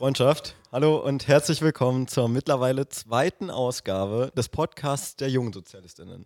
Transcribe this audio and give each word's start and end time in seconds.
Freundschaft. 0.00 0.54
Hallo 0.72 0.96
und 0.96 1.28
herzlich 1.28 1.60
willkommen 1.60 2.08
zur 2.08 2.26
mittlerweile 2.30 2.88
zweiten 2.88 3.50
Ausgabe 3.50 4.32
des 4.34 4.48
Podcasts 4.48 5.14
der 5.16 5.28
jungen 5.28 5.52
Sozialistinnen. 5.52 6.24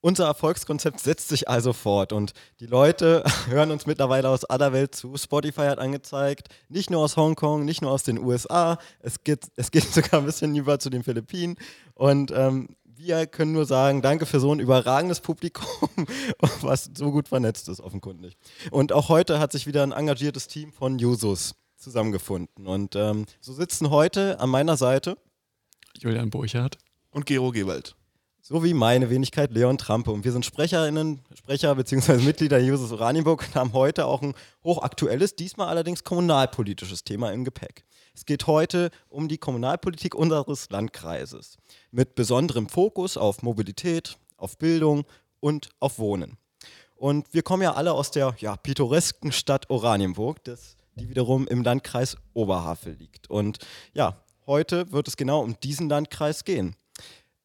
Unser 0.00 0.24
Erfolgskonzept 0.24 1.00
setzt 1.00 1.28
sich 1.28 1.46
also 1.46 1.74
fort 1.74 2.14
und 2.14 2.32
die 2.58 2.64
Leute 2.64 3.22
hören 3.50 3.70
uns 3.70 3.84
mittlerweile 3.84 4.30
aus 4.30 4.46
aller 4.46 4.72
Welt 4.72 4.94
zu. 4.94 5.14
Spotify 5.18 5.66
hat 5.66 5.78
angezeigt, 5.78 6.48
nicht 6.70 6.88
nur 6.88 7.02
aus 7.02 7.18
Hongkong, 7.18 7.66
nicht 7.66 7.82
nur 7.82 7.90
aus 7.90 8.02
den 8.02 8.16
USA, 8.16 8.78
es 9.00 9.22
geht, 9.24 9.48
es 9.56 9.70
geht 9.70 9.84
sogar 9.92 10.20
ein 10.20 10.24
bisschen 10.24 10.56
über 10.56 10.78
zu 10.78 10.88
den 10.88 11.02
Philippinen. 11.02 11.56
Und 11.92 12.30
ähm, 12.30 12.76
wir 12.82 13.26
können 13.26 13.52
nur 13.52 13.66
sagen, 13.66 14.00
danke 14.00 14.24
für 14.24 14.40
so 14.40 14.54
ein 14.54 14.58
überragendes 14.58 15.20
Publikum, 15.20 15.90
was 16.62 16.88
so 16.96 17.10
gut 17.12 17.28
vernetzt 17.28 17.68
ist, 17.68 17.82
offenkundig. 17.82 18.38
Und 18.70 18.94
auch 18.94 19.10
heute 19.10 19.38
hat 19.38 19.52
sich 19.52 19.66
wieder 19.66 19.82
ein 19.82 19.92
engagiertes 19.92 20.48
Team 20.48 20.72
von 20.72 20.98
Jusos 20.98 21.56
zusammengefunden. 21.86 22.66
Und 22.66 22.96
ähm, 22.96 23.26
so 23.40 23.52
sitzen 23.52 23.90
heute 23.90 24.40
an 24.40 24.50
meiner 24.50 24.76
Seite 24.76 25.16
Julian 26.00 26.30
Burchardt 26.30 26.78
und 27.10 27.26
Gero 27.26 27.52
Gewald 27.52 27.94
sowie 28.42 28.74
meine 28.74 29.08
Wenigkeit 29.08 29.52
Leon 29.52 29.78
Trampe. 29.78 30.10
Und 30.10 30.24
wir 30.24 30.32
sind 30.32 30.44
SprecherInnen, 30.44 31.20
Sprecher 31.32 31.74
bzw. 31.76 32.18
Mitglieder 32.24 32.58
Jusos 32.58 32.90
Oranienburg 32.90 33.44
und 33.46 33.54
haben 33.54 33.72
heute 33.72 34.06
auch 34.06 34.20
ein 34.20 34.34
hochaktuelles, 34.64 35.36
diesmal 35.36 35.68
allerdings 35.68 36.02
kommunalpolitisches 36.02 37.04
Thema 37.04 37.32
im 37.32 37.44
Gepäck. 37.44 37.84
Es 38.14 38.24
geht 38.24 38.48
heute 38.48 38.90
um 39.08 39.28
die 39.28 39.38
Kommunalpolitik 39.38 40.16
unseres 40.16 40.70
Landkreises 40.70 41.56
mit 41.92 42.16
besonderem 42.16 42.68
Fokus 42.68 43.16
auf 43.16 43.42
Mobilität, 43.42 44.16
auf 44.36 44.58
Bildung 44.58 45.04
und 45.38 45.68
auf 45.78 45.98
Wohnen. 46.00 46.36
Und 46.96 47.32
wir 47.32 47.42
kommen 47.42 47.62
ja 47.62 47.74
alle 47.74 47.92
aus 47.92 48.10
der 48.10 48.34
ja, 48.38 48.56
pittoresken 48.56 49.30
Stadt 49.30 49.70
Oranienburg, 49.70 50.42
das, 50.44 50.75
die 50.96 51.08
wiederum 51.08 51.46
im 51.46 51.62
Landkreis 51.62 52.16
Oberhavel 52.34 52.94
liegt. 52.94 53.30
Und 53.30 53.58
ja, 53.92 54.22
heute 54.46 54.90
wird 54.92 55.08
es 55.08 55.16
genau 55.16 55.40
um 55.42 55.58
diesen 55.60 55.88
Landkreis 55.88 56.44
gehen. 56.44 56.74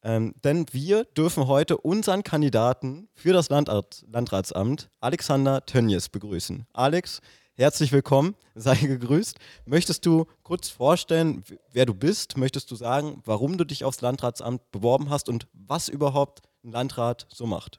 Ähm, 0.04 0.34
denn 0.42 0.66
wir 0.72 1.04
dürfen 1.04 1.46
heute 1.46 1.76
unseren 1.76 2.24
Kandidaten 2.24 3.08
für 3.14 3.32
das 3.32 3.50
Landrat, 3.50 4.04
Landratsamt, 4.10 4.90
Alexander 5.00 5.64
Tönjes, 5.64 6.08
begrüßen. 6.08 6.66
Alex, 6.72 7.20
herzlich 7.54 7.92
willkommen, 7.92 8.34
sei 8.56 8.74
gegrüßt. 8.74 9.38
Möchtest 9.64 10.04
du 10.04 10.26
kurz 10.42 10.68
vorstellen, 10.68 11.44
wer 11.70 11.86
du 11.86 11.94
bist? 11.94 12.36
Möchtest 12.36 12.70
du 12.72 12.74
sagen, 12.74 13.22
warum 13.24 13.58
du 13.58 13.64
dich 13.64 13.84
aufs 13.84 14.00
Landratsamt 14.00 14.72
beworben 14.72 15.08
hast 15.08 15.28
und 15.28 15.46
was 15.52 15.88
überhaupt 15.88 16.42
ein 16.64 16.72
Landrat 16.72 17.28
so 17.32 17.46
macht? 17.46 17.78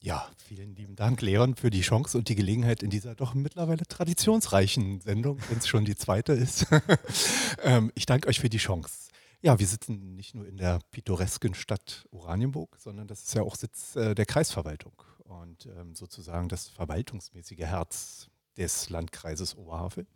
Ja, 0.00 0.30
vielen 0.36 0.76
lieben 0.76 0.94
Dank, 0.94 1.20
Leon, 1.22 1.56
für 1.56 1.70
die 1.70 1.80
Chance 1.80 2.16
und 2.16 2.28
die 2.28 2.36
Gelegenheit 2.36 2.84
in 2.84 2.90
dieser 2.90 3.16
doch 3.16 3.34
mittlerweile 3.34 3.84
traditionsreichen 3.84 5.00
Sendung, 5.00 5.40
wenn 5.48 5.58
es 5.58 5.66
schon 5.66 5.84
die 5.84 5.96
zweite 5.96 6.34
ist. 6.34 6.66
ähm, 7.64 7.90
ich 7.96 8.06
danke 8.06 8.28
euch 8.28 8.38
für 8.38 8.48
die 8.48 8.58
Chance. 8.58 9.10
Ja, 9.40 9.58
wir 9.58 9.66
sitzen 9.66 10.14
nicht 10.14 10.36
nur 10.36 10.46
in 10.46 10.56
der 10.56 10.78
pittoresken 10.92 11.54
Stadt 11.54 12.06
Oranienburg, 12.12 12.76
sondern 12.78 13.08
das 13.08 13.24
ist 13.24 13.34
ja 13.34 13.42
auch 13.42 13.56
Sitz 13.56 13.96
äh, 13.96 14.14
der 14.14 14.26
Kreisverwaltung 14.26 15.02
und 15.24 15.66
ähm, 15.66 15.96
sozusagen 15.96 16.48
das 16.48 16.68
verwaltungsmäßige 16.68 17.58
Herz 17.58 18.28
des 18.56 18.90
Landkreises 18.90 19.56
Oberhavel. 19.56 20.06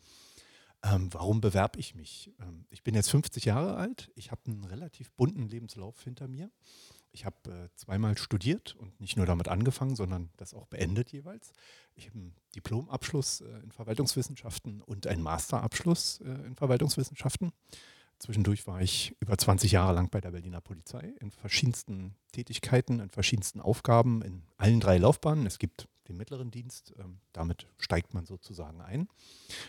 Ähm, 0.84 1.08
warum 1.12 1.40
bewerbe 1.40 1.80
ich 1.80 1.96
mich? 1.96 2.32
Ähm, 2.40 2.66
ich 2.70 2.84
bin 2.84 2.94
jetzt 2.94 3.10
50 3.10 3.44
Jahre 3.46 3.76
alt. 3.76 4.12
Ich 4.14 4.30
habe 4.30 4.42
einen 4.46 4.64
relativ 4.64 5.10
bunten 5.12 5.48
Lebenslauf 5.48 6.02
hinter 6.02 6.28
mir. 6.28 6.50
Ich 7.12 7.26
habe 7.26 7.36
äh, 7.46 7.68
zweimal 7.76 8.16
studiert 8.16 8.74
und 8.76 8.98
nicht 9.00 9.16
nur 9.16 9.26
damit 9.26 9.48
angefangen, 9.48 9.96
sondern 9.96 10.30
das 10.38 10.54
auch 10.54 10.66
beendet 10.66 11.12
jeweils. 11.12 11.52
Ich 11.94 12.06
habe 12.06 12.18
einen 12.18 12.34
Diplomabschluss 12.56 13.42
äh, 13.42 13.58
in 13.62 13.70
Verwaltungswissenschaften 13.70 14.80
und 14.80 15.06
einen 15.06 15.22
Masterabschluss 15.22 16.20
äh, 16.20 16.30
in 16.46 16.56
Verwaltungswissenschaften. 16.56 17.52
Zwischendurch 18.18 18.66
war 18.66 18.80
ich 18.80 19.14
über 19.20 19.36
20 19.36 19.72
Jahre 19.72 19.94
lang 19.94 20.08
bei 20.08 20.20
der 20.20 20.30
Berliner 20.30 20.60
Polizei 20.60 21.12
in 21.20 21.32
verschiedensten 21.32 22.14
Tätigkeiten, 22.30 23.00
in 23.00 23.10
verschiedensten 23.10 23.60
Aufgaben, 23.60 24.22
in 24.22 24.44
allen 24.56 24.80
drei 24.80 24.96
Laufbahnen. 24.96 25.44
Es 25.44 25.58
gibt 25.58 25.88
den 26.08 26.16
mittleren 26.16 26.50
Dienst, 26.50 26.94
ähm, 26.98 27.18
damit 27.32 27.66
steigt 27.78 28.14
man 28.14 28.24
sozusagen 28.24 28.80
ein. 28.80 29.08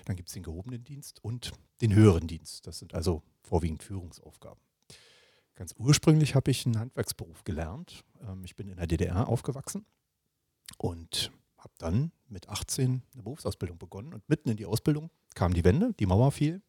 Dann 0.05 0.15
gibt 0.15 0.29
es 0.29 0.33
den 0.33 0.43
gehobenen 0.43 0.83
Dienst 0.83 1.23
und 1.23 1.51
den 1.81 1.93
höheren 1.93 2.27
Dienst. 2.27 2.67
Das 2.67 2.79
sind 2.79 2.93
also 2.93 3.21
vorwiegend 3.41 3.83
Führungsaufgaben. 3.83 4.61
Ganz 5.55 5.75
ursprünglich 5.77 6.35
habe 6.35 6.51
ich 6.51 6.65
einen 6.65 6.79
Handwerksberuf 6.79 7.43
gelernt. 7.43 8.03
Ähm, 8.21 8.43
ich 8.43 8.55
bin 8.55 8.67
in 8.67 8.77
der 8.77 8.87
DDR 8.87 9.27
aufgewachsen 9.27 9.85
und 10.77 11.31
habe 11.57 11.73
dann 11.77 12.11
mit 12.27 12.49
18 12.49 13.03
eine 13.13 13.23
Berufsausbildung 13.23 13.77
begonnen. 13.77 14.13
Und 14.13 14.27
mitten 14.27 14.49
in 14.49 14.57
die 14.57 14.65
Ausbildung 14.65 15.11
kam 15.35 15.53
die 15.53 15.63
Wende, 15.63 15.93
die 15.99 16.05
Mauer 16.05 16.31
fiel 16.31 16.61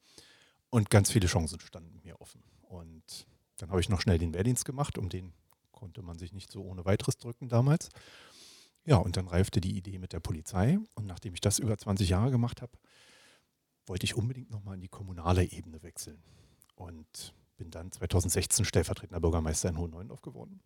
und 0.70 0.90
ganz 0.90 1.10
viele 1.10 1.26
Chancen 1.26 1.60
standen 1.60 2.00
mir 2.04 2.20
offen. 2.20 2.42
Und 2.62 3.26
dann 3.56 3.70
habe 3.70 3.80
ich 3.80 3.88
noch 3.88 4.00
schnell 4.00 4.18
den 4.18 4.34
Wehrdienst 4.34 4.64
gemacht, 4.64 4.98
um 4.98 5.08
den 5.08 5.32
konnte 5.72 6.02
man 6.02 6.18
sich 6.18 6.32
nicht 6.32 6.50
so 6.50 6.62
ohne 6.62 6.84
weiteres 6.84 7.16
drücken 7.16 7.48
damals. 7.48 7.88
Ja, 8.84 8.96
und 8.96 9.16
dann 9.16 9.28
reifte 9.28 9.60
die 9.60 9.76
Idee 9.76 9.98
mit 9.98 10.12
der 10.12 10.20
Polizei. 10.20 10.78
Und 10.94 11.06
nachdem 11.06 11.34
ich 11.34 11.40
das 11.40 11.58
über 11.58 11.76
20 11.76 12.08
Jahre 12.08 12.30
gemacht 12.30 12.60
habe, 12.60 12.72
wollte 13.86 14.04
ich 14.04 14.14
unbedingt 14.14 14.50
nochmal 14.50 14.74
in 14.74 14.80
die 14.80 14.88
kommunale 14.88 15.44
Ebene 15.44 15.82
wechseln. 15.82 16.22
Und 16.74 17.34
bin 17.56 17.70
dann 17.70 17.92
2016 17.92 18.64
stellvertretender 18.64 19.20
Bürgermeister 19.20 19.68
in 19.68 19.78
Hohenneuendorf 19.78 20.22
geworden. 20.22 20.60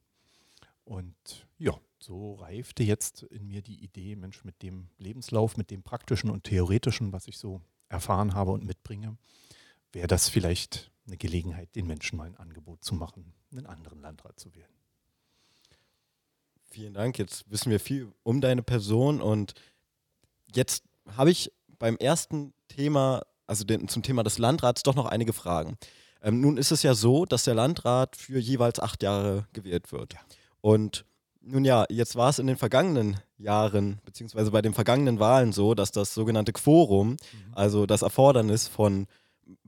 Und 0.84 1.46
ja, 1.58 1.78
so 1.98 2.34
reifte 2.36 2.82
jetzt 2.82 3.24
in 3.24 3.46
mir 3.46 3.60
die 3.60 3.82
Idee, 3.84 4.16
Mensch, 4.16 4.44
mit 4.44 4.62
dem 4.62 4.88
Lebenslauf, 4.98 5.56
mit 5.56 5.70
dem 5.70 5.82
praktischen 5.82 6.30
und 6.30 6.44
theoretischen, 6.44 7.12
was 7.12 7.28
ich 7.28 7.36
so 7.36 7.60
erfahren 7.88 8.34
habe 8.34 8.52
und 8.52 8.64
mitbringe, 8.64 9.18
wäre 9.92 10.06
das 10.06 10.28
vielleicht 10.28 10.90
eine 11.06 11.16
Gelegenheit, 11.16 11.74
den 11.74 11.86
Menschen 11.86 12.16
mal 12.16 12.26
ein 12.26 12.36
Angebot 12.36 12.84
zu 12.84 12.94
machen, 12.94 13.32
einen 13.50 13.66
anderen 13.66 14.00
Landrat 14.00 14.38
zu 14.38 14.54
wählen. 14.54 14.68
Vielen 16.70 16.94
Dank. 16.94 17.18
Jetzt 17.18 17.50
wissen 17.50 17.70
wir 17.70 17.80
viel 17.80 18.12
um 18.22 18.40
deine 18.40 18.62
Person 18.62 19.20
und 19.20 19.54
jetzt 20.54 20.84
habe 21.16 21.30
ich 21.30 21.50
beim 21.78 21.96
ersten 21.96 22.52
Thema, 22.68 23.22
also 23.46 23.64
den, 23.64 23.88
zum 23.88 24.02
Thema 24.02 24.22
des 24.22 24.38
Landrats, 24.38 24.82
doch 24.82 24.94
noch 24.94 25.06
einige 25.06 25.32
Fragen. 25.32 25.78
Ähm, 26.22 26.40
nun 26.40 26.56
ist 26.56 26.72
es 26.72 26.82
ja 26.82 26.94
so, 26.94 27.24
dass 27.24 27.44
der 27.44 27.54
Landrat 27.54 28.16
für 28.16 28.38
jeweils 28.38 28.80
acht 28.80 29.02
Jahre 29.02 29.46
gewählt 29.52 29.92
wird. 29.92 30.14
Ja. 30.14 30.20
Und 30.60 31.04
nun 31.40 31.64
ja, 31.64 31.86
jetzt 31.88 32.16
war 32.16 32.28
es 32.30 32.38
in 32.38 32.46
den 32.46 32.56
vergangenen 32.56 33.18
Jahren, 33.38 34.00
beziehungsweise 34.04 34.50
bei 34.50 34.62
den 34.62 34.74
vergangenen 34.74 35.20
Wahlen 35.20 35.52
so, 35.52 35.74
dass 35.74 35.92
das 35.92 36.14
sogenannte 36.14 36.52
Quorum, 36.52 37.10
mhm. 37.10 37.18
also 37.52 37.86
das 37.86 38.02
Erfordernis 38.02 38.68
von 38.68 39.06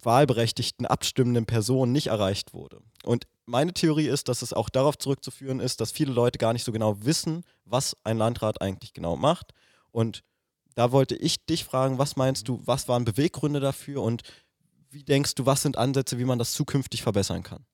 wahlberechtigten 0.02 0.86
abstimmenden 0.86 1.46
Personen 1.46 1.92
nicht 1.92 2.08
erreicht 2.08 2.52
wurde. 2.52 2.80
Und 3.04 3.26
meine 3.46 3.72
Theorie 3.72 4.08
ist, 4.08 4.28
dass 4.28 4.42
es 4.42 4.52
auch 4.52 4.68
darauf 4.68 4.98
zurückzuführen 4.98 5.60
ist, 5.60 5.80
dass 5.80 5.90
viele 5.90 6.12
Leute 6.12 6.38
gar 6.38 6.52
nicht 6.52 6.64
so 6.64 6.72
genau 6.72 7.02
wissen, 7.02 7.44
was 7.64 7.96
ein 8.04 8.18
Landrat 8.18 8.60
eigentlich 8.60 8.92
genau 8.92 9.16
macht. 9.16 9.52
Und 9.90 10.22
da 10.74 10.92
wollte 10.92 11.16
ich 11.16 11.44
dich 11.46 11.64
fragen, 11.64 11.98
was 11.98 12.16
meinst 12.16 12.46
du, 12.48 12.60
was 12.64 12.88
waren 12.88 13.04
Beweggründe 13.04 13.60
dafür 13.60 14.02
und 14.02 14.22
wie 14.90 15.04
denkst 15.04 15.34
du, 15.34 15.46
was 15.46 15.62
sind 15.62 15.76
Ansätze, 15.76 16.18
wie 16.18 16.24
man 16.24 16.38
das 16.38 16.52
zukünftig 16.52 17.02
verbessern 17.02 17.42
kann? 17.42 17.64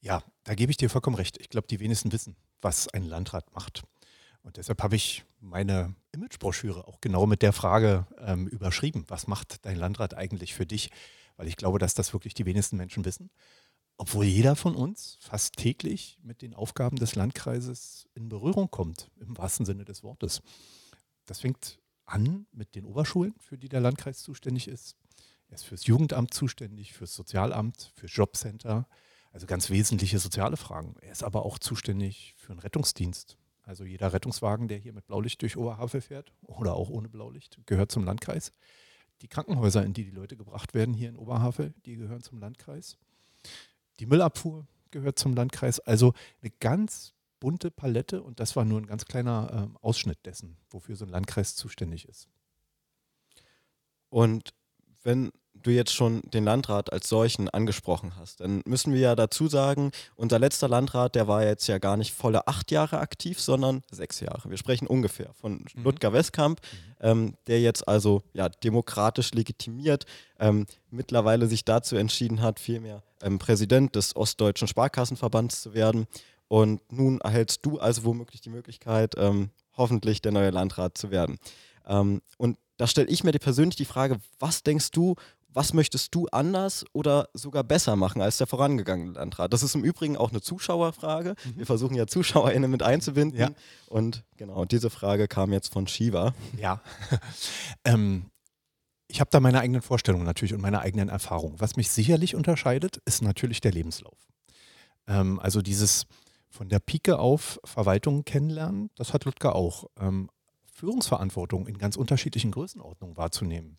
Ja, 0.00 0.22
da 0.44 0.54
gebe 0.54 0.70
ich 0.70 0.76
dir 0.76 0.88
vollkommen 0.88 1.16
recht. 1.16 1.38
Ich 1.38 1.48
glaube, 1.48 1.68
die 1.68 1.80
wenigsten 1.80 2.12
wissen, 2.12 2.36
was 2.60 2.88
ein 2.88 3.04
Landrat 3.04 3.52
macht. 3.52 3.82
Und 4.42 4.56
deshalb 4.56 4.82
habe 4.82 4.96
ich 4.96 5.24
meine 5.40 5.94
Imagebroschüre 6.12 6.88
auch 6.88 7.00
genau 7.00 7.26
mit 7.26 7.42
der 7.42 7.52
Frage 7.52 8.06
ähm, 8.18 8.46
überschrieben. 8.46 9.04
Was 9.08 9.26
macht 9.26 9.64
dein 9.66 9.76
Landrat 9.76 10.14
eigentlich 10.14 10.54
für 10.54 10.64
dich? 10.64 10.90
weil 11.40 11.48
ich 11.48 11.56
glaube, 11.56 11.78
dass 11.78 11.94
das 11.94 12.12
wirklich 12.12 12.34
die 12.34 12.44
wenigsten 12.44 12.76
Menschen 12.76 13.06
wissen. 13.06 13.30
Obwohl 13.96 14.26
jeder 14.26 14.56
von 14.56 14.74
uns 14.74 15.16
fast 15.22 15.56
täglich 15.56 16.18
mit 16.22 16.42
den 16.42 16.52
Aufgaben 16.52 16.96
des 16.96 17.14
Landkreises 17.14 18.06
in 18.12 18.28
Berührung 18.28 18.70
kommt, 18.70 19.10
im 19.18 19.38
wahrsten 19.38 19.64
Sinne 19.64 19.86
des 19.86 20.02
Wortes. 20.02 20.42
Das 21.24 21.40
fängt 21.40 21.78
an 22.04 22.46
mit 22.52 22.74
den 22.74 22.84
Oberschulen, 22.84 23.34
für 23.38 23.56
die 23.56 23.70
der 23.70 23.80
Landkreis 23.80 24.22
zuständig 24.22 24.68
ist. 24.68 24.96
Er 25.50 25.56
ist 25.56 25.64
fürs 25.64 25.86
Jugendamt 25.86 26.32
zuständig, 26.32 26.92
fürs 26.92 27.14
Sozialamt, 27.14 27.92
fürs 27.96 28.14
Jobcenter, 28.14 28.86
also 29.32 29.46
ganz 29.46 29.68
wesentliche 29.68 30.18
soziale 30.18 30.56
Fragen. 30.56 30.94
Er 31.00 31.12
ist 31.12 31.24
aber 31.24 31.44
auch 31.44 31.58
zuständig 31.58 32.34
für 32.38 32.52
einen 32.52 32.60
Rettungsdienst. 32.60 33.36
Also 33.62 33.84
jeder 33.84 34.12
Rettungswagen, 34.12 34.68
der 34.68 34.78
hier 34.78 34.92
mit 34.92 35.06
Blaulicht 35.06 35.42
durch 35.42 35.56
Oberhavel 35.56 36.00
fährt 36.00 36.32
oder 36.42 36.74
auch 36.74 36.88
ohne 36.88 37.08
Blaulicht, 37.08 37.58
gehört 37.66 37.92
zum 37.92 38.04
Landkreis. 38.04 38.52
Die 39.22 39.28
Krankenhäuser, 39.28 39.84
in 39.84 39.92
die 39.92 40.04
die 40.04 40.10
Leute 40.10 40.36
gebracht 40.36 40.72
werden 40.74 40.94
hier 40.94 41.08
in 41.08 41.16
Oberhavel, 41.16 41.74
die 41.84 41.96
gehören 41.96 42.22
zum 42.22 42.38
Landkreis. 42.38 42.96
Die 43.98 44.06
Müllabfuhr 44.06 44.66
gehört 44.90 45.18
zum 45.18 45.34
Landkreis. 45.34 45.80
Also 45.80 46.14
eine 46.42 46.50
ganz 46.60 47.12
bunte 47.38 47.70
Palette 47.70 48.22
und 48.22 48.38
das 48.38 48.54
war 48.56 48.64
nur 48.64 48.80
ein 48.80 48.86
ganz 48.86 49.04
kleiner 49.04 49.70
äh, 49.72 49.78
Ausschnitt 49.84 50.24
dessen, 50.26 50.56
wofür 50.70 50.96
so 50.96 51.04
ein 51.04 51.10
Landkreis 51.10 51.56
zuständig 51.56 52.08
ist. 52.08 52.28
Und 54.08 54.54
wenn 55.02 55.30
du 55.54 55.70
jetzt 55.70 55.92
schon 55.92 56.22
den 56.22 56.44
Landrat 56.44 56.92
als 56.92 57.08
solchen 57.08 57.48
angesprochen 57.48 58.12
hast, 58.16 58.40
dann 58.40 58.62
müssen 58.64 58.92
wir 58.92 59.00
ja 59.00 59.14
dazu 59.14 59.46
sagen, 59.46 59.90
unser 60.16 60.38
letzter 60.38 60.68
Landrat, 60.68 61.14
der 61.14 61.28
war 61.28 61.44
jetzt 61.44 61.66
ja 61.66 61.78
gar 61.78 61.96
nicht 61.96 62.12
volle 62.12 62.46
acht 62.46 62.70
Jahre 62.70 62.98
aktiv, 62.98 63.40
sondern 63.40 63.82
sechs 63.90 64.20
Jahre. 64.20 64.50
Wir 64.50 64.56
sprechen 64.56 64.86
ungefähr 64.86 65.32
von 65.34 65.64
mhm. 65.74 65.84
Ludger 65.84 66.12
Westkamp, 66.12 66.60
mhm. 66.60 66.76
ähm, 67.00 67.34
der 67.46 67.60
jetzt 67.60 67.86
also 67.86 68.22
ja 68.32 68.48
demokratisch 68.48 69.32
legitimiert 69.32 70.06
ähm, 70.38 70.66
mittlerweile 70.90 71.46
sich 71.46 71.64
dazu 71.64 71.96
entschieden 71.96 72.40
hat, 72.40 72.58
vielmehr 72.58 73.02
ähm, 73.22 73.38
Präsident 73.38 73.94
des 73.96 74.16
Ostdeutschen 74.16 74.68
Sparkassenverbands 74.68 75.62
zu 75.62 75.74
werden. 75.74 76.06
Und 76.48 76.80
nun 76.90 77.20
erhältst 77.20 77.64
du 77.64 77.78
also 77.78 78.04
womöglich 78.04 78.40
die 78.40 78.50
Möglichkeit, 78.50 79.14
ähm, 79.18 79.50
hoffentlich 79.76 80.20
der 80.20 80.32
neue 80.32 80.50
Landrat 80.50 80.98
zu 80.98 81.10
werden. 81.10 81.38
Ähm, 81.86 82.22
und 82.38 82.56
da 82.76 82.86
stelle 82.86 83.08
ich 83.08 83.24
mir 83.24 83.32
persönlich 83.32 83.76
die 83.76 83.84
Frage, 83.84 84.18
was 84.38 84.62
denkst 84.62 84.90
du, 84.90 85.14
was 85.52 85.74
möchtest 85.74 86.14
du 86.14 86.26
anders 86.28 86.84
oder 86.92 87.28
sogar 87.34 87.64
besser 87.64 87.96
machen 87.96 88.22
als 88.22 88.38
der 88.38 88.46
vorangegangene 88.46 89.12
Landrat? 89.12 89.52
Das 89.52 89.62
ist 89.62 89.74
im 89.74 89.84
Übrigen 89.84 90.16
auch 90.16 90.30
eine 90.30 90.40
Zuschauerfrage. 90.40 91.34
Mhm. 91.44 91.58
Wir 91.58 91.66
versuchen 91.66 91.94
ja 91.94 92.06
ZuschauerInnen 92.06 92.70
mit 92.70 92.82
einzubinden. 92.82 93.38
Ja. 93.38 93.50
Und 93.88 94.24
genau, 94.36 94.64
diese 94.64 94.90
Frage 94.90 95.28
kam 95.28 95.52
jetzt 95.52 95.72
von 95.72 95.86
Shiva. 95.86 96.34
Ja. 96.56 96.80
ähm, 97.84 98.26
ich 99.08 99.20
habe 99.20 99.30
da 99.30 99.40
meine 99.40 99.60
eigenen 99.60 99.82
Vorstellungen 99.82 100.24
natürlich 100.24 100.54
und 100.54 100.60
meine 100.60 100.80
eigenen 100.80 101.08
Erfahrungen. 101.08 101.58
Was 101.58 101.76
mich 101.76 101.90
sicherlich 101.90 102.36
unterscheidet, 102.36 102.98
ist 103.04 103.22
natürlich 103.22 103.60
der 103.60 103.72
Lebenslauf. 103.72 104.28
Ähm, 105.08 105.40
also 105.40 105.62
dieses 105.62 106.06
von 106.48 106.68
der 106.68 106.78
Pike 106.78 107.18
auf 107.18 107.60
Verwaltung 107.64 108.24
kennenlernen, 108.24 108.90
das 108.96 109.12
hat 109.12 109.24
Ludger 109.24 109.54
auch. 109.54 109.86
Ähm, 109.98 110.30
Führungsverantwortung 110.72 111.66
in 111.66 111.76
ganz 111.76 111.96
unterschiedlichen 111.96 112.52
Größenordnungen 112.52 113.16
wahrzunehmen. 113.16 113.78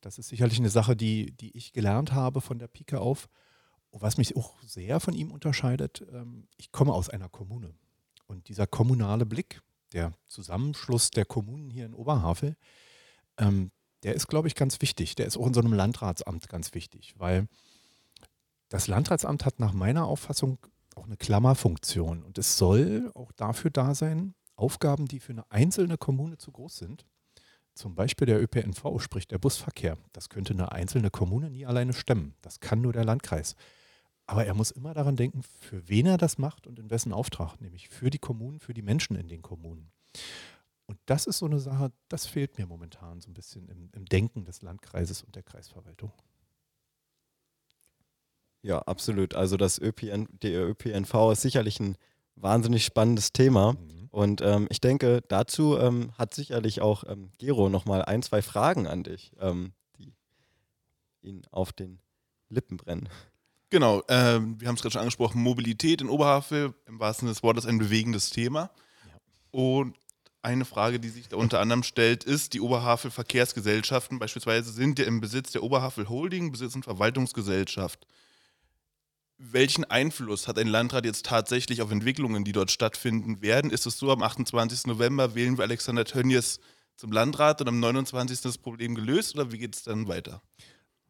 Das 0.00 0.18
ist 0.18 0.28
sicherlich 0.28 0.58
eine 0.58 0.70
Sache, 0.70 0.96
die, 0.96 1.32
die 1.32 1.56
ich 1.56 1.72
gelernt 1.72 2.12
habe 2.12 2.40
von 2.40 2.58
der 2.58 2.68
Pike 2.68 3.00
auf. 3.00 3.28
Was 3.90 4.16
mich 4.18 4.36
auch 4.36 4.60
sehr 4.62 5.00
von 5.00 5.14
ihm 5.14 5.30
unterscheidet, 5.30 6.04
ähm, 6.12 6.46
ich 6.56 6.70
komme 6.72 6.92
aus 6.92 7.08
einer 7.08 7.28
Kommune. 7.28 7.74
Und 8.26 8.48
dieser 8.48 8.66
kommunale 8.66 9.26
Blick, 9.26 9.62
der 9.92 10.12
Zusammenschluss 10.26 11.10
der 11.10 11.24
Kommunen 11.24 11.70
hier 11.70 11.86
in 11.86 11.94
Oberhavel, 11.94 12.56
ähm, 13.38 13.70
der 14.02 14.14
ist, 14.14 14.28
glaube 14.28 14.46
ich, 14.46 14.54
ganz 14.54 14.80
wichtig. 14.80 15.16
Der 15.16 15.26
ist 15.26 15.36
auch 15.36 15.46
in 15.46 15.54
so 15.54 15.60
einem 15.60 15.72
Landratsamt 15.72 16.48
ganz 16.48 16.74
wichtig, 16.74 17.14
weil 17.16 17.48
das 18.68 18.86
Landratsamt 18.86 19.44
hat 19.44 19.58
nach 19.58 19.72
meiner 19.72 20.06
Auffassung 20.06 20.58
auch 20.94 21.06
eine 21.06 21.16
Klammerfunktion. 21.16 22.22
Und 22.22 22.38
es 22.38 22.58
soll 22.58 23.10
auch 23.14 23.32
dafür 23.32 23.70
da 23.70 23.94
sein, 23.94 24.34
Aufgaben, 24.56 25.06
die 25.06 25.20
für 25.20 25.32
eine 25.32 25.50
einzelne 25.50 25.96
Kommune 25.96 26.36
zu 26.36 26.52
groß 26.52 26.76
sind, 26.76 27.06
zum 27.78 27.94
Beispiel 27.94 28.26
der 28.26 28.42
ÖPNV, 28.42 29.00
sprich 29.00 29.28
der 29.28 29.38
Busverkehr. 29.38 29.96
Das 30.12 30.28
könnte 30.28 30.52
eine 30.52 30.72
einzelne 30.72 31.10
Kommune 31.10 31.50
nie 31.50 31.64
alleine 31.64 31.92
stemmen. 31.92 32.34
Das 32.42 32.60
kann 32.60 32.80
nur 32.80 32.92
der 32.92 33.04
Landkreis. 33.04 33.56
Aber 34.26 34.44
er 34.44 34.54
muss 34.54 34.70
immer 34.70 34.92
daran 34.92 35.16
denken, 35.16 35.42
für 35.42 35.88
wen 35.88 36.06
er 36.06 36.18
das 36.18 36.36
macht 36.36 36.66
und 36.66 36.78
in 36.78 36.90
wessen 36.90 37.12
Auftrag, 37.12 37.60
nämlich 37.60 37.88
für 37.88 38.10
die 38.10 38.18
Kommunen, 38.18 38.60
für 38.60 38.74
die 38.74 38.82
Menschen 38.82 39.16
in 39.16 39.28
den 39.28 39.40
Kommunen. 39.40 39.90
Und 40.86 40.98
das 41.06 41.26
ist 41.26 41.38
so 41.38 41.46
eine 41.46 41.60
Sache, 41.60 41.92
das 42.08 42.26
fehlt 42.26 42.58
mir 42.58 42.66
momentan 42.66 43.20
so 43.20 43.30
ein 43.30 43.34
bisschen 43.34 43.68
im, 43.68 43.90
im 43.94 44.04
Denken 44.06 44.44
des 44.44 44.60
Landkreises 44.60 45.22
und 45.22 45.36
der 45.36 45.42
Kreisverwaltung. 45.42 46.12
Ja, 48.62 48.80
absolut. 48.80 49.34
Also 49.34 49.56
das 49.56 49.78
ÖPN, 49.78 50.28
der 50.42 50.68
ÖPNV 50.68 51.32
ist 51.32 51.42
sicherlich 51.42 51.78
ein 51.80 51.96
wahnsinnig 52.42 52.84
spannendes 52.84 53.32
Thema. 53.32 53.72
Mhm. 53.72 54.08
Und 54.10 54.40
ähm, 54.40 54.66
ich 54.70 54.80
denke, 54.80 55.22
dazu 55.28 55.78
ähm, 55.78 56.12
hat 56.16 56.34
sicherlich 56.34 56.80
auch 56.80 57.04
ähm, 57.04 57.30
Gero 57.38 57.68
nochmal 57.68 58.02
ein, 58.02 58.22
zwei 58.22 58.42
Fragen 58.42 58.86
an 58.86 59.02
dich, 59.02 59.32
ähm, 59.40 59.72
die 59.98 60.14
ihn 61.22 61.42
auf 61.50 61.72
den 61.72 62.00
Lippen 62.48 62.78
brennen. 62.78 63.08
Genau, 63.70 64.02
ähm, 64.08 64.58
wir 64.60 64.68
haben 64.68 64.76
es 64.76 64.80
gerade 64.80 64.92
schon 64.92 65.02
angesprochen, 65.02 65.42
Mobilität 65.42 66.00
in 66.00 66.08
Oberhavel, 66.08 66.74
im 66.86 66.98
wahrsten 66.98 67.26
Sinne 67.26 67.34
des 67.34 67.42
Wortes 67.42 67.66
ein 67.66 67.78
bewegendes 67.78 68.30
Thema. 68.30 68.70
Ja. 69.06 69.20
Und 69.50 69.96
eine 70.40 70.64
Frage, 70.64 70.98
die 70.98 71.10
sich 71.10 71.28
da 71.28 71.36
unter 71.36 71.60
anderem 71.60 71.82
stellt, 71.82 72.24
ist, 72.24 72.54
die 72.54 72.60
Oberhavel 72.60 73.10
Verkehrsgesellschaften 73.10 74.18
beispielsweise 74.18 74.72
sind 74.72 74.98
ja 74.98 75.04
im 75.04 75.20
Besitz 75.20 75.52
der 75.52 75.62
Oberhavel 75.62 76.08
Holding, 76.08 76.50
Besitz- 76.50 76.74
und 76.74 76.84
Verwaltungsgesellschaft 76.84 78.06
welchen 79.38 79.84
Einfluss 79.84 80.48
hat 80.48 80.58
ein 80.58 80.66
Landrat 80.66 81.04
jetzt 81.04 81.26
tatsächlich 81.26 81.80
auf 81.80 81.90
Entwicklungen, 81.90 82.44
die 82.44 82.52
dort 82.52 82.70
stattfinden 82.70 83.40
werden? 83.40 83.70
Ist 83.70 83.86
es 83.86 83.98
so, 83.98 84.10
am 84.10 84.22
28. 84.22 84.86
November 84.86 85.34
wählen 85.34 85.56
wir 85.56 85.64
Alexander 85.64 86.04
Tönnies 86.04 86.58
zum 86.96 87.12
Landrat 87.12 87.60
und 87.60 87.68
am 87.68 87.78
29. 87.78 88.34
ist 88.34 88.44
das 88.44 88.58
Problem 88.58 88.96
gelöst 88.96 89.34
oder 89.36 89.52
wie 89.52 89.58
geht 89.58 89.76
es 89.76 89.84
dann 89.84 90.08
weiter? 90.08 90.42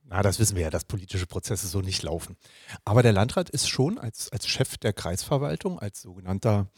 Na, 0.05 0.23
das 0.23 0.39
wissen 0.39 0.57
wir 0.57 0.63
ja, 0.63 0.71
dass 0.71 0.85
politische 0.85 1.27
Prozesse 1.27 1.67
so 1.67 1.81
nicht 1.81 2.03
laufen. 2.03 2.37
Aber 2.85 3.03
der 3.03 3.13
Landrat 3.13 3.51
ist 3.51 3.69
schon 3.69 3.99
als, 3.99 4.31
als 4.31 4.47
Chef 4.47 4.77
der 4.77 4.93
Kreisverwaltung, 4.93 5.79
als 5.79 6.03
sogenannter 6.03 6.71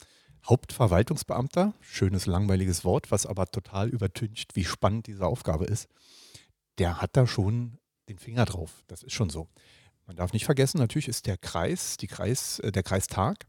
Hauptverwaltungsbeamter, 0.49 1.75
schönes 1.81 2.27
langweiliges 2.27 2.85
Wort, 2.85 3.11
was 3.11 3.27
aber 3.27 3.47
total 3.47 3.89
übertüncht, 3.89 4.57
wie 4.57 4.65
spannend 4.65 5.07
diese 5.07 5.27
Aufgabe 5.27 5.67
ist, 5.67 5.89
der 6.79 7.01
hat 7.01 7.17
da 7.17 7.27
schon 7.27 7.79
den 8.09 8.19
Finger 8.19 8.47
drauf. 8.47 8.83
Das 8.87 9.03
ist 9.03 9.13
schon 9.13 9.31
so. 9.31 9.49
Man 10.11 10.17
darf 10.17 10.33
nicht 10.33 10.45
vergessen, 10.45 10.79
natürlich 10.79 11.07
ist 11.07 11.29
der 11.29 11.39
Kreis, 11.39 11.97
die 11.97 12.09
Kreis, 12.09 12.59
äh, 12.59 12.73
der 12.73 12.83
Kreistag 12.83 13.47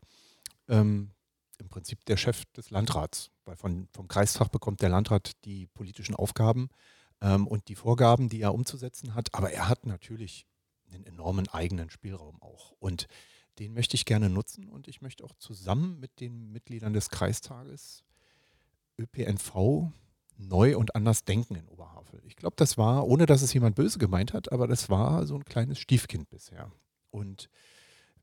ähm, 0.67 1.09
im 1.57 1.69
Prinzip 1.69 2.05
der 2.05 2.17
Chef 2.17 2.45
des 2.55 2.69
Landrats. 2.69 3.31
Weil 3.45 3.55
von, 3.55 3.87
vom 3.91 4.07
Kreistag 4.07 4.49
bekommt 4.49 4.83
der 4.83 4.89
Landrat 4.89 5.31
die 5.43 5.65
politischen 5.65 6.13
Aufgaben 6.13 6.69
ähm, 7.19 7.47
und 7.47 7.67
die 7.67 7.73
Vorgaben, 7.73 8.29
die 8.29 8.41
er 8.41 8.53
umzusetzen 8.53 9.15
hat. 9.15 9.33
Aber 9.33 9.49
er 9.49 9.69
hat 9.69 9.87
natürlich 9.87 10.45
einen 10.93 11.03
enormen 11.03 11.49
eigenen 11.49 11.89
Spielraum 11.89 12.39
auch. 12.43 12.73
Und 12.77 13.07
den 13.57 13.73
möchte 13.73 13.95
ich 13.95 14.05
gerne 14.05 14.29
nutzen 14.29 14.69
und 14.69 14.87
ich 14.87 15.01
möchte 15.01 15.23
auch 15.23 15.33
zusammen 15.39 15.99
mit 15.99 16.19
den 16.19 16.51
Mitgliedern 16.51 16.93
des 16.93 17.09
Kreistages 17.09 18.03
ÖPNV 18.99 19.91
neu 20.47 20.77
und 20.77 20.95
anders 20.95 21.23
denken 21.23 21.55
in 21.55 21.67
Oberhavel. 21.67 22.21
Ich 22.25 22.35
glaube, 22.35 22.55
das 22.57 22.77
war, 22.77 23.07
ohne 23.07 23.25
dass 23.25 23.41
es 23.41 23.53
jemand 23.53 23.75
böse 23.75 23.99
gemeint 23.99 24.33
hat, 24.33 24.51
aber 24.51 24.67
das 24.67 24.89
war 24.89 25.25
so 25.25 25.35
ein 25.35 25.45
kleines 25.45 25.79
Stiefkind 25.79 26.29
bisher. 26.29 26.71
Und 27.09 27.49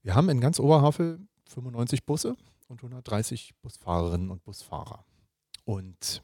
wir 0.03 0.15
haben 0.15 0.29
in 0.29 0.41
ganz 0.41 0.61
Oberhavel 0.61 1.21
95 1.49 2.05
Busse 2.05 2.37
und 2.69 2.83
130 2.83 3.55
Busfahrerinnen 3.63 4.31
und 4.31 4.45
Busfahrer. 4.45 5.05
Und 5.65 6.23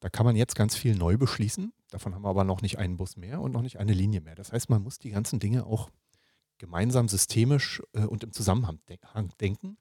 da 0.00 0.08
kann 0.08 0.26
man 0.26 0.36
jetzt 0.36 0.54
ganz 0.54 0.76
viel 0.76 0.94
neu 0.96 1.16
beschließen. 1.16 1.72
Davon 1.90 2.14
haben 2.14 2.22
wir 2.22 2.28
aber 2.28 2.44
noch 2.44 2.62
nicht 2.62 2.78
einen 2.78 2.96
Bus 2.96 3.16
mehr 3.16 3.40
und 3.40 3.52
noch 3.52 3.62
nicht 3.62 3.78
eine 3.78 3.92
Linie 3.92 4.20
mehr. 4.20 4.34
Das 4.34 4.52
heißt, 4.52 4.68
man 4.68 4.82
muss 4.82 4.98
die 4.98 5.10
ganzen 5.10 5.38
Dinge 5.38 5.64
auch 5.64 5.90
gemeinsam 6.58 7.08
systemisch 7.08 7.82
äh, 7.92 8.04
und 8.04 8.24
im 8.24 8.32
Zusammenhang 8.32 8.80
denken. 9.40 9.78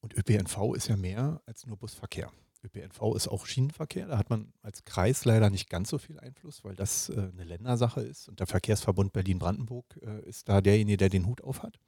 Und 0.00 0.14
ÖPNV 0.16 0.74
ist 0.74 0.88
ja 0.88 0.96
mehr 0.96 1.42
als 1.46 1.66
nur 1.66 1.76
Busverkehr. 1.76 2.32
ÖPNV 2.62 3.14
ist 3.16 3.28
auch 3.28 3.46
Schienenverkehr. 3.46 4.06
Da 4.06 4.18
hat 4.18 4.30
man 4.30 4.52
als 4.62 4.84
Kreis 4.84 5.24
leider 5.24 5.50
nicht 5.50 5.70
ganz 5.70 5.90
so 5.90 5.98
viel 5.98 6.18
Einfluss, 6.18 6.64
weil 6.64 6.74
das 6.74 7.08
äh, 7.08 7.30
eine 7.32 7.44
Ländersache 7.44 8.00
ist. 8.00 8.28
Und 8.28 8.40
der 8.40 8.46
Verkehrsverbund 8.46 9.12
Berlin-Brandenburg 9.12 9.98
äh, 10.02 10.28
ist 10.28 10.48
da 10.48 10.60
derjenige, 10.60 10.98
der 10.98 11.08
den 11.08 11.26
Hut 11.26 11.42
auf 11.42 11.62
hat. 11.62 11.78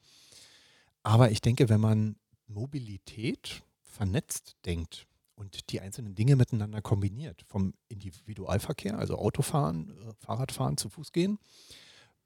Aber 1.03 1.31
ich 1.31 1.41
denke, 1.41 1.69
wenn 1.69 1.81
man 1.81 2.17
Mobilität 2.47 3.63
vernetzt 3.83 4.57
denkt 4.65 5.07
und 5.35 5.71
die 5.71 5.81
einzelnen 5.81 6.15
Dinge 6.15 6.37
miteinander 6.37 6.81
kombiniert, 6.81 7.43
vom 7.47 7.75
Individualverkehr, 7.89 8.99
also 8.99 9.17
Autofahren, 9.17 9.91
äh, 9.91 10.15
Fahrradfahren, 10.19 10.77
zu 10.77 10.89
Fuß 10.89 11.13
gehen, 11.13 11.39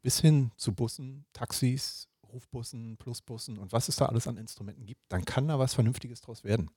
bis 0.03 0.21
hin 0.21 0.53
zu 0.57 0.73
Bussen, 0.73 1.25
Taxis, 1.33 2.09
Rufbussen, 2.33 2.97
Plusbussen 2.97 3.59
und 3.59 3.73
was 3.73 3.89
es 3.89 3.97
da 3.97 4.07
alles 4.07 4.29
an 4.29 4.37
Instrumenten 4.37 4.87
gibt, 4.87 5.01
dann 5.09 5.25
kann 5.25 5.49
da 5.49 5.59
was 5.59 5.75
Vernünftiges 5.75 6.21
draus 6.21 6.45
werden. 6.45 6.71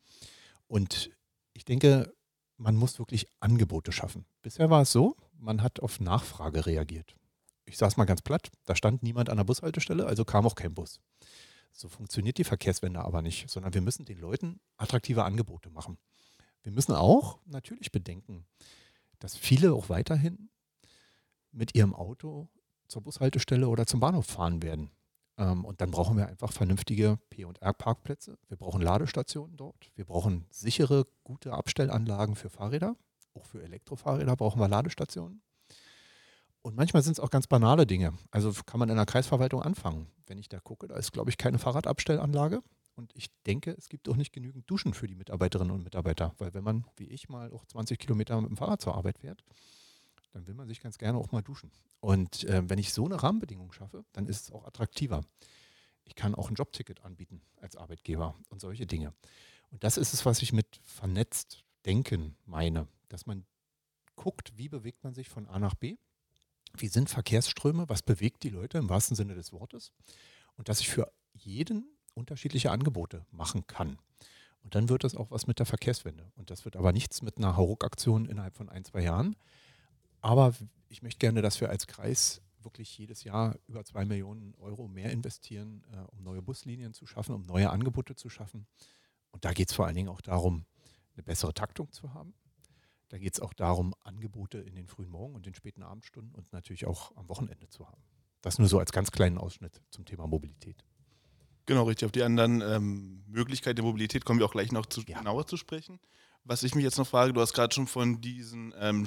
Und 0.67 1.11
ich 1.59 1.65
denke, 1.65 2.15
man 2.55 2.77
muss 2.77 2.99
wirklich 2.99 3.27
Angebote 3.41 3.91
schaffen. 3.91 4.25
Bisher 4.41 4.69
war 4.69 4.83
es 4.83 4.93
so, 4.93 5.17
man 5.37 5.61
hat 5.61 5.81
auf 5.81 5.99
Nachfrage 5.99 6.65
reagiert. 6.65 7.17
Ich 7.65 7.81
es 7.81 7.97
mal 7.97 8.05
ganz 8.05 8.21
platt, 8.21 8.49
da 8.63 8.77
stand 8.77 9.03
niemand 9.03 9.29
an 9.29 9.35
der 9.35 9.43
Bushaltestelle, 9.43 10.05
also 10.05 10.23
kam 10.23 10.47
auch 10.47 10.55
kein 10.55 10.73
Bus. 10.73 11.01
So 11.73 11.89
funktioniert 11.89 12.37
die 12.37 12.45
Verkehrswende 12.45 13.01
aber 13.01 13.21
nicht, 13.21 13.49
sondern 13.49 13.73
wir 13.73 13.81
müssen 13.81 14.05
den 14.05 14.19
Leuten 14.19 14.61
attraktive 14.77 15.25
Angebote 15.25 15.69
machen. 15.69 15.97
Wir 16.63 16.71
müssen 16.71 16.93
auch 16.95 17.39
natürlich 17.45 17.91
bedenken, 17.91 18.45
dass 19.19 19.35
viele 19.35 19.73
auch 19.73 19.89
weiterhin 19.89 20.49
mit 21.51 21.75
ihrem 21.75 21.93
Auto 21.93 22.47
zur 22.87 23.01
Bushaltestelle 23.01 23.67
oder 23.67 23.85
zum 23.85 23.99
Bahnhof 23.99 24.27
fahren 24.27 24.63
werden. 24.63 24.91
Ähm, 25.39 25.63
und 25.65 25.81
dann 25.81 25.89
brauchen 25.89 26.17
wir 26.17 26.27
einfach 26.27 26.51
vernünftige 26.51 27.17
P&R-Parkplätze. 27.29 28.37
Wir 28.49 28.57
brauchen 28.57 28.81
Ladestationen 28.81 29.55
dort. 29.57 29.89
Wir 29.95 30.05
brauchen 30.05 30.45
sichere, 30.51 31.07
gute 31.23 31.53
Abstellanlagen 31.53 32.35
für 32.35 32.49
Fahrräder. 32.49 32.95
Auch 33.33 33.45
für 33.45 33.63
Elektrofahrräder 33.63 34.35
brauchen 34.35 34.59
wir 34.59 34.67
Ladestationen. 34.67 35.41
Und 36.61 36.75
manchmal 36.75 37.01
sind 37.03 37.13
es 37.13 37.19
auch 37.21 37.29
ganz 37.29 37.47
banale 37.47 37.87
Dinge. 37.87 38.13
Also 38.31 38.51
kann 38.65 38.79
man 38.79 38.89
in 38.89 38.97
der 38.97 39.05
Kreisverwaltung 39.05 39.63
anfangen. 39.63 40.07
Wenn 40.27 40.37
ich 40.37 40.49
da 40.49 40.59
gucke, 40.59 40.87
da 40.87 40.97
ist, 40.97 41.13
glaube 41.13 41.29
ich, 41.29 41.37
keine 41.37 41.57
Fahrradabstellanlage. 41.57 42.61
Und 42.95 43.15
ich 43.15 43.29
denke, 43.43 43.71
es 43.77 43.87
gibt 43.87 44.09
auch 44.09 44.17
nicht 44.17 44.33
genügend 44.33 44.69
Duschen 44.69 44.93
für 44.93 45.07
die 45.07 45.15
Mitarbeiterinnen 45.15 45.73
und 45.73 45.83
Mitarbeiter. 45.83 46.35
Weil 46.37 46.53
wenn 46.53 46.65
man, 46.65 46.85
wie 46.97 47.05
ich, 47.05 47.29
mal 47.29 47.49
auch 47.53 47.65
20 47.65 47.97
Kilometer 47.97 48.41
mit 48.41 48.49
dem 48.49 48.57
Fahrrad 48.57 48.81
zur 48.81 48.95
Arbeit 48.95 49.19
fährt, 49.19 49.41
dann 50.31 50.47
will 50.47 50.53
man 50.53 50.67
sich 50.67 50.81
ganz 50.81 50.97
gerne 50.97 51.17
auch 51.17 51.31
mal 51.31 51.41
duschen. 51.41 51.71
Und 51.99 52.43
äh, 52.45 52.67
wenn 52.67 52.79
ich 52.79 52.93
so 52.93 53.05
eine 53.05 53.21
Rahmenbedingung 53.21 53.71
schaffe, 53.71 54.05
dann 54.13 54.27
ist 54.27 54.43
es 54.43 54.51
auch 54.51 54.65
attraktiver. 54.65 55.21
Ich 56.05 56.15
kann 56.15 56.35
auch 56.35 56.49
ein 56.49 56.55
Jobticket 56.55 57.03
anbieten 57.03 57.41
als 57.61 57.75
Arbeitgeber 57.75 58.35
und 58.49 58.61
solche 58.61 58.87
Dinge. 58.87 59.13
Und 59.71 59.83
das 59.83 59.97
ist 59.97 60.13
es, 60.13 60.25
was 60.25 60.41
ich 60.41 60.53
mit 60.53 60.79
vernetzt 60.83 61.63
denken 61.85 62.35
meine, 62.45 62.87
dass 63.09 63.25
man 63.25 63.45
guckt, 64.15 64.57
wie 64.57 64.69
bewegt 64.69 65.03
man 65.03 65.13
sich 65.13 65.29
von 65.29 65.47
A 65.47 65.59
nach 65.59 65.75
B, 65.75 65.97
wie 66.75 66.87
sind 66.87 67.09
Verkehrsströme, 67.09 67.87
was 67.89 68.01
bewegt 68.01 68.43
die 68.43 68.49
Leute 68.49 68.77
im 68.77 68.89
wahrsten 68.89 69.15
Sinne 69.15 69.35
des 69.35 69.53
Wortes 69.53 69.91
und 70.55 70.69
dass 70.69 70.81
ich 70.81 70.89
für 70.89 71.11
jeden 71.33 71.85
unterschiedliche 72.15 72.71
Angebote 72.71 73.25
machen 73.31 73.65
kann. 73.67 73.97
Und 74.61 74.75
dann 74.75 74.89
wird 74.89 75.03
das 75.03 75.15
auch 75.15 75.31
was 75.31 75.47
mit 75.47 75.59
der 75.59 75.65
Verkehrswende. 75.65 76.31
Und 76.35 76.49
das 76.49 76.65
wird 76.65 76.75
aber 76.75 76.91
nichts 76.91 77.21
mit 77.21 77.37
einer 77.37 77.55
Hauruck-Aktion 77.55 78.25
innerhalb 78.25 78.55
von 78.55 78.69
ein, 78.69 78.83
zwei 78.83 79.01
Jahren. 79.01 79.35
Aber 80.21 80.53
ich 80.89 81.01
möchte 81.01 81.19
gerne, 81.19 81.41
dass 81.41 81.61
wir 81.61 81.69
als 81.69 81.87
Kreis 81.87 82.41
wirklich 82.61 82.97
jedes 82.97 83.23
Jahr 83.23 83.57
über 83.67 83.85
zwei 83.85 84.05
Millionen 84.05 84.53
Euro 84.55 84.87
mehr 84.87 85.11
investieren, 85.11 85.83
äh, 85.93 85.97
um 86.11 86.23
neue 86.23 86.41
Buslinien 86.41 86.93
zu 86.93 87.05
schaffen, 87.05 87.33
um 87.35 87.45
neue 87.45 87.69
Angebote 87.69 88.15
zu 88.15 88.29
schaffen. 88.29 88.67
Und 89.31 89.45
da 89.45 89.53
geht 89.53 89.69
es 89.69 89.75
vor 89.75 89.85
allen 89.85 89.95
Dingen 89.95 90.09
auch 90.09 90.21
darum, 90.21 90.65
eine 91.13 91.23
bessere 91.23 91.53
Taktung 91.53 91.91
zu 91.91 92.13
haben. 92.13 92.33
Da 93.09 93.17
geht 93.17 93.33
es 93.33 93.39
auch 93.39 93.53
darum, 93.53 93.95
Angebote 94.03 94.59
in 94.59 94.75
den 94.75 94.87
frühen 94.87 95.09
Morgen- 95.09 95.35
und 95.35 95.45
den 95.45 95.55
späten 95.55 95.83
Abendstunden 95.83 96.35
und 96.35 96.51
natürlich 96.51 96.85
auch 96.85 97.15
am 97.15 97.27
Wochenende 97.29 97.69
zu 97.69 97.87
haben. 97.87 98.01
Das 98.41 98.59
nur 98.59 98.67
so 98.67 98.79
als 98.79 98.91
ganz 98.91 99.11
kleinen 99.11 99.37
Ausschnitt 99.37 99.81
zum 99.89 100.05
Thema 100.05 100.27
Mobilität. 100.27 100.83
Genau, 101.65 101.83
richtig. 101.83 102.05
Auf 102.05 102.11
die 102.11 102.23
anderen 102.23 102.61
ähm, 102.61 103.23
Möglichkeiten 103.27 103.77
der 103.77 103.85
Mobilität 103.85 104.25
kommen 104.25 104.39
wir 104.39 104.45
auch 104.45 104.51
gleich 104.51 104.71
noch 104.71 104.85
zu, 104.85 105.01
Ja. 105.01 105.19
genauer 105.19 105.47
zu 105.47 105.57
sprechen. 105.57 105.99
Was 106.43 106.63
ich 106.63 106.73
mich 106.75 106.83
jetzt 106.83 106.97
noch 106.97 107.07
frage, 107.07 107.33
du 107.33 107.41
hast 107.41 107.53
gerade 107.53 107.73
schon 107.73 107.87
von 107.87 108.21
diesen 108.21 108.73
ähm, 108.77 109.05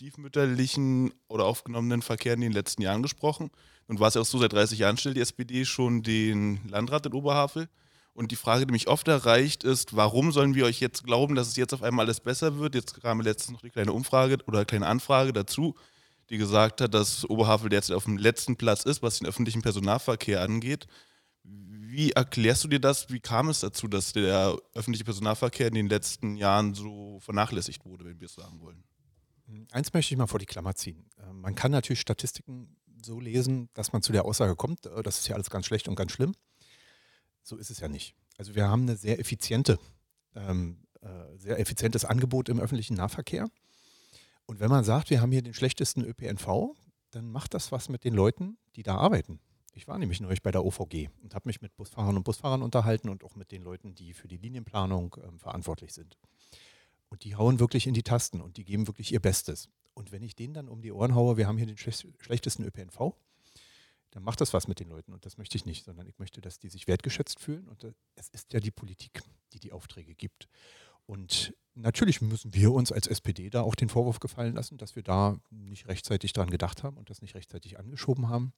stiefmütterlichen 0.00 1.12
oder 1.28 1.44
aufgenommenen 1.44 2.00
Verkehren 2.00 2.40
in 2.40 2.48
den 2.48 2.52
letzten 2.52 2.80
Jahren 2.80 3.02
gesprochen. 3.02 3.50
Und 3.86 4.00
war 4.00 4.08
es 4.08 4.14
ja 4.14 4.22
auch 4.22 4.26
so, 4.26 4.38
seit 4.38 4.54
30 4.54 4.78
Jahren 4.78 4.96
stellt 4.96 5.16
die 5.16 5.20
SPD 5.20 5.66
schon 5.66 6.02
den 6.02 6.60
Landrat 6.68 7.04
in 7.04 7.12
Oberhavel. 7.12 7.68
Und 8.14 8.30
die 8.30 8.36
Frage, 8.36 8.66
die 8.66 8.72
mich 8.72 8.88
oft 8.88 9.08
erreicht, 9.08 9.62
ist, 9.62 9.94
warum 9.94 10.32
sollen 10.32 10.54
wir 10.54 10.64
euch 10.64 10.80
jetzt 10.80 11.04
glauben, 11.04 11.34
dass 11.34 11.48
es 11.48 11.56
jetzt 11.56 11.74
auf 11.74 11.82
einmal 11.82 12.06
alles 12.06 12.20
besser 12.20 12.58
wird? 12.58 12.74
Jetzt 12.74 13.00
kam 13.02 13.20
letztens 13.20 13.52
noch 13.52 13.60
die 13.60 13.70
kleine 13.70 13.92
Umfrage 13.92 14.38
oder 14.46 14.58
eine 14.58 14.66
kleine 14.66 14.86
Anfrage 14.86 15.34
dazu, 15.34 15.74
die 16.30 16.38
gesagt 16.38 16.80
hat, 16.80 16.94
dass 16.94 17.28
Oberhavel 17.28 17.68
derzeit 17.68 17.94
auf 17.94 18.04
dem 18.04 18.16
letzten 18.16 18.56
Platz 18.56 18.84
ist, 18.84 19.02
was 19.02 19.18
den 19.18 19.28
öffentlichen 19.28 19.60
Personennahverkehr 19.60 20.40
angeht. 20.40 20.86
Wie 21.42 22.12
erklärst 22.12 22.64
du 22.64 22.68
dir 22.68 22.80
das? 22.80 23.10
Wie 23.10 23.20
kam 23.20 23.50
es 23.50 23.60
dazu, 23.60 23.86
dass 23.86 24.14
der 24.14 24.56
öffentliche 24.74 25.04
Personennahverkehr 25.04 25.68
in 25.68 25.74
den 25.74 25.88
letzten 25.88 26.36
Jahren 26.36 26.72
so 26.72 27.18
vernachlässigt 27.20 27.84
wurde, 27.84 28.06
wenn 28.06 28.18
wir 28.18 28.26
es 28.26 28.34
sagen 28.34 28.60
wollen? 28.60 28.82
Eins 29.72 29.92
möchte 29.92 30.14
ich 30.14 30.18
mal 30.18 30.26
vor 30.26 30.38
die 30.38 30.46
Klammer 30.46 30.74
ziehen. 30.74 31.06
Äh, 31.18 31.32
Man 31.32 31.54
kann 31.54 31.72
natürlich 31.72 32.00
Statistiken 32.00 32.76
so 33.04 33.20
lesen, 33.20 33.68
dass 33.74 33.92
man 33.92 34.02
zu 34.02 34.12
der 34.12 34.24
Aussage 34.24 34.56
kommt, 34.56 34.86
äh, 34.86 35.02
das 35.02 35.18
ist 35.18 35.28
ja 35.28 35.34
alles 35.34 35.50
ganz 35.50 35.66
schlecht 35.66 35.88
und 35.88 35.94
ganz 35.94 36.12
schlimm. 36.12 36.34
So 37.42 37.56
ist 37.56 37.70
es 37.70 37.80
ja 37.80 37.88
nicht. 37.88 38.14
Also 38.38 38.54
wir 38.54 38.68
haben 38.68 38.82
eine 38.82 38.96
sehr 38.96 39.18
effiziente, 39.18 39.78
ähm, 40.34 40.86
äh, 41.00 41.36
sehr 41.36 41.58
effizientes 41.58 42.04
Angebot 42.04 42.48
im 42.48 42.60
öffentlichen 42.60 42.94
Nahverkehr. 42.94 43.48
Und 44.46 44.60
wenn 44.60 44.70
man 44.70 44.84
sagt, 44.84 45.10
wir 45.10 45.20
haben 45.20 45.32
hier 45.32 45.42
den 45.42 45.54
schlechtesten 45.54 46.04
ÖPNV, 46.04 46.74
dann 47.10 47.30
macht 47.30 47.54
das 47.54 47.72
was 47.72 47.88
mit 47.88 48.04
den 48.04 48.14
Leuten, 48.14 48.58
die 48.76 48.82
da 48.82 48.96
arbeiten. 48.96 49.40
Ich 49.74 49.86
war 49.86 49.98
nämlich 49.98 50.20
neulich 50.20 50.42
bei 50.42 50.50
der 50.50 50.64
OVG 50.64 51.08
und 51.22 51.34
habe 51.34 51.48
mich 51.48 51.60
mit 51.60 51.76
Busfahrern 51.76 52.16
und 52.16 52.24
Busfahrern 52.24 52.62
unterhalten 52.62 53.08
und 53.08 53.24
auch 53.24 53.36
mit 53.36 53.52
den 53.52 53.62
Leuten, 53.62 53.94
die 53.94 54.12
für 54.12 54.28
die 54.28 54.36
Linienplanung 54.36 55.16
ähm, 55.22 55.38
verantwortlich 55.38 55.92
sind. 55.92 56.18
Und 57.10 57.24
die 57.24 57.36
hauen 57.36 57.60
wirklich 57.60 57.86
in 57.86 57.94
die 57.94 58.02
Tasten 58.02 58.40
und 58.40 58.56
die 58.56 58.64
geben 58.64 58.86
wirklich 58.86 59.12
ihr 59.12 59.20
Bestes. 59.20 59.68
Und 59.94 60.12
wenn 60.12 60.22
ich 60.22 60.36
denen 60.36 60.54
dann 60.54 60.68
um 60.68 60.80
die 60.80 60.92
Ohren 60.92 61.14
haue, 61.14 61.36
wir 61.36 61.46
haben 61.46 61.58
hier 61.58 61.66
den 61.66 61.76
schlech- 61.76 62.06
schlechtesten 62.18 62.64
ÖPNV, 62.64 63.12
dann 64.12 64.22
macht 64.22 64.40
das 64.40 64.52
was 64.52 64.68
mit 64.68 64.80
den 64.80 64.88
Leuten. 64.88 65.12
Und 65.12 65.26
das 65.26 65.36
möchte 65.36 65.56
ich 65.56 65.66
nicht, 65.66 65.84
sondern 65.84 66.06
ich 66.06 66.18
möchte, 66.18 66.40
dass 66.40 66.58
die 66.58 66.68
sich 66.68 66.88
wertgeschätzt 66.88 67.38
fühlen. 67.38 67.68
Und 67.68 67.84
äh, 67.84 67.92
es 68.14 68.28
ist 68.30 68.52
ja 68.52 68.60
die 68.60 68.70
Politik, 68.70 69.22
die 69.52 69.60
die 69.60 69.72
Aufträge 69.72 70.14
gibt. 70.14 70.48
Und 71.06 71.54
natürlich 71.74 72.20
müssen 72.20 72.54
wir 72.54 72.72
uns 72.72 72.92
als 72.92 73.06
SPD 73.06 73.50
da 73.50 73.62
auch 73.62 73.74
den 73.74 73.88
Vorwurf 73.88 74.20
gefallen 74.20 74.54
lassen, 74.54 74.78
dass 74.78 74.94
wir 74.94 75.02
da 75.02 75.38
nicht 75.50 75.88
rechtzeitig 75.88 76.32
dran 76.32 76.50
gedacht 76.50 76.82
haben 76.82 76.96
und 76.96 77.10
das 77.10 77.22
nicht 77.22 77.34
rechtzeitig 77.34 77.78
angeschoben 77.78 78.28
haben. 78.28 78.52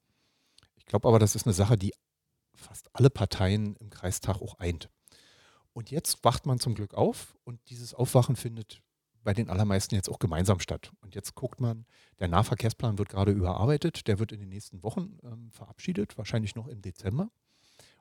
Ich 0.75 0.85
glaube 0.85 1.07
aber, 1.07 1.19
das 1.19 1.35
ist 1.35 1.47
eine 1.47 1.53
Sache, 1.53 1.77
die 1.77 1.93
fast 2.55 2.89
alle 2.93 3.09
Parteien 3.09 3.75
im 3.77 3.89
Kreistag 3.89 4.41
auch 4.41 4.59
eint. 4.59 4.89
Und 5.73 5.91
jetzt 5.91 6.23
wacht 6.23 6.45
man 6.45 6.59
zum 6.59 6.75
Glück 6.75 6.93
auf 6.93 7.35
und 7.43 7.59
dieses 7.69 7.93
Aufwachen 7.93 8.35
findet 8.35 8.81
bei 9.23 9.33
den 9.33 9.49
allermeisten 9.49 9.95
jetzt 9.95 10.09
auch 10.09 10.19
gemeinsam 10.19 10.59
statt. 10.59 10.91
Und 11.01 11.15
jetzt 11.15 11.35
guckt 11.35 11.59
man, 11.59 11.85
der 12.19 12.27
Nahverkehrsplan 12.27 12.97
wird 12.97 13.09
gerade 13.09 13.31
überarbeitet, 13.31 14.07
der 14.07 14.19
wird 14.19 14.31
in 14.31 14.39
den 14.39 14.49
nächsten 14.49 14.83
Wochen 14.83 15.17
ähm, 15.23 15.49
verabschiedet, 15.51 16.17
wahrscheinlich 16.17 16.55
noch 16.55 16.67
im 16.67 16.81
Dezember. 16.81 17.29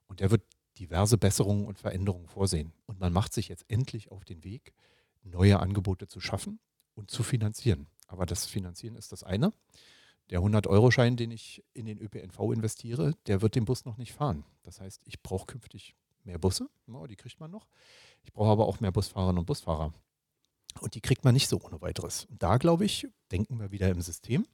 Und 0.06 0.20
der 0.20 0.30
wird 0.30 0.42
diverse 0.78 1.18
Besserungen 1.18 1.66
und 1.66 1.78
Veränderungen 1.78 2.28
vorsehen. 2.28 2.72
Und 2.86 3.00
man 3.00 3.12
macht 3.12 3.32
sich 3.32 3.48
jetzt 3.48 3.64
endlich 3.68 4.10
auf 4.10 4.24
den 4.24 4.42
Weg, 4.44 4.74
neue 5.22 5.60
Angebote 5.60 6.08
zu 6.08 6.20
schaffen 6.20 6.58
und 6.94 7.10
zu 7.10 7.22
finanzieren. 7.22 7.86
Aber 8.08 8.26
das 8.26 8.46
Finanzieren 8.46 8.96
ist 8.96 9.12
das 9.12 9.22
eine. 9.22 9.52
Der 10.30 10.40
100-Euro-Schein, 10.40 11.16
den 11.16 11.30
ich 11.30 11.64
in 11.72 11.86
den 11.86 11.98
ÖPNV 11.98 12.38
investiere, 12.52 13.14
der 13.26 13.42
wird 13.42 13.54
den 13.54 13.64
Bus 13.64 13.84
noch 13.84 13.96
nicht 13.96 14.12
fahren. 14.12 14.44
Das 14.62 14.80
heißt, 14.80 15.02
ich 15.04 15.22
brauche 15.22 15.46
künftig 15.46 15.94
mehr 16.24 16.38
Busse, 16.38 16.68
ja, 16.86 17.06
die 17.06 17.16
kriegt 17.16 17.40
man 17.40 17.50
noch. 17.50 17.66
Ich 18.22 18.32
brauche 18.32 18.50
aber 18.50 18.66
auch 18.66 18.80
mehr 18.80 18.92
Busfahrerinnen 18.92 19.38
und 19.38 19.46
Busfahrer. 19.46 19.92
Und 20.80 20.94
die 20.94 21.00
kriegt 21.00 21.24
man 21.24 21.34
nicht 21.34 21.48
so 21.48 21.60
ohne 21.60 21.80
weiteres. 21.80 22.24
Und 22.26 22.42
da, 22.42 22.56
glaube 22.56 22.84
ich, 22.84 23.06
denken 23.30 23.58
wir 23.60 23.70
wieder 23.70 23.88
im 23.90 24.00
System. 24.00 24.46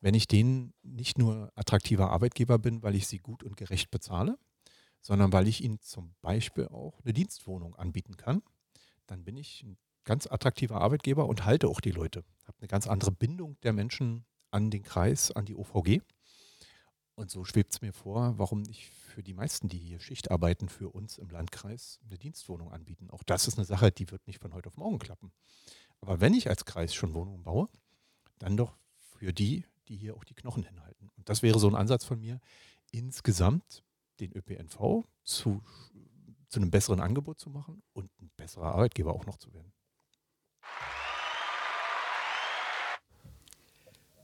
Wenn 0.00 0.14
ich 0.14 0.26
denen 0.26 0.72
nicht 0.82 1.18
nur 1.18 1.52
attraktiver 1.54 2.10
Arbeitgeber 2.10 2.58
bin, 2.58 2.82
weil 2.82 2.94
ich 2.94 3.06
sie 3.06 3.18
gut 3.18 3.44
und 3.44 3.56
gerecht 3.56 3.90
bezahle, 3.90 4.38
sondern 5.00 5.32
weil 5.32 5.46
ich 5.46 5.62
ihnen 5.62 5.80
zum 5.80 6.14
Beispiel 6.22 6.68
auch 6.68 7.00
eine 7.04 7.12
Dienstwohnung 7.12 7.76
anbieten 7.76 8.16
kann, 8.16 8.42
dann 9.06 9.24
bin 9.24 9.36
ich 9.36 9.62
ein 9.62 9.76
ganz 10.04 10.26
attraktiver 10.26 10.80
Arbeitgeber 10.80 11.26
und 11.26 11.44
halte 11.44 11.68
auch 11.68 11.80
die 11.80 11.90
Leute. 11.90 12.24
Habe 12.46 12.58
eine 12.60 12.68
ganz 12.68 12.86
andere 12.86 13.12
Bindung 13.12 13.56
der 13.62 13.72
Menschen 13.72 14.24
an 14.50 14.70
den 14.70 14.82
Kreis, 14.82 15.30
an 15.30 15.44
die 15.44 15.54
OVG. 15.54 16.00
Und 17.22 17.30
so 17.30 17.44
schwebt 17.44 17.72
es 17.72 17.80
mir 17.80 17.92
vor, 17.92 18.36
warum 18.36 18.62
nicht 18.62 18.90
für 18.90 19.22
die 19.22 19.32
meisten, 19.32 19.68
die 19.68 19.78
hier 19.78 20.00
Schicht 20.00 20.32
arbeiten, 20.32 20.68
für 20.68 20.88
uns 20.88 21.18
im 21.18 21.30
Landkreis 21.30 22.00
eine 22.04 22.18
Dienstwohnung 22.18 22.72
anbieten. 22.72 23.10
Auch 23.10 23.22
das 23.22 23.46
ist 23.46 23.58
eine 23.58 23.64
Sache, 23.64 23.92
die 23.92 24.10
wird 24.10 24.26
nicht 24.26 24.40
von 24.40 24.52
heute 24.52 24.66
auf 24.66 24.76
morgen 24.76 24.98
klappen. 24.98 25.30
Aber 26.00 26.20
wenn 26.20 26.34
ich 26.34 26.50
als 26.50 26.64
Kreis 26.64 26.92
schon 26.92 27.14
Wohnungen 27.14 27.44
baue, 27.44 27.68
dann 28.40 28.56
doch 28.56 28.76
für 28.96 29.32
die, 29.32 29.64
die 29.86 29.96
hier 29.96 30.16
auch 30.16 30.24
die 30.24 30.34
Knochen 30.34 30.64
hinhalten. 30.64 31.10
Und 31.16 31.28
das 31.28 31.42
wäre 31.42 31.60
so 31.60 31.68
ein 31.68 31.76
Ansatz 31.76 32.04
von 32.04 32.18
mir, 32.18 32.40
insgesamt 32.90 33.84
den 34.18 34.36
ÖPNV 34.36 35.04
zu, 35.22 35.62
zu 36.48 36.58
einem 36.58 36.72
besseren 36.72 36.98
Angebot 36.98 37.38
zu 37.38 37.50
machen 37.50 37.84
und 37.92 38.10
ein 38.20 38.32
besserer 38.36 38.72
Arbeitgeber 38.72 39.14
auch 39.14 39.26
noch 39.26 39.36
zu 39.36 39.54
werden. 39.54 39.72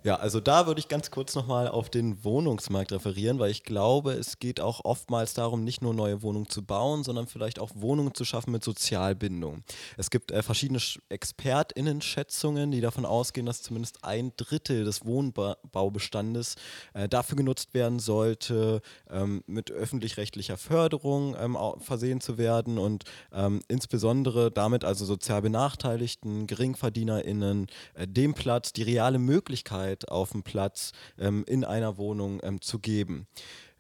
Ja, 0.05 0.15
also 0.15 0.39
da 0.39 0.69
würde 0.69 0.79
ich 0.79 0.87
ganz 0.87 1.11
kurz 1.11 1.35
nochmal 1.35 1.67
auf 1.67 1.91
den 1.91 2.23
Wohnungsmarkt 2.23 2.93
referieren, 2.93 3.41
weil 3.41 3.51
ich 3.51 3.65
glaube, 3.65 4.13
es 4.13 4.39
geht 4.39 4.61
auch 4.61 4.85
oftmals 4.85 5.35
darum, 5.35 5.65
nicht 5.65 5.83
nur 5.83 5.93
neue 5.93 6.23
Wohnungen 6.23 6.49
zu 6.49 6.65
bauen, 6.65 7.03
sondern 7.03 7.27
vielleicht 7.27 7.59
auch 7.59 7.73
Wohnungen 7.75 8.15
zu 8.15 8.25
schaffen 8.25 8.53
mit 8.53 8.63
Sozialbindung. 8.63 9.65
Es 9.97 10.11
gibt 10.11 10.31
äh, 10.31 10.45
verschiedene 10.45 10.79
Sch- 10.79 11.01
ExpertInnen-Schätzungen, 11.09 12.71
die 12.71 12.81
davon 12.81 13.05
ausgehen, 13.05 13.45
dass 13.45 13.61
zumindest 13.61 14.05
ein 14.05 14.33
Drittel 14.37 14.85
des 14.85 15.05
Wohnbaubestandes 15.05 16.55
äh, 16.95 17.09
dafür 17.09 17.37
genutzt 17.37 17.75
werden 17.75 17.99
sollte, 17.99 18.83
ähm, 19.11 19.43
mit 19.49 19.73
öffentlich-rechtlicher 19.73 20.59
Förderung 20.59 21.35
ähm, 21.41 21.59
versehen 21.81 22.21
zu 22.21 22.39
werden 22.39 22.79
und 22.79 23.03
ähm, 23.33 23.63
insbesondere 23.67 24.53
damit 24.53 24.85
also 24.85 25.05
sozial 25.05 25.43
Benachteiligten, 25.43 26.47
GeringverdienerInnen, 26.47 27.67
äh, 27.95 28.07
dem 28.07 28.35
Platz, 28.35 28.73
die 28.73 28.85
reale 28.85 29.19
Möglichkeit 29.19 29.88
auf 30.09 30.33
dem 30.33 30.43
Platz 30.43 30.93
ähm, 31.19 31.45
in 31.47 31.65
einer 31.65 31.97
Wohnung 31.99 32.41
ähm, 32.43 32.61
zu 32.61 32.79
geben. 32.79 33.27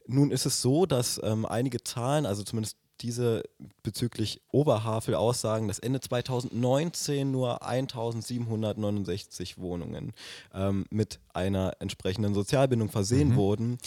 Nun 0.06 0.30
ist 0.30 0.46
es 0.46 0.62
so, 0.62 0.86
dass 0.86 1.20
ähm, 1.22 1.44
einige 1.44 1.82
Zahlen, 1.82 2.24
also 2.24 2.42
zumindest 2.42 2.76
diese 3.00 3.44
bezüglich 3.82 4.40
Oberhavel 4.50 5.14
aussagen, 5.14 5.68
dass 5.68 5.78
Ende 5.78 6.00
2019 6.00 7.30
nur 7.30 7.62
1769 7.62 9.58
Wohnungen 9.58 10.12
ähm, 10.52 10.86
mit 10.90 11.20
einer 11.32 11.76
entsprechenden 11.78 12.34
Sozialbindung 12.34 12.88
versehen 12.88 13.36
wurden. 13.36 13.78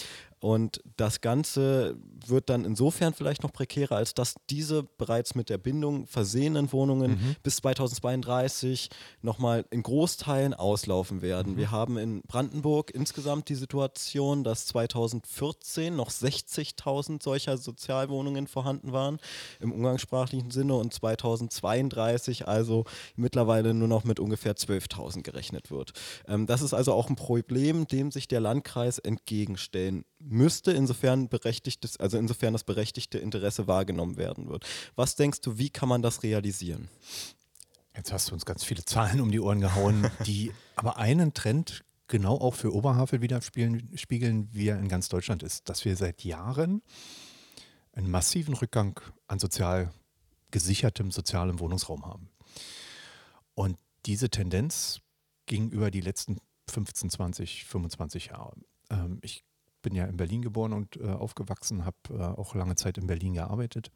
Und 0.42 0.82
das 0.96 1.20
Ganze 1.20 1.96
wird 2.26 2.50
dann 2.50 2.64
insofern 2.64 3.14
vielleicht 3.14 3.44
noch 3.44 3.52
prekärer, 3.52 3.94
als 3.94 4.12
dass 4.12 4.34
diese 4.50 4.82
bereits 4.82 5.36
mit 5.36 5.48
der 5.48 5.56
Bindung 5.56 6.08
versehenen 6.08 6.72
Wohnungen 6.72 7.12
mhm. 7.12 7.36
bis 7.44 7.58
2032 7.58 8.90
nochmal 9.20 9.64
in 9.70 9.84
Großteilen 9.84 10.52
auslaufen 10.52 11.22
werden. 11.22 11.52
Mhm. 11.52 11.56
Wir 11.58 11.70
haben 11.70 11.96
in 11.96 12.22
Brandenburg 12.22 12.90
insgesamt 12.90 13.50
die 13.50 13.54
Situation, 13.54 14.42
dass 14.42 14.66
2014 14.66 15.94
noch 15.94 16.10
60.000 16.10 17.22
solcher 17.22 17.56
Sozialwohnungen 17.56 18.48
vorhanden 18.48 18.90
waren 18.90 19.18
im 19.60 19.70
umgangssprachlichen 19.70 20.50
Sinne 20.50 20.74
und 20.74 20.92
2032 20.92 22.48
also 22.48 22.82
mittlerweile 23.14 23.74
nur 23.74 23.86
noch 23.86 24.02
mit 24.02 24.18
ungefähr 24.18 24.56
12.000 24.56 25.22
gerechnet 25.22 25.70
wird. 25.70 25.92
Ähm, 26.26 26.46
das 26.46 26.62
ist 26.62 26.74
also 26.74 26.94
auch 26.94 27.08
ein 27.08 27.14
Problem, 27.14 27.86
dem 27.86 28.10
sich 28.10 28.26
der 28.26 28.40
Landkreis 28.40 28.98
entgegenstellen 28.98 30.04
müsste, 30.32 30.72
insofern 30.72 31.28
berechtigtes, 31.28 31.98
also 31.98 32.18
insofern 32.18 32.52
das 32.52 32.64
berechtigte 32.64 33.18
Interesse 33.18 33.66
wahrgenommen 33.66 34.16
werden 34.16 34.48
wird. 34.48 34.66
Was 34.96 35.14
denkst 35.14 35.40
du, 35.40 35.58
wie 35.58 35.70
kann 35.70 35.88
man 35.88 36.02
das 36.02 36.22
realisieren? 36.22 36.88
Jetzt 37.96 38.12
hast 38.12 38.30
du 38.30 38.34
uns 38.34 38.44
ganz 38.44 38.64
viele 38.64 38.84
Zahlen 38.84 39.20
um 39.20 39.30
die 39.30 39.40
Ohren 39.40 39.60
gehauen, 39.60 40.10
die 40.26 40.52
aber 40.76 40.96
einen 40.96 41.34
Trend 41.34 41.84
genau 42.08 42.36
auch 42.36 42.54
für 42.54 42.74
Oberhavel 42.74 43.20
widerspiegeln, 43.22 44.48
wie 44.52 44.68
er 44.68 44.78
in 44.78 44.88
ganz 44.88 45.08
Deutschland 45.08 45.42
ist, 45.42 45.68
dass 45.68 45.84
wir 45.84 45.96
seit 45.96 46.24
Jahren 46.24 46.82
einen 47.92 48.10
massiven 48.10 48.54
Rückgang 48.54 49.00
an 49.28 49.38
sozial 49.38 49.92
gesichertem 50.50 51.10
sozialem 51.10 51.58
Wohnungsraum 51.58 52.06
haben. 52.06 52.28
Und 53.54 53.78
diese 54.06 54.30
Tendenz 54.30 55.00
ging 55.46 55.70
über 55.70 55.90
die 55.90 56.00
letzten 56.00 56.38
15, 56.68 57.10
20, 57.10 57.64
25 57.64 58.26
Jahre. 58.26 58.54
Ähm, 58.90 59.18
ich 59.22 59.44
bin 59.82 59.94
ja 59.94 60.04
in 60.06 60.16
Berlin 60.16 60.42
geboren 60.42 60.72
und 60.72 60.96
äh, 60.96 61.08
aufgewachsen, 61.08 61.84
habe 61.84 61.96
äh, 62.10 62.22
auch 62.22 62.54
lange 62.54 62.76
Zeit 62.76 62.98
in 62.98 63.06
Berlin 63.06 63.34
gearbeitet. 63.34 63.90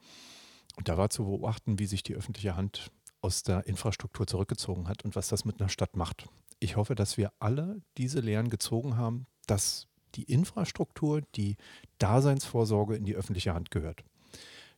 Und 0.76 0.88
da 0.88 0.98
war 0.98 1.10
zu 1.10 1.24
beobachten, 1.24 1.78
wie 1.78 1.86
sich 1.86 2.02
die 2.02 2.14
öffentliche 2.14 2.56
Hand 2.56 2.90
aus 3.22 3.42
der 3.42 3.66
Infrastruktur 3.66 4.26
zurückgezogen 4.26 4.88
hat 4.88 5.04
und 5.04 5.16
was 5.16 5.28
das 5.28 5.44
mit 5.44 5.60
einer 5.60 5.70
Stadt 5.70 5.96
macht. 5.96 6.26
Ich 6.58 6.76
hoffe, 6.76 6.94
dass 6.94 7.16
wir 7.16 7.32
alle 7.38 7.80
diese 7.96 8.20
Lehren 8.20 8.50
gezogen 8.50 8.96
haben, 8.96 9.26
dass 9.46 9.86
die 10.14 10.24
Infrastruktur, 10.24 11.22
die 11.34 11.56
Daseinsvorsorge 11.98 12.96
in 12.96 13.04
die 13.04 13.14
öffentliche 13.14 13.54
Hand 13.54 13.70
gehört. 13.70 14.04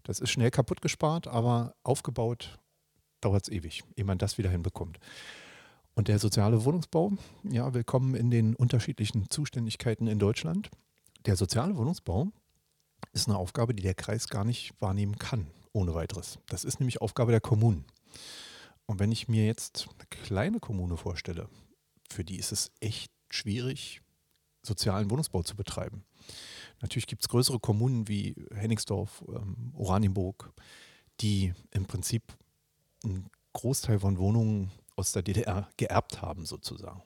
Das 0.03 0.21
ist 0.21 0.31
schnell 0.31 0.51
kaputt 0.51 0.81
gespart, 0.81 1.27
aber 1.27 1.75
aufgebaut 1.83 2.59
dauert 3.21 3.45
es 3.45 3.53
ewig, 3.53 3.83
ehe 3.97 4.05
man 4.05 4.19
das 4.19 4.39
wieder 4.39 4.51
hinbekommt. 4.51 4.99
Und 5.95 6.09
der 6.09 6.19
soziale 6.19 6.65
Wohnungsbau, 6.65 7.13
ja, 7.43 7.75
willkommen 7.75 8.15
in 8.15 8.31
den 8.31 8.55
unterschiedlichen 8.55 9.29
Zuständigkeiten 9.31 10.07
in 10.07 10.19
Deutschland. 10.19 10.71
Der 11.29 11.37
soziale 11.37 11.77
Wohnungsbau 11.77 12.33
ist 13.13 13.29
eine 13.29 13.37
Aufgabe, 13.37 13.75
die 13.75 13.83
der 13.83 13.95
Kreis 13.95 14.29
gar 14.29 14.47
nicht 14.47 14.73
wahrnehmen 14.81 15.19
kann, 15.19 15.47
ohne 15.75 15.95
weiteres. 15.95 16.39
Das 16.47 16.65
ist 16.65 16.81
nämlich 16.81 17.03
Aufgabe 17.03 17.33
der 17.33 17.43
Kommunen. 17.43 17.85
Und 18.87 18.99
wenn 18.99 19.13
ich 19.13 19.29
mir 19.29 19.45
jetzt 19.45 19.91
eine 19.99 20.07
kleine 20.07 20.59
Kommune 20.59 20.97
vorstelle, 20.97 21.51
für 22.11 22.25
die 22.25 22.39
ist 22.39 22.51
es 22.51 22.71
echt 22.81 23.13
schwierig, 23.29 24.01
sozialen 24.63 25.11
Wohnungsbau 25.11 25.43
zu 25.43 25.55
betreiben. 25.55 26.03
Natürlich 26.81 27.07
gibt 27.07 27.21
es 27.21 27.29
größere 27.29 27.61
Kommunen 27.61 28.09
wie 28.09 28.35
Hennigsdorf, 28.55 29.23
ähm, 29.29 29.75
Oranienburg, 29.75 30.55
die 31.21 31.53
im 31.73 31.85
Prinzip 31.85 32.23
einen 33.05 33.29
Großteil 33.53 33.99
von 33.99 34.17
Wohnungen 34.17 34.71
aus 34.99 35.13
der 35.13 35.23
DDR 35.23 35.69
geerbt 35.77 36.23
haben, 36.23 36.45
sozusagen. 36.45 37.03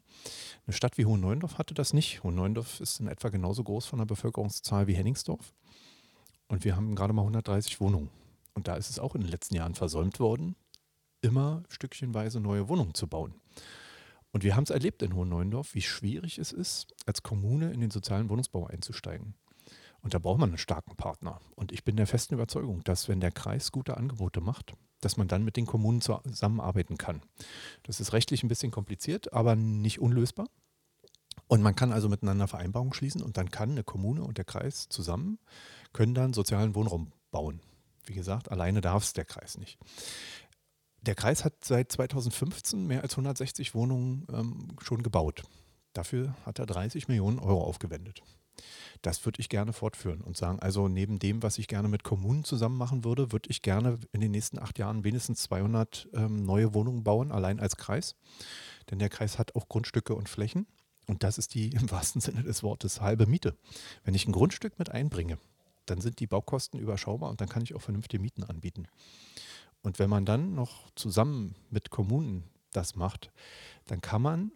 Eine 0.66 0.74
Stadt 0.74 0.98
wie 0.98 1.06
Hohenneuendorf 1.06 1.58
hatte 1.58 1.74
das 1.74 1.92
nicht. 1.92 2.22
Hohenneuendorf 2.22 2.80
ist 2.80 3.00
in 3.00 3.08
etwa 3.08 3.28
genauso 3.28 3.64
groß 3.64 3.86
von 3.86 3.98
der 3.98 4.06
Bevölkerungszahl 4.06 4.86
wie 4.86 4.94
Henningsdorf. 4.94 5.52
Und 6.48 6.64
wir 6.64 6.76
haben 6.76 6.94
gerade 6.94 7.12
mal 7.12 7.22
130 7.22 7.80
Wohnungen. 7.80 8.10
Und 8.54 8.68
da 8.68 8.76
ist 8.76 8.90
es 8.90 8.98
auch 8.98 9.14
in 9.14 9.22
den 9.22 9.30
letzten 9.30 9.54
Jahren 9.54 9.74
versäumt 9.74 10.20
worden, 10.20 10.56
immer 11.22 11.62
stückchenweise 11.68 12.40
neue 12.40 12.68
Wohnungen 12.68 12.94
zu 12.94 13.06
bauen. 13.06 13.34
Und 14.32 14.44
wir 14.44 14.56
haben 14.56 14.64
es 14.64 14.70
erlebt 14.70 15.02
in 15.02 15.14
Hohenneuendorf, 15.14 15.74
wie 15.74 15.82
schwierig 15.82 16.38
es 16.38 16.52
ist, 16.52 16.94
als 17.06 17.22
Kommune 17.22 17.72
in 17.72 17.80
den 17.80 17.90
sozialen 17.90 18.28
Wohnungsbau 18.28 18.66
einzusteigen. 18.66 19.34
Und 20.00 20.14
da 20.14 20.18
braucht 20.18 20.40
man 20.40 20.50
einen 20.50 20.58
starken 20.58 20.96
Partner. 20.96 21.40
Und 21.54 21.70
ich 21.70 21.84
bin 21.84 21.96
der 21.96 22.06
festen 22.06 22.34
Überzeugung, 22.34 22.82
dass 22.84 23.08
wenn 23.08 23.20
der 23.20 23.30
Kreis 23.30 23.72
gute 23.72 23.96
Angebote 23.96 24.40
macht, 24.40 24.74
dass 25.02 25.16
man 25.18 25.28
dann 25.28 25.44
mit 25.44 25.56
den 25.56 25.66
Kommunen 25.66 26.00
zusammenarbeiten 26.00 26.96
kann. 26.96 27.20
Das 27.82 28.00
ist 28.00 28.12
rechtlich 28.14 28.42
ein 28.42 28.48
bisschen 28.48 28.70
kompliziert, 28.70 29.32
aber 29.32 29.54
nicht 29.54 30.00
unlösbar. 30.00 30.46
Und 31.48 31.62
man 31.62 31.76
kann 31.76 31.92
also 31.92 32.08
miteinander 32.08 32.48
Vereinbarungen 32.48 32.94
schließen 32.94 33.22
und 33.22 33.36
dann 33.36 33.50
kann 33.50 33.72
eine 33.72 33.84
Kommune 33.84 34.22
und 34.22 34.38
der 34.38 34.44
Kreis 34.44 34.88
zusammen, 34.88 35.38
können 35.92 36.14
dann 36.14 36.32
sozialen 36.32 36.74
Wohnraum 36.74 37.12
bauen. 37.30 37.60
Wie 38.06 38.14
gesagt, 38.14 38.50
alleine 38.50 38.80
darf 38.80 39.02
es 39.04 39.12
der 39.12 39.24
Kreis 39.24 39.58
nicht. 39.58 39.78
Der 41.02 41.14
Kreis 41.14 41.44
hat 41.44 41.64
seit 41.64 41.90
2015 41.92 42.86
mehr 42.86 43.02
als 43.02 43.14
160 43.14 43.74
Wohnungen 43.74 44.26
ähm, 44.32 44.76
schon 44.80 45.02
gebaut. 45.02 45.42
Dafür 45.92 46.34
hat 46.46 46.58
er 46.58 46.66
30 46.66 47.08
Millionen 47.08 47.38
Euro 47.38 47.62
aufgewendet. 47.64 48.22
Das 49.02 49.24
würde 49.24 49.40
ich 49.40 49.48
gerne 49.48 49.72
fortführen 49.72 50.20
und 50.20 50.36
sagen, 50.36 50.60
also 50.60 50.88
neben 50.88 51.18
dem, 51.18 51.42
was 51.42 51.58
ich 51.58 51.68
gerne 51.68 51.88
mit 51.88 52.04
Kommunen 52.04 52.44
zusammen 52.44 52.76
machen 52.76 53.04
würde, 53.04 53.32
würde 53.32 53.50
ich 53.50 53.62
gerne 53.62 53.98
in 54.12 54.20
den 54.20 54.30
nächsten 54.30 54.58
acht 54.58 54.78
Jahren 54.78 55.04
wenigstens 55.04 55.42
200 55.42 56.08
ähm, 56.14 56.44
neue 56.44 56.74
Wohnungen 56.74 57.02
bauen, 57.02 57.32
allein 57.32 57.60
als 57.60 57.76
Kreis. 57.76 58.16
Denn 58.90 58.98
der 58.98 59.08
Kreis 59.08 59.38
hat 59.38 59.56
auch 59.56 59.68
Grundstücke 59.68 60.14
und 60.14 60.28
Flächen. 60.28 60.66
Und 61.06 61.22
das 61.22 61.38
ist 61.38 61.54
die 61.54 61.70
im 61.74 61.90
wahrsten 61.90 62.20
Sinne 62.20 62.42
des 62.42 62.62
Wortes 62.62 63.00
halbe 63.00 63.26
Miete. 63.26 63.56
Wenn 64.04 64.14
ich 64.14 64.26
ein 64.26 64.32
Grundstück 64.32 64.78
mit 64.78 64.90
einbringe, 64.90 65.38
dann 65.86 66.00
sind 66.00 66.20
die 66.20 66.26
Baukosten 66.26 66.78
überschaubar 66.78 67.30
und 67.30 67.40
dann 67.40 67.48
kann 67.48 67.62
ich 67.62 67.74
auch 67.74 67.82
vernünftige 67.82 68.22
Mieten 68.22 68.44
anbieten. 68.44 68.86
Und 69.82 69.98
wenn 69.98 70.08
man 70.08 70.24
dann 70.24 70.54
noch 70.54 70.90
zusammen 70.94 71.56
mit 71.70 71.90
Kommunen 71.90 72.44
das 72.70 72.94
macht, 72.94 73.32
dann 73.86 74.00
kann 74.00 74.22
man 74.22 74.52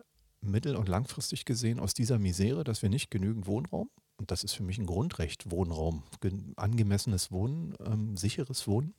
mittel- 0.46 0.76
und 0.76 0.88
langfristig 0.88 1.44
gesehen 1.44 1.80
aus 1.80 1.94
dieser 1.94 2.18
Misere, 2.18 2.64
dass 2.64 2.82
wir 2.82 2.88
nicht 2.88 3.10
genügend 3.10 3.46
Wohnraum, 3.46 3.90
und 4.18 4.30
das 4.30 4.44
ist 4.44 4.54
für 4.54 4.62
mich 4.62 4.78
ein 4.78 4.86
Grundrecht, 4.86 5.50
Wohnraum, 5.50 6.02
angemessenes 6.56 7.30
Wohnen, 7.30 7.74
ähm, 7.84 8.16
sicheres 8.16 8.66
Wohnen, 8.66 8.94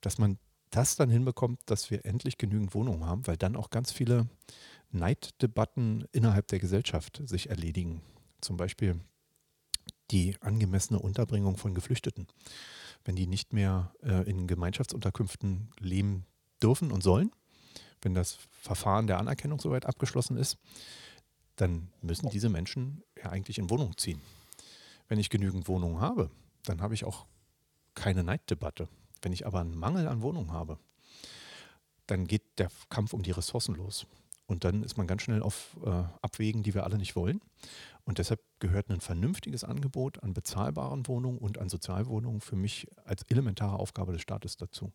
dass 0.00 0.18
man 0.18 0.38
das 0.70 0.96
dann 0.96 1.10
hinbekommt, 1.10 1.60
dass 1.66 1.90
wir 1.90 2.04
endlich 2.06 2.38
genügend 2.38 2.74
Wohnungen 2.74 3.04
haben, 3.04 3.26
weil 3.26 3.36
dann 3.36 3.56
auch 3.56 3.70
ganz 3.70 3.92
viele 3.92 4.28
Neiddebatten 4.90 6.06
innerhalb 6.12 6.46
der 6.48 6.60
Gesellschaft 6.60 7.22
sich 7.24 7.50
erledigen. 7.50 8.02
Zum 8.40 8.56
Beispiel 8.56 9.00
die 10.10 10.36
angemessene 10.40 10.98
Unterbringung 10.98 11.56
von 11.56 11.74
Geflüchteten. 11.74 12.26
Wenn 13.04 13.16
die 13.16 13.26
nicht 13.26 13.52
mehr 13.52 13.92
äh, 14.02 14.28
in 14.28 14.46
Gemeinschaftsunterkünften 14.46 15.70
leben 15.78 16.26
dürfen 16.62 16.92
und 16.92 17.02
sollen, 17.02 17.32
wenn 18.02 18.14
das 18.14 18.38
Verfahren 18.50 19.06
der 19.06 19.18
Anerkennung 19.18 19.60
soweit 19.60 19.86
abgeschlossen 19.86 20.36
ist, 20.36 20.58
dann 21.56 21.88
müssen 22.00 22.28
diese 22.30 22.48
Menschen 22.48 23.02
ja 23.16 23.30
eigentlich 23.30 23.58
in 23.58 23.70
Wohnungen 23.70 23.96
ziehen. 23.96 24.20
Wenn 25.08 25.18
ich 25.18 25.30
genügend 25.30 25.68
Wohnungen 25.68 26.00
habe, 26.00 26.30
dann 26.64 26.80
habe 26.80 26.94
ich 26.94 27.04
auch 27.04 27.26
keine 27.94 28.24
Neiddebatte. 28.24 28.88
Wenn 29.20 29.32
ich 29.32 29.46
aber 29.46 29.60
einen 29.60 29.76
Mangel 29.76 30.08
an 30.08 30.22
Wohnungen 30.22 30.52
habe, 30.52 30.78
dann 32.06 32.26
geht 32.26 32.58
der 32.58 32.70
Kampf 32.88 33.12
um 33.12 33.22
die 33.22 33.30
Ressourcen 33.30 33.74
los. 33.74 34.06
Und 34.46 34.64
dann 34.64 34.82
ist 34.82 34.96
man 34.96 35.06
ganz 35.06 35.22
schnell 35.22 35.42
auf 35.42 35.76
äh, 35.84 36.04
Abwägen, 36.20 36.62
die 36.62 36.74
wir 36.74 36.84
alle 36.84 36.98
nicht 36.98 37.16
wollen. 37.16 37.40
Und 38.04 38.18
deshalb 38.18 38.40
gehört 38.58 38.90
ein 38.90 39.00
vernünftiges 39.00 39.64
Angebot 39.64 40.22
an 40.22 40.34
bezahlbaren 40.34 41.06
Wohnungen 41.06 41.38
und 41.38 41.58
an 41.58 41.68
Sozialwohnungen 41.68 42.40
für 42.40 42.56
mich 42.56 42.88
als 43.04 43.22
elementare 43.28 43.78
Aufgabe 43.78 44.12
des 44.12 44.22
Staates 44.22 44.56
dazu. 44.56 44.92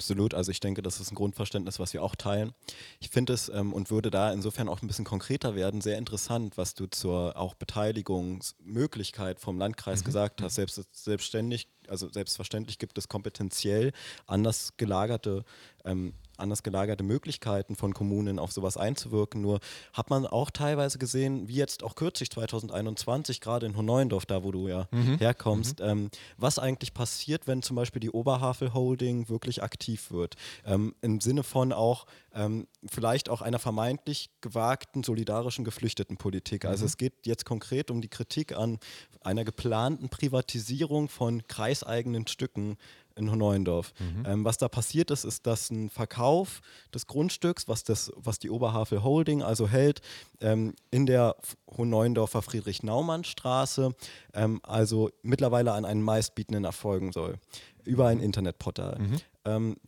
Absolut. 0.00 0.32
Also 0.32 0.50
ich 0.50 0.60
denke, 0.60 0.80
das 0.80 0.98
ist 0.98 1.12
ein 1.12 1.14
Grundverständnis, 1.14 1.78
was 1.78 1.92
wir 1.92 2.02
auch 2.02 2.16
teilen. 2.16 2.54
Ich 3.00 3.10
finde 3.10 3.34
es 3.34 3.50
ähm, 3.50 3.74
und 3.74 3.90
würde 3.90 4.10
da 4.10 4.32
insofern 4.32 4.66
auch 4.66 4.80
ein 4.80 4.86
bisschen 4.86 5.04
konkreter 5.04 5.54
werden, 5.54 5.82
sehr 5.82 5.98
interessant, 5.98 6.56
was 6.56 6.72
du 6.72 6.86
zur 6.86 7.36
auch 7.36 7.52
Beteiligungsmöglichkeit 7.52 9.40
vom 9.40 9.58
Landkreis 9.58 10.00
mhm. 10.00 10.04
gesagt 10.06 10.40
hast. 10.40 10.54
Selbst, 10.54 10.82
selbstständig, 10.94 11.68
also 11.88 12.08
selbstverständlich 12.08 12.78
gibt 12.78 12.98
es 12.98 13.08
kompetenziell 13.08 13.92
anders 14.26 14.76
gelagerte 14.76 15.44
ähm, 15.84 16.14
anders 16.40 16.62
gelagerte 16.62 17.04
Möglichkeiten 17.04 17.76
von 17.76 17.94
Kommunen 17.94 18.38
auf 18.38 18.50
sowas 18.50 18.76
einzuwirken. 18.76 19.40
Nur 19.40 19.60
hat 19.92 20.10
man 20.10 20.26
auch 20.26 20.50
teilweise 20.50 20.98
gesehen, 20.98 21.48
wie 21.48 21.54
jetzt 21.54 21.82
auch 21.82 21.94
kürzlich 21.94 22.30
2021, 22.30 23.40
gerade 23.40 23.66
in 23.66 23.76
Hohneuendorf, 23.76 24.26
da 24.26 24.42
wo 24.42 24.50
du 24.50 24.68
ja 24.68 24.88
mhm. 24.90 25.18
herkommst, 25.18 25.80
mhm. 25.80 25.86
Ähm, 25.86 26.10
was 26.36 26.58
eigentlich 26.58 26.94
passiert, 26.94 27.46
wenn 27.46 27.62
zum 27.62 27.76
Beispiel 27.76 28.00
die 28.00 28.10
Oberhavel 28.10 28.72
Holding 28.74 29.28
wirklich 29.28 29.62
aktiv 29.62 30.10
wird. 30.10 30.36
Ähm, 30.64 30.94
Im 31.02 31.20
Sinne 31.20 31.42
von 31.42 31.72
auch 31.72 32.06
ähm, 32.34 32.66
vielleicht 32.86 33.28
auch 33.28 33.42
einer 33.42 33.58
vermeintlich 33.58 34.30
gewagten 34.40 35.02
solidarischen 35.02 35.64
Geflüchtetenpolitik. 35.64 36.64
Also 36.64 36.84
mhm. 36.84 36.86
es 36.86 36.96
geht 36.96 37.26
jetzt 37.26 37.44
konkret 37.44 37.90
um 37.90 38.00
die 38.00 38.08
Kritik 38.08 38.56
an 38.56 38.78
einer 39.22 39.44
geplanten 39.44 40.08
Privatisierung 40.08 41.08
von 41.08 41.46
kreiseigenen 41.80 42.26
Stücken 42.26 42.76
in 43.16 43.26
Neuendorf. 43.26 43.92
Ähm, 44.24 44.44
was 44.44 44.56
da 44.56 44.68
passiert 44.68 45.10
ist, 45.10 45.24
ist, 45.24 45.46
dass 45.46 45.70
ein 45.70 45.90
Verkauf 45.90 46.60
des 46.94 47.06
Grundstücks, 47.06 47.68
was, 47.68 47.84
das, 47.84 48.12
was 48.16 48.38
die 48.38 48.50
Oberhavel 48.50 49.02
Holding 49.02 49.42
also 49.42 49.68
hält, 49.68 50.00
ähm, 50.40 50.74
in 50.90 51.06
der 51.06 51.36
Neuendorfer 51.76 52.40
Friedrich-Naumann-Straße, 52.42 53.94
ähm, 54.32 54.60
also 54.62 55.10
mittlerweile 55.22 55.72
an 55.72 55.84
einen 55.84 56.02
Meistbietenden 56.02 56.64
erfolgen 56.64 57.12
soll, 57.12 57.38
über 57.84 58.06
ein 58.06 58.20
Internetportal. 58.20 58.96
Ähm, 58.98 59.16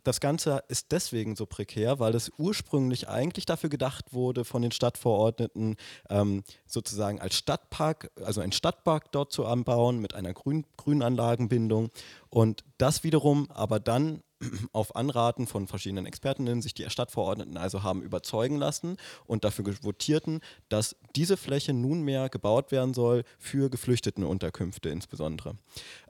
das 0.03 0.19
Ganze 0.19 0.63
ist 0.67 0.91
deswegen 0.91 1.35
so 1.35 1.45
prekär, 1.45 1.99
weil 1.99 2.15
es 2.15 2.31
ursprünglich 2.37 3.07
eigentlich 3.07 3.45
dafür 3.45 3.69
gedacht 3.69 4.13
wurde, 4.13 4.45
von 4.45 4.61
den 4.61 4.71
Stadtverordneten 4.71 5.75
ähm, 6.09 6.43
sozusagen 6.65 7.21
als 7.21 7.35
Stadtpark, 7.35 8.11
also 8.23 8.41
ein 8.41 8.51
Stadtpark 8.51 9.11
dort 9.11 9.31
zu 9.31 9.45
anbauen 9.45 9.99
mit 9.99 10.15
einer 10.15 10.33
Grün 10.33 10.65
Grünanlagenbindung. 10.77 11.89
Und 12.29 12.63
das 12.77 13.03
wiederum 13.03 13.49
aber 13.51 13.79
dann 13.79 14.23
auf 14.71 14.95
Anraten 14.95 15.47
von 15.47 15.67
verschiedenen 15.67 16.05
Expertinnen 16.05 16.61
sich 16.61 16.73
die 16.73 16.89
Stadtverordneten 16.89 17.57
also 17.57 17.83
haben 17.83 18.01
überzeugen 18.01 18.57
lassen 18.57 18.97
und 19.25 19.43
dafür 19.43 19.73
votierten, 19.81 20.41
dass 20.69 20.95
diese 21.15 21.37
Fläche 21.37 21.73
nunmehr 21.73 22.29
gebaut 22.29 22.71
werden 22.71 22.93
soll 22.93 23.23
für 23.39 23.69
Geflüchtetenunterkünfte 23.69 24.89
insbesondere. 24.89 25.55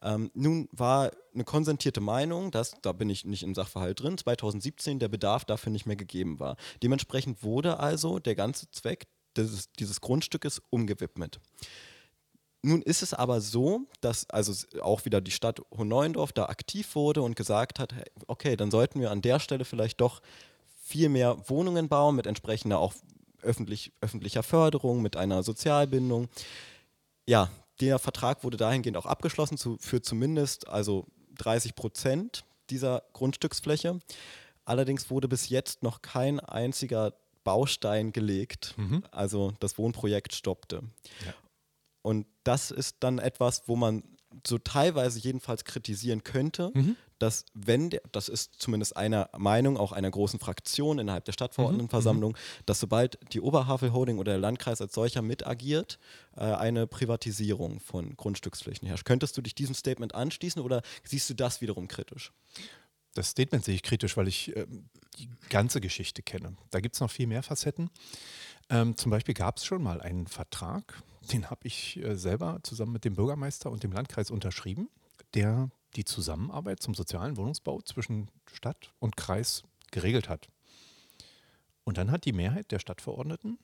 Ähm, 0.01 0.31
nun 0.33 0.69
war 0.71 1.11
eine 1.33 1.43
konsentierte 1.43 2.01
Meinung, 2.01 2.51
dass, 2.51 2.75
da 2.81 2.91
bin 2.91 3.09
ich 3.09 3.25
nicht 3.25 3.43
im 3.43 3.55
Sachverhalt 3.55 4.01
drin, 4.01 4.17
2017 4.17 4.99
der 4.99 5.07
Bedarf 5.07 5.45
dafür 5.45 5.71
nicht 5.71 5.85
mehr 5.85 5.95
gegeben 5.95 6.39
war. 6.39 6.57
Dementsprechend 6.81 7.43
wurde 7.43 7.79
also 7.79 8.19
der 8.19 8.35
ganze 8.35 8.69
Zweck 8.71 9.07
dieses, 9.35 9.71
dieses 9.73 10.01
Grundstückes 10.01 10.61
umgewidmet. 10.69 11.39
Nun 12.65 12.81
ist 12.81 13.03
es 13.03 13.13
aber 13.13 13.41
so, 13.41 13.81
dass 13.99 14.29
also 14.29 14.53
auch 14.81 15.03
wieder 15.03 15.19
die 15.19 15.31
Stadt 15.31 15.61
Hohneuendorf 15.75 16.31
da 16.31 16.45
aktiv 16.45 16.95
wurde 16.95 17.21
und 17.21 17.35
gesagt 17.35 17.77
hat, 17.77 17.93
okay, 18.27 18.55
dann 18.55 18.71
sollten 18.71 19.01
wir 19.01 19.11
an 19.11 19.21
der 19.21 19.39
Stelle 19.39 19.65
vielleicht 19.65 19.99
doch 19.99 20.21
viel 20.81 21.09
mehr 21.09 21.37
Wohnungen 21.49 21.89
bauen 21.89 22.15
mit 22.15 22.25
entsprechender 22.25 22.79
auch 22.79 22.93
öffentlich, 23.41 23.91
öffentlicher 23.99 24.43
Förderung, 24.43 25.01
mit 25.01 25.17
einer 25.17 25.43
Sozialbindung. 25.43 26.29
Ja, 27.25 27.49
der 27.81 27.99
Vertrag 27.99 28.45
wurde 28.45 28.55
dahingehend 28.55 28.95
auch 28.95 29.05
abgeschlossen 29.05 29.57
zu, 29.57 29.77
für 29.79 30.01
zumindest 30.01 30.69
also 30.69 31.05
30 31.35 31.75
Prozent 31.75 32.45
dieser 32.69 33.03
Grundstücksfläche. 33.11 33.99
Allerdings 34.63 35.09
wurde 35.09 35.27
bis 35.27 35.49
jetzt 35.49 35.83
noch 35.83 36.01
kein 36.01 36.39
einziger 36.39 37.13
Baustein 37.43 38.13
gelegt. 38.13 38.73
Mhm. 38.77 39.03
Also 39.11 39.53
das 39.59 39.77
Wohnprojekt 39.77 40.33
stoppte. 40.33 40.81
Ja. 41.25 41.33
Und 42.03 42.27
das 42.43 42.69
ist 42.69 42.97
dann 42.99 43.17
etwas, 43.17 43.63
wo 43.67 43.75
man 43.75 44.03
so 44.45 44.57
teilweise 44.57 45.19
jedenfalls 45.19 45.63
kritisieren 45.63 46.23
könnte, 46.23 46.71
mhm. 46.73 46.95
dass 47.19 47.45
wenn, 47.53 47.89
der, 47.91 48.01
das 48.11 48.29
ist 48.29 48.55
zumindest 48.57 48.97
einer 48.97 49.29
Meinung, 49.37 49.77
auch 49.77 49.91
einer 49.91 50.09
großen 50.09 50.39
Fraktion 50.39 50.99
innerhalb 50.99 51.25
der 51.25 51.33
Stadtverordnetenversammlung, 51.33 52.33
mhm. 52.33 52.63
dass 52.65 52.79
sobald 52.79 53.19
die 53.33 53.41
Oberhavel 53.41 53.93
Holding 53.93 54.17
oder 54.17 54.33
der 54.33 54.39
Landkreis 54.39 54.81
als 54.81 54.93
solcher 54.93 55.21
mitagiert, 55.21 55.99
äh, 56.35 56.41
eine 56.41 56.87
Privatisierung 56.87 57.79
von 57.79 58.15
Grundstücksflächen 58.17 58.87
herrscht. 58.87 59.05
Könntest 59.05 59.37
du 59.37 59.41
dich 59.41 59.55
diesem 59.55 59.75
Statement 59.75 60.15
anschließen 60.15 60.61
oder 60.61 60.81
siehst 61.03 61.29
du 61.29 61.33
das 61.33 61.61
wiederum 61.61 61.87
kritisch? 61.87 62.33
Das 63.13 63.29
Statement 63.29 63.63
sehe 63.63 63.75
ich 63.75 63.83
kritisch, 63.83 64.17
weil 64.17 64.27
ich 64.27 64.55
äh, 64.55 64.65
die 65.19 65.29
ganze 65.49 65.79
Geschichte 65.79 66.23
kenne. 66.23 66.55
Da 66.71 66.79
gibt 66.79 66.95
es 66.95 67.01
noch 67.01 67.11
viel 67.11 67.27
mehr 67.27 67.43
Facetten. 67.43 67.91
Ähm, 68.69 68.97
zum 68.97 69.11
Beispiel 69.11 69.35
gab 69.35 69.57
es 69.57 69.65
schon 69.65 69.83
mal 69.83 70.01
einen 70.01 70.25
Vertrag, 70.25 71.03
den 71.31 71.49
habe 71.49 71.67
ich 71.67 71.97
äh, 71.97 72.15
selber 72.15 72.59
zusammen 72.63 72.93
mit 72.93 73.05
dem 73.05 73.15
Bürgermeister 73.15 73.71
und 73.71 73.83
dem 73.83 73.91
Landkreis 73.91 74.31
unterschrieben, 74.31 74.89
der 75.33 75.69
die 75.95 76.05
Zusammenarbeit 76.05 76.81
zum 76.81 76.93
sozialen 76.93 77.37
Wohnungsbau 77.37 77.81
zwischen 77.81 78.29
Stadt 78.51 78.91
und 78.99 79.15
Kreis 79.15 79.63
geregelt 79.91 80.27
hat. 80.29 80.49
Und 81.83 81.97
dann 81.97 82.11
hat 82.11 82.25
die 82.25 82.33
Mehrheit 82.33 82.71
der 82.71 82.79
Stadtverordneten 82.79 83.57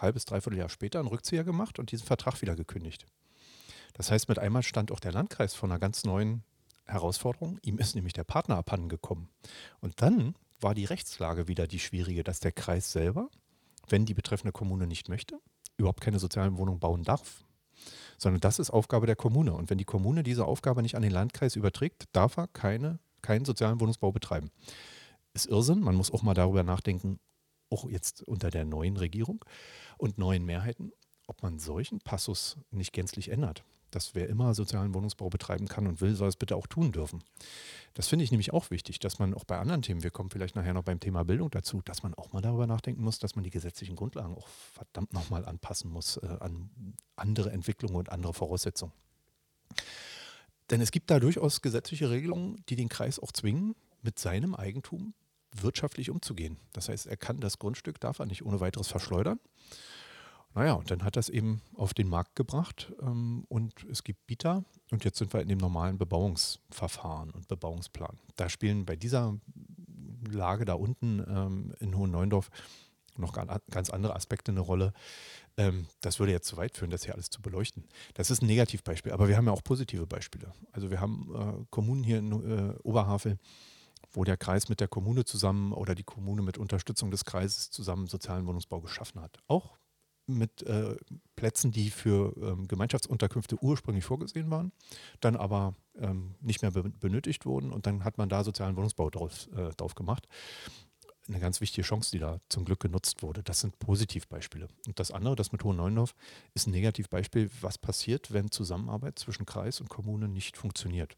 halbes, 0.00 0.24
dreiviertel 0.24 0.58
Jahr 0.58 0.68
später 0.68 0.98
einen 0.98 1.08
Rückzieher 1.08 1.44
gemacht 1.44 1.78
und 1.78 1.92
diesen 1.92 2.06
Vertrag 2.06 2.40
wieder 2.42 2.56
gekündigt. 2.56 3.06
Das 3.94 4.10
heißt, 4.10 4.28
mit 4.28 4.38
einmal 4.38 4.62
stand 4.62 4.92
auch 4.92 5.00
der 5.00 5.12
Landkreis 5.12 5.54
vor 5.54 5.68
einer 5.68 5.78
ganz 5.78 6.04
neuen 6.04 6.44
Herausforderung. 6.84 7.58
Ihm 7.62 7.78
ist 7.78 7.94
nämlich 7.94 8.12
der 8.12 8.24
Partner 8.24 8.56
abhanden 8.56 8.88
gekommen. 8.88 9.28
Und 9.80 10.00
dann 10.02 10.34
war 10.60 10.74
die 10.74 10.84
Rechtslage 10.84 11.48
wieder 11.48 11.66
die 11.66 11.80
schwierige, 11.80 12.22
dass 12.22 12.40
der 12.40 12.52
Kreis 12.52 12.92
selber, 12.92 13.28
wenn 13.88 14.06
die 14.06 14.14
betreffende 14.14 14.52
Kommune 14.52 14.86
nicht 14.86 15.08
möchte, 15.08 15.40
überhaupt 15.78 16.00
keine 16.00 16.18
sozialen 16.18 16.58
Wohnungen 16.58 16.80
bauen 16.80 17.04
darf. 17.04 17.44
Sondern 18.18 18.40
das 18.40 18.58
ist 18.58 18.70
Aufgabe 18.70 19.06
der 19.06 19.16
Kommune. 19.16 19.54
Und 19.54 19.70
wenn 19.70 19.78
die 19.78 19.84
Kommune 19.84 20.22
diese 20.22 20.44
Aufgabe 20.44 20.82
nicht 20.82 20.96
an 20.96 21.02
den 21.02 21.12
Landkreis 21.12 21.56
überträgt, 21.56 22.04
darf 22.12 22.36
er 22.36 22.48
keine, 22.48 22.98
keinen 23.22 23.44
sozialen 23.44 23.80
Wohnungsbau 23.80 24.12
betreiben. 24.12 24.50
Ist 25.34 25.46
Irrsinn. 25.46 25.80
Man 25.80 25.94
muss 25.94 26.10
auch 26.10 26.22
mal 26.22 26.34
darüber 26.34 26.64
nachdenken, 26.64 27.20
auch 27.70 27.88
jetzt 27.88 28.22
unter 28.22 28.50
der 28.50 28.64
neuen 28.64 28.96
Regierung 28.96 29.44
und 29.98 30.18
neuen 30.18 30.44
Mehrheiten, 30.44 30.92
ob 31.28 31.42
man 31.42 31.58
solchen 31.58 32.00
Passus 32.00 32.56
nicht 32.70 32.92
gänzlich 32.92 33.30
ändert 33.30 33.62
dass 33.90 34.14
wer 34.14 34.28
immer 34.28 34.54
sozialen 34.54 34.94
Wohnungsbau 34.94 35.28
betreiben 35.28 35.68
kann 35.68 35.86
und 35.86 36.00
will, 36.00 36.14
soll 36.14 36.28
es 36.28 36.36
bitte 36.36 36.56
auch 36.56 36.66
tun 36.66 36.92
dürfen. 36.92 37.22
Das 37.94 38.08
finde 38.08 38.24
ich 38.24 38.30
nämlich 38.30 38.52
auch 38.52 38.70
wichtig, 38.70 38.98
dass 38.98 39.18
man 39.18 39.34
auch 39.34 39.44
bei 39.44 39.58
anderen 39.58 39.82
Themen, 39.82 40.02
wir 40.02 40.10
kommen 40.10 40.30
vielleicht 40.30 40.56
nachher 40.56 40.74
noch 40.74 40.84
beim 40.84 41.00
Thema 41.00 41.24
Bildung 41.24 41.50
dazu, 41.50 41.82
dass 41.84 42.02
man 42.02 42.14
auch 42.14 42.32
mal 42.32 42.42
darüber 42.42 42.66
nachdenken 42.66 43.02
muss, 43.02 43.18
dass 43.18 43.34
man 43.34 43.44
die 43.44 43.50
gesetzlichen 43.50 43.96
Grundlagen 43.96 44.34
auch 44.34 44.48
verdammt 44.48 45.12
nochmal 45.12 45.44
anpassen 45.44 45.90
muss 45.90 46.18
äh, 46.18 46.26
an 46.40 46.70
andere 47.16 47.50
Entwicklungen 47.50 47.96
und 47.96 48.10
andere 48.10 48.34
Voraussetzungen. 48.34 48.92
Denn 50.70 50.80
es 50.80 50.90
gibt 50.90 51.10
da 51.10 51.18
durchaus 51.18 51.62
gesetzliche 51.62 52.10
Regelungen, 52.10 52.62
die 52.68 52.76
den 52.76 52.88
Kreis 52.88 53.18
auch 53.18 53.32
zwingen, 53.32 53.74
mit 54.02 54.18
seinem 54.18 54.54
Eigentum 54.54 55.14
wirtschaftlich 55.52 56.10
umzugehen. 56.10 56.58
Das 56.72 56.88
heißt, 56.88 57.06
er 57.06 57.16
kann 57.16 57.40
das 57.40 57.58
Grundstück, 57.58 58.00
darf 58.00 58.18
er 58.18 58.26
nicht 58.26 58.44
ohne 58.44 58.60
weiteres 58.60 58.88
verschleudern. 58.88 59.40
Naja, 60.58 60.72
und 60.72 60.90
dann 60.90 61.04
hat 61.04 61.14
das 61.14 61.28
eben 61.28 61.62
auf 61.76 61.94
den 61.94 62.08
Markt 62.08 62.34
gebracht 62.34 62.92
ähm, 63.00 63.44
und 63.48 63.84
es 63.84 64.02
gibt 64.02 64.26
Bieter 64.26 64.64
und 64.90 65.04
jetzt 65.04 65.18
sind 65.18 65.32
wir 65.32 65.40
in 65.40 65.46
dem 65.46 65.58
normalen 65.58 65.98
Bebauungsverfahren 65.98 67.30
und 67.30 67.46
Bebauungsplan. 67.46 68.18
Da 68.34 68.48
spielen 68.48 68.84
bei 68.84 68.96
dieser 68.96 69.38
Lage 70.28 70.64
da 70.64 70.74
unten 70.74 71.24
ähm, 71.28 71.74
in 71.78 71.96
Hohen 71.96 72.10
Neuendorf 72.10 72.50
noch 73.16 73.34
ganz 73.70 73.90
andere 73.90 74.16
Aspekte 74.16 74.50
eine 74.50 74.58
Rolle. 74.58 74.92
Ähm, 75.56 75.86
das 76.00 76.18
würde 76.18 76.32
jetzt 76.32 76.48
zu 76.48 76.56
weit 76.56 76.76
führen, 76.76 76.90
das 76.90 77.04
hier 77.04 77.14
alles 77.14 77.30
zu 77.30 77.40
beleuchten. 77.40 77.84
Das 78.14 78.32
ist 78.32 78.42
ein 78.42 78.46
Negativbeispiel, 78.46 79.12
aber 79.12 79.28
wir 79.28 79.36
haben 79.36 79.46
ja 79.46 79.52
auch 79.52 79.62
positive 79.62 80.08
Beispiele. 80.08 80.52
Also 80.72 80.90
wir 80.90 81.00
haben 81.00 81.28
äh, 81.36 81.66
Kommunen 81.70 82.02
hier 82.02 82.18
in 82.18 82.32
äh, 82.32 82.74
Oberhavel, 82.82 83.38
wo 84.10 84.24
der 84.24 84.36
Kreis 84.36 84.68
mit 84.68 84.80
der 84.80 84.88
Kommune 84.88 85.24
zusammen 85.24 85.72
oder 85.72 85.94
die 85.94 86.02
Kommune 86.02 86.42
mit 86.42 86.58
Unterstützung 86.58 87.12
des 87.12 87.24
Kreises 87.24 87.70
zusammen 87.70 88.08
sozialen 88.08 88.44
Wohnungsbau 88.44 88.80
geschaffen 88.80 89.20
hat. 89.20 89.38
Auch 89.46 89.77
mit 90.28 90.62
äh, 90.62 90.96
Plätzen, 91.36 91.70
die 91.70 91.90
für 91.90 92.34
ähm, 92.36 92.68
Gemeinschaftsunterkünfte 92.68 93.62
ursprünglich 93.62 94.04
vorgesehen 94.04 94.50
waren, 94.50 94.72
dann 95.20 95.36
aber 95.36 95.74
ähm, 95.96 96.34
nicht 96.40 96.62
mehr 96.62 96.70
be 96.70 96.82
benötigt 96.88 97.46
wurden 97.46 97.72
und 97.72 97.86
dann 97.86 98.04
hat 98.04 98.18
man 98.18 98.28
da 98.28 98.44
sozialen 98.44 98.76
Wohnungsbau 98.76 99.10
drauf, 99.10 99.48
äh, 99.56 99.70
drauf 99.76 99.94
gemacht. 99.94 100.28
Eine 101.28 101.40
ganz 101.40 101.60
wichtige 101.60 101.86
Chance, 101.86 102.10
die 102.10 102.18
da 102.18 102.40
zum 102.48 102.64
Glück 102.64 102.80
genutzt 102.80 103.22
wurde. 103.22 103.42
Das 103.42 103.60
sind 103.60 103.78
Positivbeispiele. 103.78 104.68
Und 104.86 104.98
das 104.98 105.10
andere, 105.10 105.36
das 105.36 105.52
mit 105.52 105.62
Hohen 105.62 105.76
Neuendorf, 105.76 106.14
ist 106.54 106.66
ein 106.66 106.70
Negativbeispiel, 106.70 107.50
was 107.60 107.76
passiert, 107.76 108.32
wenn 108.32 108.50
Zusammenarbeit 108.50 109.18
zwischen 109.18 109.44
Kreis 109.44 109.80
und 109.80 109.90
Kommune 109.90 110.26
nicht 110.26 110.56
funktioniert. 110.56 111.16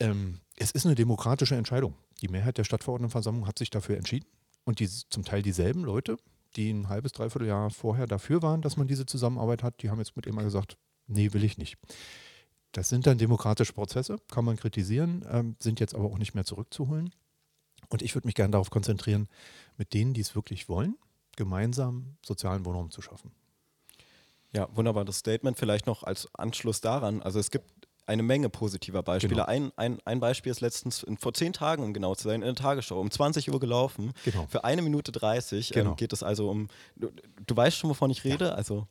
Ähm, 0.00 0.40
es 0.56 0.70
ist 0.70 0.86
eine 0.86 0.94
demokratische 0.94 1.54
Entscheidung. 1.54 1.94
Die 2.20 2.28
Mehrheit 2.28 2.58
der 2.58 2.64
Stadtverordnetenversammlung 2.64 3.46
hat 3.46 3.58
sich 3.58 3.70
dafür 3.70 3.96
entschieden 3.96 4.26
und 4.64 4.78
die, 4.80 4.88
zum 4.88 5.24
Teil 5.24 5.42
dieselben 5.42 5.84
Leute, 5.84 6.16
die 6.56 6.70
ein 6.70 6.88
halbes, 6.88 7.12
dreiviertel 7.12 7.48
Jahr 7.48 7.70
vorher 7.70 8.06
dafür 8.06 8.42
waren, 8.42 8.62
dass 8.62 8.76
man 8.76 8.86
diese 8.86 9.06
Zusammenarbeit 9.06 9.62
hat, 9.62 9.82
die 9.82 9.90
haben 9.90 9.98
jetzt 9.98 10.16
mit 10.16 10.26
ihm 10.26 10.34
mal 10.34 10.44
gesagt, 10.44 10.76
nee, 11.06 11.32
will 11.32 11.44
ich 11.44 11.58
nicht. 11.58 11.76
Das 12.72 12.88
sind 12.88 13.06
dann 13.06 13.18
demokratische 13.18 13.72
Prozesse, 13.72 14.18
kann 14.30 14.44
man 14.44 14.56
kritisieren, 14.56 15.24
ähm, 15.30 15.56
sind 15.60 15.80
jetzt 15.80 15.94
aber 15.94 16.06
auch 16.06 16.18
nicht 16.18 16.34
mehr 16.34 16.44
zurückzuholen. 16.44 17.14
Und 17.88 18.02
ich 18.02 18.14
würde 18.14 18.26
mich 18.26 18.34
gerne 18.34 18.52
darauf 18.52 18.70
konzentrieren, 18.70 19.28
mit 19.76 19.94
denen, 19.94 20.14
die 20.14 20.20
es 20.20 20.34
wirklich 20.34 20.68
wollen, 20.68 20.96
gemeinsam 21.36 22.16
sozialen 22.24 22.64
Wohnraum 22.64 22.90
zu 22.90 23.02
schaffen. 23.02 23.30
Ja, 24.52 24.68
wunderbares 24.74 25.18
Statement. 25.18 25.58
Vielleicht 25.58 25.86
noch 25.86 26.02
als 26.02 26.28
Anschluss 26.34 26.80
daran. 26.80 27.22
Also 27.22 27.38
es 27.38 27.50
gibt 27.50 27.83
eine 28.06 28.22
Menge 28.22 28.48
positiver 28.48 29.02
Beispiele. 29.02 29.34
Genau. 29.34 29.46
Ein, 29.46 29.72
ein, 29.76 29.98
ein 30.04 30.20
Beispiel 30.20 30.52
ist 30.52 30.60
letztens 30.60 31.04
vor 31.18 31.34
zehn 31.34 31.52
Tagen, 31.52 31.82
um 31.82 31.94
genau 31.94 32.14
zu 32.14 32.24
sein, 32.24 32.42
in 32.42 32.46
der 32.46 32.54
Tagesschau 32.54 33.00
um 33.00 33.10
20 33.10 33.50
Uhr 33.50 33.60
gelaufen. 33.60 34.12
Genau. 34.24 34.46
Für 34.48 34.64
eine 34.64 34.82
Minute 34.82 35.12
30 35.12 35.70
ähm, 35.70 35.74
genau. 35.74 35.90
ähm, 35.90 35.96
geht 35.96 36.12
es 36.12 36.22
also 36.22 36.50
um, 36.50 36.68
du, 36.96 37.10
du, 37.46 37.56
weißt 37.56 37.76
schon, 37.76 37.90
wovon 37.90 38.10
ich 38.10 38.24
rede, 38.24 38.46
ja. 38.46 38.54
also 38.54 38.86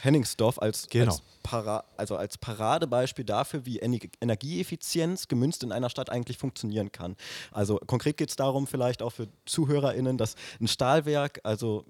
Henningsdorf 0.00 0.58
als, 0.58 0.88
genau. 0.88 1.12
als, 1.12 1.22
Para, 1.42 1.84
also 1.96 2.16
als 2.16 2.38
Paradebeispiel 2.38 3.24
dafür, 3.24 3.64
wie 3.66 3.78
Energieeffizienz 3.78 5.28
gemünzt 5.28 5.62
in 5.62 5.72
einer 5.72 5.90
Stadt 5.90 6.10
eigentlich 6.10 6.38
funktionieren 6.38 6.92
kann. 6.92 7.16
Also 7.50 7.78
konkret 7.86 8.16
geht 8.16 8.30
es 8.30 8.36
darum, 8.36 8.66
vielleicht 8.66 9.02
auch 9.02 9.10
für 9.10 9.28
ZuhörerInnen, 9.46 10.18
dass 10.18 10.34
ein 10.60 10.68
Stahlwerk, 10.68 11.40
also 11.42 11.84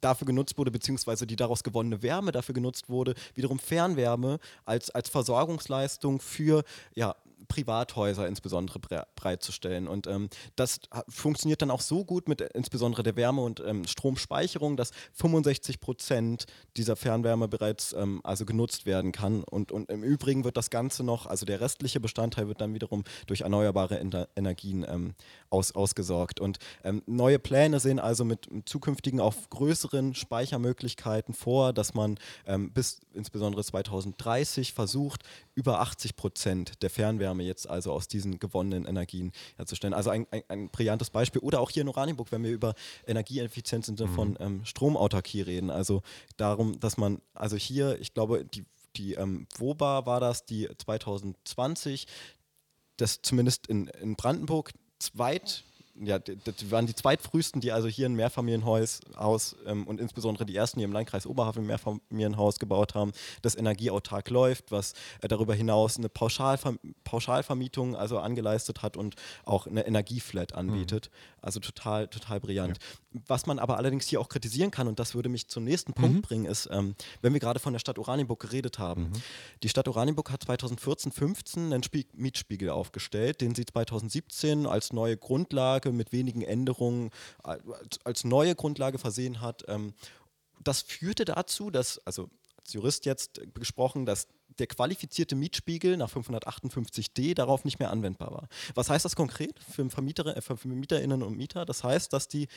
dafür 0.00 0.26
genutzt 0.26 0.58
wurde, 0.58 0.70
beziehungsweise 0.70 1.26
die 1.26 1.36
daraus 1.36 1.62
gewonnene 1.62 2.02
Wärme 2.02 2.32
dafür 2.32 2.54
genutzt 2.54 2.88
wurde, 2.88 3.14
wiederum 3.34 3.58
Fernwärme 3.58 4.38
als, 4.64 4.90
als 4.90 5.08
Versorgungsleistung 5.08 6.20
für 6.20 6.64
ja, 6.94 7.14
Privathäuser 7.48 8.26
insbesondere 8.26 8.78
bereitzustellen. 9.14 9.88
Und 9.88 10.06
ähm, 10.06 10.28
das 10.56 10.80
funktioniert 11.08 11.62
dann 11.62 11.70
auch 11.70 11.80
so 11.80 12.04
gut 12.04 12.28
mit 12.28 12.40
insbesondere 12.40 13.02
der 13.02 13.16
Wärme- 13.16 13.42
und 13.42 13.62
ähm, 13.64 13.86
Stromspeicherung, 13.86 14.76
dass 14.76 14.90
65 15.14 15.80
Prozent 15.80 16.46
dieser 16.76 16.96
Fernwärme 16.96 17.48
bereits 17.48 17.92
ähm, 17.92 18.20
also 18.24 18.44
genutzt 18.44 18.86
werden 18.86 19.12
kann. 19.12 19.42
Und, 19.44 19.72
und 19.72 19.90
im 19.90 20.02
Übrigen 20.02 20.44
wird 20.44 20.56
das 20.56 20.70
Ganze 20.70 21.04
noch, 21.04 21.26
also 21.26 21.46
der 21.46 21.60
restliche 21.60 22.00
Bestandteil 22.00 22.48
wird 22.48 22.60
dann 22.60 22.74
wiederum 22.74 23.04
durch 23.26 23.42
erneuerbare 23.42 23.98
Ener 23.98 24.28
Energien 24.36 24.84
ähm, 24.88 25.14
aus, 25.50 25.72
ausgesorgt. 25.72 26.40
Und 26.40 26.58
ähm, 26.84 27.02
neue 27.06 27.38
Pläne 27.38 27.80
sehen 27.80 27.98
also 27.98 28.24
mit, 28.24 28.50
mit 28.50 28.68
zukünftigen 28.68 29.20
auf 29.20 29.50
größeren 29.50 30.14
Speichermöglichkeiten 30.14 31.34
vor, 31.34 31.72
dass 31.72 31.94
man 31.94 32.18
ähm, 32.46 32.72
bis 32.72 33.00
insbesondere 33.12 33.64
2030 33.64 34.72
versucht, 34.72 35.22
über 35.54 35.80
80 35.80 36.16
Prozent 36.16 36.82
der 36.82 36.90
Fernwärme 36.90 37.42
jetzt 37.42 37.68
also 37.68 37.92
aus 37.92 38.08
diesen 38.08 38.38
gewonnenen 38.38 38.86
Energien 38.86 39.32
herzustellen. 39.56 39.94
Also 39.94 40.10
ein, 40.10 40.26
ein, 40.30 40.42
ein 40.48 40.68
brillantes 40.68 41.10
Beispiel. 41.10 41.40
Oder 41.40 41.60
auch 41.60 41.70
hier 41.70 41.82
in 41.82 41.88
Oranienburg, 41.88 42.32
wenn 42.32 42.44
wir 42.44 42.52
über 42.52 42.74
Energieeffizienz 43.06 43.88
im 43.88 43.96
Sinne 43.96 44.10
von 44.10 44.30
mhm. 44.30 44.36
ähm, 44.40 44.64
Stromautarkie 44.64 45.42
reden. 45.42 45.70
Also 45.70 46.02
darum, 46.36 46.78
dass 46.80 46.96
man, 46.96 47.20
also 47.34 47.56
hier, 47.56 48.00
ich 48.00 48.14
glaube, 48.14 48.44
die 48.44 48.64
die 48.96 49.14
ähm, 49.14 49.46
WOBA 49.56 50.06
war 50.06 50.20
das, 50.20 50.44
die 50.44 50.68
2020, 50.76 52.06
das 52.96 53.22
zumindest 53.22 53.66
in, 53.68 53.86
in 53.86 54.16
Brandenburg 54.16 54.72
zweit 54.98 55.64
ja, 56.00 56.18
das 56.18 56.70
waren 56.70 56.86
die 56.86 56.94
zweitfrühesten, 56.94 57.60
die 57.60 57.72
also 57.72 57.88
hier 57.88 58.06
ein 58.06 58.14
Mehrfamilienhaus 58.14 59.00
aus, 59.16 59.56
ähm, 59.66 59.86
und 59.86 60.00
insbesondere 60.00 60.46
die 60.46 60.54
ersten, 60.54 60.78
die 60.78 60.84
im 60.84 60.92
Landkreis 60.92 61.26
Oberhavel 61.26 61.62
ein 61.62 61.66
Mehrfamilienhaus 61.66 62.58
gebaut 62.58 62.94
haben, 62.94 63.12
das 63.42 63.56
energieautark 63.56 64.30
läuft, 64.30 64.70
was 64.70 64.92
äh, 65.20 65.28
darüber 65.28 65.54
hinaus 65.54 65.98
eine 65.98 66.08
Pauschalver 66.08 66.74
Pauschalvermietung 67.04 67.96
also 67.96 68.18
angeleistet 68.18 68.82
hat 68.82 68.96
und 68.96 69.16
auch 69.44 69.66
eine 69.66 69.86
Energieflat 69.86 70.54
anbietet. 70.54 71.10
Mhm. 71.10 71.38
Also 71.40 71.60
total, 71.60 72.08
total 72.08 72.40
brillant. 72.40 72.78
Ja. 72.78 73.20
Was 73.26 73.46
man 73.46 73.58
aber 73.58 73.78
allerdings 73.78 74.06
hier 74.06 74.20
auch 74.20 74.28
kritisieren 74.28 74.70
kann, 74.70 74.88
und 74.88 74.98
das 74.98 75.14
würde 75.14 75.28
mich 75.28 75.48
zum 75.48 75.64
nächsten 75.64 75.94
Punkt 75.94 76.16
mhm. 76.16 76.22
bringen, 76.22 76.44
ist, 76.44 76.68
ähm, 76.70 76.94
wenn 77.22 77.32
wir 77.32 77.40
gerade 77.40 77.60
von 77.60 77.72
der 77.72 77.80
Stadt 77.80 77.98
Oranienburg 77.98 78.40
geredet 78.40 78.78
haben. 78.78 79.04
Mhm. 79.04 79.12
Die 79.62 79.68
Stadt 79.68 79.88
Oranienburg 79.88 80.30
hat 80.30 80.42
2014, 80.42 81.12
15 81.12 81.72
einen 81.72 81.82
Spie 81.82 82.06
Mietspiegel 82.14 82.70
aufgestellt, 82.70 83.40
den 83.40 83.54
sie 83.54 83.64
2017 83.64 84.66
als 84.66 84.92
neue 84.92 85.16
Grundlage 85.16 85.87
Grundlage 85.88 85.92
mit 85.92 86.12
wenigen 86.12 86.42
Änderungen 86.42 87.10
als 88.04 88.24
neue 88.24 88.54
Grundlage 88.54 88.98
versehen 88.98 89.40
hat. 89.40 89.64
Ähm, 89.68 89.94
das 90.62 90.82
führte 90.82 91.24
dazu, 91.24 91.70
dass, 91.70 91.98
also 92.06 92.28
als 92.58 92.72
Jurist 92.72 93.06
jetzt 93.06 93.40
gesprochen, 93.54 94.06
dass 94.06 94.28
der 94.58 94.66
qualifizierte 94.66 95.36
Mietspiegel 95.36 95.96
nach 95.96 96.10
558d 96.10 97.34
darauf 97.34 97.64
nicht 97.64 97.78
mehr 97.78 97.90
anwendbar 97.90 98.32
war. 98.32 98.48
Was 98.74 98.90
heißt 98.90 99.04
das 99.04 99.14
konkret 99.14 99.58
für, 99.60 99.88
Vermieter, 99.88 100.36
äh, 100.36 100.40
für 100.40 100.68
Mieterinnen 100.68 101.22
und 101.22 101.36
Mieter? 101.36 101.64
Das 101.64 101.84
heißt, 101.84 102.12
dass 102.12 102.28
die 102.28 102.48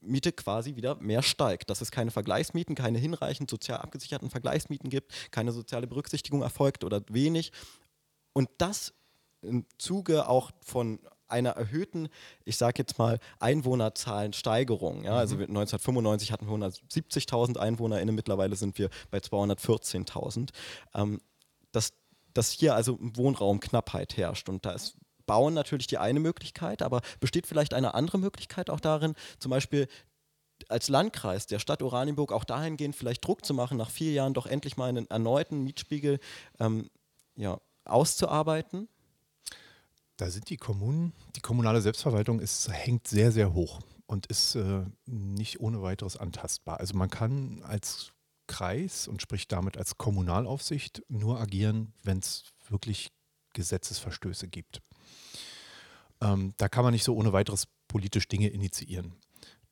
Miete 0.00 0.32
quasi 0.32 0.76
wieder 0.76 0.94
mehr 0.96 1.22
steigt, 1.22 1.70
dass 1.70 1.80
es 1.80 1.90
keine 1.90 2.10
Vergleichsmieten, 2.10 2.74
keine 2.76 2.98
hinreichend 2.98 3.50
sozial 3.50 3.80
abgesicherten 3.80 4.30
Vergleichsmieten 4.30 4.90
gibt, 4.90 5.12
keine 5.32 5.52
soziale 5.52 5.88
Berücksichtigung 5.88 6.42
erfolgt 6.42 6.84
oder 6.84 7.02
wenig. 7.08 7.50
Und 8.32 8.48
das 8.58 8.94
im 9.42 9.64
Zuge 9.78 10.28
auch 10.28 10.50
von 10.60 11.00
einer 11.28 11.50
erhöhten, 11.50 12.08
ich 12.44 12.56
sage 12.56 12.74
jetzt 12.78 12.98
mal, 12.98 13.18
Einwohnerzahlensteigerung. 13.40 15.04
Ja? 15.04 15.16
Also 15.16 15.36
1995 15.36 16.30
mhm. 16.30 16.32
hatten 16.32 16.46
wir 16.48 16.68
170.000 16.68 17.58
EinwohnerInnen, 17.58 18.14
mittlerweile 18.14 18.56
sind 18.56 18.78
wir 18.78 18.90
bei 19.10 19.18
214.000. 19.18 20.50
Ähm, 20.94 21.20
dass, 21.72 21.92
dass 22.34 22.50
hier 22.50 22.74
also 22.74 22.98
Wohnraumknappheit 23.00 24.16
herrscht 24.16 24.48
und 24.48 24.64
da 24.64 24.72
ist 24.72 24.96
Bauen 25.26 25.54
natürlich 25.54 25.86
die 25.86 25.98
eine 25.98 26.20
Möglichkeit, 26.20 26.82
aber 26.82 27.02
besteht 27.20 27.46
vielleicht 27.46 27.74
eine 27.74 27.94
andere 27.94 28.18
Möglichkeit 28.18 28.70
auch 28.70 28.80
darin, 28.80 29.14
zum 29.38 29.50
Beispiel 29.50 29.86
als 30.68 30.88
Landkreis 30.88 31.46
der 31.46 31.60
Stadt 31.60 31.82
Oranienburg 31.82 32.32
auch 32.32 32.44
dahingehend 32.44 32.96
vielleicht 32.96 33.24
Druck 33.24 33.44
zu 33.44 33.54
machen, 33.54 33.76
nach 33.76 33.90
vier 33.90 34.12
Jahren 34.12 34.34
doch 34.34 34.46
endlich 34.46 34.76
mal 34.76 34.88
einen 34.88 35.08
erneuten 35.08 35.62
Mietspiegel 35.62 36.18
ähm, 36.58 36.90
ja, 37.36 37.60
auszuarbeiten 37.84 38.88
da 40.18 40.30
sind 40.30 40.50
die 40.50 40.56
Kommunen, 40.56 41.12
die 41.36 41.40
kommunale 41.40 41.80
Selbstverwaltung 41.80 42.40
ist, 42.40 42.70
hängt 42.70 43.06
sehr, 43.06 43.32
sehr 43.32 43.54
hoch 43.54 43.80
und 44.06 44.26
ist 44.26 44.56
äh, 44.56 44.84
nicht 45.06 45.60
ohne 45.60 45.80
weiteres 45.80 46.16
antastbar. 46.16 46.80
Also 46.80 46.96
man 46.96 47.08
kann 47.08 47.62
als 47.62 48.12
Kreis 48.48 49.06
und 49.06 49.22
spricht 49.22 49.52
damit 49.52 49.76
als 49.78 49.96
Kommunalaufsicht 49.96 51.02
nur 51.08 51.40
agieren, 51.40 51.92
wenn 52.02 52.18
es 52.18 52.44
wirklich 52.68 53.12
Gesetzesverstöße 53.54 54.48
gibt. 54.48 54.82
Ähm, 56.20 56.52
da 56.56 56.68
kann 56.68 56.84
man 56.84 56.92
nicht 56.92 57.04
so 57.04 57.14
ohne 57.14 57.32
weiteres 57.32 57.68
politisch 57.86 58.26
Dinge 58.26 58.48
initiieren. 58.48 59.14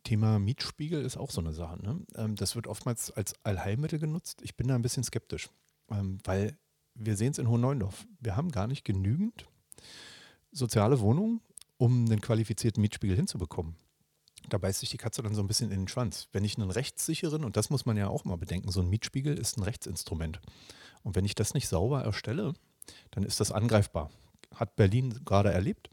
Thema 0.04 0.38
Mietspiegel 0.38 1.04
ist 1.04 1.16
auch 1.16 1.32
so 1.32 1.40
eine 1.40 1.52
Sache. 1.52 1.82
Ne? 1.82 2.06
Ähm, 2.14 2.37
das 2.37 2.54
wird 2.54 2.68
oftmals 2.68 3.11
als 3.11 3.35
Allheilmittel 3.42 3.98
genutzt. 3.98 4.42
Ich 4.42 4.56
bin 4.56 4.68
da 4.68 4.76
ein 4.76 4.82
bisschen 4.82 5.02
skeptisch, 5.02 5.48
ähm, 5.90 6.18
weil 6.22 6.56
wir 6.94 7.16
sehen 7.16 7.32
es 7.32 7.38
in 7.38 7.48
Hohenneuendorf. 7.48 8.06
Wir 8.20 8.37
haben 8.37 8.52
gar 8.52 8.68
nicht 8.68 8.85
genügend 8.85 9.46
soziale 10.57 11.01
Wohnungen, 11.01 11.40
um 11.77 12.07
einen 12.07 12.21
qualifizierten 12.21 12.81
Mietspiegel 12.81 13.16
hinzubekommen. 13.16 13.77
Da 14.49 14.59
beißt 14.59 14.81
sich 14.81 14.90
die 14.90 14.97
Katze 14.97 15.23
dann 15.23 15.35
so 15.35 15.42
ein 15.42 15.49
bisschen 15.49 15.71
in 15.71 15.81
den 15.81 15.88
Schwanz. 15.88 16.29
Wenn 16.33 16.45
ich 16.45 16.57
einen 16.57 16.71
rechtssicheren, 16.71 17.45
und 17.45 17.57
das 17.57 17.71
muss 17.71 17.85
man 17.85 17.97
ja 17.97 18.09
auch 18.09 18.25
mal 18.25 18.37
bedenken, 18.37 18.71
so 18.71 18.81
ein 18.81 18.88
Mietspiegel 18.88 19.37
ist 19.37 19.59
ein 19.59 19.62
Rechtsinstrument. 19.62 20.40
Und 21.03 21.16
wenn 21.16 21.25
ich 21.25 21.35
das 21.35 21.55
nicht 21.55 21.69
sauber 21.69 22.03
erstelle, 22.03 22.55
dann 23.11 23.25
ist 23.25 23.40
das 23.40 23.53
angreifbar. 23.53 24.11
Hat 24.55 24.77
Berlin 24.77 25.21
gerade 25.25 25.51
erlebt. 25.51 25.90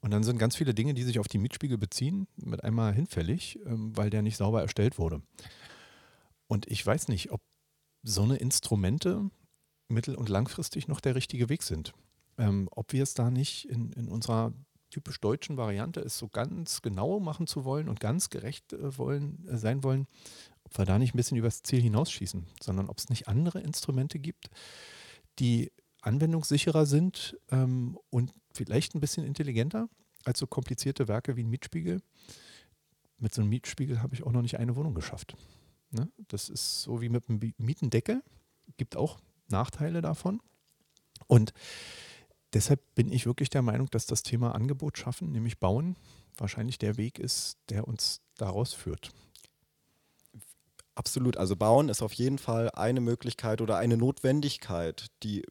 Und 0.00 0.10
dann 0.10 0.24
sind 0.24 0.38
ganz 0.38 0.56
viele 0.56 0.74
Dinge, 0.74 0.94
die 0.94 1.02
sich 1.02 1.18
auf 1.18 1.28
die 1.28 1.38
Mietspiegel 1.38 1.78
beziehen, 1.78 2.26
mit 2.36 2.64
einmal 2.64 2.94
hinfällig, 2.94 3.58
ähm, 3.66 3.96
weil 3.96 4.10
der 4.10 4.22
nicht 4.22 4.36
sauber 4.36 4.62
erstellt 4.62 4.98
wurde. 4.98 5.22
Und 6.46 6.66
ich 6.68 6.84
weiß 6.84 7.08
nicht, 7.08 7.30
ob 7.32 7.40
so 8.02 8.22
eine 8.22 8.36
Instrumente 8.36 9.30
mittel- 9.88 10.14
und 10.14 10.28
langfristig 10.28 10.88
noch 10.88 11.00
der 11.00 11.14
richtige 11.14 11.48
Weg 11.48 11.62
sind 11.62 11.92
ähm, 12.38 12.68
ob 12.70 12.92
wir 12.92 13.02
es 13.02 13.14
da 13.14 13.30
nicht 13.30 13.68
in, 13.68 13.92
in 13.92 14.08
unserer 14.08 14.52
typisch 14.90 15.20
deutschen 15.20 15.56
Variante 15.56 16.00
es 16.00 16.16
so 16.16 16.28
ganz 16.28 16.80
genau 16.82 17.20
machen 17.20 17.46
zu 17.46 17.64
wollen 17.64 17.88
und 17.88 18.00
ganz 18.00 18.30
gerecht 18.30 18.72
äh, 18.72 18.96
wollen, 18.98 19.46
äh, 19.48 19.58
sein 19.58 19.82
wollen, 19.82 20.06
ob 20.64 20.78
wir 20.78 20.84
da 20.84 20.98
nicht 20.98 21.14
ein 21.14 21.16
bisschen 21.16 21.36
übers 21.36 21.62
Ziel 21.62 21.80
hinausschießen, 21.80 22.46
sondern 22.60 22.88
ob 22.88 22.98
es 22.98 23.08
nicht 23.08 23.28
andere 23.28 23.60
Instrumente 23.60 24.18
gibt, 24.18 24.48
die 25.38 25.72
anwendungssicherer 26.02 26.86
sind 26.86 27.36
ähm, 27.50 27.98
und 28.10 28.32
vielleicht 28.52 28.94
ein 28.94 29.00
bisschen 29.00 29.24
intelligenter 29.24 29.88
als 30.24 30.38
so 30.38 30.46
komplizierte 30.46 31.08
Werke 31.08 31.36
wie 31.36 31.42
ein 31.42 31.50
Mietspiegel. 31.50 32.00
Mit 33.18 33.34
so 33.34 33.40
einem 33.40 33.50
Mietspiegel 33.50 34.02
habe 34.02 34.14
ich 34.14 34.24
auch 34.24 34.32
noch 34.32 34.42
nicht 34.42 34.58
eine 34.58 34.76
Wohnung 34.76 34.94
geschafft. 34.94 35.36
Ne? 35.90 36.08
Das 36.28 36.48
ist 36.48 36.82
so 36.82 37.00
wie 37.00 37.08
mit 37.08 37.28
einem 37.28 37.40
Mietendeckel, 37.58 38.22
gibt 38.76 38.96
auch 38.96 39.18
Nachteile 39.48 40.00
davon. 40.00 40.40
Und 41.26 41.52
deshalb 42.56 42.80
bin 42.94 43.12
ich 43.12 43.26
wirklich 43.26 43.50
der 43.50 43.60
Meinung, 43.60 43.88
dass 43.90 44.06
das 44.06 44.22
Thema 44.22 44.54
Angebot 44.54 44.96
schaffen, 44.96 45.30
nämlich 45.30 45.58
bauen, 45.58 45.94
wahrscheinlich 46.38 46.78
der 46.78 46.96
Weg 46.96 47.18
ist, 47.18 47.58
der 47.68 47.86
uns 47.86 48.22
daraus 48.38 48.72
führt. 48.72 49.10
Absolut. 50.94 51.36
Also 51.36 51.54
bauen 51.54 51.90
ist 51.90 52.00
auf 52.00 52.14
jeden 52.14 52.38
Fall 52.38 52.70
eine 52.70 53.02
Möglichkeit 53.02 53.60
oder 53.60 53.76
eine 53.76 53.98
Notwendigkeit, 53.98 55.08
die 55.22 55.44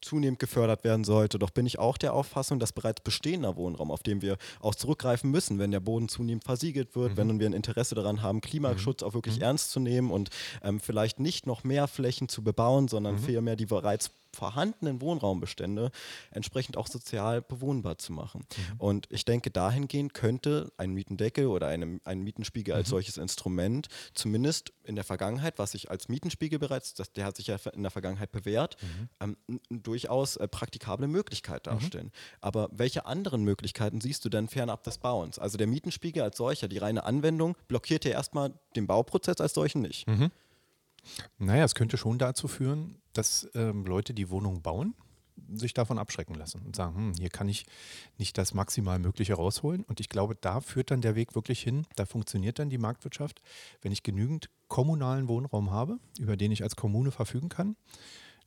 zunehmend 0.00 0.38
gefördert 0.38 0.84
werden 0.84 1.04
sollte. 1.04 1.38
Doch 1.38 1.50
bin 1.50 1.66
ich 1.66 1.78
auch 1.78 1.98
der 1.98 2.14
Auffassung, 2.14 2.58
dass 2.58 2.72
bereits 2.72 3.02
bestehender 3.02 3.56
Wohnraum, 3.56 3.90
auf 3.90 4.02
den 4.02 4.22
wir 4.22 4.38
auch 4.60 4.74
zurückgreifen 4.74 5.30
müssen, 5.30 5.58
wenn 5.58 5.72
der 5.72 5.80
Boden 5.80 6.08
zunehmend 6.08 6.44
versiegelt 6.44 6.94
wird, 6.96 7.12
mhm. 7.12 7.16
wenn 7.16 7.40
wir 7.40 7.46
ein 7.46 7.52
Interesse 7.52 7.94
daran 7.94 8.22
haben, 8.22 8.40
Klimaschutz 8.40 9.02
mhm. 9.02 9.08
auch 9.08 9.14
wirklich 9.14 9.36
mhm. 9.36 9.42
ernst 9.42 9.72
zu 9.72 9.80
nehmen 9.80 10.10
und 10.10 10.30
ähm, 10.62 10.80
vielleicht 10.80 11.20
nicht 11.20 11.46
noch 11.46 11.64
mehr 11.64 11.88
Flächen 11.88 12.28
zu 12.28 12.42
bebauen, 12.42 12.88
sondern 12.88 13.16
mhm. 13.16 13.20
vielmehr 13.20 13.56
die 13.56 13.66
bereits 13.66 14.10
vorhandenen 14.36 15.00
Wohnraumbestände 15.00 15.90
entsprechend 16.30 16.76
auch 16.76 16.86
sozial 16.86 17.42
bewohnbar 17.42 17.98
zu 17.98 18.12
machen. 18.12 18.46
Mhm. 18.56 18.74
Und 18.78 19.06
ich 19.10 19.24
denke, 19.24 19.50
dahingehend 19.50 20.14
könnte 20.14 20.72
ein 20.76 20.92
Mietendeckel 20.92 21.46
oder 21.46 21.68
eine, 21.68 22.00
ein 22.04 22.20
Mietenspiegel 22.20 22.74
als 22.74 22.88
mhm. 22.88 22.90
solches 22.90 23.16
Instrument 23.16 23.88
zumindest 24.14 24.72
in 24.84 24.94
der 24.94 25.04
Vergangenheit, 25.04 25.58
was 25.58 25.72
sich 25.72 25.90
als 25.90 26.08
Mietenspiegel 26.08 26.58
bereits, 26.58 26.94
das, 26.94 27.12
der 27.12 27.24
hat 27.24 27.36
sich 27.36 27.48
ja 27.48 27.56
in 27.72 27.82
der 27.82 27.90
Vergangenheit 27.90 28.30
bewährt, 28.30 28.76
mhm. 29.20 29.36
ähm, 29.48 29.60
durchaus 29.70 30.36
äh, 30.36 30.46
praktikable 30.46 31.08
Möglichkeit 31.08 31.66
mhm. 31.66 31.70
darstellen. 31.70 32.12
Aber 32.40 32.68
welche 32.70 33.06
anderen 33.06 33.42
Möglichkeiten 33.42 34.00
siehst 34.00 34.24
du 34.24 34.28
denn 34.28 34.48
fernab 34.48 34.84
des 34.84 34.98
Bauens? 34.98 35.38
Also 35.38 35.58
der 35.58 35.66
Mietenspiegel 35.66 36.22
als 36.22 36.36
solcher, 36.36 36.68
die 36.68 36.78
reine 36.78 37.04
Anwendung, 37.04 37.56
blockiert 37.68 38.04
ja 38.04 38.12
erstmal 38.12 38.52
den 38.76 38.86
Bauprozess 38.86 39.40
als 39.40 39.54
solchen 39.54 39.82
nicht. 39.82 40.06
Naja, 41.38 41.64
es 41.64 41.74
könnte 41.74 41.96
schon 41.96 42.18
dazu 42.18 42.48
führen, 42.48 43.00
dass 43.12 43.48
ähm, 43.54 43.84
Leute, 43.84 44.14
die 44.14 44.30
Wohnungen 44.30 44.62
bauen, 44.62 44.94
sich 45.54 45.74
davon 45.74 45.98
abschrecken 45.98 46.34
lassen 46.34 46.62
und 46.62 46.74
sagen, 46.74 46.96
hm, 46.96 47.12
hier 47.18 47.28
kann 47.28 47.48
ich 47.48 47.66
nicht 48.18 48.38
das 48.38 48.54
maximal 48.54 48.98
Mögliche 48.98 49.34
rausholen. 49.34 49.84
Und 49.84 50.00
ich 50.00 50.08
glaube, 50.08 50.34
da 50.34 50.60
führt 50.60 50.90
dann 50.90 51.02
der 51.02 51.14
Weg 51.14 51.34
wirklich 51.34 51.62
hin, 51.62 51.86
da 51.96 52.06
funktioniert 52.06 52.58
dann 52.58 52.70
die 52.70 52.78
Marktwirtschaft, 52.78 53.42
wenn 53.82 53.92
ich 53.92 54.02
genügend 54.02 54.50
kommunalen 54.68 55.28
Wohnraum 55.28 55.70
habe, 55.70 55.98
über 56.18 56.36
den 56.36 56.52
ich 56.52 56.62
als 56.62 56.76
Kommune 56.76 57.10
verfügen 57.10 57.48
kann, 57.48 57.76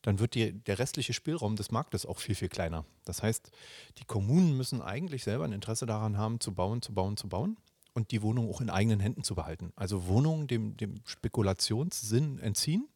dann 0.02 0.20
wird 0.20 0.34
die, 0.34 0.54
der 0.54 0.80
restliche 0.80 1.14
Spielraum 1.14 1.56
des 1.56 1.72
Marktes 1.72 2.06
auch 2.06 2.20
viel, 2.20 2.36
viel 2.36 2.50
kleiner. 2.50 2.86
Das 3.06 3.22
heißt, 3.22 3.52
die 3.98 4.06
Kommunen 4.06 4.56
müssen 4.56 4.82
eigentlich 4.82 5.24
selber 5.24 5.46
ein 5.46 5.52
Interesse 5.52 5.86
daran 5.86 6.18
haben, 6.18 6.40
zu 6.40 6.54
bauen, 6.54 6.82
zu 6.82 6.94
bauen, 6.94 7.18
zu 7.18 7.28
bauen 7.28 7.58
und 8.00 8.12
die 8.12 8.22
Wohnung 8.22 8.50
auch 8.50 8.62
in 8.62 8.70
eigenen 8.70 9.00
Händen 9.00 9.24
zu 9.24 9.36
behalten. 9.36 9.72
Also 9.76 10.08
Wohnungen 10.08 10.48
dem, 10.48 10.78
dem 10.78 10.96
Spekulationssinn 11.06 12.40
entziehen. 12.40 12.88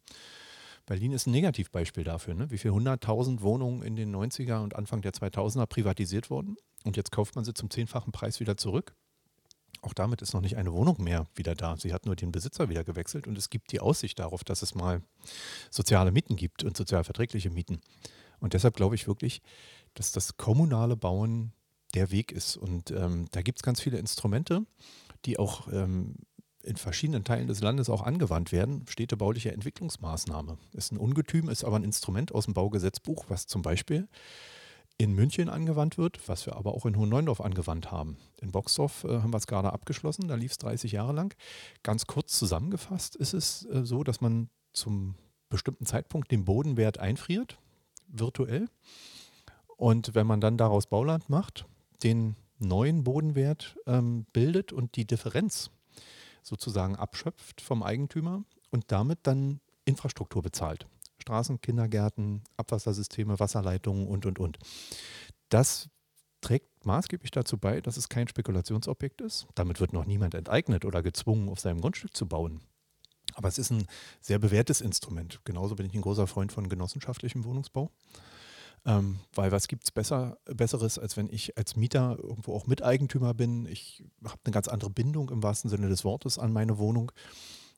Berlin 0.86 1.12
ist 1.12 1.26
ein 1.26 1.30
Negativbeispiel 1.30 2.04
dafür, 2.04 2.34
ne? 2.34 2.50
wie 2.50 2.58
viele 2.58 2.74
100.000 2.74 3.40
Wohnungen 3.42 3.82
in 3.82 3.96
den 3.96 4.14
90er 4.14 4.62
und 4.62 4.76
Anfang 4.76 5.00
der 5.00 5.12
2000er 5.12 5.66
privatisiert 5.66 6.30
wurden 6.30 6.56
und 6.84 6.96
jetzt 6.96 7.10
kauft 7.10 7.36
man 7.36 7.44
sie 7.44 7.54
zum 7.54 7.70
zehnfachen 7.70 8.12
Preis 8.12 8.40
wieder 8.40 8.56
zurück. 8.56 8.94
Auch 9.80 9.94
damit 9.94 10.22
ist 10.22 10.32
noch 10.32 10.40
nicht 10.40 10.56
eine 10.56 10.72
Wohnung 10.72 11.02
mehr 11.02 11.26
wieder 11.34 11.54
da. 11.54 11.76
Sie 11.76 11.92
hat 11.92 12.06
nur 12.06 12.16
den 12.16 12.32
Besitzer 12.32 12.68
wieder 12.68 12.84
gewechselt 12.84 13.26
und 13.26 13.36
es 13.36 13.50
gibt 13.50 13.72
die 13.72 13.80
Aussicht 13.80 14.18
darauf, 14.18 14.44
dass 14.44 14.62
es 14.62 14.74
mal 14.74 15.02
soziale 15.70 16.12
Mieten 16.12 16.36
gibt 16.36 16.64
und 16.64 16.76
sozial 16.76 17.04
verträgliche 17.04 17.50
Mieten. 17.50 17.80
Und 18.40 18.54
deshalb 18.54 18.76
glaube 18.76 18.94
ich 18.94 19.06
wirklich, 19.06 19.42
dass 19.94 20.12
das 20.12 20.36
kommunale 20.36 20.96
Bauen 20.96 21.52
der 21.94 22.10
Weg 22.10 22.32
ist. 22.32 22.56
Und 22.56 22.90
ähm, 22.90 23.26
da 23.30 23.42
gibt 23.42 23.58
es 23.58 23.62
ganz 23.62 23.80
viele 23.80 23.98
Instrumente, 23.98 24.66
die 25.24 25.38
auch 25.38 25.68
ähm, 25.72 26.16
in 26.62 26.76
verschiedenen 26.76 27.24
Teilen 27.24 27.46
des 27.46 27.60
Landes 27.60 27.88
auch 27.88 28.02
angewandt 28.02 28.52
werden. 28.52 28.84
Städtebauliche 28.88 29.52
Entwicklungsmaßnahme 29.52 30.58
ist 30.72 30.92
ein 30.92 30.98
Ungetüm, 30.98 31.48
ist 31.48 31.64
aber 31.64 31.76
ein 31.76 31.84
Instrument 31.84 32.34
aus 32.34 32.46
dem 32.46 32.54
Baugesetzbuch, 32.54 33.26
was 33.28 33.46
zum 33.46 33.62
Beispiel 33.62 34.08
in 34.96 35.12
München 35.12 35.48
angewandt 35.48 35.98
wird, 35.98 36.28
was 36.28 36.46
wir 36.46 36.56
aber 36.56 36.72
auch 36.72 36.86
in 36.86 36.96
Hohenneuendorf 36.96 37.40
angewandt 37.40 37.90
haben. 37.90 38.16
In 38.40 38.52
Boxdorf 38.52 39.04
äh, 39.04 39.20
haben 39.20 39.32
wir 39.32 39.38
es 39.38 39.46
gerade 39.46 39.72
abgeschlossen, 39.72 40.28
da 40.28 40.36
lief 40.36 40.52
es 40.52 40.58
30 40.58 40.92
Jahre 40.92 41.12
lang. 41.12 41.34
Ganz 41.82 42.06
kurz 42.06 42.38
zusammengefasst 42.38 43.16
ist 43.16 43.34
es 43.34 43.66
äh, 43.66 43.84
so, 43.84 44.04
dass 44.04 44.20
man 44.20 44.48
zum 44.72 45.16
bestimmten 45.48 45.86
Zeitpunkt 45.86 46.30
den 46.30 46.44
Bodenwert 46.44 46.98
einfriert, 46.98 47.58
virtuell. 48.06 48.68
Und 49.76 50.14
wenn 50.14 50.26
man 50.26 50.40
dann 50.40 50.56
daraus 50.56 50.86
Bauland 50.86 51.28
macht, 51.28 51.66
den 52.04 52.36
neuen 52.58 53.04
Bodenwert 53.04 53.76
ähm, 53.86 54.26
bildet 54.32 54.72
und 54.72 54.96
die 54.96 55.06
Differenz 55.06 55.70
sozusagen 56.42 56.96
abschöpft 56.96 57.60
vom 57.60 57.82
Eigentümer 57.82 58.44
und 58.70 58.92
damit 58.92 59.20
dann 59.22 59.60
Infrastruktur 59.84 60.42
bezahlt. 60.42 60.86
Straßen, 61.18 61.60
Kindergärten, 61.60 62.42
Abwassersysteme, 62.56 63.40
Wasserleitungen 63.40 64.06
und, 64.06 64.26
und, 64.26 64.38
und. 64.38 64.58
Das 65.48 65.88
trägt 66.40 66.84
maßgeblich 66.84 67.30
dazu 67.30 67.56
bei, 67.56 67.80
dass 67.80 67.96
es 67.96 68.08
kein 68.08 68.28
Spekulationsobjekt 68.28 69.22
ist. 69.22 69.46
Damit 69.54 69.80
wird 69.80 69.92
noch 69.92 70.04
niemand 70.04 70.34
enteignet 70.34 70.84
oder 70.84 71.02
gezwungen, 71.02 71.48
auf 71.48 71.60
seinem 71.60 71.80
Grundstück 71.80 72.14
zu 72.14 72.26
bauen. 72.26 72.60
Aber 73.34 73.48
es 73.48 73.58
ist 73.58 73.70
ein 73.70 73.86
sehr 74.20 74.38
bewährtes 74.38 74.80
Instrument. 74.80 75.40
Genauso 75.44 75.74
bin 75.76 75.86
ich 75.86 75.94
ein 75.94 76.02
großer 76.02 76.26
Freund 76.26 76.52
von 76.52 76.68
genossenschaftlichem 76.68 77.44
Wohnungsbau. 77.44 77.90
Ähm, 78.86 79.18
weil 79.34 79.50
was 79.50 79.68
gibt 79.68 79.84
es 79.84 79.90
besser, 79.90 80.36
Besseres, 80.44 80.98
als 80.98 81.16
wenn 81.16 81.30
ich 81.30 81.56
als 81.56 81.74
Mieter 81.76 82.18
irgendwo 82.20 82.54
auch 82.54 82.66
Miteigentümer 82.66 83.32
bin? 83.32 83.66
Ich 83.66 84.04
habe 84.24 84.38
eine 84.44 84.52
ganz 84.52 84.68
andere 84.68 84.90
Bindung 84.90 85.30
im 85.30 85.42
wahrsten 85.42 85.70
Sinne 85.70 85.88
des 85.88 86.04
Wortes 86.04 86.38
an 86.38 86.52
meine 86.52 86.78
Wohnung. 86.78 87.10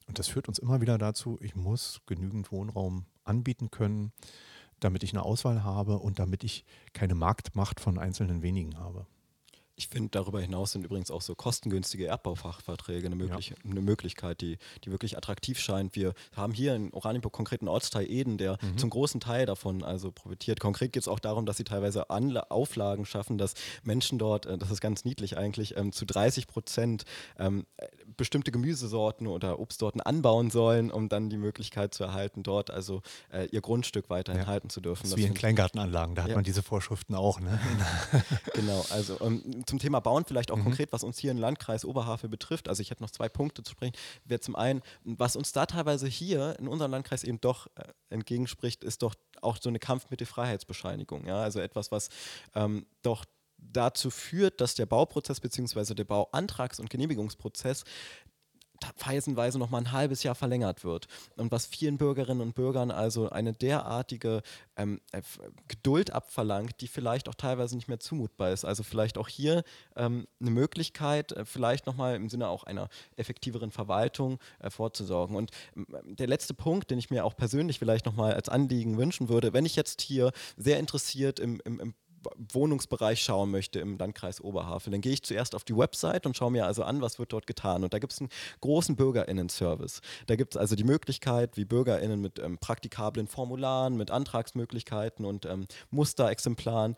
Und 0.09 0.19
das 0.19 0.29
führt 0.29 0.49
uns 0.49 0.59
immer 0.59 0.81
wieder 0.81 0.99
dazu, 0.99 1.39
ich 1.41 1.55
muss 1.55 2.01
genügend 2.07 2.51
Wohnraum 2.53 3.07
anbieten 3.25 3.71
können, 3.71 4.13
damit 4.81 5.03
ich 5.03 5.13
eine 5.13 5.23
Auswahl 5.23 5.65
habe 5.65 5.99
und 5.99 6.19
damit 6.19 6.45
ich 6.45 6.65
keine 6.93 7.15
Marktmacht 7.15 7.81
von 7.81 7.99
einzelnen 7.99 8.43
wenigen 8.43 8.79
habe. 8.79 9.07
Ich 9.79 9.89
finde, 9.89 10.09
darüber 10.11 10.41
hinaus 10.41 10.73
sind 10.73 10.85
übrigens 10.85 11.11
auch 11.11 11.21
so 11.21 11.35
kostengünstige 11.35 12.07
Erdbaufachverträge 12.07 13.07
eine, 13.07 13.17
möglich 13.17 13.51
ja. 13.51 13.57
eine 13.71 13.83
Möglichkeit, 13.83 14.41
die, 14.41 14.57
die 14.85 14.91
wirklich 14.91 15.19
attraktiv 15.19 15.59
scheint. 15.59 15.95
Wir 15.95 16.15
haben 16.35 16.55
hier 16.55 16.75
in 16.75 16.93
Oranienburg 16.95 17.35
konkreten 17.35 17.69
Ortsteil 17.69 18.11
Eden, 18.11 18.39
der 18.39 18.59
mhm. 18.63 18.79
zum 18.79 18.89
großen 18.89 19.21
Teil 19.21 19.45
davon 19.45 19.85
also 19.85 20.13
profitiert. 20.13 20.61
Konkret 20.61 20.95
geht 20.95 21.03
es 21.03 21.09
auch 21.09 21.21
darum, 21.21 21.45
dass 21.45 21.59
sie 21.59 21.65
teilweise 21.65 22.09
Anla 22.09 22.47
Auflagen 22.49 23.05
schaffen, 23.05 23.37
dass 23.37 23.53
Menschen 23.83 24.19
dort, 24.19 24.47
äh, 24.47 24.57
das 24.57 24.71
ist 24.71 24.81
ganz 24.81 25.05
niedlich 25.05 25.37
eigentlich, 25.37 25.77
ähm, 25.77 25.93
zu 25.93 26.07
30 26.07 26.47
Prozent 26.47 27.05
ähm, 27.39 27.67
bestimmte 28.17 28.53
Gemüsesorten 28.53 29.27
oder 29.27 29.59
Obstsorten 29.59 30.01
anbauen 30.01 30.51
sollen, 30.51 30.91
um 30.91 31.11
dann 31.11 31.29
die 31.29 31.37
Möglichkeit 31.37 31.93
zu 31.93 32.05
erhalten, 32.05 32.43
dort 32.43 32.71
also 32.71 33.03
äh, 33.31 33.47
ihr 33.51 33.61
Grundstück 33.61 34.09
weiterhin 34.09 34.43
ja. 34.43 34.47
halten 34.47 34.71
zu 34.71 34.81
dürfen. 34.81 35.03
Das 35.03 35.11
ist 35.11 35.17
wie 35.19 35.25
in 35.25 35.35
Kleingartenanlagen, 35.35 36.15
da 36.15 36.23
hat 36.23 36.31
ja. 36.31 36.35
man 36.35 36.45
diese 36.45 36.63
Vorschriften 36.63 37.15
auch. 37.15 37.41
Ne? 37.41 37.61
genau, 38.55 38.85
also 38.91 39.21
ähm, 39.21 39.66
zum 39.67 39.79
Thema 39.79 40.01
Bauen 40.01 40.25
vielleicht 40.25 40.51
auch 40.51 40.57
mhm. 40.57 40.65
konkret, 40.65 40.93
was 40.93 41.05
uns 41.05 41.19
hier 41.19 41.31
im 41.31 41.39
Landkreis 41.39 41.85
Oberhavel 41.85 42.31
betrifft. 42.31 42.69
Also 42.69 42.81
ich 42.81 42.91
hätte 42.91 43.03
noch 43.03 43.11
zwei 43.11 43.29
Punkte 43.29 43.63
zu 43.63 43.73
sprechen. 43.73 43.95
Wäre 44.25 44.41
zum 44.41 44.57
einen, 44.57 44.83
was 45.05 45.37
uns 45.37 45.53
da 45.53 45.67
teilweise 45.67 46.07
hier 46.07 46.57
in 46.59 46.69
unserem 46.69 46.93
Landkreis 46.93 47.25
eben 47.25 47.41
doch 47.41 47.67
äh, 47.75 47.85
entgegenspricht, 48.11 48.85
ist 48.85 49.03
doch 49.03 49.15
auch 49.43 49.59
so 49.61 49.69
eine 49.69 49.79
Kampfmittelfreiheitsbescheinigung. 49.79 51.27
Ja? 51.27 51.41
Also 51.43 51.61
etwas, 51.61 51.91
was 51.93 52.09
ähm, 52.55 52.87
doch 53.03 53.25
dazu 53.59 54.11
führt, 54.11 54.61
dass 54.61 54.75
der 54.75 54.87
Bauprozess 54.87 55.41
bzw. 55.41 55.95
der 55.95 56.05
Bauantrags- 56.05 56.81
und 56.81 56.91
Genehmigungsprozess 56.91 57.85
phasenweise 58.97 59.59
noch 59.59 59.71
mal 59.71 59.79
ein 59.79 59.93
halbes 59.93 60.23
Jahr 60.23 60.35
verlängert 60.35 60.85
wird. 60.85 61.07
Und 61.37 61.53
was 61.53 61.67
vielen 61.67 61.99
Bürgerinnen 61.99 62.41
und 62.41 62.55
Bürgern 62.55 62.91
also 62.91 63.31
eine 63.31 63.53
derartige 63.53 64.43
ähm, 64.77 65.01
äh, 65.13 65.23
Geduld 65.69 66.11
abverlangt, 66.11 66.81
die 66.81 66.89
vielleicht 66.89 67.29
auch 67.29 67.35
teilweise 67.35 67.77
nicht 67.77 67.89
mehr 67.89 68.01
zumutbar 68.01 68.53
ist. 68.53 68.65
Also 68.65 68.83
vielleicht 68.83 69.19
auch 69.19 69.29
hier 69.29 69.63
ähm, 69.97 70.27
eine 70.41 70.51
Möglichkeit, 70.51 71.33
äh, 71.33 71.45
vielleicht 71.45 71.87
nochmal 71.87 72.17
im 72.17 72.29
Sinne 72.29 72.49
auch 72.49 72.65
einer 72.65 72.89
effektiveren 73.17 73.71
Verwaltung 73.71 74.39
äh, 74.59 74.71
vorzusorgen. 74.71 75.37
Und 75.37 75.51
ähm, 75.77 75.87
der 76.05 76.27
letzte 76.27 76.55
Punkt, 76.55 76.91
den 76.91 76.99
ich 76.99 77.11
mir 77.11 77.25
auch 77.25 77.37
persönlich 77.37 77.79
vielleicht 77.79 78.07
nochmal 78.07 78.35
als 78.35 78.49
Anliegen 78.49 78.99
wünschen 78.99 79.29
würde, 79.29 79.53
wenn 79.53 79.67
ich 79.67 79.77
jetzt 79.77 80.01
hier 80.01 80.33
sehr 80.57 80.79
interessiert 80.79 81.41
im, 81.41 81.61
im, 81.65 81.81
im 81.81 81.95
Wohnungsbereich 82.53 83.23
schauen 83.23 83.51
möchte 83.51 83.81
im 83.81 83.99
Landkreis 83.99 84.41
Oberhavel, 84.41 84.91
dann 84.91 85.01
gehe 85.01 85.13
ich 85.13 85.23
zuerst 85.23 85.55
auf 85.55 85.65
die 85.65 85.77
Website 85.77 86.27
und 86.27 86.37
schaue 86.37 86.51
mir 86.51 86.67
also 86.67 86.83
an, 86.83 87.01
was 87.01 87.19
wird 87.19 87.33
dort 87.33 87.47
getan. 87.47 87.85
Und 87.85 87.93
da 87.93 87.99
gibt 87.99 88.13
es 88.13 88.21
einen 88.21 88.31
großen 88.61 88.97
BürgerInnen-Service. 88.97 90.01
Da 90.27 90.37
gibt 90.37 90.55
es 90.55 90.57
also 90.57 90.77
die 90.77 90.85
Möglichkeit, 90.85 91.57
wie 91.57 91.65
BürgerInnen 91.65 92.21
mit 92.21 92.39
ähm, 92.39 92.59
praktikablen 92.59 93.27
Formularen, 93.27 93.97
mit 93.97 94.11
Antragsmöglichkeiten 94.11 95.25
und 95.25 95.47
ähm, 95.47 95.67
Musterexemplaren 95.91 96.97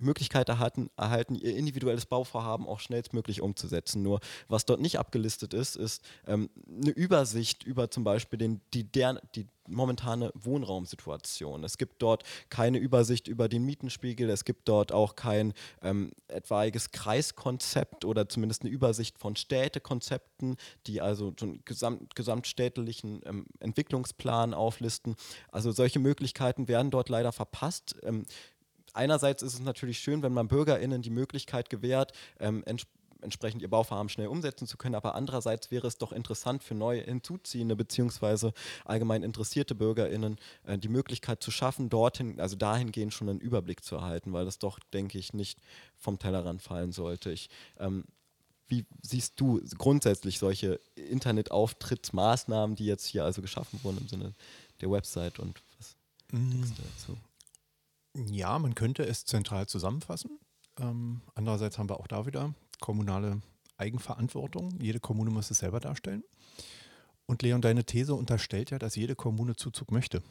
Möglichkeit 0.00 0.48
erhalten, 0.48 0.90
erhalten, 0.96 1.34
ihr 1.34 1.56
individuelles 1.56 2.06
Bauvorhaben 2.06 2.66
auch 2.66 2.80
schnellstmöglich 2.80 3.40
umzusetzen. 3.40 4.02
Nur 4.02 4.20
was 4.48 4.64
dort 4.64 4.80
nicht 4.80 4.98
abgelistet 4.98 5.54
ist, 5.54 5.76
ist 5.76 6.02
ähm, 6.26 6.50
eine 6.68 6.90
Übersicht 6.90 7.64
über 7.64 7.90
zum 7.90 8.04
Beispiel 8.04 8.38
den, 8.38 8.60
die, 8.72 8.84
der, 8.84 9.20
die 9.34 9.46
momentane 9.70 10.32
Wohnraumsituation. 10.34 11.64
Es 11.64 11.78
gibt 11.78 12.02
dort 12.02 12.24
keine 12.48 12.78
Übersicht 12.78 13.28
über 13.28 13.48
den 13.48 13.64
Mietenspiegel, 13.64 14.28
es 14.30 14.44
gibt 14.44 14.68
dort 14.68 14.92
auch 14.92 15.16
kein 15.16 15.52
ähm, 15.82 16.12
etwaiges 16.28 16.90
Kreiskonzept 16.90 18.04
oder 18.04 18.28
zumindest 18.28 18.62
eine 18.62 18.70
Übersicht 18.70 19.18
von 19.18 19.36
Städtekonzepten, 19.36 20.56
die 20.86 21.00
also 21.00 21.32
so 21.38 21.46
einen 21.46 21.64
gesamt, 21.64 22.14
gesamtstädtlichen 22.14 23.20
ähm, 23.24 23.46
Entwicklungsplan 23.60 24.54
auflisten. 24.54 25.16
Also 25.50 25.70
solche 25.70 25.98
Möglichkeiten 25.98 26.68
werden 26.68 26.90
dort 26.90 27.08
leider 27.08 27.32
verpasst. 27.32 27.96
Ähm, 28.02 28.24
einerseits 28.94 29.42
ist 29.42 29.54
es 29.54 29.60
natürlich 29.60 29.98
schön, 29.98 30.22
wenn 30.22 30.32
man 30.32 30.48
BürgerInnen 30.48 31.02
die 31.02 31.10
Möglichkeit 31.10 31.70
gewährt, 31.70 32.12
ähm, 32.38 32.62
ents 32.64 32.86
entsprechend 33.22 33.62
ihr 33.62 33.68
Bauvorhaben 33.68 34.08
schnell 34.08 34.28
umsetzen 34.28 34.66
zu 34.66 34.76
können, 34.76 34.94
aber 34.94 35.14
andererseits 35.14 35.70
wäre 35.70 35.86
es 35.86 35.98
doch 35.98 36.12
interessant 36.12 36.62
für 36.62 36.74
neu 36.74 37.02
hinzuziehende 37.02 37.76
bzw. 37.76 38.52
allgemein 38.84 39.22
interessierte 39.22 39.74
BürgerInnen 39.74 40.38
äh, 40.64 40.78
die 40.78 40.88
Möglichkeit 40.88 41.42
zu 41.42 41.50
schaffen, 41.50 41.88
dorthin, 41.88 42.40
also 42.40 42.56
dahingehend 42.56 43.12
schon 43.12 43.28
einen 43.28 43.40
Überblick 43.40 43.84
zu 43.84 43.96
erhalten, 43.96 44.32
weil 44.32 44.44
das 44.44 44.58
doch, 44.58 44.78
denke 44.92 45.18
ich, 45.18 45.32
nicht 45.32 45.58
vom 45.96 46.18
Tellerrand 46.18 46.62
fallen 46.62 46.92
sollte. 46.92 47.30
Ich, 47.30 47.50
ähm, 47.78 48.04
wie 48.68 48.86
siehst 49.02 49.40
du 49.40 49.60
grundsätzlich 49.76 50.38
solche 50.38 50.80
Internetauftrittsmaßnahmen, 50.94 52.76
die 52.76 52.86
jetzt 52.86 53.06
hier 53.06 53.24
also 53.24 53.42
geschaffen 53.42 53.80
wurden 53.82 53.98
im 53.98 54.08
Sinne 54.08 54.34
der 54.80 54.90
Website 54.90 55.40
und 55.40 55.60
was 55.76 55.96
mm. 56.30 56.50
denkst 56.50 56.70
du 56.76 56.82
dazu? 56.82 57.18
Ja, 58.14 58.58
man 58.58 58.74
könnte 58.74 59.04
es 59.04 59.24
zentral 59.24 59.66
zusammenfassen. 59.66 60.38
Ähm, 60.78 61.22
andererseits 61.34 61.78
haben 61.78 61.88
wir 61.88 62.00
auch 62.00 62.06
da 62.06 62.26
wieder 62.26 62.54
kommunale 62.80 63.40
Eigenverantwortung. 63.76 64.78
Jede 64.80 65.00
Kommune 65.00 65.30
muss 65.30 65.50
es 65.50 65.58
selber 65.58 65.80
darstellen. 65.80 66.24
Und 67.26 67.42
Leon, 67.42 67.62
deine 67.62 67.84
These 67.84 68.14
unterstellt 68.14 68.70
ja, 68.70 68.78
dass 68.78 68.96
jede 68.96 69.14
Kommune 69.14 69.54
Zuzug 69.54 69.92
möchte. 69.92 70.22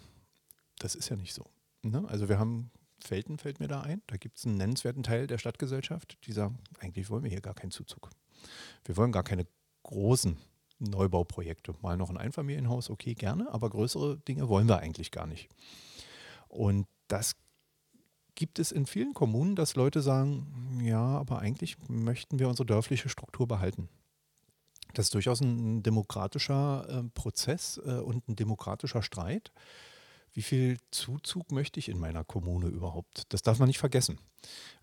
Das 0.80 0.96
ist 0.96 1.10
ja 1.10 1.16
nicht 1.16 1.34
so. 1.34 1.46
Ne? 1.82 2.04
Also 2.08 2.28
wir 2.28 2.40
haben 2.40 2.72
Felten, 3.00 3.38
fällt 3.38 3.60
mir 3.60 3.68
da 3.68 3.82
ein. 3.82 4.02
Da 4.08 4.18
gibt 4.18 4.38
es 4.38 4.46
einen 4.46 4.58
nennenswerten 4.58 5.04
Teil 5.04 5.28
der 5.28 5.38
Stadtgesellschaft, 5.38 6.18
die 6.26 6.34
sagen, 6.34 6.60
eigentlich 6.80 7.10
wollen 7.10 7.24
wir 7.24 7.32
hier 7.32 7.42
gar 7.42 7.54
keinen 7.54 7.72
Zuzug. 7.72 8.10
Wir 8.84 8.98
wollen 8.98 9.12
gar 9.12 9.24
keine 9.24 9.48
großen 9.84 10.38
Neubauprojekte. 10.80 11.76
Mal 11.82 11.98
noch 11.98 12.10
ein 12.10 12.18
Einfamilienhaus, 12.18 12.90
okay, 12.90 13.14
gerne, 13.14 13.52
aber 13.54 13.70
größere 13.70 14.18
Dinge 14.18 14.50
wollen 14.50 14.68
wir 14.68 14.80
eigentlich 14.80 15.12
gar 15.12 15.28
nicht. 15.28 15.50
Und 16.48 16.88
das 17.08 17.36
gibt 18.40 18.58
es 18.58 18.72
in 18.72 18.86
vielen 18.86 19.14
Kommunen, 19.14 19.58
dass 19.58 19.76
Leute 19.76 20.02
sagen, 20.02 20.80
ja, 20.82 21.04
aber 21.04 21.40
eigentlich 21.40 21.76
möchten 21.90 22.40
wir 22.40 22.48
unsere 22.48 22.66
dörfliche 22.66 23.10
Struktur 23.10 23.50
behalten. 23.50 23.90
Das 24.94 25.08
ist 25.08 25.14
durchaus 25.14 25.42
ein 25.42 25.84
demokratischer 25.84 26.88
äh, 26.90 27.10
Prozess 27.10 27.82
äh, 27.86 28.00
und 28.00 28.30
ein 28.30 28.38
demokratischer 28.38 29.04
Streit. 29.04 29.52
wie 30.32 30.42
viel 30.42 30.78
Zuzug 30.92 31.52
möchte 31.52 31.80
ich 31.80 31.90
in 31.90 32.00
meiner 32.00 32.24
Kommune 32.24 32.68
überhaupt? 32.68 33.24
Das 33.34 33.42
darf 33.42 33.60
man 33.60 33.68
nicht 33.68 33.80
vergessen. 33.80 34.20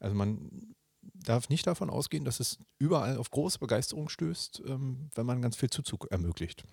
Also 0.01 0.15
man 0.15 0.75
darf 1.15 1.49
nicht 1.49 1.67
davon 1.67 1.89
ausgehen, 1.89 2.27
dass 2.27 2.41
es 2.41 2.59
überall 2.79 3.17
auf 3.17 3.31
große 3.31 3.59
Begeisterung 3.59 4.11
stößt, 4.11 4.65
ähm, 4.67 5.09
wenn 5.15 5.25
man 5.25 5.41
ganz 5.41 5.57
viel 5.57 5.71
Zuzug 5.71 6.09
ermöglicht. 6.11 6.65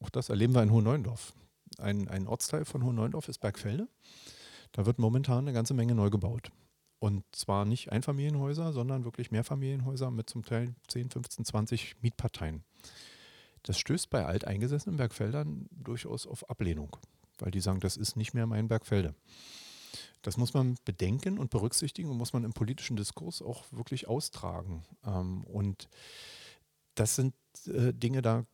Auch 0.00 0.10
das 0.10 0.30
erleben 0.30 0.52
wir 0.52 0.64
in 0.64 0.72
Hohenneuendorf. 0.72 1.32
Ein, 1.78 2.08
ein 2.08 2.26
Ortsteil 2.26 2.64
von 2.64 2.82
Hohenneuendorf 2.82 3.28
ist 3.28 3.38
Bergfelde. 3.38 3.86
Da 4.74 4.86
wird 4.86 4.98
momentan 4.98 5.44
eine 5.44 5.52
ganze 5.52 5.72
Menge 5.72 5.94
neu 5.94 6.10
gebaut. 6.10 6.50
Und 6.98 7.24
zwar 7.32 7.64
nicht 7.64 7.92
Einfamilienhäuser, 7.92 8.72
sondern 8.72 9.04
wirklich 9.04 9.30
Mehrfamilienhäuser 9.30 10.10
mit 10.10 10.28
zum 10.28 10.44
Teil 10.44 10.74
10, 10.88 11.10
15, 11.10 11.44
20 11.44 11.96
Mietparteien. 12.02 12.64
Das 13.62 13.78
stößt 13.78 14.10
bei 14.10 14.26
alteingesessenen 14.26 14.96
Bergfeldern 14.96 15.68
durchaus 15.70 16.26
auf 16.26 16.50
Ablehnung, 16.50 16.96
weil 17.38 17.52
die 17.52 17.60
sagen, 17.60 17.78
das 17.80 17.96
ist 17.96 18.16
nicht 18.16 18.34
mehr 18.34 18.46
mein 18.46 18.66
Bergfelde. 18.66 19.14
Das 20.22 20.38
muss 20.38 20.54
man 20.54 20.76
bedenken 20.84 21.38
und 21.38 21.50
berücksichtigen 21.50 22.10
und 22.10 22.16
muss 22.16 22.32
man 22.32 22.42
im 22.42 22.52
politischen 22.52 22.96
Diskurs 22.96 23.42
auch 23.42 23.64
wirklich 23.70 24.08
austragen. 24.08 24.82
Ähm, 25.06 25.44
und 25.44 25.88
das 26.96 27.14
sind 27.14 27.34
äh, 27.66 27.92
Dinge, 27.92 28.22
da 28.22 28.44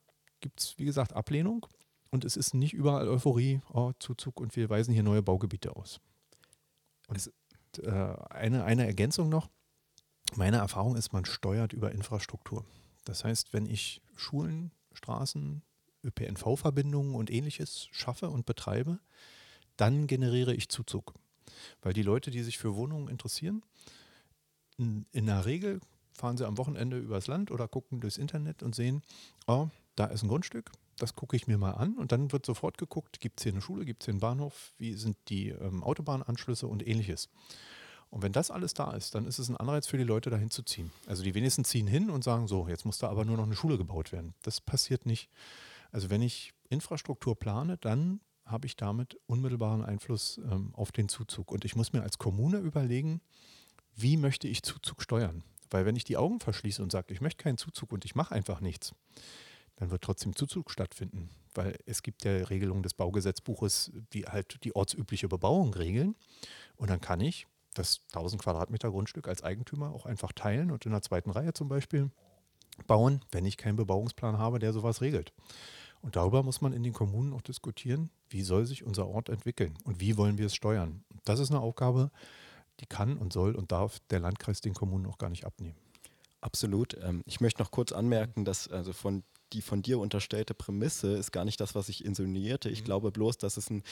gibt 0.40 0.60
es, 0.60 0.78
wie 0.78 0.84
gesagt, 0.84 1.14
Ablehnung. 1.14 1.66
Und 2.10 2.24
es 2.24 2.36
ist 2.36 2.52
nicht 2.52 2.74
überall 2.74 3.08
Euphorie, 3.08 3.60
oh, 3.72 3.92
Zuzug 4.00 4.38
und 4.40 4.54
wir 4.56 4.68
weisen 4.68 4.92
hier 4.92 5.04
neue 5.04 5.22
Baugebiete 5.22 5.74
aus. 5.76 6.00
Und 7.10 7.32
äh, 7.82 7.90
eine, 8.30 8.64
eine 8.64 8.86
Ergänzung 8.86 9.28
noch. 9.28 9.50
Meine 10.36 10.58
Erfahrung 10.58 10.96
ist, 10.96 11.12
man 11.12 11.24
steuert 11.24 11.72
über 11.72 11.92
Infrastruktur. 11.92 12.64
Das 13.04 13.24
heißt, 13.24 13.52
wenn 13.52 13.66
ich 13.66 14.00
Schulen, 14.14 14.70
Straßen, 14.92 15.62
ÖPNV-Verbindungen 16.04 17.14
und 17.14 17.30
ähnliches 17.30 17.88
schaffe 17.90 18.30
und 18.30 18.46
betreibe, 18.46 19.00
dann 19.76 20.06
generiere 20.06 20.54
ich 20.54 20.68
Zuzug. 20.68 21.14
Weil 21.82 21.92
die 21.92 22.02
Leute, 22.02 22.30
die 22.30 22.42
sich 22.42 22.58
für 22.58 22.76
Wohnungen 22.76 23.08
interessieren, 23.08 23.62
in, 24.78 25.06
in 25.10 25.26
der 25.26 25.46
Regel 25.46 25.80
fahren 26.12 26.36
sie 26.36 26.46
am 26.46 26.58
Wochenende 26.58 26.98
übers 26.98 27.26
Land 27.26 27.50
oder 27.50 27.66
gucken 27.66 28.00
durchs 28.00 28.18
Internet 28.18 28.62
und 28.62 28.74
sehen, 28.74 29.02
oh, 29.46 29.68
da 29.96 30.06
ist 30.06 30.22
ein 30.22 30.28
Grundstück, 30.28 30.70
das 31.02 31.14
gucke 31.14 31.36
ich 31.36 31.46
mir 31.46 31.58
mal 31.58 31.72
an 31.72 31.94
und 31.94 32.12
dann 32.12 32.32
wird 32.32 32.46
sofort 32.46 32.78
geguckt, 32.78 33.20
gibt 33.20 33.40
es 33.40 33.44
hier 33.44 33.52
eine 33.52 33.62
Schule, 33.62 33.84
gibt 33.84 34.02
es 34.02 34.06
hier 34.06 34.12
einen 34.12 34.20
Bahnhof, 34.20 34.72
wie 34.78 34.94
sind 34.94 35.16
die 35.28 35.48
ähm, 35.48 35.82
Autobahnanschlüsse 35.82 36.66
und 36.66 36.86
ähnliches. 36.86 37.28
Und 38.10 38.22
wenn 38.22 38.32
das 38.32 38.50
alles 38.50 38.74
da 38.74 38.92
ist, 38.92 39.14
dann 39.14 39.26
ist 39.26 39.38
es 39.38 39.48
ein 39.48 39.56
Anreiz 39.56 39.86
für 39.86 39.96
die 39.96 40.04
Leute, 40.04 40.30
dahin 40.30 40.50
zu 40.50 40.62
ziehen. 40.62 40.90
Also 41.06 41.22
die 41.22 41.34
wenigsten 41.34 41.64
ziehen 41.64 41.86
hin 41.86 42.10
und 42.10 42.24
sagen, 42.24 42.48
so, 42.48 42.66
jetzt 42.68 42.84
muss 42.84 42.98
da 42.98 43.08
aber 43.08 43.24
nur 43.24 43.36
noch 43.36 43.44
eine 43.44 43.54
Schule 43.54 43.78
gebaut 43.78 44.10
werden. 44.10 44.34
Das 44.42 44.60
passiert 44.60 45.06
nicht. 45.06 45.30
Also 45.92 46.10
wenn 46.10 46.20
ich 46.20 46.52
Infrastruktur 46.68 47.38
plane, 47.38 47.78
dann 47.78 48.20
habe 48.44 48.66
ich 48.66 48.76
damit 48.76 49.16
unmittelbaren 49.26 49.84
Einfluss 49.84 50.38
ähm, 50.38 50.74
auf 50.74 50.90
den 50.90 51.08
Zuzug. 51.08 51.52
Und 51.52 51.64
ich 51.64 51.76
muss 51.76 51.92
mir 51.92 52.02
als 52.02 52.18
Kommune 52.18 52.58
überlegen, 52.58 53.20
wie 53.94 54.16
möchte 54.16 54.48
ich 54.48 54.64
Zuzug 54.64 55.02
steuern? 55.02 55.44
Weil 55.70 55.86
wenn 55.86 55.94
ich 55.94 56.04
die 56.04 56.16
Augen 56.16 56.40
verschließe 56.40 56.82
und 56.82 56.90
sage, 56.90 57.14
ich 57.14 57.20
möchte 57.20 57.42
keinen 57.42 57.58
Zuzug 57.58 57.92
und 57.92 58.04
ich 58.04 58.16
mache 58.16 58.34
einfach 58.34 58.60
nichts, 58.60 58.92
dann 59.80 59.90
wird 59.90 60.02
trotzdem 60.02 60.36
Zuzug 60.36 60.70
stattfinden. 60.70 61.30
Weil 61.54 61.76
es 61.86 62.02
gibt 62.02 62.24
ja 62.24 62.32
Regelungen 62.32 62.82
des 62.82 62.94
Baugesetzbuches, 62.94 63.90
die 64.12 64.26
halt 64.26 64.62
die 64.62 64.76
ortsübliche 64.76 65.26
Bebauung 65.26 65.74
regeln. 65.74 66.14
Und 66.76 66.90
dann 66.90 67.00
kann 67.00 67.20
ich 67.20 67.46
das 67.74 68.00
1000 68.12 68.42
Quadratmeter 68.42 68.90
Grundstück 68.90 69.26
als 69.26 69.42
Eigentümer 69.42 69.92
auch 69.92 70.06
einfach 70.06 70.32
teilen 70.32 70.70
und 70.70 70.84
in 70.84 70.92
der 70.92 71.02
zweiten 71.02 71.30
Reihe 71.30 71.54
zum 71.54 71.68
Beispiel 71.68 72.10
bauen, 72.86 73.24
wenn 73.32 73.46
ich 73.46 73.56
keinen 73.56 73.76
Bebauungsplan 73.76 74.38
habe, 74.38 74.58
der 74.58 74.72
sowas 74.72 75.00
regelt. 75.00 75.32
Und 76.02 76.16
darüber 76.16 76.42
muss 76.42 76.60
man 76.60 76.72
in 76.72 76.82
den 76.82 76.92
Kommunen 76.92 77.32
auch 77.32 77.42
diskutieren, 77.42 78.10
wie 78.28 78.42
soll 78.42 78.66
sich 78.66 78.84
unser 78.84 79.08
Ort 79.08 79.28
entwickeln 79.28 79.78
und 79.84 80.00
wie 80.00 80.16
wollen 80.16 80.38
wir 80.38 80.46
es 80.46 80.54
steuern. 80.54 81.04
Das 81.24 81.40
ist 81.40 81.50
eine 81.50 81.60
Aufgabe, 81.60 82.10
die 82.80 82.86
kann 82.86 83.16
und 83.16 83.32
soll 83.32 83.54
und 83.54 83.72
darf 83.72 83.98
der 84.10 84.20
Landkreis 84.20 84.60
den 84.60 84.74
Kommunen 84.74 85.06
auch 85.06 85.18
gar 85.18 85.30
nicht 85.30 85.44
abnehmen. 85.44 85.76
Absolut. 86.40 86.96
Ähm, 87.02 87.22
ich 87.26 87.40
möchte 87.40 87.62
noch 87.62 87.70
kurz 87.70 87.92
anmerken, 87.92 88.44
dass 88.44 88.68
also 88.68 88.92
von 88.92 89.24
die 89.52 89.62
von 89.62 89.82
dir 89.82 89.98
unterstellte 89.98 90.54
Prämisse 90.54 91.16
ist 91.16 91.32
gar 91.32 91.44
nicht 91.44 91.60
das, 91.60 91.74
was 91.74 91.88
ich 91.88 92.04
insinuierte. 92.04 92.68
Ich 92.68 92.80
mhm. 92.80 92.84
glaube 92.84 93.10
bloß, 93.10 93.38
dass 93.38 93.56
es 93.56 93.70
ein 93.70 93.82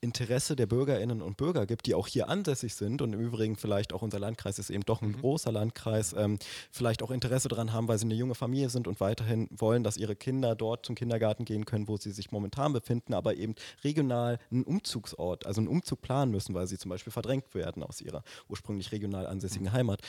Interesse 0.00 0.54
der 0.54 0.66
Bürgerinnen 0.66 1.22
und 1.22 1.36
Bürger 1.36 1.66
gibt, 1.66 1.86
die 1.86 1.94
auch 1.94 2.06
hier 2.06 2.28
ansässig 2.28 2.76
sind 2.76 3.02
und 3.02 3.12
im 3.12 3.20
Übrigen 3.20 3.56
vielleicht 3.56 3.92
auch 3.92 4.02
unser 4.02 4.20
Landkreis 4.20 4.58
ist 4.60 4.70
eben 4.70 4.84
doch 4.84 5.02
ein 5.02 5.08
mhm. 5.08 5.20
großer 5.20 5.50
Landkreis, 5.50 6.14
ähm, 6.16 6.38
vielleicht 6.70 7.02
auch 7.02 7.10
Interesse 7.10 7.48
daran 7.48 7.72
haben, 7.72 7.88
weil 7.88 7.98
sie 7.98 8.04
eine 8.04 8.14
junge 8.14 8.36
Familie 8.36 8.68
sind 8.68 8.86
und 8.86 9.00
weiterhin 9.00 9.48
wollen, 9.50 9.82
dass 9.82 9.96
ihre 9.96 10.14
Kinder 10.14 10.54
dort 10.54 10.86
zum 10.86 10.94
Kindergarten 10.94 11.44
gehen 11.44 11.64
können, 11.64 11.88
wo 11.88 11.96
sie 11.96 12.12
sich 12.12 12.30
momentan 12.30 12.72
befinden, 12.72 13.12
aber 13.12 13.34
eben 13.34 13.56
regional 13.82 14.38
einen 14.52 14.62
Umzugsort, 14.62 15.46
also 15.46 15.60
einen 15.60 15.68
Umzug 15.68 16.00
planen 16.00 16.30
müssen, 16.30 16.54
weil 16.54 16.68
sie 16.68 16.78
zum 16.78 16.90
Beispiel 16.90 17.12
verdrängt 17.12 17.52
werden 17.54 17.82
aus 17.82 18.00
ihrer 18.00 18.22
ursprünglich 18.48 18.92
regional 18.92 19.26
ansässigen 19.26 19.66
mhm. 19.66 19.72
Heimat 19.72 20.02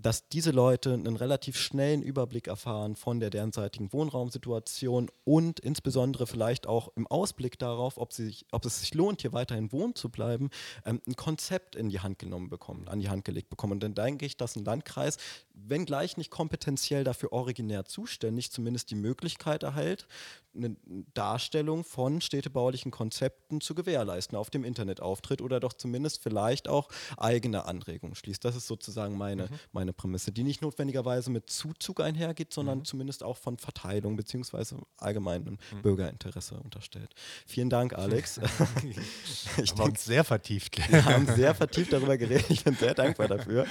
dass 0.00 0.28
diese 0.28 0.52
Leute 0.52 0.92
einen 0.92 1.16
relativ 1.16 1.58
schnellen 1.58 2.02
Überblick 2.02 2.46
erfahren 2.46 2.94
von 2.94 3.18
der 3.18 3.30
derzeitigen 3.30 3.92
Wohnraumsituation 3.92 5.10
und 5.24 5.58
insbesondere 5.60 6.26
vielleicht 6.26 6.66
auch 6.66 6.92
im 6.94 7.06
Ausblick 7.06 7.58
darauf, 7.58 7.98
ob, 7.98 8.12
sich, 8.12 8.46
ob 8.52 8.64
es 8.64 8.80
sich 8.80 8.94
lohnt, 8.94 9.22
hier 9.22 9.32
weiterhin 9.32 9.72
wohnen 9.72 9.94
zu 9.94 10.08
bleiben, 10.08 10.50
ähm, 10.84 11.00
ein 11.06 11.16
Konzept 11.16 11.74
in 11.74 11.88
die 11.88 12.00
Hand 12.00 12.18
genommen 12.18 12.48
bekommen, 12.48 12.86
an 12.88 13.00
die 13.00 13.08
Hand 13.08 13.24
gelegt 13.24 13.50
bekommen. 13.50 13.74
Und 13.74 13.82
dann 13.82 13.94
denke 13.94 14.24
ich, 14.24 14.36
dass 14.36 14.54
ein 14.54 14.64
Landkreis, 14.64 15.18
wenngleich 15.52 16.16
nicht 16.16 16.30
kompetenziell 16.30 17.02
dafür 17.02 17.32
originär 17.32 17.84
zuständig, 17.84 18.52
zumindest 18.52 18.90
die 18.90 18.94
Möglichkeit 18.94 19.64
erhält, 19.64 20.06
eine 20.54 20.76
Darstellung 21.14 21.84
von 21.84 22.20
städtebaulichen 22.20 22.90
Konzepten 22.90 23.60
zu 23.60 23.74
gewährleisten 23.74 24.36
auf 24.36 24.50
dem 24.50 24.64
Internetauftritt 24.64 25.40
oder 25.40 25.60
doch 25.60 25.72
zumindest 25.72 26.22
vielleicht 26.22 26.68
auch 26.68 26.88
eigene 27.16 27.64
Anregungen 27.64 28.14
schließt. 28.14 28.44
Das 28.44 28.56
ist 28.56 28.66
sozusagen 28.66 29.16
meine, 29.16 29.44
mhm. 29.44 29.58
meine 29.72 29.87
Prämisse, 29.92 30.32
die 30.32 30.42
nicht 30.42 30.62
notwendigerweise 30.62 31.30
mit 31.30 31.50
Zuzug 31.50 32.00
einhergeht, 32.00 32.52
sondern 32.52 32.78
mhm. 32.78 32.84
zumindest 32.84 33.22
auch 33.22 33.36
von 33.36 33.58
Verteilung 33.58 34.16
bzw. 34.16 34.76
allgemeinem 34.96 35.58
mhm. 35.72 35.82
Bürgerinteresse 35.82 36.56
unterstellt. 36.56 37.14
Vielen 37.46 37.70
Dank, 37.70 37.94
Alex. 37.94 38.40
ich 39.62 39.72
haben 39.72 39.90
uns 39.90 40.04
sehr 40.04 40.24
vertieft. 40.24 40.78
Wir 40.90 41.04
haben 41.04 41.26
sehr 41.26 41.54
vertieft 41.54 41.92
darüber 41.92 42.16
geredet. 42.16 42.46
Ich 42.50 42.64
bin 42.64 42.74
sehr 42.74 42.94
dankbar 42.94 43.28
dafür. 43.28 43.66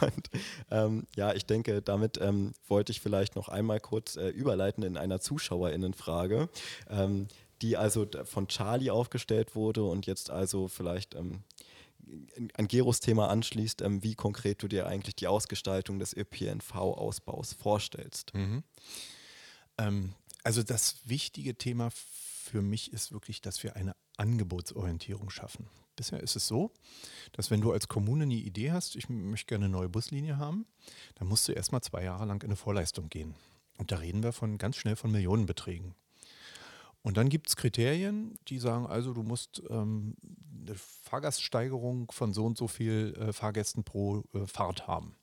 Und 0.00 0.30
ähm, 0.70 1.06
ja, 1.16 1.32
ich 1.32 1.46
denke, 1.46 1.82
damit 1.82 2.18
ähm, 2.20 2.52
wollte 2.68 2.92
ich 2.92 3.00
vielleicht 3.00 3.36
noch 3.36 3.48
einmal 3.48 3.80
kurz 3.80 4.16
äh, 4.16 4.28
überleiten 4.28 4.82
in 4.82 4.96
einer 4.96 5.20
ZuschauerInnenfrage. 5.20 6.04
Frage, 6.04 6.48
ähm, 6.90 7.28
die 7.62 7.76
also 7.76 8.06
von 8.24 8.48
Charlie 8.48 8.90
aufgestellt 8.90 9.54
wurde 9.54 9.84
und 9.84 10.06
jetzt 10.06 10.30
also 10.30 10.68
vielleicht 10.68 11.14
ähm, 11.14 11.42
an 12.54 12.68
Geros 12.68 13.00
Thema 13.00 13.28
anschließt, 13.28 13.82
ähm, 13.82 14.02
wie 14.02 14.14
konkret 14.14 14.62
du 14.62 14.68
dir 14.68 14.86
eigentlich 14.86 15.16
die 15.16 15.26
Ausgestaltung 15.26 15.98
des 15.98 16.16
ÖPNV-Ausbaus 16.16 17.54
vorstellst. 17.54 18.34
Mhm. 18.34 18.62
Ähm, 19.78 20.14
also 20.42 20.62
das 20.62 20.96
wichtige 21.04 21.56
Thema 21.56 21.90
für 21.90 22.62
mich 22.62 22.92
ist 22.92 23.12
wirklich, 23.12 23.40
dass 23.40 23.62
wir 23.62 23.76
eine 23.76 23.96
Angebotsorientierung 24.16 25.30
schaffen. 25.30 25.68
Bisher 25.96 26.20
ist 26.20 26.36
es 26.36 26.46
so, 26.46 26.72
dass 27.32 27.50
wenn 27.50 27.60
du 27.60 27.72
als 27.72 27.88
Kommune 27.88 28.24
eine 28.24 28.34
Idee 28.34 28.72
hast, 28.72 28.96
ich 28.96 29.08
möchte 29.08 29.46
gerne 29.46 29.66
eine 29.66 29.72
neue 29.72 29.88
Buslinie 29.88 30.38
haben, 30.38 30.66
dann 31.14 31.28
musst 31.28 31.46
du 31.48 31.52
erstmal 31.52 31.82
zwei 31.82 32.04
Jahre 32.04 32.26
lang 32.26 32.42
in 32.42 32.48
eine 32.48 32.56
Vorleistung 32.56 33.08
gehen. 33.08 33.34
Und 33.78 33.92
da 33.92 33.96
reden 33.96 34.22
wir 34.22 34.32
von 34.32 34.58
ganz 34.58 34.76
schnell 34.76 34.96
von 34.96 35.10
Millionenbeträgen. 35.10 35.94
Und 37.04 37.18
dann 37.18 37.28
gibt 37.28 37.48
es 37.48 37.56
Kriterien, 37.56 38.38
die 38.48 38.58
sagen, 38.58 38.86
also 38.86 39.12
du 39.12 39.22
musst 39.22 39.62
ähm, 39.68 40.16
eine 40.62 40.74
Fahrgaststeigerung 40.74 42.10
von 42.10 42.32
so 42.32 42.46
und 42.46 42.56
so 42.56 42.66
viel 42.66 43.14
äh, 43.18 43.32
Fahrgästen 43.34 43.84
pro 43.84 44.24
äh, 44.32 44.46
Fahrt 44.46 44.86
haben. 44.86 45.14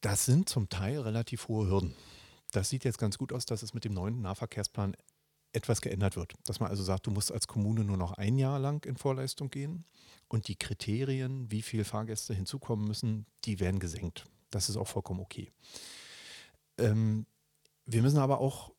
Das 0.00 0.24
sind 0.26 0.48
zum 0.48 0.68
Teil 0.68 1.00
relativ 1.00 1.48
hohe 1.48 1.68
Hürden. 1.68 1.96
Das 2.52 2.70
sieht 2.70 2.84
jetzt 2.84 2.98
ganz 2.98 3.18
gut 3.18 3.32
aus, 3.32 3.46
dass 3.46 3.64
es 3.64 3.74
mit 3.74 3.84
dem 3.84 3.92
neuen 3.94 4.22
Nahverkehrsplan 4.22 4.96
etwas 5.52 5.80
geändert 5.80 6.14
wird. 6.14 6.34
Dass 6.44 6.60
man 6.60 6.70
also 6.70 6.84
sagt, 6.84 7.08
du 7.08 7.10
musst 7.10 7.32
als 7.32 7.48
Kommune 7.48 7.82
nur 7.82 7.96
noch 7.96 8.12
ein 8.12 8.38
Jahr 8.38 8.60
lang 8.60 8.84
in 8.86 8.96
Vorleistung 8.96 9.50
gehen 9.50 9.86
und 10.28 10.46
die 10.46 10.56
Kriterien, 10.56 11.50
wie 11.50 11.62
viele 11.62 11.84
Fahrgäste 11.84 12.32
hinzukommen 12.32 12.86
müssen, 12.86 13.26
die 13.44 13.58
werden 13.58 13.80
gesenkt. 13.80 14.26
Das 14.50 14.68
ist 14.68 14.76
auch 14.76 14.86
vollkommen 14.86 15.18
okay. 15.18 15.50
Ähm, 16.78 17.26
wir 17.86 18.02
müssen 18.02 18.18
aber 18.18 18.38
auch 18.38 18.70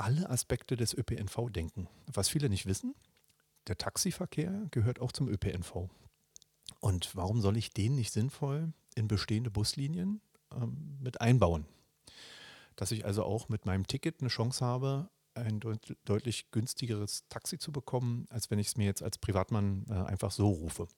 alle 0.00 0.28
Aspekte 0.30 0.76
des 0.76 0.94
ÖPNV 0.94 1.50
denken. 1.50 1.88
Was 2.06 2.28
viele 2.28 2.48
nicht 2.48 2.66
wissen, 2.66 2.94
der 3.66 3.76
Taxiverkehr 3.76 4.66
gehört 4.70 5.00
auch 5.00 5.12
zum 5.12 5.28
ÖPNV. 5.28 5.88
Und 6.80 7.14
warum 7.14 7.40
soll 7.40 7.56
ich 7.56 7.72
den 7.72 7.94
nicht 7.94 8.12
sinnvoll 8.12 8.72
in 8.94 9.08
bestehende 9.08 9.50
Buslinien 9.50 10.20
ähm, 10.54 10.96
mit 11.00 11.20
einbauen? 11.20 11.66
Dass 12.76 12.92
ich 12.92 13.04
also 13.04 13.24
auch 13.24 13.48
mit 13.48 13.66
meinem 13.66 13.86
Ticket 13.86 14.20
eine 14.20 14.30
Chance 14.30 14.64
habe, 14.64 15.10
ein 15.34 15.60
deut 15.60 15.96
deutlich 16.04 16.50
günstigeres 16.50 17.24
Taxi 17.28 17.58
zu 17.58 17.70
bekommen, 17.70 18.26
als 18.30 18.50
wenn 18.50 18.58
ich 18.58 18.68
es 18.68 18.76
mir 18.76 18.86
jetzt 18.86 19.02
als 19.02 19.18
Privatmann 19.18 19.84
äh, 19.88 19.92
einfach 19.92 20.30
so 20.30 20.48
rufe. 20.48 20.88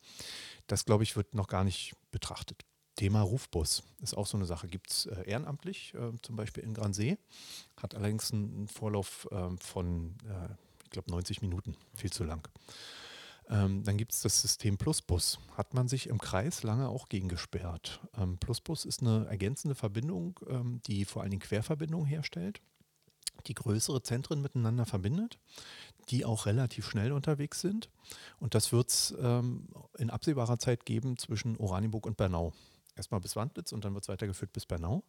Das, 0.69 0.85
glaube 0.85 1.03
ich, 1.03 1.17
wird 1.17 1.35
noch 1.35 1.49
gar 1.49 1.65
nicht 1.65 1.95
betrachtet. 2.13 2.65
Thema 2.97 3.23
Rufbus 3.23 3.83
ist 4.01 4.17
auch 4.17 4.27
so 4.27 4.37
eine 4.37 4.47
Sache. 4.47 4.69
Gibt 4.69 4.91
es 4.91 5.07
äh, 5.07 5.23
ehrenamtlich, 5.29 5.95
äh, 5.95 6.13
zum 6.23 6.37
Beispiel 6.37 6.65
in 6.65 6.75
Gransee, 6.75 7.19
hat 7.81 7.95
allerdings 7.95 8.33
einen 8.33 8.69
Vorlauf 8.69 9.29
äh, 9.31 9.57
von, 9.59 10.17
ich 10.85 10.91
glaube, 10.91 11.11
90 11.11 11.43
Minuten, 11.43 11.77
viel 11.95 12.13
zu 12.13 12.25
lang. 12.25 12.47
Ähm, 13.49 13.83
dann 13.85 13.97
gibt 13.97 14.13
es 14.13 14.23
das 14.23 14.41
System 14.41 14.79
Plusbus. 14.79 15.39
Hat 15.57 15.75
man 15.75 15.89
sich 15.89 16.09
im 16.09 16.19
Kreis 16.19 16.63
lange 16.63 16.89
auch 16.89 17.09
gegen 17.09 17.29
gesperrt. 17.29 18.01
Ähm, 18.17 18.39
Plusbus 18.39 18.85
ist 18.85 19.03
eine 19.03 19.27
ergänzende 19.27 19.75
Verbindung, 19.75 20.39
ähm, 20.49 20.81
die 20.87 21.05
vor 21.05 21.23
allen 21.23 21.31
Dingen 21.31 21.43
Querverbindungen 21.43 22.07
herstellt, 22.07 22.61
die 23.47 23.55
größere 23.55 24.03
Zentren 24.03 24.41
miteinander 24.41 24.87
verbindet, 24.87 25.39
die 26.09 26.25
auch 26.25 26.47
relativ 26.47 26.89
schnell 26.89 27.13
unterwegs 27.13 27.61
sind. 27.61 27.91
Und 28.39 28.55
das 28.55 28.73
wird 28.73 28.89
es 28.89 29.15
ähm, 29.21 29.69
in 29.99 30.11
absehbarer 30.11 30.59
Zeit 30.59 30.87
geben 30.87 31.19
zwischen 31.19 31.57
Oranienburg 31.57 32.07
und 32.07 32.17
Bernau. 32.17 32.53
Erstmal 32.97 33.21
bis 33.21 33.37
Wandlitz 33.37 33.73
und 33.73 33.85
dann 33.85 33.95
wird 33.95 34.05
es 34.05 34.09
weitergeführt 34.09 34.53
bis 34.53 34.67
Bernau. 34.67 35.03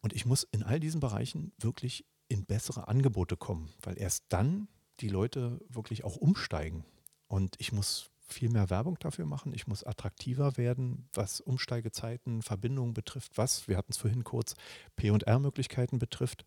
Und 0.00 0.12
ich 0.12 0.24
muss 0.24 0.44
in 0.44 0.62
all 0.62 0.80
diesen 0.80 1.00
Bereichen 1.00 1.52
wirklich 1.58 2.06
in 2.28 2.44
bessere 2.44 2.88
Angebote 2.88 3.36
kommen, 3.36 3.70
weil 3.82 3.98
erst 3.98 4.24
dann 4.28 4.68
die 5.00 5.08
Leute 5.08 5.60
wirklich 5.68 6.04
auch 6.04 6.16
umsteigen. 6.16 6.84
Und 7.26 7.56
ich 7.58 7.72
muss 7.72 8.10
viel 8.20 8.48
mehr 8.48 8.70
Werbung 8.70 8.98
dafür 9.00 9.26
machen. 9.26 9.52
Ich 9.52 9.66
muss 9.66 9.84
attraktiver 9.84 10.56
werden, 10.56 11.08
was 11.12 11.40
Umsteigezeiten, 11.40 12.42
Verbindungen 12.42 12.94
betrifft, 12.94 13.36
was, 13.36 13.68
wir 13.68 13.76
hatten 13.76 13.92
es 13.92 13.98
vorhin 13.98 14.24
kurz, 14.24 14.54
PR-Möglichkeiten 14.96 15.98
betrifft, 15.98 16.44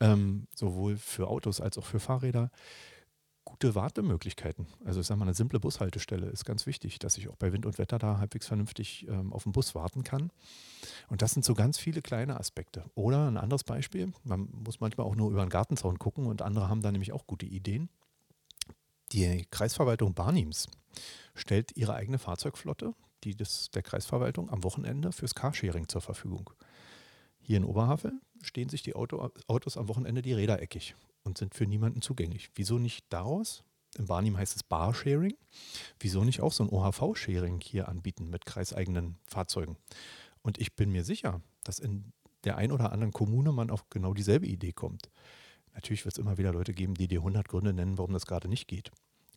ähm, 0.00 0.46
sowohl 0.54 0.96
für 0.96 1.28
Autos 1.28 1.60
als 1.60 1.78
auch 1.78 1.84
für 1.84 2.00
Fahrräder 2.00 2.50
gute 3.44 3.74
Wartemöglichkeiten. 3.74 4.66
Also 4.84 5.00
ich 5.00 5.06
sage 5.06 5.18
mal, 5.18 5.26
eine 5.26 5.34
simple 5.34 5.60
Bushaltestelle 5.60 6.26
ist 6.26 6.44
ganz 6.44 6.66
wichtig, 6.66 6.98
dass 6.98 7.18
ich 7.18 7.28
auch 7.28 7.36
bei 7.36 7.52
Wind 7.52 7.66
und 7.66 7.78
Wetter 7.78 7.98
da 7.98 8.18
halbwegs 8.18 8.46
vernünftig 8.46 9.06
ähm, 9.08 9.32
auf 9.32 9.44
den 9.44 9.52
Bus 9.52 9.74
warten 9.74 10.02
kann. 10.02 10.30
Und 11.08 11.22
das 11.22 11.32
sind 11.32 11.44
so 11.44 11.54
ganz 11.54 11.78
viele 11.78 12.02
kleine 12.02 12.38
Aspekte. 12.38 12.84
Oder 12.94 13.28
ein 13.28 13.36
anderes 13.36 13.64
Beispiel, 13.64 14.12
man 14.24 14.48
muss 14.52 14.80
manchmal 14.80 15.06
auch 15.06 15.16
nur 15.16 15.30
über 15.30 15.42
einen 15.42 15.50
Gartenzaun 15.50 15.98
gucken 15.98 16.26
und 16.26 16.42
andere 16.42 16.68
haben 16.68 16.82
da 16.82 16.90
nämlich 16.90 17.12
auch 17.12 17.26
gute 17.26 17.46
Ideen. 17.46 17.88
Die 19.12 19.46
Kreisverwaltung 19.50 20.14
Barnims 20.14 20.66
stellt 21.34 21.76
ihre 21.76 21.94
eigene 21.94 22.18
Fahrzeugflotte, 22.18 22.94
die 23.22 23.36
des, 23.36 23.70
der 23.70 23.82
Kreisverwaltung, 23.82 24.50
am 24.50 24.64
Wochenende 24.64 25.12
fürs 25.12 25.34
Carsharing 25.34 25.88
zur 25.88 26.00
Verfügung. 26.00 26.50
Hier 27.40 27.58
in 27.58 27.64
Oberhavel 27.64 28.12
stehen 28.44 28.68
sich 28.68 28.82
die 28.82 28.94
Auto, 28.94 29.30
Autos 29.46 29.76
am 29.76 29.88
Wochenende 29.88 30.22
die 30.22 30.32
Räder 30.32 30.60
eckig 30.62 30.94
und 31.22 31.38
sind 31.38 31.54
für 31.54 31.66
niemanden 31.66 32.02
zugänglich. 32.02 32.50
Wieso 32.54 32.78
nicht 32.78 33.04
daraus? 33.08 33.64
Im 33.96 34.06
Barnim 34.06 34.36
heißt 34.36 34.56
es 34.56 34.62
Bar-Sharing. 34.62 35.36
Wieso 36.00 36.24
nicht 36.24 36.40
auch 36.40 36.52
so 36.52 36.64
ein 36.64 36.70
OHV-Sharing 36.70 37.60
hier 37.60 37.88
anbieten 37.88 38.28
mit 38.28 38.44
kreiseigenen 38.44 39.16
Fahrzeugen? 39.26 39.76
Und 40.42 40.58
ich 40.58 40.74
bin 40.74 40.90
mir 40.90 41.04
sicher, 41.04 41.40
dass 41.62 41.78
in 41.78 42.12
der 42.44 42.56
ein 42.56 42.72
oder 42.72 42.92
anderen 42.92 43.12
Kommune 43.12 43.52
man 43.52 43.70
auf 43.70 43.88
genau 43.90 44.12
dieselbe 44.12 44.46
Idee 44.46 44.72
kommt. 44.72 45.10
Natürlich 45.74 46.04
wird 46.04 46.14
es 46.14 46.18
immer 46.18 46.38
wieder 46.38 46.52
Leute 46.52 46.74
geben, 46.74 46.94
die 46.94 47.08
dir 47.08 47.20
100 47.20 47.48
Gründe 47.48 47.72
nennen, 47.72 47.98
warum 47.98 48.12
das 48.12 48.26
gerade 48.26 48.48
nicht 48.48 48.68
geht. 48.68 48.90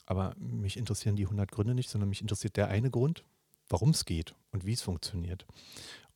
Aber 0.05 0.35
mich 0.37 0.77
interessieren 0.77 1.15
die 1.15 1.25
100 1.25 1.51
Gründe 1.51 1.73
nicht, 1.73 1.89
sondern 1.89 2.09
mich 2.09 2.21
interessiert 2.21 2.57
der 2.57 2.67
eine 2.67 2.89
Grund, 2.89 3.23
warum 3.69 3.89
es 3.89 4.05
geht 4.05 4.35
und 4.51 4.65
wie 4.65 4.73
es 4.73 4.81
funktioniert. 4.81 5.45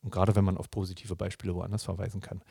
Und 0.02 0.10
gerade 0.10 0.34
wenn 0.34 0.44
man 0.44 0.56
auf 0.56 0.70
positive 0.70 1.14
Beispiele 1.14 1.54
woanders 1.54 1.84
verweisen 1.84 2.20
kann. 2.20 2.42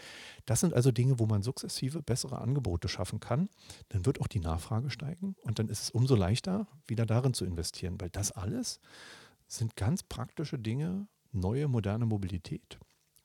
Das 0.45 0.61
sind 0.61 0.73
also 0.73 0.91
Dinge, 0.91 1.19
wo 1.19 1.25
man 1.25 1.43
sukzessive 1.43 2.01
bessere 2.01 2.39
Angebote 2.39 2.87
schaffen 2.87 3.19
kann. 3.19 3.49
Dann 3.89 4.05
wird 4.05 4.21
auch 4.21 4.27
die 4.27 4.39
Nachfrage 4.39 4.89
steigen 4.89 5.35
und 5.41 5.59
dann 5.59 5.67
ist 5.67 5.83
es 5.83 5.89
umso 5.89 6.15
leichter, 6.15 6.67
wieder 6.87 7.05
darin 7.05 7.33
zu 7.33 7.43
investieren, 7.43 7.99
weil 7.99 8.09
das 8.09 8.31
alles 8.31 8.79
sind 9.47 9.75
ganz 9.75 10.01
praktische 10.03 10.57
Dinge, 10.57 11.07
neue, 11.33 11.67
moderne 11.67 12.05
Mobilität. 12.05 12.79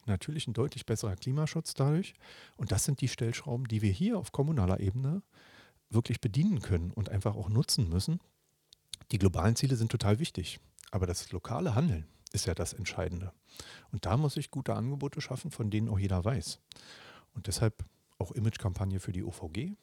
Natürlich 0.06 0.46
ein 0.46 0.54
deutlich 0.54 0.86
besserer 0.86 1.16
Klimaschutz 1.16 1.74
dadurch. 1.74 2.14
Und 2.56 2.72
das 2.72 2.84
sind 2.84 3.00
die 3.00 3.08
Stellschrauben, 3.08 3.66
die 3.66 3.82
wir 3.82 3.92
hier 3.92 4.18
auf 4.18 4.32
kommunaler 4.32 4.80
Ebene 4.80 5.22
wirklich 5.90 6.20
bedienen 6.20 6.62
können 6.62 6.90
und 6.92 7.10
einfach 7.10 7.36
auch 7.36 7.48
nutzen 7.48 7.88
müssen. 7.88 8.20
Die 9.10 9.18
globalen 9.18 9.56
Ziele 9.56 9.76
sind 9.76 9.90
total 9.90 10.18
wichtig, 10.18 10.58
aber 10.96 11.06
das 11.06 11.30
lokale 11.30 11.74
Handeln, 11.74 12.06
ist 12.32 12.46
ja 12.46 12.54
das 12.54 12.72
Entscheidende. 12.72 13.30
Und 13.92 14.06
da 14.06 14.16
muss 14.16 14.38
ich 14.38 14.50
gute 14.50 14.74
Angebote 14.74 15.20
schaffen, 15.20 15.50
von 15.50 15.70
denen 15.70 15.90
auch 15.90 15.98
jeder 15.98 16.24
weiß. 16.24 16.58
Und 17.34 17.48
deshalb 17.48 17.84
auch 18.18 18.32
Imagekampagne 18.32 18.98
für 18.98 19.12
die 19.12 19.22
OVG, 19.22 19.76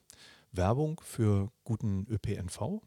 Werbung 0.52 1.00
für 1.04 1.52
guten 1.64 2.08
ÖPNV. 2.10 2.82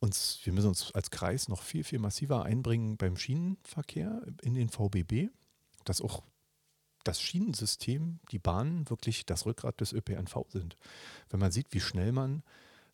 Uns, 0.00 0.40
wir 0.44 0.54
müssen 0.54 0.68
uns 0.68 0.92
als 0.94 1.10
Kreis 1.10 1.48
noch 1.48 1.60
viel, 1.60 1.84
viel 1.84 1.98
massiver 1.98 2.44
einbringen 2.44 2.96
beim 2.96 3.18
Schienenverkehr 3.18 4.22
in 4.40 4.54
den 4.54 4.70
VBB, 4.70 5.28
dass 5.84 6.00
auch 6.00 6.22
das 7.04 7.20
Schienensystem, 7.20 8.20
die 8.32 8.38
Bahnen 8.38 8.88
wirklich 8.88 9.26
das 9.26 9.44
Rückgrat 9.44 9.82
des 9.82 9.92
ÖPNV 9.92 10.46
sind. 10.48 10.78
Wenn 11.28 11.40
man 11.40 11.52
sieht, 11.52 11.66
wie 11.72 11.80
schnell 11.80 12.12
man 12.12 12.42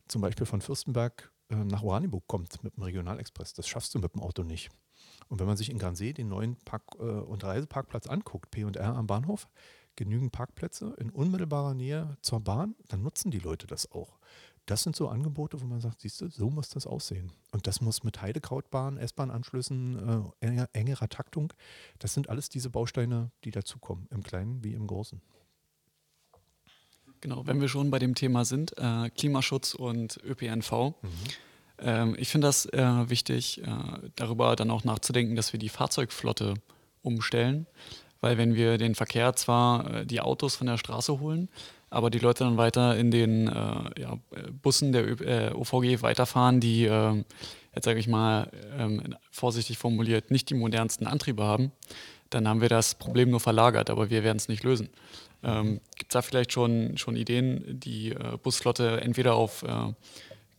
zum 0.08 0.22
Beispiel 0.22 0.46
von 0.46 0.60
Fürstenberg 0.60 1.30
nach 1.56 1.82
Oranienburg 1.82 2.26
kommt 2.26 2.62
mit 2.62 2.76
dem 2.76 2.82
Regionalexpress, 2.82 3.54
das 3.54 3.68
schaffst 3.68 3.94
du 3.94 3.98
mit 3.98 4.14
dem 4.14 4.22
Auto 4.22 4.42
nicht. 4.42 4.70
Und 5.28 5.38
wenn 5.38 5.46
man 5.46 5.56
sich 5.56 5.70
in 5.70 5.78
Gransee 5.78 6.12
den 6.12 6.28
neuen 6.28 6.56
Park- 6.64 6.96
äh, 6.98 7.02
und 7.02 7.44
Reiseparkplatz 7.44 8.06
anguckt, 8.06 8.50
P&R 8.50 8.96
am 8.96 9.06
Bahnhof, 9.06 9.48
genügend 9.96 10.32
Parkplätze 10.32 10.94
in 10.98 11.10
unmittelbarer 11.10 11.74
Nähe 11.74 12.16
zur 12.22 12.40
Bahn, 12.40 12.74
dann 12.88 13.02
nutzen 13.02 13.30
die 13.30 13.38
Leute 13.38 13.66
das 13.66 13.90
auch. 13.92 14.18
Das 14.66 14.82
sind 14.82 14.94
so 14.94 15.08
Angebote, 15.08 15.60
wo 15.60 15.66
man 15.66 15.80
sagt, 15.80 16.00
siehst 16.00 16.20
du, 16.20 16.28
so 16.28 16.48
muss 16.48 16.68
das 16.68 16.86
aussehen. 16.86 17.32
Und 17.50 17.66
das 17.66 17.80
muss 17.80 18.04
mit 18.04 18.22
Heidekrautbahn, 18.22 18.98
S-Bahn-Anschlüssen, 18.98 20.32
äh, 20.40 20.46
enger, 20.46 20.68
engerer 20.72 21.08
Taktung, 21.08 21.52
das 21.98 22.14
sind 22.14 22.28
alles 22.28 22.48
diese 22.48 22.70
Bausteine, 22.70 23.32
die 23.44 23.50
dazukommen, 23.50 24.06
im 24.10 24.22
Kleinen 24.22 24.62
wie 24.62 24.74
im 24.74 24.86
Großen. 24.86 25.20
Genau, 27.20 27.46
wenn 27.46 27.60
wir 27.60 27.68
schon 27.68 27.90
bei 27.90 27.98
dem 27.98 28.14
Thema 28.14 28.44
sind, 28.44 28.76
äh, 28.78 29.10
Klimaschutz 29.10 29.74
und 29.74 30.18
ÖPNV. 30.24 30.72
Mhm. 30.72 30.94
Ähm, 31.78 32.16
ich 32.18 32.28
finde 32.28 32.46
das 32.46 32.66
äh, 32.66 33.10
wichtig, 33.10 33.62
äh, 33.62 33.66
darüber 34.16 34.56
dann 34.56 34.70
auch 34.70 34.84
nachzudenken, 34.84 35.36
dass 35.36 35.52
wir 35.52 35.60
die 35.60 35.68
Fahrzeugflotte 35.68 36.54
umstellen. 37.02 37.66
Weil 38.22 38.36
wenn 38.38 38.54
wir 38.54 38.78
den 38.78 38.94
Verkehr 38.94 39.34
zwar 39.34 39.94
äh, 39.94 40.06
die 40.06 40.20
Autos 40.20 40.56
von 40.56 40.66
der 40.66 40.78
Straße 40.78 41.20
holen, 41.20 41.48
aber 41.90 42.08
die 42.10 42.18
Leute 42.18 42.44
dann 42.44 42.56
weiter 42.56 42.96
in 42.96 43.10
den 43.10 43.48
äh, 43.48 44.00
ja, 44.00 44.18
Bussen 44.62 44.92
der 44.92 45.06
Ö 45.06 45.14
äh, 45.24 45.52
OVG 45.52 46.02
weiterfahren, 46.02 46.60
die, 46.60 46.82
jetzt 46.82 47.84
sage 47.84 47.98
ich 47.98 48.06
mal 48.06 48.50
ähm, 48.78 49.16
vorsichtig 49.30 49.76
formuliert, 49.76 50.30
nicht 50.30 50.48
die 50.50 50.54
modernsten 50.54 51.06
Antriebe 51.06 51.42
haben, 51.42 51.72
dann 52.30 52.46
haben 52.46 52.60
wir 52.60 52.68
das 52.68 52.94
Problem 52.94 53.30
nur 53.30 53.40
verlagert, 53.40 53.90
aber 53.90 54.08
wir 54.08 54.22
werden 54.22 54.36
es 54.36 54.48
nicht 54.48 54.62
lösen. 54.62 54.88
Ähm, 55.42 55.80
Gibt 55.96 56.12
es 56.12 56.14
da 56.14 56.22
vielleicht 56.22 56.52
schon, 56.52 56.96
schon 56.96 57.16
Ideen, 57.16 57.80
die 57.80 58.14
Busflotte 58.42 59.00
entweder 59.00 59.34
auf 59.34 59.64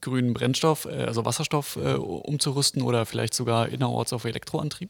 grünen 0.02 0.34
Brennstoff, 0.34 0.86
äh, 0.86 1.04
also 1.04 1.24
Wasserstoff 1.24 1.78
äh, 1.78 1.94
umzurüsten 1.94 2.82
oder 2.82 3.06
vielleicht 3.06 3.34
sogar 3.34 3.70
innerorts 3.70 4.12
auf 4.12 4.26
Elektroantrieb? 4.26 4.90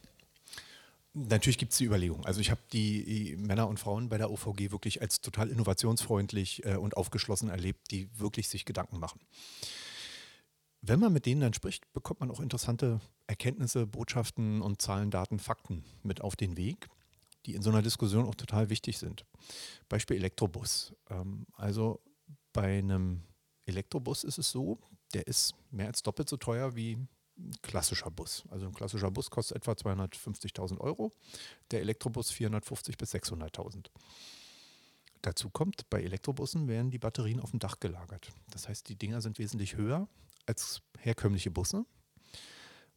Natürlich 1.13 1.57
gibt 1.57 1.73
es 1.73 1.77
die 1.77 1.85
Überlegung. 1.85 2.25
Also 2.25 2.39
ich 2.39 2.51
habe 2.51 2.61
die 2.71 3.35
Männer 3.37 3.67
und 3.67 3.79
Frauen 3.79 4.07
bei 4.07 4.17
der 4.17 4.31
OVG 4.31 4.71
wirklich 4.71 5.01
als 5.01 5.19
total 5.19 5.49
innovationsfreundlich 5.49 6.65
äh, 6.65 6.75
und 6.77 6.95
aufgeschlossen 6.95 7.49
erlebt, 7.49 7.91
die 7.91 8.09
wirklich 8.17 8.47
sich 8.47 8.63
Gedanken 8.63 8.97
machen. 8.99 9.19
Wenn 10.81 10.99
man 10.99 11.13
mit 11.13 11.25
denen 11.25 11.41
dann 11.41 11.53
spricht, 11.53 11.91
bekommt 11.93 12.21
man 12.21 12.31
auch 12.31 12.39
interessante 12.39 13.01
Erkenntnisse, 13.27 13.85
Botschaften 13.85 14.61
und 14.61 14.81
Zahlen, 14.81 15.11
Daten, 15.11 15.37
Fakten 15.37 15.83
mit 16.01 16.21
auf 16.21 16.35
den 16.35 16.57
Weg, 16.57 16.87
die 17.45 17.55
in 17.55 17.61
so 17.61 17.69
einer 17.69 17.81
Diskussion 17.81 18.25
auch 18.25 18.35
total 18.35 18.69
wichtig 18.69 18.97
sind. 18.97 19.25
Beispiel 19.89 20.17
Elektrobus. 20.17 20.93
Ähm, 21.09 21.45
also 21.53 22.01
bei 22.53 22.79
einem 22.79 23.23
Elektrobus 23.65 24.23
ist 24.23 24.37
es 24.37 24.51
so, 24.51 24.79
der 25.13 25.27
ist 25.27 25.53
mehr 25.71 25.87
als 25.87 26.03
doppelt 26.03 26.29
so 26.29 26.37
teuer 26.37 26.75
wie 26.75 26.97
ein 27.37 27.55
klassischer 27.61 28.11
Bus. 28.11 28.43
Also 28.49 28.67
ein 28.67 28.73
klassischer 28.73 29.11
Bus 29.11 29.29
kostet 29.29 29.57
etwa 29.57 29.71
250.000 29.71 30.79
Euro, 30.79 31.11
der 31.71 31.81
Elektrobus 31.81 32.31
450.000 32.31 32.97
bis 32.97 33.13
600.000. 33.13 33.87
Dazu 35.21 35.49
kommt, 35.49 35.89
bei 35.89 36.01
Elektrobussen 36.01 36.67
werden 36.67 36.89
die 36.89 36.97
Batterien 36.97 37.39
auf 37.39 37.51
dem 37.51 37.59
Dach 37.59 37.79
gelagert. 37.79 38.31
Das 38.49 38.67
heißt, 38.67 38.89
die 38.89 38.95
Dinger 38.95 39.21
sind 39.21 39.37
wesentlich 39.37 39.75
höher 39.75 40.07
als 40.47 40.81
herkömmliche 40.97 41.51
Busse. 41.51 41.85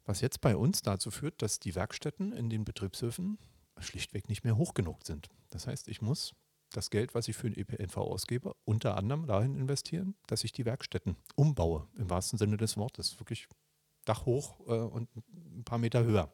Was 0.07 0.21
jetzt 0.21 0.41
bei 0.41 0.57
uns 0.57 0.83
dazu 0.83 1.11
führt, 1.11 1.41
dass 1.43 1.61
die 1.61 1.75
Werkstätten 1.75 2.33
in 2.33 2.51
den 2.51 2.65
Betriebshöfen 2.65 3.39
schlichtweg 3.81 4.29
nicht 4.29 4.45
mehr 4.45 4.57
hoch 4.57 4.75
genug 4.75 5.05
sind. 5.05 5.29
Das 5.51 5.67
heißt, 5.67 5.89
ich 5.89 6.01
muss 6.01 6.35
das 6.71 6.91
Geld, 6.91 7.15
was 7.15 7.29
ich 7.29 7.37
für 7.37 7.51
den 7.51 7.59
ÖPNV 7.59 7.97
ausgebe, 7.99 8.55
unter 8.65 8.97
anderem 8.97 9.27
dahin 9.27 9.55
investieren, 9.55 10.17
dass 10.27 10.45
ich 10.45 10.53
die 10.53 10.65
Werkstätten 10.65 11.17
umbaue, 11.37 11.87
im 11.97 12.11
wahrsten 12.11 12.39
Sinne 12.39 12.57
des 12.57 12.77
Wortes. 12.77 13.19
Wirklich 13.21 13.49
Dach 14.05 14.27
hoch 14.27 14.61
äh, 14.67 14.73
und 14.73 15.09
ein 15.17 15.65
paar 15.65 15.79
Meter 15.79 16.05
höher. 16.05 16.33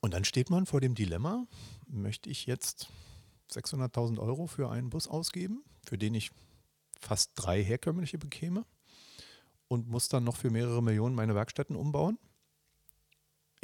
Und 0.00 0.14
dann 0.14 0.24
steht 0.24 0.50
man 0.50 0.66
vor 0.66 0.80
dem 0.80 0.94
Dilemma, 0.94 1.46
möchte 1.86 2.30
ich 2.30 2.46
jetzt 2.46 2.88
600.000 3.52 4.18
Euro 4.18 4.46
für 4.46 4.70
einen 4.70 4.90
Bus 4.90 5.08
ausgeben, 5.08 5.64
für 5.84 5.98
den 5.98 6.14
ich 6.14 6.30
fast 6.98 7.32
drei 7.34 7.62
herkömmliche 7.62 8.18
bekäme 8.18 8.64
und 9.68 9.88
muss 9.88 10.08
dann 10.08 10.24
noch 10.24 10.36
für 10.36 10.50
mehrere 10.50 10.82
Millionen 10.82 11.14
meine 11.14 11.34
Werkstätten 11.34 11.76
umbauen? 11.76 12.18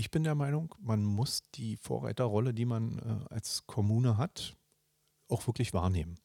Ich 0.03 0.11
bin 0.11 0.25
der 0.25 0.35
Meinung, 0.35 0.75
man 0.81 1.05
muss 1.05 1.45
die 1.55 1.77
Vorreiterrolle, 1.77 2.53
die 2.53 2.65
man 2.65 2.99
äh, 2.99 3.33
als 3.33 3.69
Kommune 3.69 4.17
hat, 4.17 4.57
auch 5.29 5.47
wirklich 5.47 5.73
wahrnehmen. 5.75 6.19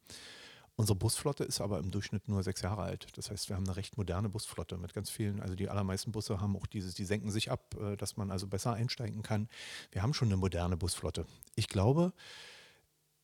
Unsere 0.76 0.96
Busflotte 0.96 1.44
ist 1.44 1.62
aber 1.62 1.78
im 1.78 1.92
Durchschnitt 1.92 2.28
nur 2.28 2.42
sechs 2.42 2.64
Jahre 2.64 2.82
alt. 2.82 3.06
Das 3.14 3.30
heißt, 3.30 3.50
wir 3.50 3.56
haben 3.56 3.66
eine 3.66 3.76
recht 3.76 3.96
moderne 3.96 4.30
Busflotte 4.30 4.80
mit 4.80 4.96
ganz 4.96 5.12
vielen, 5.12 5.40
also 5.42 5.54
die 5.54 5.70
allermeisten 5.70 6.12
Busse 6.12 6.42
haben 6.42 6.58
auch 6.58 6.66
dieses, 6.66 6.96
die 6.96 7.06
senken 7.06 7.30
sich 7.30 7.52
ab, 7.52 7.76
äh, 7.80 7.96
dass 7.98 8.18
man 8.18 8.32
also 8.32 8.48
besser 8.48 8.74
einsteigen 8.74 9.22
kann. 9.22 9.48
Wir 9.92 10.02
haben 10.02 10.16
schon 10.16 10.30
eine 10.30 10.38
moderne 10.38 10.76
Busflotte. 10.76 11.28
Ich 11.54 11.68
glaube, 11.68 12.14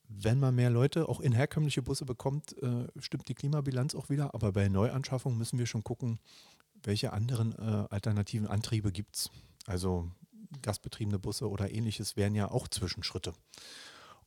wenn 0.08 0.39
man 0.39 0.54
mehr 0.54 0.70
Leute 0.70 1.10
auch 1.10 1.20
in 1.20 1.32
herkömmliche 1.32 1.82
Busse 1.82 2.06
bekommt, 2.06 2.56
äh, 2.62 2.86
stimmt 2.99 3.28
die 3.28 3.34
Klimabilanz 3.34 3.95
auch 3.95 4.10
wieder. 4.10 4.36
Aber 4.36 4.51
bei 4.51 4.70
Neuanschaffungen 4.70 5.39
müssen 5.39 5.58
wir 5.58 5.66
schon 5.66 5.84
gucken, 5.84 6.20
welche 6.84 7.12
anderen 7.12 7.54
äh, 7.54 7.88
alternativen 7.89 8.45
Antriebe 8.45 8.91
gibt 8.91 9.16
es. 9.16 9.32
Also 9.66 10.12
gasbetriebene 10.62 11.20
Busse 11.20 11.49
oder 11.49 11.72
ähnliches 11.72 12.16
wären 12.16 12.36
ja 12.36 12.51
auch 12.51 12.68
Zwischenschritte. 12.68 13.34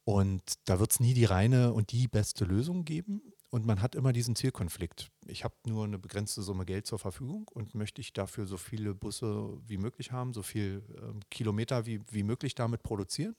Und 0.05 0.43
da 0.67 0.79
wird 0.79 0.93
es 0.93 1.01
nie 1.01 1.15
die 1.15 1.25
reine 1.25 1.73
und 1.73 1.91
die 1.91 2.07
beste 2.07 2.45
Lösung 2.45 2.85
geben. 2.85 3.23
Und 3.51 3.67
man 3.67 3.83
hat 3.83 3.95
immer 3.95 4.13
diesen 4.13 4.37
Zielkonflikt. 4.37 5.11
Ich 5.27 5.45
habe 5.45 5.55
nur 5.67 5.85
eine 5.85 5.99
begrenzte 5.99 6.43
Summe 6.43 6.65
Geld 6.65 6.87
zur 6.87 6.99
Verfügung 6.99 7.49
und 7.53 7.75
möchte 7.75 8.01
ich 8.01 8.13
dafür 8.13 8.47
so 8.47 8.57
viele 8.57 8.95
Busse 8.95 9.59
wie 9.67 9.79
möglich 9.79 10.13
haben, 10.13 10.33
so 10.33 10.43
viel 10.43 10.83
äh, 10.95 11.19
Kilometer 11.31 11.87
wie, 11.87 12.01
wie 12.11 12.23
möglich 12.23 12.55
damit 12.55 12.83
produzieren? 12.83 13.35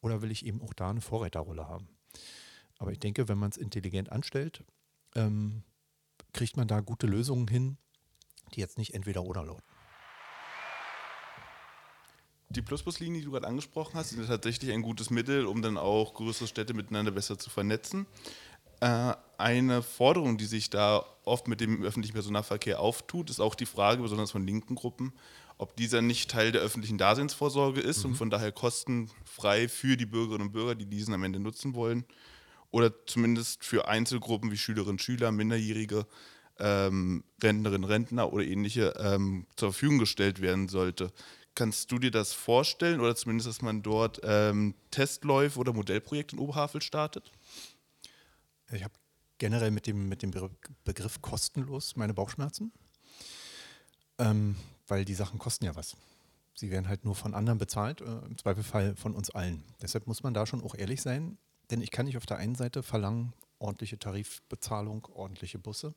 Oder 0.00 0.22
will 0.22 0.30
ich 0.30 0.46
eben 0.46 0.62
auch 0.62 0.72
da 0.74 0.90
eine 0.90 1.00
Vorreiterrolle 1.00 1.68
haben? 1.68 1.88
Aber 2.78 2.92
ich 2.92 2.98
denke, 2.98 3.28
wenn 3.28 3.38
man 3.38 3.50
es 3.50 3.56
intelligent 3.56 4.10
anstellt, 4.10 4.64
ähm, 5.14 5.62
kriegt 6.32 6.56
man 6.56 6.66
da 6.66 6.80
gute 6.80 7.06
Lösungen 7.06 7.46
hin, 7.46 7.76
die 8.54 8.60
jetzt 8.60 8.78
nicht 8.78 8.94
entweder 8.94 9.22
oder 9.24 9.44
lauten. 9.44 9.69
Die 12.52 12.62
Plusbuslinie, 12.62 13.20
die 13.20 13.26
du 13.26 13.30
gerade 13.30 13.46
angesprochen 13.46 13.94
hast, 13.94 14.10
ist 14.10 14.26
tatsächlich 14.26 14.72
ein 14.72 14.82
gutes 14.82 15.10
Mittel, 15.10 15.46
um 15.46 15.62
dann 15.62 15.76
auch 15.76 16.14
größere 16.14 16.48
Städte 16.48 16.74
miteinander 16.74 17.12
besser 17.12 17.38
zu 17.38 17.48
vernetzen. 17.48 18.06
Äh, 18.80 19.14
eine 19.38 19.82
Forderung, 19.82 20.36
die 20.36 20.46
sich 20.46 20.68
da 20.68 21.04
oft 21.24 21.46
mit 21.46 21.60
dem 21.60 21.84
öffentlichen 21.84 22.14
Personennahverkehr 22.14 22.80
auftut, 22.80 23.30
ist 23.30 23.38
auch 23.38 23.54
die 23.54 23.66
Frage, 23.66 24.02
besonders 24.02 24.32
von 24.32 24.44
linken 24.44 24.74
Gruppen, 24.74 25.12
ob 25.58 25.76
dieser 25.76 26.02
nicht 26.02 26.28
Teil 26.28 26.50
der 26.50 26.62
öffentlichen 26.62 26.98
Daseinsvorsorge 26.98 27.80
ist 27.80 28.02
mhm. 28.02 28.10
und 28.10 28.16
von 28.16 28.30
daher 28.30 28.50
kostenfrei 28.50 29.68
für 29.68 29.96
die 29.96 30.06
Bürgerinnen 30.06 30.48
und 30.48 30.52
Bürger, 30.52 30.74
die 30.74 30.86
diesen 30.86 31.14
am 31.14 31.22
Ende 31.22 31.38
nutzen 31.38 31.74
wollen, 31.74 32.04
oder 32.72 32.92
zumindest 33.06 33.64
für 33.64 33.86
Einzelgruppen 33.86 34.50
wie 34.50 34.56
Schülerinnen 34.56 34.94
und 34.94 35.02
Schüler, 35.02 35.30
Minderjährige, 35.30 36.04
ähm, 36.58 37.24
Rentnerinnen, 37.42 37.84
Rentner 37.84 38.32
oder 38.32 38.44
ähnliche 38.44 38.94
ähm, 38.98 39.46
zur 39.56 39.72
Verfügung 39.72 39.98
gestellt 39.98 40.40
werden 40.40 40.68
sollte. 40.68 41.12
Kannst 41.54 41.90
du 41.92 41.98
dir 41.98 42.10
das 42.10 42.32
vorstellen 42.32 43.00
oder 43.00 43.16
zumindest, 43.16 43.48
dass 43.48 43.62
man 43.62 43.82
dort 43.82 44.20
ähm, 44.22 44.74
Testläufe 44.90 45.58
oder 45.58 45.72
Modellprojekte 45.72 46.36
in 46.36 46.42
Oberhavel 46.42 46.80
startet? 46.80 47.30
Ich 48.72 48.84
habe 48.84 48.94
generell 49.38 49.70
mit 49.70 49.86
dem, 49.86 50.08
mit 50.08 50.22
dem 50.22 50.32
Begriff 50.84 51.20
kostenlos 51.22 51.96
meine 51.96 52.14
Bauchschmerzen, 52.14 52.72
ähm, 54.18 54.56
weil 54.86 55.04
die 55.04 55.14
Sachen 55.14 55.38
kosten 55.38 55.64
ja 55.64 55.74
was. 55.74 55.96
Sie 56.54 56.70
werden 56.70 56.88
halt 56.88 57.04
nur 57.04 57.14
von 57.14 57.34
anderen 57.34 57.58
bezahlt, 57.58 58.00
äh, 58.00 58.18
im 58.26 58.36
Zweifelfall 58.36 58.94
von 58.94 59.14
uns 59.14 59.30
allen. 59.30 59.64
Deshalb 59.80 60.06
muss 60.06 60.22
man 60.22 60.34
da 60.34 60.46
schon 60.46 60.62
auch 60.62 60.74
ehrlich 60.74 61.00
sein, 61.00 61.38
denn 61.70 61.80
ich 61.80 61.90
kann 61.90 62.06
nicht 62.06 62.16
auf 62.16 62.26
der 62.26 62.36
einen 62.36 62.54
Seite 62.54 62.82
verlangen, 62.82 63.32
ordentliche 63.58 63.98
Tarifbezahlung, 63.98 65.06
ordentliche 65.14 65.58
Busse 65.58 65.94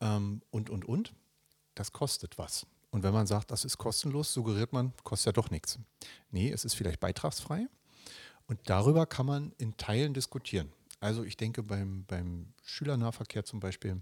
ähm, 0.00 0.42
und, 0.50 0.70
und, 0.70 0.84
und. 0.84 1.14
Das 1.74 1.92
kostet 1.92 2.38
was. 2.38 2.66
Und 2.94 3.02
wenn 3.02 3.12
man 3.12 3.26
sagt, 3.26 3.50
das 3.50 3.64
ist 3.64 3.76
kostenlos, 3.76 4.32
suggeriert 4.32 4.72
man, 4.72 4.92
kostet 5.02 5.26
ja 5.26 5.32
doch 5.32 5.50
nichts. 5.50 5.80
Nee, 6.30 6.52
es 6.52 6.64
ist 6.64 6.74
vielleicht 6.74 7.00
beitragsfrei. 7.00 7.66
Und 8.46 8.60
darüber 8.66 9.04
kann 9.04 9.26
man 9.26 9.52
in 9.58 9.76
Teilen 9.76 10.14
diskutieren. 10.14 10.70
Also 11.00 11.24
ich 11.24 11.36
denke 11.36 11.64
beim, 11.64 12.04
beim 12.04 12.54
Schülernahverkehr 12.62 13.44
zum 13.44 13.58
Beispiel 13.58 14.00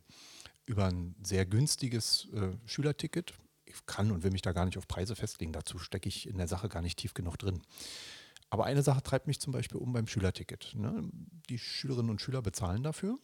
über 0.66 0.88
ein 0.88 1.14
sehr 1.22 1.46
günstiges 1.46 2.28
äh, 2.34 2.50
Schülerticket. 2.66 3.32
Ich 3.64 3.86
kann 3.86 4.12
und 4.12 4.24
will 4.24 4.30
mich 4.30 4.42
da 4.42 4.52
gar 4.52 4.66
nicht 4.66 4.76
auf 4.76 4.86
Preise 4.86 5.16
festlegen. 5.16 5.54
Dazu 5.54 5.78
stecke 5.78 6.10
ich 6.10 6.28
in 6.28 6.36
der 6.36 6.46
Sache 6.46 6.68
gar 6.68 6.82
nicht 6.82 6.98
tief 6.98 7.14
genug 7.14 7.38
drin. 7.38 7.62
Aber 8.50 8.66
eine 8.66 8.82
Sache 8.82 9.02
treibt 9.02 9.26
mich 9.26 9.40
zum 9.40 9.54
Beispiel 9.54 9.78
um 9.78 9.94
beim 9.94 10.06
Schülerticket. 10.06 10.74
Ne? 10.74 11.08
Die 11.48 11.58
Schülerinnen 11.58 12.10
und 12.10 12.20
Schüler 12.20 12.42
bezahlen 12.42 12.82
dafür, 12.82 13.18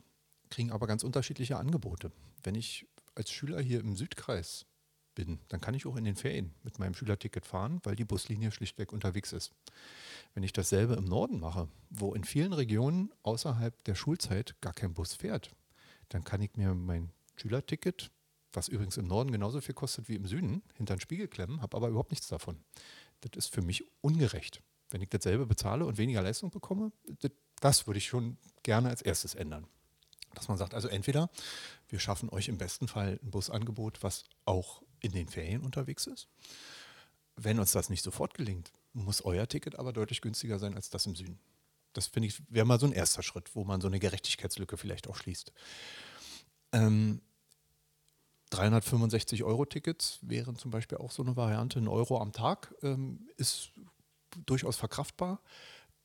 kriegen 0.49 0.73
aber 0.73 0.87
ganz 0.87 1.03
unterschiedliche 1.03 1.59
Angebote. 1.59 2.11
Wenn 2.43 2.55
ich 2.55 2.87
als 3.15 3.31
Schüler 3.31 3.61
hier 3.61 3.81
im 3.81 3.97
Südkreis 3.97 4.65
bin, 5.19 5.41
dann 5.49 5.61
kann 5.61 5.75
ich 5.75 5.85
auch 5.85 5.97
in 5.97 6.05
den 6.05 6.15
Ferien 6.15 6.55
mit 6.63 6.79
meinem 6.79 6.95
Schülerticket 6.95 7.45
fahren, 7.45 7.81
weil 7.83 7.97
die 7.97 8.05
Buslinie 8.05 8.53
schlichtweg 8.53 8.93
unterwegs 8.93 9.33
ist. 9.33 9.53
Wenn 10.33 10.45
ich 10.45 10.53
dasselbe 10.53 10.95
im 10.95 11.07
Norden 11.07 11.41
mache, 11.41 11.67
wo 11.91 12.15
in 12.15 12.23
vielen 12.23 12.53
Regionen 12.53 13.13
außerhalb 13.25 13.83
der 13.83 13.97
Schulzeit 13.97 14.55
gar 14.61 14.73
kein 14.73 14.95
Bus 14.95 15.15
fährt, 15.15 15.51
dann 16.09 16.23
kann 16.23 16.41
ich 16.41 16.55
mir 16.55 16.73
mein 16.73 17.11
Schülerticket, 17.35 18.13
was 18.53 18.69
übrigens 18.69 18.97
im 18.97 19.09
Norden 19.09 19.33
genauso 19.33 19.61
viel 19.61 19.75
kostet 19.75 20.09
wie 20.09 20.15
im 20.15 20.27
Süden, 20.27 20.63
hinter 20.75 20.95
den 20.95 21.01
Spiegel 21.01 21.27
klemmen, 21.27 21.63
habe 21.63 21.77
aber 21.77 21.89
überhaupt 21.89 22.13
nichts 22.13 22.29
davon. 22.29 22.57
Das 23.21 23.33
ist 23.35 23.53
für 23.53 23.63
mich 23.63 23.85
ungerecht. 24.01 24.63
Wenn 24.91 25.03
ich 25.03 25.09
dasselbe 25.09 25.47
bezahle 25.47 25.85
und 25.85 25.99
weniger 25.99 26.23
Leistung 26.23 26.51
bekomme, 26.51 26.93
das, 27.61 27.89
würde 27.89 27.99
ich 27.99 28.07
schon 28.07 28.39
gerne 28.63 28.89
als 28.89 29.03
erstes 29.03 29.35
ändern. 29.35 29.67
Dass 30.35 30.47
man 30.47 30.57
sagt, 30.57 30.75
also 30.75 30.87
entweder 30.87 31.29
wir 31.89 31.99
schaffen 31.99 32.29
euch 32.29 32.49
im 32.49 32.57
besten 32.57 32.87
Fall 32.87 33.19
ein 33.21 33.31
Busangebot, 33.33 34.05
was 34.05 34.23
auch 34.45 34.83
in 35.01 35.13
den 35.13 35.29
Ferien 35.29 35.63
unterwegs 35.63 36.07
ist. 36.07 36.29
Wenn 37.37 37.61
uns 37.61 37.73
das 37.73 37.89
nicht 37.89 38.03
sofort 38.03 38.35
gelingt, 38.35 38.73
muss 38.93 39.25
euer 39.25 39.47
Ticket 39.47 39.79
aber 39.79 39.93
deutlich 39.93 40.21
günstiger 40.21 40.59
sein 40.59 40.75
als 40.75 40.91
das 40.91 41.07
im 41.07 41.15
Süden. 41.15 41.39
Das 41.93 42.07
finde 42.07 42.29
ich, 42.29 42.43
wäre 42.49 42.67
mal 42.67 42.81
so 42.81 42.87
ein 42.87 42.93
erster 42.93 43.23
Schritt, 43.23 43.55
wo 43.55 43.65
man 43.65 43.81
so 43.81 43.87
eine 43.87 44.01
Gerechtigkeitslücke 44.01 44.77
vielleicht 44.77 45.09
auch 45.09 45.17
schließt. 45.17 45.53
Ähm, 46.73 47.21
365 48.51 49.45
Euro 49.45 49.65
Tickets 49.65 50.19
wären 50.23 50.57
zum 50.57 50.71
Beispiel 50.71 50.99
auch 50.99 51.11
so 51.11 51.23
eine 51.23 51.37
Variante. 51.37 51.79
Ein 51.79 51.89
Euro 51.89 52.21
am 52.21 52.33
Tag 52.33 52.75
ähm, 52.83 53.29
ist 53.37 53.73
durchaus 54.47 54.77
verkraftbar, 54.77 55.41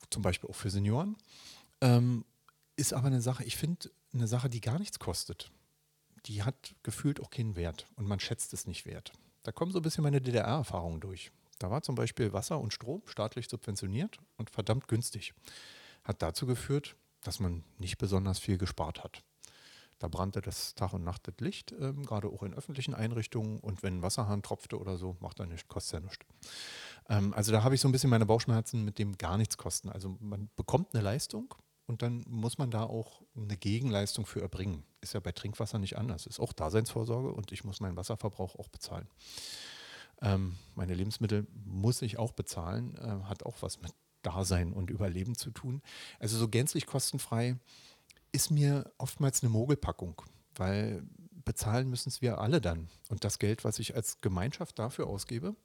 zum 0.10 0.22
Beispiel 0.22 0.50
auch 0.50 0.56
für 0.56 0.70
Senioren. 0.70 1.18
Ähm, 1.82 2.26
ist 2.76 2.94
aber 2.94 3.08
eine 3.08 3.22
Sache, 3.22 3.44
ich 3.44 3.56
finde, 3.56 3.92
eine 4.14 4.28
Sache, 4.28 4.50
die 4.50 4.62
gar 4.62 4.80
nichts 4.80 5.00
kostet 5.00 5.52
die 6.26 6.44
hat 6.44 6.76
gefühlt 6.84 7.22
auch 7.22 7.30
keinen 7.30 7.56
Wert 7.56 7.88
und 7.96 8.08
man 8.08 8.20
schätzt 8.20 8.54
es 8.54 8.68
nicht 8.68 8.86
wert. 8.86 9.12
Da 9.44 9.52
kommen 9.52 9.72
so 9.72 9.80
ein 9.80 9.82
bisschen 9.82 10.04
meine 10.04 10.22
DDR-Erfahrungen 10.22 11.02
durch. 11.02 11.32
Da 11.60 11.70
war 11.70 11.82
zum 11.82 11.96
Beispiel 11.96 12.34
Wasser 12.34 12.60
und 12.60 12.74
Strom 12.74 13.02
staatlich 13.06 13.50
subventioniert 13.50 14.18
und 14.38 14.50
verdammt 14.50 14.88
günstig. 14.88 15.34
Hat 16.04 16.22
dazu 16.22 16.46
geführt, 16.46 16.96
dass 17.22 17.40
man 17.40 17.64
nicht 17.78 17.98
besonders 17.98 18.40
viel 18.40 18.58
gespart 18.58 19.04
hat. 19.04 19.24
Da 20.00 20.08
brannte 20.08 20.42
das 20.42 20.76
Tag 20.76 20.94
und 20.94 21.04
Nacht 21.04 21.28
das 21.28 21.36
Licht, 21.40 21.72
äh, 21.72 21.94
gerade 21.94 22.28
auch 22.28 22.44
in 22.44 22.54
öffentlichen 22.54 22.94
Einrichtungen. 22.94 23.60
Und 23.60 23.84
wenn 23.84 24.00
ein 24.00 24.02
Wasserhahn 24.02 24.42
tropfte 24.42 24.78
oder 24.78 24.98
so, 24.98 25.16
macht 25.22 25.40
er 25.40 25.46
nichts, 25.46 25.68
kostet 25.70 25.94
ja 25.94 26.00
nichts. 26.02 26.26
Ähm, 27.10 27.34
also 27.34 27.52
da 27.52 27.64
habe 27.64 27.76
ich 27.76 27.82
so 27.82 27.88
ein 27.88 27.94
bisschen 27.94 28.10
meine 28.10 28.26
Bauchschmerzen 28.26 28.84
mit 28.84 29.00
dem 29.00 29.18
gar 29.18 29.38
nichts 29.38 29.58
kosten. 29.58 29.90
Also 29.90 30.18
man 30.20 30.50
bekommt 30.56 30.94
eine 30.94 31.04
Leistung, 31.04 31.56
und 31.86 32.02
dann 32.02 32.24
muss 32.28 32.58
man 32.58 32.72
da 32.72 32.84
auch 32.84 33.22
eine 33.36 33.58
Gegenleistung 33.58 34.26
für 34.26 34.42
erbringen. 34.42 34.84
Ist 35.04 35.14
ja 35.14 35.20
bei 35.20 35.32
Trinkwasser 35.32 35.80
nicht 35.80 35.98
anders. 35.98 36.26
Ist 36.26 36.40
auch 36.40 36.54
Daseinsvorsorge 36.54 37.32
und 37.32 37.52
ich 37.52 37.64
muss 37.64 37.82
meinen 37.82 37.98
Wasserverbrauch 37.98 38.56
auch 38.56 38.70
bezahlen. 38.70 39.08
Ähm, 40.22 40.56
meine 40.76 40.94
Lebensmittel 40.94 41.46
muss 41.66 42.02
ich 42.02 42.18
auch 42.18 42.32
bezahlen, 42.32 42.96
äh, 42.98 43.26
hat 43.28 43.44
auch 43.44 43.58
was 43.62 43.82
mit 43.82 43.92
Dasein 44.22 44.72
und 44.72 44.90
Überleben 44.90 45.36
zu 45.36 45.52
tun. 45.52 45.82
Also 46.20 46.38
so 46.38 46.48
gänzlich 46.48 46.86
kostenfrei 46.86 47.58
ist 48.32 48.50
mir 48.50 48.92
oftmals 48.98 49.44
eine 49.44 49.50
Mogelpackung, 49.50 50.22
weil 50.56 51.04
bezahlen 51.44 51.90
müssen 51.90 52.10
es 52.10 52.22
wir 52.22 52.40
alle 52.40 52.62
dann. 52.62 52.90
Und 53.10 53.26
das 53.26 53.38
Geld, 53.38 53.66
was 53.66 53.80
ich 53.80 53.96
als 53.96 54.22
Gemeinschaft 54.22 54.80
dafür 54.80 55.08
ausgebe, 55.08 55.56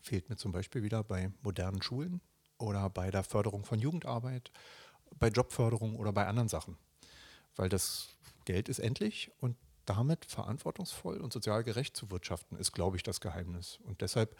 fehlt 0.00 0.30
mir 0.30 0.36
zum 0.36 0.52
Beispiel 0.52 0.82
wieder 0.82 1.04
bei 1.04 1.30
modernen 1.42 1.82
Schulen 1.82 2.22
oder 2.58 2.88
bei 2.88 3.10
der 3.10 3.24
Förderung 3.24 3.64
von 3.64 3.78
Jugendarbeit 3.78 4.50
bei 5.18 5.28
Jobförderung 5.28 5.96
oder 5.96 6.12
bei 6.12 6.26
anderen 6.26 6.48
Sachen. 6.48 6.76
Weil 7.56 7.68
das 7.68 8.08
Geld 8.44 8.68
ist 8.68 8.78
endlich 8.78 9.30
und 9.38 9.56
damit 9.86 10.24
verantwortungsvoll 10.24 11.18
und 11.18 11.32
sozial 11.32 11.62
gerecht 11.62 11.96
zu 11.96 12.10
wirtschaften, 12.10 12.56
ist, 12.56 12.72
glaube 12.72 12.96
ich, 12.96 13.02
das 13.02 13.20
Geheimnis. 13.20 13.78
Und 13.84 14.00
deshalb 14.00 14.36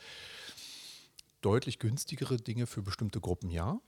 deutlich 1.41 1.79
günstigere 1.79 2.39
Dinge 2.39 2.67
für 2.67 2.83
bestimmte 2.83 3.21
Gruppen 3.21 3.51
ja. 3.51 3.81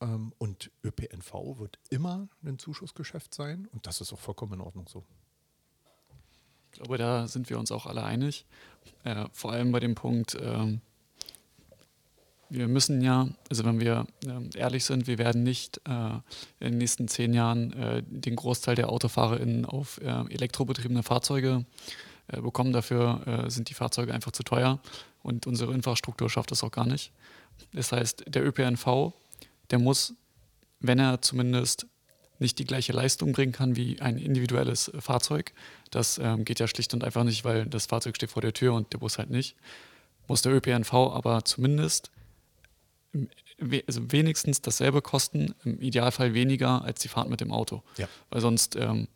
Ähm, 0.00 0.32
und 0.38 0.70
ÖPNV 0.84 1.58
wird 1.58 1.78
immer 1.90 2.28
ein 2.44 2.58
Zuschussgeschäft 2.58 3.34
sein 3.34 3.66
und 3.72 3.86
das 3.86 4.00
ist 4.00 4.12
auch 4.12 4.20
vollkommen 4.20 4.54
in 4.54 4.60
Ordnung 4.60 4.88
so. 4.88 5.04
Ich 6.72 6.78
glaube, 6.78 6.98
da 6.98 7.26
sind 7.26 7.50
wir 7.50 7.58
uns 7.58 7.72
auch 7.72 7.86
alle 7.86 8.04
einig. 8.04 8.46
Äh, 9.02 9.26
vor 9.32 9.52
allem 9.52 9.72
bei 9.72 9.80
dem 9.80 9.96
Punkt, 9.96 10.36
ähm, 10.40 10.80
wir 12.50 12.68
müssen 12.68 13.00
ja, 13.00 13.28
also 13.48 13.64
wenn 13.64 13.80
wir 13.80 14.06
äh, 14.26 14.58
ehrlich 14.58 14.84
sind, 14.84 15.06
wir 15.06 15.18
werden 15.18 15.42
nicht 15.42 15.80
äh, 15.88 15.90
in 16.58 16.72
den 16.72 16.78
nächsten 16.78 17.08
zehn 17.08 17.32
Jahren 17.32 17.72
äh, 17.72 18.02
den 18.06 18.36
Großteil 18.36 18.74
der 18.74 18.90
AutofahrerInnen 18.90 19.64
auf 19.64 20.00
äh, 20.02 20.24
elektrobetriebene 20.30 21.02
Fahrzeuge 21.02 21.64
äh, 22.28 22.40
bekommen. 22.40 22.72
Dafür 22.72 23.44
äh, 23.46 23.50
sind 23.50 23.70
die 23.70 23.74
Fahrzeuge 23.74 24.12
einfach 24.12 24.32
zu 24.32 24.42
teuer 24.42 24.80
und 25.22 25.46
unsere 25.46 25.72
Infrastruktur 25.72 26.28
schafft 26.28 26.50
das 26.50 26.64
auch 26.64 26.72
gar 26.72 26.86
nicht. 26.86 27.12
Das 27.72 27.92
heißt, 27.92 28.24
der 28.26 28.44
ÖPNV, 28.44 29.12
der 29.70 29.78
muss, 29.78 30.14
wenn 30.80 30.98
er 30.98 31.22
zumindest 31.22 31.86
nicht 32.40 32.58
die 32.58 32.64
gleiche 32.64 32.92
Leistung 32.92 33.32
bringen 33.32 33.52
kann 33.52 33.76
wie 33.76 34.00
ein 34.00 34.18
individuelles 34.18 34.90
Fahrzeug. 34.98 35.52
Das 35.90 36.18
ähm, 36.18 36.44
geht 36.44 36.58
ja 36.58 36.66
schlicht 36.66 36.94
und 36.94 37.04
einfach 37.04 37.22
nicht, 37.22 37.44
weil 37.44 37.66
das 37.66 37.86
Fahrzeug 37.86 38.16
steht 38.16 38.30
vor 38.30 38.42
der 38.42 38.54
Tür 38.54 38.74
und 38.74 38.92
der 38.92 38.98
Bus 38.98 39.18
halt 39.18 39.30
nicht. 39.30 39.56
Muss 40.26 40.42
der 40.42 40.52
ÖPNV 40.52 40.92
aber 40.92 41.44
zumindest 41.44 42.10
also 43.86 44.12
wenigstens 44.12 44.62
dasselbe 44.62 45.02
kosten, 45.02 45.54
im 45.64 45.80
Idealfall 45.80 46.34
weniger 46.34 46.82
als 46.84 47.00
die 47.00 47.08
Fahrt 47.08 47.28
mit 47.28 47.40
dem 47.40 47.52
Auto. 47.52 47.82
Ja. 47.98 48.08
Weil 48.30 48.40
sonst 48.40 48.76
ähm, 48.76 49.08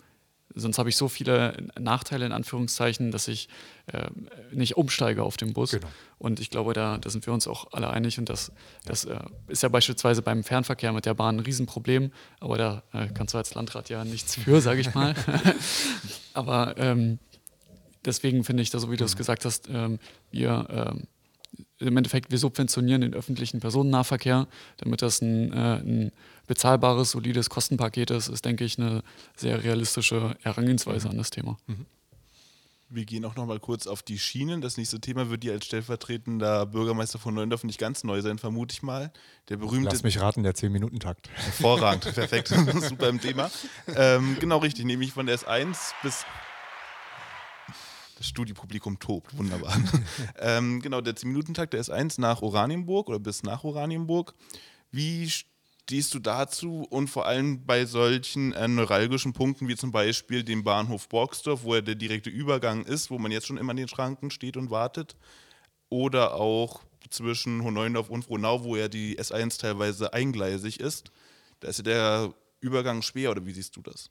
Sonst 0.57 0.79
habe 0.79 0.89
ich 0.89 0.97
so 0.97 1.09
viele 1.09 1.57
Nachteile 1.79 2.25
in 2.27 2.33
Anführungszeichen, 2.33 3.11
dass 3.11 3.27
ich 3.27 3.49
äh, 3.87 4.07
nicht 4.53 4.77
umsteige 4.77 5.25
auf 5.25 5.37
den 5.37 5.53
Bus. 5.53 5.73
Genau. 5.73 5.89
Und 6.19 6.39
ich 6.39 6.49
glaube, 6.49 6.75
da, 6.75 6.97
da 6.99 7.11
sind 7.11 7.27
wir 7.27 7.33
uns 7.33 7.49
auch 7.49 7.73
alle 7.73 7.91
einig. 7.91 8.19
Und 8.21 8.29
das, 8.29 8.53
das 8.85 9.05
äh, 9.05 9.19
ist 9.49 9.65
ja 9.65 9.69
beispielsweise 9.69 10.23
beim 10.23 10.45
Fernverkehr 10.45 10.93
mit 10.93 11.07
der 11.07 11.15
Bahn 11.15 11.37
ein 11.37 11.41
Riesenproblem. 11.41 12.13
Aber 12.39 12.57
da 12.57 12.83
äh, 12.93 13.09
kannst 13.13 13.35
du 13.35 13.39
als 13.39 13.55
Landrat 13.55 13.89
ja 13.89 14.05
nichts 14.05 14.37
für, 14.45 14.61
sage 14.61 14.81
ich 14.81 14.95
mal. 14.95 15.15
Aber 16.35 16.77
ähm, 16.79 17.19
deswegen 18.05 18.45
finde 18.45 18.63
ich, 18.63 18.71
da, 18.71 18.79
so 18.79 18.93
wie 18.93 18.97
du 18.97 19.05
es 19.05 19.15
mhm. 19.15 19.19
gesagt 19.19 19.45
hast, 19.45 19.69
ähm, 19.69 19.99
wir 20.31 20.69
ähm, 20.71 21.09
im 21.79 21.97
Endeffekt, 21.97 22.31
wir 22.31 22.39
subventionieren 22.39 23.01
den 23.01 23.15
öffentlichen 23.15 23.61
Personennahverkehr, 23.61 24.47
damit 24.79 25.03
das 25.03 25.21
ein, 25.21 25.53
äh, 25.53 25.77
ein 25.77 26.13
bezahlbares, 26.47 27.11
solides 27.11 27.51
Kostenpaket 27.51 28.11
ist, 28.11 28.29
ist, 28.29 28.45
denke 28.45 28.65
ich, 28.65 28.79
eine 28.79 29.03
sehr 29.37 29.63
realistische 29.65 30.37
Herangehensweise 30.43 31.07
mhm. 31.07 31.13
an 31.13 31.19
das 31.19 31.31
Thema. 31.31 31.57
Mhm. 31.67 31.87
Wir 32.91 33.07
gehen 33.07 33.25
auch 33.25 33.35
noch 33.35 33.47
mal 33.47 33.59
kurz 33.59 33.89
auf 33.89 34.03
die 34.03 34.19
Schienen. 34.21 34.61
Das 34.61 34.77
nächste 34.77 35.01
Thema 35.01 35.29
wird 35.29 35.43
dir 35.43 35.53
als 35.53 35.65
stellvertretender 35.65 36.67
Bürgermeister 36.67 37.19
von 37.19 37.35
Neuendorf 37.35 37.65
nicht 37.65 37.81
ganz 37.81 38.05
neu 38.05 38.23
sein, 38.23 38.39
vermute 38.39 38.73
ich 38.73 38.83
mal. 38.83 39.11
Der 39.49 39.57
berühmte. 39.57 39.91
Lass 39.91 40.05
mich 40.05 40.21
raten, 40.21 40.45
der 40.45 40.55
10-Minuten-Takt. 40.55 41.29
Hervorragend, 41.35 42.15
perfekt. 42.15 42.49
Super 42.89 43.09
im 43.09 43.21
Thema. 43.21 43.51
Ähm, 43.97 44.37
genau 44.39 44.59
richtig, 44.59 44.85
nämlich 44.85 45.13
von 45.13 45.27
der 45.27 45.39
S1 45.39 45.93
bis 46.05 46.25
das 48.17 48.27
Studiepublikum 48.27 48.99
tobt, 48.99 49.37
wunderbar. 49.37 49.77
ähm, 50.39 50.81
genau, 50.81 51.01
der 51.01 51.15
10-Minuten-Takt, 51.15 51.73
der 51.73 51.81
ist 51.81 51.91
1 51.91 52.19
nach 52.19 52.43
Oranienburg 52.43 53.09
oder 53.09 53.19
bis 53.19 53.43
nach 53.43 53.65
Oranienburg. 53.65 54.35
Wie 54.91 55.29
stehst 55.85 56.15
du 56.15 56.19
dazu 56.19 56.87
und 56.89 57.09
vor 57.09 57.27
allem 57.27 57.67
bei 57.67 57.85
solchen 57.85 58.53
äh, 58.53 58.69
neuralgischen 58.69 59.33
Punkten 59.33 59.69
wie 59.69 59.77
zum 59.77 59.93
Beispiel 59.93 60.43
dem 60.43 60.65
Bahnhof 60.65 61.09
Borgsdorf, 61.09 61.65
wo 61.65 61.75
ja 61.75 61.83
der 61.83 61.95
direkte 61.95 62.31
Übergang 62.31 62.85
ist, 62.85 63.11
wo 63.11 63.19
man 63.19 63.33
jetzt 63.33 63.47
schon 63.47 63.59
immer 63.59 63.73
an 63.73 63.77
den 63.77 63.89
Schranken 63.89 64.31
steht 64.31 64.57
und 64.57 64.71
wartet, 64.71 65.17
oder 65.91 66.35
auch 66.35 66.81
zwischen 67.11 67.63
Hohneundorf 67.63 68.09
und 68.09 68.25
Frohnau, 68.25 68.65
wo 68.65 68.77
ja 68.77 68.89
die 68.89 69.19
S1 69.19 69.61
teilweise 69.61 70.13
eingleisig 70.13 70.81
ist. 70.81 71.11
Da 71.61 71.69
ist 71.69 71.79
ja 71.79 71.85
der 71.85 72.35
Übergang 72.61 73.03
schwer, 73.03 73.31
oder 73.31 73.45
wie 73.45 73.53
siehst 73.53 73.77
du 73.77 73.83
das? 73.83 74.11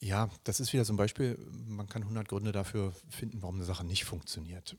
Ja, 0.00 0.28
das 0.44 0.60
ist 0.60 0.72
wieder 0.72 0.84
so 0.84 0.92
ein 0.92 0.98
Beispiel. 0.98 1.38
Man 1.66 1.88
kann 1.88 2.02
100 2.02 2.28
Gründe 2.28 2.52
dafür 2.52 2.92
finden, 3.08 3.42
warum 3.42 3.56
eine 3.56 3.64
Sache 3.64 3.84
nicht 3.84 4.04
funktioniert. 4.04 4.76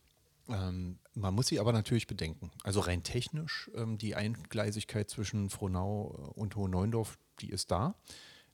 Ähm, 0.47 0.99
man 1.13 1.34
muss 1.34 1.47
sie 1.47 1.59
aber 1.59 1.74
natürlich 1.74 2.07
bedenken. 2.07 2.51
Also 2.63 2.80
rein 2.80 3.03
technisch, 3.03 3.70
ähm, 3.76 3.97
die 3.97 4.15
Eingleisigkeit 4.15 5.09
zwischen 5.09 5.49
Frohnau 5.49 6.34
und 6.36 6.55
Hohen-Neuendorf, 6.55 7.18
die 7.39 7.49
ist 7.49 7.72
da. 7.72 7.95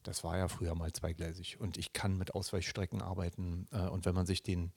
Das 0.03 0.23
war 0.23 0.37
ja 0.37 0.47
früher 0.47 0.75
mal 0.75 0.91
zweigleisig 0.91 1.59
und 1.59 1.77
ich 1.77 1.93
kann 1.93 2.17
mit 2.17 2.33
Ausweichstrecken 2.33 3.01
arbeiten. 3.01 3.67
Äh, 3.71 3.87
und 3.87 4.05
wenn 4.05 4.15
man 4.15 4.25
sich 4.25 4.41
den 4.41 4.71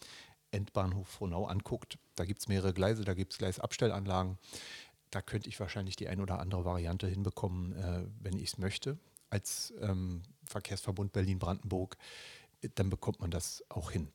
Endbahnhof 0.50 1.08
Frohnau 1.08 1.46
anguckt, 1.46 1.98
da 2.16 2.24
gibt 2.24 2.40
es 2.40 2.48
mehrere 2.48 2.72
Gleise, 2.74 3.04
da 3.04 3.14
gibt 3.14 3.32
es 3.32 3.38
Gleisabstellanlagen. 3.38 4.38
Da 5.10 5.22
könnte 5.22 5.48
ich 5.48 5.58
wahrscheinlich 5.60 5.96
die 5.96 6.08
ein 6.08 6.20
oder 6.20 6.40
andere 6.40 6.64
Variante 6.64 7.06
hinbekommen, 7.06 7.72
äh, 7.72 8.06
wenn 8.20 8.36
ich 8.36 8.48
es 8.48 8.58
möchte 8.58 8.98
als 9.30 9.74
ähm, 9.80 10.22
Verkehrsverbund 10.46 11.12
Berlin-Brandenburg, 11.12 11.96
dann 12.74 12.90
bekommt 12.90 13.20
man 13.20 13.30
das 13.30 13.64
auch 13.68 13.90
hin. 13.90 14.08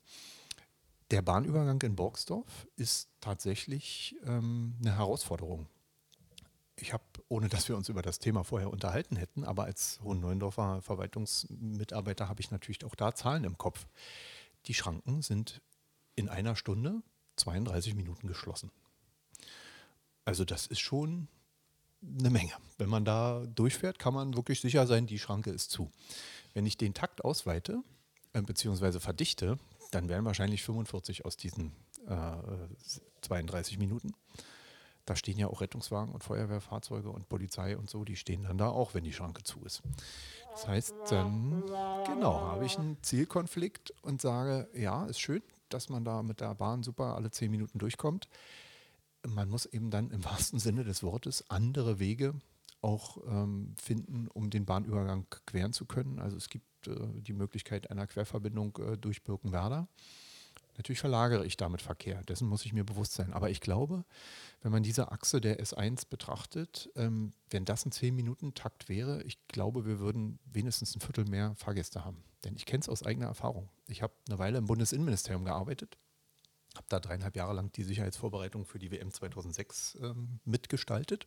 Der 1.10 1.22
Bahnübergang 1.22 1.80
in 1.82 1.94
Borgsdorf 1.94 2.66
ist 2.76 3.10
tatsächlich 3.20 4.16
ähm, 4.24 4.76
eine 4.80 4.96
Herausforderung. 4.96 5.68
Ich 6.76 6.92
habe, 6.92 7.04
ohne 7.28 7.48
dass 7.48 7.68
wir 7.68 7.76
uns 7.76 7.88
über 7.88 8.02
das 8.02 8.18
Thema 8.18 8.44
vorher 8.44 8.70
unterhalten 8.70 9.16
hätten, 9.16 9.44
aber 9.44 9.64
als 9.64 10.00
Hohen-Neuendorfer 10.02 10.80
Verwaltungsmitarbeiter 10.80 12.28
habe 12.28 12.40
ich 12.40 12.50
natürlich 12.50 12.84
auch 12.84 12.94
da 12.94 13.14
Zahlen 13.14 13.44
im 13.44 13.58
Kopf. 13.58 13.86
Die 14.66 14.74
Schranken 14.74 15.22
sind 15.22 15.60
in 16.14 16.28
einer 16.28 16.56
Stunde 16.56 17.02
32 17.36 17.94
Minuten 17.94 18.26
geschlossen. 18.26 18.70
Also 20.24 20.44
das 20.44 20.66
ist 20.66 20.80
schon 20.80 21.28
eine 22.18 22.30
Menge. 22.30 22.52
Wenn 22.78 22.88
man 22.88 23.04
da 23.04 23.44
durchfährt, 23.54 23.98
kann 23.98 24.14
man 24.14 24.36
wirklich 24.36 24.60
sicher 24.60 24.86
sein, 24.86 25.06
die 25.06 25.18
Schranke 25.18 25.50
ist 25.50 25.70
zu. 25.70 25.90
Wenn 26.54 26.66
ich 26.66 26.76
den 26.76 26.94
Takt 26.94 27.24
ausweite, 27.24 27.82
äh, 28.32 28.42
beziehungsweise 28.42 29.00
verdichte, 29.00 29.58
dann 29.90 30.08
wären 30.08 30.24
wahrscheinlich 30.24 30.62
45 30.62 31.24
aus 31.24 31.36
diesen 31.36 31.72
äh, 32.06 32.36
32 33.22 33.78
Minuten. 33.78 34.12
Da 35.04 35.16
stehen 35.16 35.38
ja 35.38 35.48
auch 35.48 35.60
Rettungswagen 35.60 36.14
und 36.14 36.22
Feuerwehrfahrzeuge 36.22 37.10
und 37.10 37.28
Polizei 37.28 37.76
und 37.76 37.90
so, 37.90 38.04
die 38.04 38.16
stehen 38.16 38.44
dann 38.44 38.56
da 38.56 38.68
auch, 38.68 38.94
wenn 38.94 39.02
die 39.02 39.12
Schranke 39.12 39.42
zu 39.42 39.60
ist. 39.64 39.82
Das 40.52 40.68
heißt, 40.68 40.94
dann, 41.10 41.62
genau, 42.06 42.40
habe 42.40 42.64
ich 42.66 42.78
einen 42.78 43.02
Zielkonflikt 43.02 43.92
und 44.02 44.20
sage, 44.20 44.68
ja, 44.74 45.06
ist 45.06 45.18
schön, 45.18 45.42
dass 45.70 45.88
man 45.88 46.04
da 46.04 46.22
mit 46.22 46.40
der 46.40 46.54
Bahn 46.54 46.82
super 46.82 47.16
alle 47.16 47.30
10 47.30 47.50
Minuten 47.50 47.78
durchkommt 47.78 48.28
man 49.26 49.48
muss 49.48 49.66
eben 49.66 49.90
dann 49.90 50.10
im 50.10 50.24
wahrsten 50.24 50.58
Sinne 50.58 50.84
des 50.84 51.02
Wortes 51.02 51.48
andere 51.50 51.98
Wege 51.98 52.34
auch 52.80 53.18
ähm, 53.28 53.74
finden, 53.80 54.28
um 54.28 54.50
den 54.50 54.66
Bahnübergang 54.66 55.26
queren 55.46 55.72
zu 55.72 55.86
können. 55.86 56.18
Also 56.18 56.36
es 56.36 56.48
gibt 56.48 56.88
äh, 56.88 56.96
die 57.14 57.32
Möglichkeit 57.32 57.90
einer 57.90 58.06
Querverbindung 58.06 58.76
äh, 58.78 58.98
durch 58.98 59.22
Birkenwerder. 59.22 59.88
Natürlich 60.76 61.00
verlagere 61.00 61.44
ich 61.44 61.56
damit 61.56 61.82
Verkehr, 61.82 62.22
dessen 62.24 62.48
muss 62.48 62.64
ich 62.64 62.72
mir 62.72 62.84
bewusst 62.84 63.12
sein. 63.12 63.32
Aber 63.32 63.50
ich 63.50 63.60
glaube, 63.60 64.04
wenn 64.62 64.72
man 64.72 64.82
diese 64.82 65.12
Achse 65.12 65.40
der 65.40 65.62
S1 65.62 66.08
betrachtet, 66.08 66.90
ähm, 66.96 67.32
wenn 67.50 67.64
das 67.64 67.84
ein 67.84 67.92
10-Minuten-Takt 67.92 68.88
wäre, 68.88 69.22
ich 69.22 69.46
glaube, 69.48 69.86
wir 69.86 70.00
würden 70.00 70.38
wenigstens 70.44 70.96
ein 70.96 71.00
Viertel 71.00 71.26
mehr 71.26 71.54
Fahrgäste 71.56 72.04
haben. 72.04 72.24
Denn 72.44 72.56
ich 72.56 72.66
kenne 72.66 72.80
es 72.80 72.88
aus 72.88 73.04
eigener 73.04 73.26
Erfahrung. 73.26 73.68
Ich 73.86 74.02
habe 74.02 74.14
eine 74.28 74.38
Weile 74.38 74.58
im 74.58 74.66
Bundesinnenministerium 74.66 75.44
gearbeitet 75.44 75.98
habe 76.74 76.86
da 76.88 77.00
dreieinhalb 77.00 77.36
Jahre 77.36 77.54
lang 77.54 77.72
die 77.72 77.84
Sicherheitsvorbereitung 77.84 78.64
für 78.64 78.78
die 78.78 78.90
WM 78.90 79.12
2006 79.12 79.98
ähm, 80.00 80.40
mitgestaltet. 80.44 81.26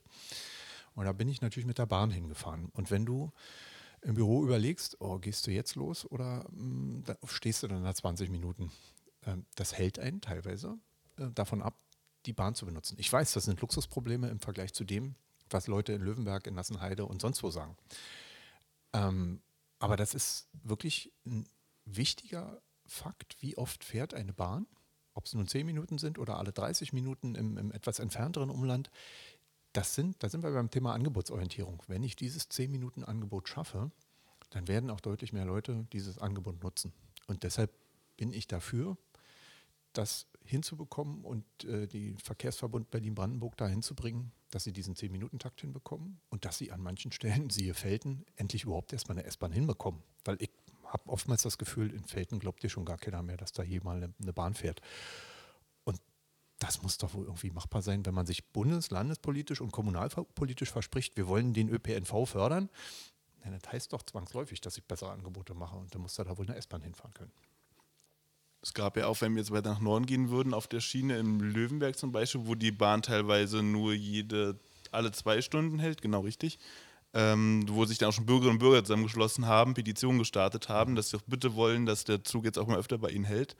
Und 0.95 1.05
da 1.05 1.11
bin 1.11 1.27
ich 1.27 1.41
natürlich 1.41 1.67
mit 1.67 1.77
der 1.77 1.85
Bahn 1.85 2.11
hingefahren. 2.11 2.69
Und 2.73 2.89
wenn 2.89 3.05
du 3.05 3.31
im 4.01 4.15
Büro 4.15 4.43
überlegst, 4.43 5.01
oh, 5.01 5.19
gehst 5.19 5.45
du 5.47 5.51
jetzt 5.51 5.75
los 5.75 6.05
oder 6.09 6.45
mh, 6.51 7.07
hm, 7.07 7.17
stehst 7.25 7.63
du 7.63 7.67
dann 7.67 7.83
da 7.83 7.93
20 7.93 8.29
Minuten? 8.29 8.71
Ähm, 9.25 9.45
das 9.55 9.73
hält 9.73 9.99
einen 9.99 10.21
teilweise 10.21 10.77
äh, 11.17 11.29
davon 11.31 11.61
ab, 11.61 11.77
die 12.25 12.33
Bahn 12.33 12.55
zu 12.55 12.65
benutzen. 12.65 12.97
Ich 12.99 13.11
weiß, 13.11 13.33
das 13.33 13.45
sind 13.45 13.61
Luxusprobleme 13.61 14.29
im 14.29 14.39
Vergleich 14.39 14.73
zu 14.73 14.83
dem, 14.83 15.15
was 15.49 15.67
Leute 15.67 15.93
in 15.93 16.01
Löwenberg, 16.01 16.47
in 16.47 16.55
Nassenheide 16.55 17.05
und 17.05 17.21
sonst 17.21 17.43
wo 17.43 17.51
sagen. 17.51 17.77
Ähm, 18.93 19.41
aber 19.79 19.97
das 19.97 20.13
ist 20.13 20.49
wirklich 20.63 21.11
ein 21.25 21.47
wichtiger 21.85 22.61
Fakt, 22.87 23.35
wie 23.41 23.57
oft 23.57 23.83
fährt 23.83 24.13
eine 24.13 24.33
Bahn 24.33 24.67
ob 25.15 25.25
es 25.25 25.33
nun 25.33 25.47
10 25.47 25.65
Minuten 25.65 25.97
sind 25.97 26.19
oder 26.19 26.37
alle 26.37 26.51
30 26.51 26.93
Minuten 26.93 27.35
im, 27.35 27.57
im 27.57 27.71
etwas 27.71 27.99
entfernteren 27.99 28.49
Umland, 28.49 28.91
das 29.73 29.95
sind, 29.95 30.21
da 30.23 30.29
sind 30.29 30.43
wir 30.43 30.51
beim 30.51 30.69
Thema 30.69 30.93
Angebotsorientierung. 30.93 31.81
Wenn 31.87 32.03
ich 32.03 32.15
dieses 32.15 32.49
10-Minuten-Angebot 32.49 33.49
schaffe, 33.49 33.91
dann 34.51 34.67
werden 34.67 34.89
auch 34.89 35.01
deutlich 35.01 35.33
mehr 35.33 35.45
Leute 35.45 35.85
dieses 35.91 36.17
Angebot 36.17 36.63
nutzen. 36.63 36.93
Und 37.27 37.43
deshalb 37.43 37.71
bin 38.15 38.31
ich 38.31 38.47
dafür, 38.47 38.97
das 39.91 40.27
hinzubekommen 40.45 41.25
und 41.25 41.45
äh, 41.65 41.87
den 41.87 42.19
Verkehrsverbund 42.19 42.91
Berlin-Brandenburg 42.91 43.57
dahin 43.57 43.81
zu 43.81 43.95
bringen, 43.95 44.31
dass 44.51 44.63
sie 44.63 44.71
diesen 44.71 44.95
10-Minuten-Takt 44.95 45.61
hinbekommen 45.61 46.19
und 46.29 46.45
dass 46.45 46.57
sie 46.57 46.71
an 46.71 46.81
manchen 46.81 47.11
Stellen, 47.11 47.49
siehe 47.49 47.73
Felten, 47.73 48.25
endlich 48.35 48.63
überhaupt 48.63 48.93
erstmal 48.93 49.17
eine 49.17 49.27
S-Bahn 49.27 49.51
hinbekommen. 49.51 50.03
Weil 50.23 50.37
ich 50.41 50.51
habe 50.95 51.09
oftmals 51.09 51.41
das 51.41 51.57
Gefühl, 51.57 51.93
in 51.93 52.05
Felten 52.05 52.39
glaubt 52.39 52.63
dir 52.63 52.69
schon 52.69 52.85
gar 52.85 52.97
keiner 52.97 53.21
mehr, 53.21 53.35
dass 53.35 53.51
da 53.51 53.63
je 53.63 53.81
eine, 53.81 54.13
eine 54.21 54.33
Bahn 54.33 54.53
fährt. 54.53 54.81
Und 55.83 55.99
das 56.59 56.81
muss 56.81 56.97
doch 56.97 57.13
wohl 57.13 57.25
irgendwie 57.25 57.51
machbar 57.51 57.81
sein, 57.81 58.05
wenn 58.05 58.13
man 58.13 58.25
sich 58.25 58.45
bundes-, 58.53 58.91
landespolitisch 58.91 59.59
und 59.59 59.71
kommunalpolitisch 59.71 60.71
verspricht, 60.71 61.17
wir 61.17 61.27
wollen 61.27 61.53
den 61.53 61.69
ÖPNV 61.69 62.25
fördern. 62.25 62.69
Ja, 63.43 63.51
das 63.51 63.71
heißt 63.71 63.93
doch 63.93 64.03
zwangsläufig, 64.03 64.61
dass 64.61 64.77
ich 64.77 64.85
bessere 64.85 65.11
Angebote 65.11 65.53
mache 65.53 65.75
und 65.75 65.93
dann 65.93 66.01
muss 66.01 66.15
da, 66.15 66.23
da 66.23 66.37
wohl 66.37 66.47
eine 66.47 66.55
S-Bahn 66.55 66.81
hinfahren 66.81 67.13
können. 67.13 67.31
Es 68.61 68.73
gab 68.73 68.97
ja 68.97 69.05
auch, 69.07 69.19
wenn 69.21 69.33
wir 69.33 69.41
jetzt 69.41 69.51
weiter 69.51 69.73
nach 69.73 69.81
Norden 69.81 70.05
gehen 70.07 70.29
würden, 70.29 70.53
auf 70.53 70.67
der 70.67 70.79
Schiene 70.79 71.19
im 71.19 71.39
Löwenberg 71.39 71.97
zum 71.97 72.11
Beispiel, 72.11 72.47
wo 72.47 72.55
die 72.55 72.71
Bahn 72.71 73.03
teilweise 73.03 73.61
nur 73.61 73.93
jede 73.93 74.57
alle 74.91 75.11
zwei 75.11 75.41
Stunden 75.41 75.77
hält, 75.77 76.01
genau 76.01 76.21
richtig 76.21 76.57
ähm, 77.15 77.65
wo 77.69 77.85
sich 77.85 77.97
dann 77.97 78.09
auch 78.09 78.13
schon 78.13 78.25
Bürgerinnen 78.25 78.57
und 78.57 78.59
Bürger 78.59 78.83
zusammengeschlossen 78.83 79.47
haben, 79.47 79.73
Petitionen 79.73 80.19
gestartet 80.19 80.67
haben, 80.67 80.95
dass 80.95 81.09
sie 81.09 81.17
auch 81.17 81.23
bitte 81.25 81.55
wollen, 81.55 81.85
dass 81.85 82.03
der 82.03 82.25
Zug 82.25 82.43
jetzt 82.43 82.59
auch 82.59 82.67
mal 82.67 82.77
öfter 82.77 82.97
bei 82.97 83.09
ihnen 83.09 83.23
hält. 83.23 83.55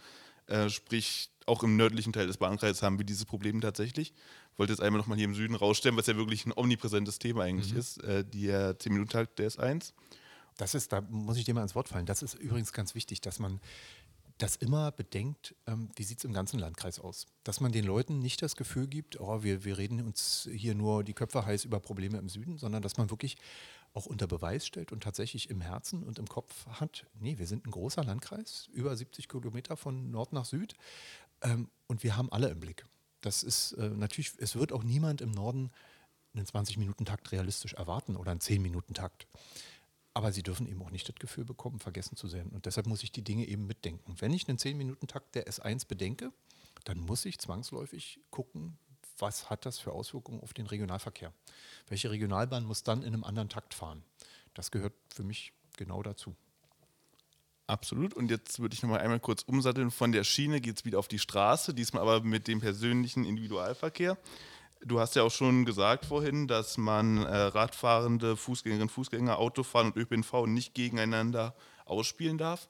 Äh, 0.47 0.69
sprich, 0.69 1.29
auch 1.45 1.63
im 1.63 1.77
nördlichen 1.77 2.11
Teil 2.11 2.27
des 2.27 2.37
Bahnkreises 2.37 2.83
haben 2.83 2.97
wir 2.97 3.05
dieses 3.05 3.23
Problem 3.23 3.61
tatsächlich. 3.61 4.13
Ich 4.51 4.59
wollte 4.59 4.73
jetzt 4.73 4.81
einmal 4.81 4.99
nochmal 4.99 5.17
hier 5.17 5.25
im 5.25 5.35
Süden 5.35 5.55
rausstellen, 5.55 5.95
was 5.95 6.07
ja 6.07 6.17
wirklich 6.17 6.45
ein 6.45 6.53
omnipräsentes 6.53 7.17
Thema 7.17 7.43
eigentlich 7.43 7.71
mhm. 7.71 7.79
ist, 7.79 8.03
äh, 8.03 8.25
der 8.25 8.77
10-Minuten-Tag, 8.77 9.37
der 9.37 9.47
ist 9.47 9.57
1. 9.57 9.93
Das 10.57 10.75
ist, 10.75 10.91
da 10.91 11.01
muss 11.01 11.37
ich 11.37 11.45
dir 11.45 11.53
mal 11.53 11.63
ins 11.63 11.75
Wort 11.75 11.87
fallen. 11.87 12.05
Das 12.05 12.23
ist 12.23 12.33
übrigens 12.35 12.73
ganz 12.73 12.93
wichtig, 12.93 13.21
dass 13.21 13.39
man 13.39 13.61
das 14.37 14.57
immer 14.57 14.91
bedenkt, 14.91 15.55
ähm, 15.65 15.89
wie 15.95 16.03
sieht 16.03 16.17
es 16.17 16.25
im 16.25 16.33
ganzen 16.33 16.59
Landkreis 16.59 16.99
aus. 16.99 17.25
Dass 17.43 17.61
man 17.61 17.71
den 17.71 17.85
Leuten 17.85 18.19
nicht 18.19 18.41
das 18.41 18.55
Gefühl 18.55 18.87
gibt, 18.87 19.19
oh, 19.19 19.43
wir, 19.43 19.63
wir 19.63 19.77
reden 19.77 20.01
uns 20.01 20.49
hier 20.51 20.75
nur 20.75 21.03
die 21.03 21.13
Köpfe 21.13 21.45
heiß 21.45 21.65
über 21.65 21.79
Probleme 21.79 22.17
im 22.17 22.27
Süden, 22.27 22.57
sondern 22.57 22.81
dass 22.81 22.97
man 22.97 23.09
wirklich 23.09 23.37
auch 23.93 24.05
unter 24.05 24.27
Beweis 24.27 24.67
stellt 24.67 24.91
und 24.91 25.03
tatsächlich 25.03 25.49
im 25.49 25.61
Herzen 25.61 26.03
und 26.03 26.19
im 26.19 26.27
Kopf 26.27 26.67
hat, 26.67 27.05
nee, 27.19 27.37
wir 27.37 27.47
sind 27.47 27.65
ein 27.65 27.71
großer 27.71 28.03
Landkreis, 28.03 28.67
über 28.73 28.95
70 28.95 29.29
Kilometer 29.29 29.77
von 29.77 30.11
Nord 30.11 30.33
nach 30.33 30.43
Süd 30.43 30.75
ähm, 31.41 31.69
und 31.87 32.03
wir 32.03 32.17
haben 32.17 32.29
alle 32.31 32.49
im 32.49 32.59
Blick. 32.59 32.85
Das 33.21 33.41
ist 33.41 33.71
äh, 33.73 33.89
natürlich, 33.89 34.33
es 34.37 34.55
wird 34.55 34.73
auch 34.73 34.83
niemand 34.83 35.21
im 35.21 35.31
Norden 35.31 35.71
einen 36.35 36.45
20-Minuten-Takt 36.45 37.31
realistisch 37.31 37.73
erwarten 37.73 38.17
oder 38.17 38.31
einen 38.31 38.41
10-Minuten-Takt. 38.41 39.27
Aber 40.15 40.31
sie 40.31 40.43
dürfen 40.43 40.65
eben 40.65 40.81
auch 40.81 40.91
nicht 40.91 41.07
das 41.09 41.15
Gefühl 41.17 41.43
bekommen, 41.43 41.77
vergessen 41.77 42.15
zu 42.15 42.27
sein. 42.27 42.47
Und 42.47 42.65
deshalb 42.65 42.87
muss 42.87 43.03
ich 43.03 43.11
die 43.11 43.21
Dinge 43.21 43.45
eben 43.45 43.67
mitdenken. 43.67 44.15
Wenn 44.17 44.31
ich 44.31 44.47
einen 44.47 44.57
10-Minuten-Takt 44.57 45.35
der 45.35 45.47
S1 45.47 45.87
bedenke, 45.87 46.31
dann 46.85 46.99
muss 46.99 47.25
ich 47.25 47.37
zwangsläufig 47.37 48.21
gucken, 48.31 48.77
was 49.19 49.49
hat 49.49 49.65
das 49.65 49.77
für 49.77 49.91
Auswirkungen 49.91 50.41
auf 50.41 50.53
den 50.53 50.67
Regionalverkehr. 50.67 51.33
Welche 51.87 52.11
Regionalbahn 52.11 52.63
muss 52.65 52.83
dann 52.83 53.01
in 53.01 53.13
einem 53.13 53.25
anderen 53.25 53.49
Takt 53.49 53.73
fahren? 53.73 54.03
Das 54.53 54.71
gehört 54.71 54.93
für 55.13 55.23
mich 55.23 55.51
genau 55.75 56.01
dazu. 56.01 56.33
Absolut. 57.67 58.13
Und 58.13 58.31
jetzt 58.31 58.59
würde 58.59 58.73
ich 58.73 58.83
nochmal 58.83 58.99
einmal 58.99 59.19
kurz 59.19 59.41
umsatteln. 59.43 59.91
Von 59.91 60.13
der 60.13 60.23
Schiene 60.23 60.61
geht 60.61 60.77
es 60.77 60.85
wieder 60.85 60.99
auf 60.99 61.09
die 61.09 61.19
Straße, 61.19 61.73
diesmal 61.73 62.03
aber 62.03 62.21
mit 62.21 62.47
dem 62.47 62.61
persönlichen 62.61 63.25
Individualverkehr. 63.25 64.17
Du 64.87 64.99
hast 64.99 65.15
ja 65.15 65.23
auch 65.23 65.31
schon 65.31 65.65
gesagt 65.65 66.05
vorhin, 66.05 66.47
dass 66.47 66.77
man 66.77 67.17
äh, 67.17 67.35
Radfahrende, 67.35 68.37
Fußgängerinnen, 68.37 68.87
Fußgänger, 68.89 69.37
Autofahren 69.39 69.87
und 69.91 69.97
ÖPNV 69.97 70.45
nicht 70.45 70.75
gegeneinander 70.75 71.55
ausspielen 71.85 72.37
darf. 72.37 72.69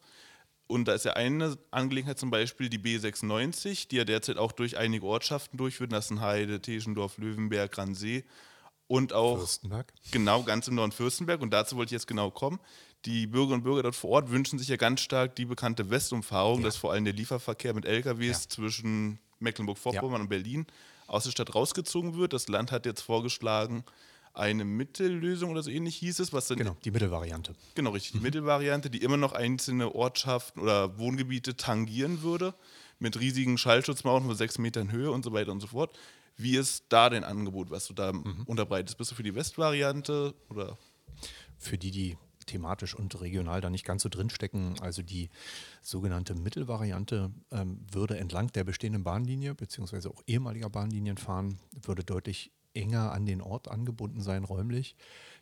Und 0.67 0.87
da 0.87 0.93
ist 0.93 1.03
ja 1.05 1.13
eine 1.13 1.57
Angelegenheit 1.71 2.17
zum 2.17 2.31
Beispiel 2.31 2.69
die 2.69 2.79
B96, 2.79 3.89
die 3.89 3.97
ja 3.97 4.05
derzeit 4.05 4.37
auch 4.37 4.51
durch 4.53 4.77
einige 4.77 5.05
Ortschaften 5.05 5.57
durchführt. 5.57 5.91
Das 5.91 6.07
sind 6.07 6.21
Heide, 6.21 6.61
Teschendorf, 6.61 7.17
Löwenberg, 7.17 7.71
Gransee 7.73 8.23
und 8.87 9.11
auch 9.13 9.37
Fürstenberg. 9.37 9.93
genau 10.11 10.41
ganz 10.43 10.67
im 10.69 10.75
Norden 10.75 10.93
Fürstenberg. 10.93 11.41
Und 11.41 11.51
dazu 11.51 11.75
wollte 11.75 11.89
ich 11.89 11.99
jetzt 11.99 12.07
genau 12.07 12.31
kommen. 12.31 12.59
Die 13.03 13.27
Bürgerinnen 13.27 13.59
und 13.59 13.63
Bürger 13.63 13.83
dort 13.83 13.95
vor 13.95 14.11
Ort 14.11 14.31
wünschen 14.31 14.57
sich 14.57 14.69
ja 14.69 14.77
ganz 14.77 15.01
stark 15.01 15.35
die 15.35 15.45
bekannte 15.45 15.89
Westumfahrung, 15.89 16.59
Ja. 16.61 16.65
dass 16.65 16.77
vor 16.77 16.93
allem 16.93 17.03
der 17.03 17.13
Lieferverkehr 17.13 17.73
mit 17.73 17.85
LKWs 17.85 18.43
Ja. 18.45 18.49
zwischen 18.49 19.19
Mecklenburg-Vorpommern 19.39 20.21
und 20.21 20.29
Berlin 20.29 20.65
aus 21.07 21.23
der 21.25 21.31
Stadt 21.31 21.55
rausgezogen 21.55 22.15
wird. 22.15 22.33
Das 22.33 22.47
Land 22.47 22.71
hat 22.71 22.85
jetzt 22.85 23.01
vorgeschlagen, 23.01 23.83
eine 24.33 24.65
Mittellösung 24.65 25.51
oder 25.51 25.63
so 25.63 25.71
ähnlich 25.71 25.95
hieß 25.97 26.19
es, 26.19 26.33
was 26.33 26.47
dann 26.47 26.57
Genau, 26.57 26.75
die 26.83 26.91
Mittelvariante. 26.91 27.53
Genau, 27.73 27.91
richtig. 27.91 28.13
Die 28.13 28.19
Mittelvariante, 28.19 28.89
die 28.89 29.01
immer 29.01 29.17
noch 29.17 29.31
einzelne 29.31 29.95
Ortschaften 29.95 30.59
oder 30.59 30.97
Wohngebiete 30.97 31.55
tangieren 31.55 32.21
würde, 32.21 32.53
mit 32.99 33.19
riesigen 33.19 33.57
Schallschutzmauern 33.57 34.25
von 34.25 34.35
sechs 34.35 34.57
Metern 34.57 34.91
Höhe 34.91 35.11
und 35.11 35.23
so 35.23 35.31
weiter 35.31 35.51
und 35.51 35.61
so 35.61 35.67
fort. 35.67 35.97
Wie 36.37 36.57
ist 36.57 36.85
da 36.89 37.09
dein 37.09 37.23
Angebot, 37.23 37.71
was 37.71 37.87
du 37.87 37.93
da 37.93 38.11
unterbreitest? 38.45 38.97
Bist 38.97 39.11
du 39.11 39.15
für 39.15 39.23
die 39.23 39.35
Westvariante 39.35 40.33
oder? 40.49 40.77
für 41.57 41.77
die, 41.77 41.91
die 41.91 42.17
thematisch 42.45 42.95
und 42.95 43.19
regional 43.21 43.61
da 43.61 43.69
nicht 43.69 43.85
ganz 43.85 44.03
so 44.03 44.09
drinstecken. 44.09 44.79
Also 44.81 45.01
die 45.01 45.29
sogenannte 45.81 46.35
Mittelvariante 46.35 47.31
ähm, 47.51 47.79
würde 47.91 48.17
entlang 48.17 48.51
der 48.51 48.63
bestehenden 48.63 49.03
Bahnlinie 49.03 49.55
beziehungsweise 49.55 50.09
auch 50.09 50.21
ehemaliger 50.27 50.69
Bahnlinien 50.69 51.17
fahren, 51.17 51.59
würde 51.71 52.03
deutlich 52.03 52.51
enger 52.73 53.11
an 53.11 53.25
den 53.25 53.41
Ort 53.41 53.67
angebunden 53.67 54.21
sein 54.21 54.43
räumlich. 54.43 54.95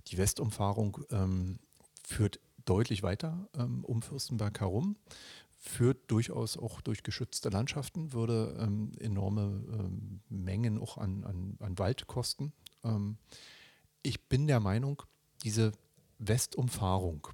Die 0.07 0.17
Westumfahrung 0.17 0.99
ähm, 1.11 1.59
führt 2.05 2.39
deutlich 2.65 3.03
weiter 3.03 3.47
ähm, 3.57 3.83
um 3.83 4.01
Fürstenberg 4.01 4.59
herum, 4.59 4.95
führt 5.59 6.11
durchaus 6.11 6.57
auch 6.57 6.81
durch 6.81 7.03
geschützte 7.03 7.49
Landschaften, 7.49 8.13
würde 8.13 8.55
ähm, 8.59 8.91
enorme 8.99 9.63
ähm, 9.71 10.21
Mengen 10.29 10.79
auch 10.79 10.97
an, 10.97 11.23
an, 11.23 11.57
an 11.59 11.79
Wald 11.79 12.07
kosten. 12.07 12.53
Ähm, 12.83 13.17
ich 14.01 14.27
bin 14.27 14.47
der 14.47 14.59
Meinung, 14.59 15.03
diese 15.43 15.71
Westumfahrung, 16.19 17.27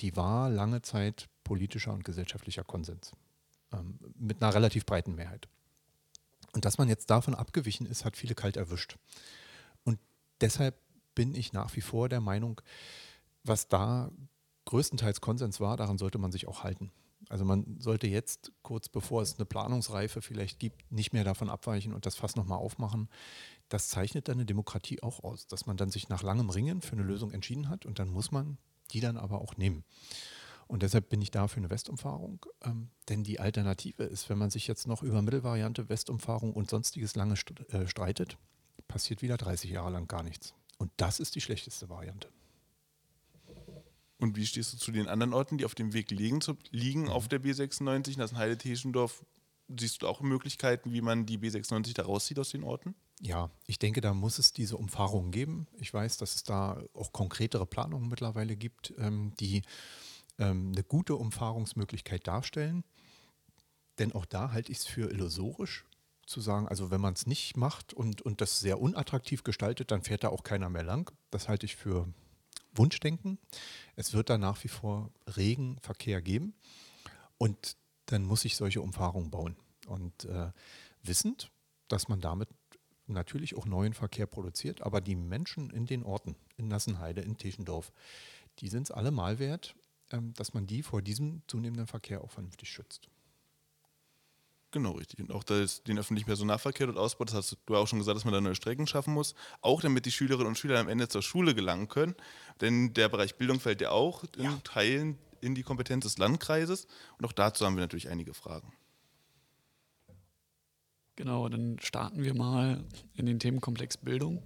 die 0.00 0.16
war 0.16 0.50
lange 0.50 0.82
Zeit 0.82 1.28
politischer 1.44 1.92
und 1.92 2.04
gesellschaftlicher 2.04 2.64
Konsens 2.64 3.12
ähm, 3.72 3.98
mit 4.18 4.42
einer 4.42 4.54
relativ 4.54 4.84
breiten 4.86 5.14
Mehrheit. 5.14 5.48
Und 6.52 6.64
dass 6.64 6.78
man 6.78 6.88
jetzt 6.88 7.10
davon 7.10 7.34
abgewichen 7.34 7.86
ist, 7.86 8.04
hat 8.04 8.16
viele 8.16 8.34
kalt 8.34 8.56
erwischt. 8.56 8.96
Und 9.84 9.98
deshalb 10.40 10.76
bin 11.14 11.34
ich 11.34 11.52
nach 11.52 11.74
wie 11.76 11.80
vor 11.80 12.08
der 12.08 12.20
Meinung, 12.20 12.60
was 13.44 13.68
da 13.68 14.10
größtenteils 14.64 15.20
Konsens 15.20 15.60
war, 15.60 15.76
daran 15.76 15.98
sollte 15.98 16.18
man 16.18 16.32
sich 16.32 16.48
auch 16.48 16.64
halten. 16.64 16.90
Also 17.28 17.44
man 17.44 17.80
sollte 17.80 18.06
jetzt, 18.06 18.52
kurz 18.62 18.88
bevor 18.88 19.22
es 19.22 19.36
eine 19.36 19.46
Planungsreife 19.46 20.22
vielleicht 20.22 20.58
gibt, 20.58 20.90
nicht 20.92 21.12
mehr 21.12 21.24
davon 21.24 21.50
abweichen 21.50 21.92
und 21.92 22.06
das 22.06 22.16
Fass 22.16 22.36
nochmal 22.36 22.58
aufmachen. 22.58 23.08
Das 23.68 23.88
zeichnet 23.88 24.28
dann 24.28 24.36
eine 24.36 24.46
Demokratie 24.46 25.02
auch 25.02 25.24
aus, 25.24 25.46
dass 25.46 25.66
man 25.66 25.76
dann 25.76 25.90
sich 25.90 26.08
nach 26.08 26.22
langem 26.22 26.50
Ringen 26.50 26.82
für 26.82 26.92
eine 26.92 27.02
Lösung 27.02 27.32
entschieden 27.32 27.68
hat 27.68 27.86
und 27.86 27.98
dann 27.98 28.08
muss 28.08 28.30
man 28.30 28.58
die 28.92 29.00
dann 29.00 29.16
aber 29.16 29.40
auch 29.40 29.56
nehmen. 29.56 29.84
Und 30.68 30.82
deshalb 30.82 31.08
bin 31.08 31.22
ich 31.22 31.30
da 31.30 31.46
für 31.48 31.58
eine 31.58 31.70
Westumfahrung. 31.70 32.44
Ähm, 32.64 32.90
denn 33.08 33.22
die 33.22 33.38
Alternative 33.38 34.02
ist, 34.02 34.28
wenn 34.28 34.38
man 34.38 34.50
sich 34.50 34.66
jetzt 34.66 34.86
noch 34.86 35.02
über 35.02 35.22
Mittelvariante, 35.22 35.88
Westumfahrung 35.88 36.52
und 36.52 36.70
sonstiges 36.70 37.14
lange 37.14 37.36
st 37.36 37.60
äh, 37.72 37.86
streitet, 37.86 38.36
passiert 38.88 39.22
wieder 39.22 39.36
30 39.36 39.70
Jahre 39.70 39.90
lang 39.90 40.08
gar 40.08 40.22
nichts. 40.22 40.54
Und 40.78 40.90
das 40.96 41.20
ist 41.20 41.34
die 41.34 41.40
schlechteste 41.40 41.88
Variante. 41.88 42.28
Und 44.18 44.36
wie 44.36 44.46
stehst 44.46 44.72
du 44.72 44.78
zu 44.78 44.92
den 44.92 45.08
anderen 45.08 45.34
Orten, 45.34 45.58
die 45.58 45.64
auf 45.64 45.74
dem 45.74 45.92
Weg 45.92 46.10
liegen, 46.10 46.40
zu, 46.40 46.56
liegen 46.70 47.08
auf 47.08 47.28
der 47.28 47.40
B96? 47.40 48.16
Das 48.16 48.32
ist 48.32 48.38
Heide 48.38 48.58
Teschendorf. 48.58 49.24
Siehst 49.68 50.02
du 50.02 50.08
auch 50.08 50.20
Möglichkeiten, 50.20 50.92
wie 50.92 51.00
man 51.00 51.26
die 51.26 51.38
B96 51.38 51.94
da 51.94 52.04
rauszieht 52.04 52.38
aus 52.38 52.50
den 52.50 52.64
Orten? 52.64 52.94
Ja, 53.20 53.50
ich 53.66 53.78
denke, 53.78 54.00
da 54.00 54.12
muss 54.12 54.38
es 54.38 54.52
diese 54.52 54.76
Umfahrungen 54.76 55.30
geben. 55.30 55.66
Ich 55.78 55.92
weiß, 55.92 56.18
dass 56.18 56.34
es 56.34 56.42
da 56.42 56.82
auch 56.92 57.12
konkretere 57.12 57.66
Planungen 57.66 58.08
mittlerweile 58.08 58.56
gibt, 58.56 58.92
ähm, 58.98 59.32
die 59.40 59.62
ähm, 60.38 60.72
eine 60.72 60.84
gute 60.84 61.16
Umfahrungsmöglichkeit 61.16 62.26
darstellen. 62.26 62.84
Denn 63.98 64.12
auch 64.12 64.26
da 64.26 64.52
halte 64.52 64.70
ich 64.70 64.78
es 64.78 64.86
für 64.86 65.10
illusorisch 65.10 65.86
zu 66.26 66.40
sagen, 66.40 66.68
also 66.68 66.90
wenn 66.90 67.00
man 67.00 67.14
es 67.14 67.26
nicht 67.26 67.56
macht 67.56 67.94
und, 67.94 68.20
und 68.20 68.40
das 68.40 68.60
sehr 68.60 68.80
unattraktiv 68.80 69.44
gestaltet, 69.44 69.90
dann 69.90 70.02
fährt 70.02 70.24
da 70.24 70.28
auch 70.28 70.42
keiner 70.42 70.68
mehr 70.68 70.82
lang. 70.82 71.10
Das 71.30 71.48
halte 71.48 71.64
ich 71.64 71.76
für 71.76 72.12
Wunschdenken. 72.74 73.38
Es 73.94 74.12
wird 74.12 74.28
da 74.28 74.36
nach 74.36 74.62
wie 74.64 74.68
vor 74.68 75.10
regen 75.36 75.78
Verkehr 75.80 76.20
geben 76.20 76.54
und 77.38 77.76
dann 78.06 78.24
muss 78.24 78.44
ich 78.44 78.56
solche 78.56 78.82
Umfahrungen 78.82 79.30
bauen. 79.30 79.56
Und 79.86 80.24
äh, 80.24 80.50
wissend, 81.02 81.50
dass 81.88 82.08
man 82.08 82.20
damit 82.20 82.48
natürlich 83.06 83.56
auch 83.56 83.66
neuen 83.66 83.94
Verkehr 83.94 84.26
produziert, 84.26 84.82
aber 84.82 85.00
die 85.00 85.16
Menschen 85.16 85.70
in 85.70 85.86
den 85.86 86.02
Orten, 86.02 86.36
in 86.56 86.68
Nassenheide, 86.68 87.20
in 87.20 87.36
Teschendorf, 87.36 87.92
die 88.58 88.68
sind 88.68 88.84
es 88.84 88.90
allemal 88.90 89.38
wert, 89.38 89.74
ähm, 90.10 90.32
dass 90.34 90.54
man 90.54 90.66
die 90.66 90.82
vor 90.82 91.02
diesem 91.02 91.42
zunehmenden 91.46 91.86
Verkehr 91.86 92.22
auch 92.22 92.30
vernünftig 92.30 92.70
schützt. 92.70 93.08
Genau, 94.72 94.92
richtig. 94.92 95.20
Und 95.20 95.32
auch 95.32 95.44
das, 95.44 95.82
den 95.84 95.98
öffentlichen 95.98 96.26
Personennahverkehr 96.26 96.86
dort 96.86 96.98
ausbaut, 96.98 97.28
das 97.28 97.36
hast 97.36 97.56
du 97.64 97.74
ja 97.74 97.80
auch 97.80 97.88
schon 97.88 97.98
gesagt, 97.98 98.16
dass 98.16 98.24
man 98.24 98.34
da 98.34 98.40
neue 98.40 98.54
Strecken 98.54 98.86
schaffen 98.86 99.14
muss. 99.14 99.34
Auch 99.62 99.80
damit 99.80 100.04
die 100.06 100.12
Schülerinnen 100.12 100.48
und 100.48 100.58
Schüler 100.58 100.78
am 100.80 100.88
Ende 100.88 101.08
zur 101.08 101.22
Schule 101.22 101.54
gelangen 101.54 101.88
können. 101.88 102.14
Denn 102.60 102.92
der 102.92 103.08
Bereich 103.08 103.36
Bildung 103.36 103.60
fällt 103.60 103.80
ja 103.80 103.90
auch 103.90 104.24
in 104.36 104.62
Teilen 104.64 105.18
in 105.40 105.54
die 105.54 105.62
Kompetenz 105.62 106.04
des 106.04 106.18
Landkreises. 106.18 106.88
Und 107.16 107.24
auch 107.24 107.32
dazu 107.32 107.64
haben 107.64 107.76
wir 107.76 107.80
natürlich 107.80 108.10
einige 108.10 108.34
Fragen. 108.34 108.72
Genau, 111.16 111.48
dann 111.48 111.78
starten 111.80 112.24
wir 112.24 112.34
mal 112.34 112.84
in 113.14 113.24
den 113.24 113.38
Themenkomplex 113.38 113.96
Bildung, 113.96 114.42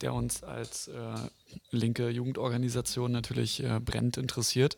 der 0.00 0.12
uns 0.12 0.42
als 0.42 0.88
äh, 0.88 1.14
linke 1.70 2.10
Jugendorganisation 2.10 3.12
natürlich 3.12 3.62
äh, 3.62 3.78
brennend 3.78 4.16
interessiert, 4.16 4.76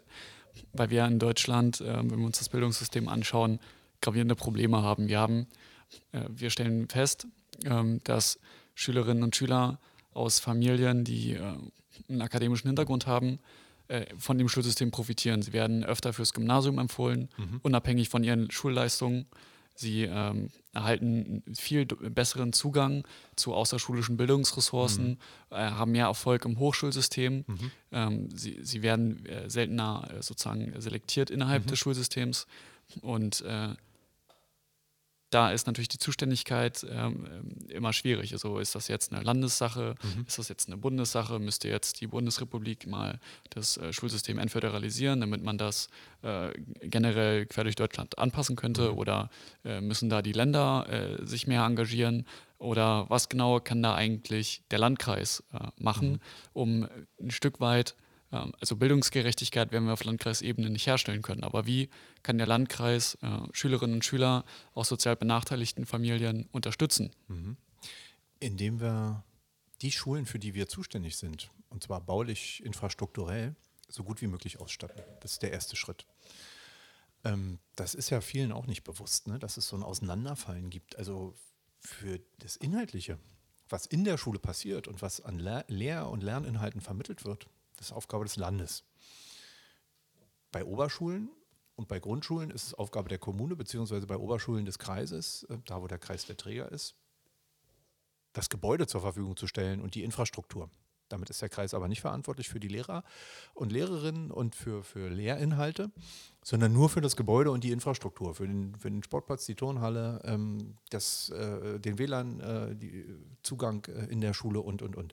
weil 0.75 0.91
wir 0.91 1.07
in 1.07 1.19
Deutschland, 1.19 1.81
äh, 1.81 1.97
wenn 1.97 2.19
wir 2.19 2.27
uns 2.27 2.39
das 2.39 2.51
Bildungssystem 2.51 3.09
anschauen, 3.09 3.61
gravierende 4.03 4.35
Probleme 4.35 4.83
haben. 4.83 5.09
Wir 5.09 5.21
haben, 5.21 5.47
äh, 6.13 6.21
wir 6.29 6.51
stellen 6.51 6.89
fest, 6.89 7.27
ähm, 7.65 8.01
dass 8.05 8.39
Schülerinnen 8.75 9.23
und 9.23 9.35
Schüler 9.35 9.79
aus 10.13 10.39
Familien, 10.39 11.05
die 11.05 11.33
äh, 11.33 11.55
einen 12.11 12.21
akademischen 12.21 12.69
Hintergrund 12.69 13.07
haben, 13.07 13.39
äh, 13.89 14.05
von 14.19 14.37
dem 14.37 14.51
Schulsystem 14.51 14.91
profitieren. 14.91 15.41
Sie 15.41 15.55
werden 15.55 15.83
öfter 15.83 16.13
fürs 16.13 16.35
Gymnasium 16.35 16.79
empfohlen, 16.79 17.31
unabhängig 17.63 18.11
von 18.11 18.23
ihren 18.23 18.51
Schulleistungen. 18.51 19.27
Sie 19.75 20.05
ähm, 20.05 20.51
erhalten 20.73 21.43
viel 21.55 21.87
besseren 21.87 22.53
Zugang 22.53 23.05
zu 23.37 23.55
außerschulischen 23.55 24.17
Bildungsressourcen, 24.17 25.19
äh, 25.51 25.57
haben 25.57 25.93
mehr 25.93 26.07
Erfolg 26.07 26.45
im 26.45 26.59
Hochschulsystem. 26.59 27.45
Ähm, 27.91 28.29
sie, 28.37 28.59
sie 28.63 28.83
werden 28.83 29.25
äh, 29.27 29.49
seltener 29.51 30.09
äh, 30.11 30.23
sozusagen 30.23 30.81
selektiert 30.81 31.31
innerhalb 31.31 31.67
des 31.67 31.79
Schulsystems. 31.79 32.47
Und 33.01 33.41
äh, 33.43 33.75
da 35.33 35.51
ist 35.51 35.67
natürlich 35.67 35.89
die 35.89 35.99
Zuständigkeit 35.99 36.87
ähm, 36.91 37.27
immer 37.69 37.93
schwierig. 37.93 38.33
Also 38.33 38.59
ist 38.59 38.75
das 38.75 38.89
jetzt 38.89 39.13
eine 39.13 39.23
Landessache, 39.23 39.95
mhm. 40.03 40.25
ist 40.27 40.39
das 40.39 40.49
jetzt 40.49 40.69
eine 40.69 40.77
Bundessache, 40.77 41.39
müsste 41.39 41.69
jetzt 41.69 42.01
die 42.01 42.07
Bundesrepublik 42.07 42.87
mal 42.87 43.19
das 43.51 43.79
äh, 43.79 43.93
Schulsystem 43.93 44.39
entföderalisieren, 44.39 45.21
damit 45.21 45.43
man 45.43 45.57
das 45.57 45.89
äh, 46.23 46.51
generell 46.83 47.47
quer 47.47 47.65
durch 47.65 47.77
Deutschland 47.77 48.19
anpassen 48.19 48.57
könnte 48.57 48.93
mhm. 48.93 48.99
oder 48.99 49.31
äh, 49.65 49.81
müssen 49.81 50.11
da 50.11 50.21
die 50.21 50.33
Länder 50.33 50.87
äh, 50.89 51.27
sich 51.27 51.47
mehr 51.47 51.65
engagieren 51.65 52.27
oder 52.59 53.07
was 53.09 53.29
genau 53.29 53.59
kann 53.59 53.83
da 53.83 53.95
eigentlich 53.95 54.63
der 54.71 54.79
Landkreis 54.79 55.43
äh, 55.53 55.69
machen, 55.79 56.13
mhm. 56.13 56.21
um 56.53 56.89
ein 57.21 57.31
Stück 57.31 57.59
weit 57.61 57.95
ähm, 57.95 58.02
also 58.33 58.77
Bildungsgerechtigkeit 58.77 59.73
werden 59.73 59.85
wir 59.87 59.93
auf 59.93 60.05
Landkreisebene 60.05 60.71
nicht 60.71 60.87
herstellen 60.87 61.23
können. 61.23 61.45
Aber 61.45 61.67
wie 61.67 61.91
kann 62.23 62.39
der 62.39 62.47
Landkreis 62.47 63.19
äh, 63.23 63.39
Schülerinnen 63.53 63.97
und 63.97 64.05
Schüler 64.05 64.45
aus 64.75 64.89
sozial 64.89 65.17
benachteiligten 65.17 65.87
Familien 65.87 66.49
unterstützen? 66.53 67.11
Mhm. 67.29 67.57
Indem 68.41 68.81
wir 68.81 69.25
die 69.83 69.93
Schulen, 69.93 70.27
für 70.27 70.39
die 70.39 70.55
wir 70.55 70.69
zuständig 70.69 71.17
sind, 71.17 71.51
und 71.69 71.83
zwar 71.83 72.01
baulich, 72.01 72.63
infrastrukturell, 72.65 73.55
so 73.89 74.05
gut 74.05 74.23
wie 74.23 74.27
möglich 74.27 74.61
ausstatten. 74.61 75.03
Das 75.21 75.33
ist 75.33 75.43
der 75.43 75.53
erste 75.53 75.77
Schritt. 75.77 76.07
Ähm, 77.25 77.59
das 77.77 77.95
ist 77.95 78.11
ja 78.11 78.21
vielen 78.21 78.53
auch 78.53 78.67
nicht 78.67 78.85
bewusst, 78.85 79.29
ne? 79.29 79.39
dass 79.39 79.57
es 79.57 79.69
so 79.69 79.77
ein 79.77 79.83
Auseinanderfallen 79.83 80.71
gibt. 80.71 80.97
Also 80.97 81.35
für 81.81 82.21
das 82.39 82.57
Inhaltliche, 82.57 83.19
was 83.69 83.87
in 83.87 84.05
der 84.05 84.19
Schule 84.19 84.39
passiert 84.39 84.89
und 84.89 85.03
was 85.03 85.21
an 85.21 85.39
Lehr- 85.39 86.09
und 86.09 86.23
Lerninhalten 86.23 86.81
vermittelt 86.81 87.25
wird, 87.25 87.49
das 87.83 87.89
ist 87.89 87.97
Aufgabe 87.97 88.25
des 88.25 88.37
Landes. 88.37 88.85
Bei 90.53 90.65
Oberschulen 90.65 91.31
und 91.75 91.89
bei 91.89 91.99
Grundschulen 91.99 92.51
ist 92.53 92.69
es 92.69 92.75
Aufgabe 92.75 93.09
der 93.09 93.19
Kommune, 93.19 93.57
beziehungsweise 93.57 94.07
bei 94.07 94.17
Oberschulen 94.17 94.65
des 94.65 94.79
Kreises, 94.79 95.43
äh, 95.51 95.59
da 95.67 95.83
wo 95.83 95.89
der 95.89 95.99
Kreis 95.99 96.25
der 96.27 96.37
Träger 96.37 96.71
ist, 96.71 96.95
das 98.35 98.49
Gebäude 98.49 98.87
zur 98.87 99.01
Verfügung 99.01 99.37
zu 99.37 99.49
stellen 99.49 99.81
und 99.81 99.97
die 99.97 100.05
Infrastruktur. 100.05 100.71
Damit 101.09 101.29
ist 101.29 101.43
der 101.43 101.49
Kreis 101.49 101.75
aber 101.75 101.89
nicht 101.89 102.01
verantwortlich 102.01 102.49
für 102.49 102.61
die 102.61 102.69
Lehrer 102.69 103.03
und 103.53 103.73
Lehrerinnen 103.73 104.31
und 104.31 104.55
für, 104.55 104.85
für 104.85 105.09
Lehrinhalte, 105.09 105.91
sondern 106.45 106.73
nur 106.73 106.89
für 106.89 107.01
das 107.01 107.17
Gebäude 107.17 107.51
und 107.51 107.65
die 107.65 107.73
Infrastruktur, 107.73 108.37
für 108.37 108.47
den, 108.47 108.77
für 108.77 108.91
den 108.91 109.03
Sportplatz, 109.03 109.45
die 109.45 109.57
Turnhalle, 109.57 110.23
ähm, 110.25 110.77
das, 110.91 111.31
äh, 111.31 111.81
den 111.81 111.99
WLAN, 111.99 112.41
äh, 112.41 112.77
die 112.77 113.13
Zugang 113.43 113.85
äh, 113.87 114.07
in 114.07 114.21
der 114.21 114.35
Schule 114.35 114.61
und, 114.61 114.83
und, 114.83 114.95
und. 114.95 115.13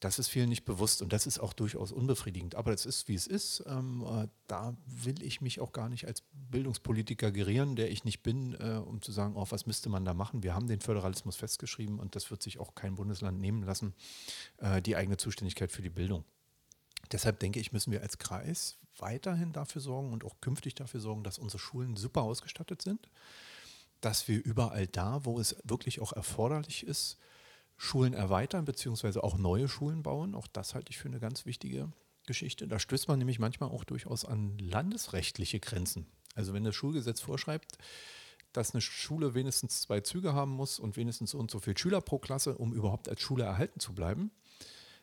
Das 0.00 0.18
ist 0.18 0.28
vielen 0.28 0.48
nicht 0.48 0.64
bewusst 0.64 1.02
und 1.02 1.12
das 1.12 1.26
ist 1.26 1.38
auch 1.38 1.52
durchaus 1.52 1.92
unbefriedigend. 1.92 2.54
Aber 2.54 2.72
es 2.72 2.86
ist, 2.86 3.06
wie 3.08 3.14
es 3.14 3.26
ist. 3.26 3.62
Ähm, 3.66 4.02
äh, 4.08 4.28
da 4.46 4.74
will 4.86 5.22
ich 5.22 5.42
mich 5.42 5.60
auch 5.60 5.72
gar 5.72 5.90
nicht 5.90 6.06
als 6.06 6.22
Bildungspolitiker 6.32 7.30
gerieren, 7.30 7.76
der 7.76 7.90
ich 7.90 8.04
nicht 8.04 8.22
bin, 8.22 8.54
äh, 8.54 8.80
um 8.82 9.02
zu 9.02 9.12
sagen, 9.12 9.36
oh, 9.36 9.46
was 9.50 9.66
müsste 9.66 9.90
man 9.90 10.06
da 10.06 10.14
machen. 10.14 10.42
Wir 10.42 10.54
haben 10.54 10.68
den 10.68 10.80
Föderalismus 10.80 11.36
festgeschrieben 11.36 12.00
und 12.00 12.16
das 12.16 12.30
wird 12.30 12.42
sich 12.42 12.58
auch 12.58 12.74
kein 12.74 12.94
Bundesland 12.94 13.40
nehmen 13.40 13.62
lassen, 13.62 13.94
äh, 14.56 14.80
die 14.80 14.96
eigene 14.96 15.18
Zuständigkeit 15.18 15.70
für 15.70 15.82
die 15.82 15.90
Bildung. 15.90 16.24
Deshalb 17.12 17.38
denke 17.38 17.60
ich, 17.60 17.72
müssen 17.72 17.92
wir 17.92 18.00
als 18.00 18.16
Kreis 18.16 18.78
weiterhin 18.96 19.52
dafür 19.52 19.82
sorgen 19.82 20.12
und 20.12 20.24
auch 20.24 20.40
künftig 20.40 20.74
dafür 20.74 21.00
sorgen, 21.00 21.24
dass 21.24 21.38
unsere 21.38 21.58
Schulen 21.58 21.96
super 21.96 22.22
ausgestattet 22.22 22.80
sind, 22.80 23.10
dass 24.00 24.28
wir 24.28 24.42
überall 24.42 24.86
da, 24.86 25.26
wo 25.26 25.38
es 25.38 25.56
wirklich 25.64 26.00
auch 26.00 26.12
erforderlich 26.14 26.86
ist, 26.86 27.18
Schulen 27.82 28.12
erweitern, 28.12 28.66
beziehungsweise 28.66 29.24
auch 29.24 29.38
neue 29.38 29.66
Schulen 29.66 30.02
bauen. 30.02 30.34
Auch 30.34 30.46
das 30.46 30.74
halte 30.74 30.90
ich 30.90 30.98
für 30.98 31.08
eine 31.08 31.18
ganz 31.18 31.46
wichtige 31.46 31.90
Geschichte. 32.26 32.68
Da 32.68 32.78
stößt 32.78 33.08
man 33.08 33.18
nämlich 33.18 33.38
manchmal 33.38 33.70
auch 33.70 33.84
durchaus 33.84 34.26
an 34.26 34.58
landesrechtliche 34.58 35.60
Grenzen. 35.60 36.06
Also 36.34 36.52
wenn 36.52 36.62
das 36.62 36.74
Schulgesetz 36.74 37.22
vorschreibt, 37.22 37.78
dass 38.52 38.74
eine 38.74 38.82
Schule 38.82 39.32
wenigstens 39.32 39.80
zwei 39.80 40.02
Züge 40.02 40.34
haben 40.34 40.50
muss 40.50 40.78
und 40.78 40.98
wenigstens 40.98 41.30
so 41.30 41.38
und 41.38 41.50
so 41.50 41.58
viele 41.58 41.78
Schüler 41.78 42.02
pro 42.02 42.18
Klasse, 42.18 42.58
um 42.58 42.74
überhaupt 42.74 43.08
als 43.08 43.22
Schule 43.22 43.44
erhalten 43.44 43.80
zu 43.80 43.94
bleiben, 43.94 44.30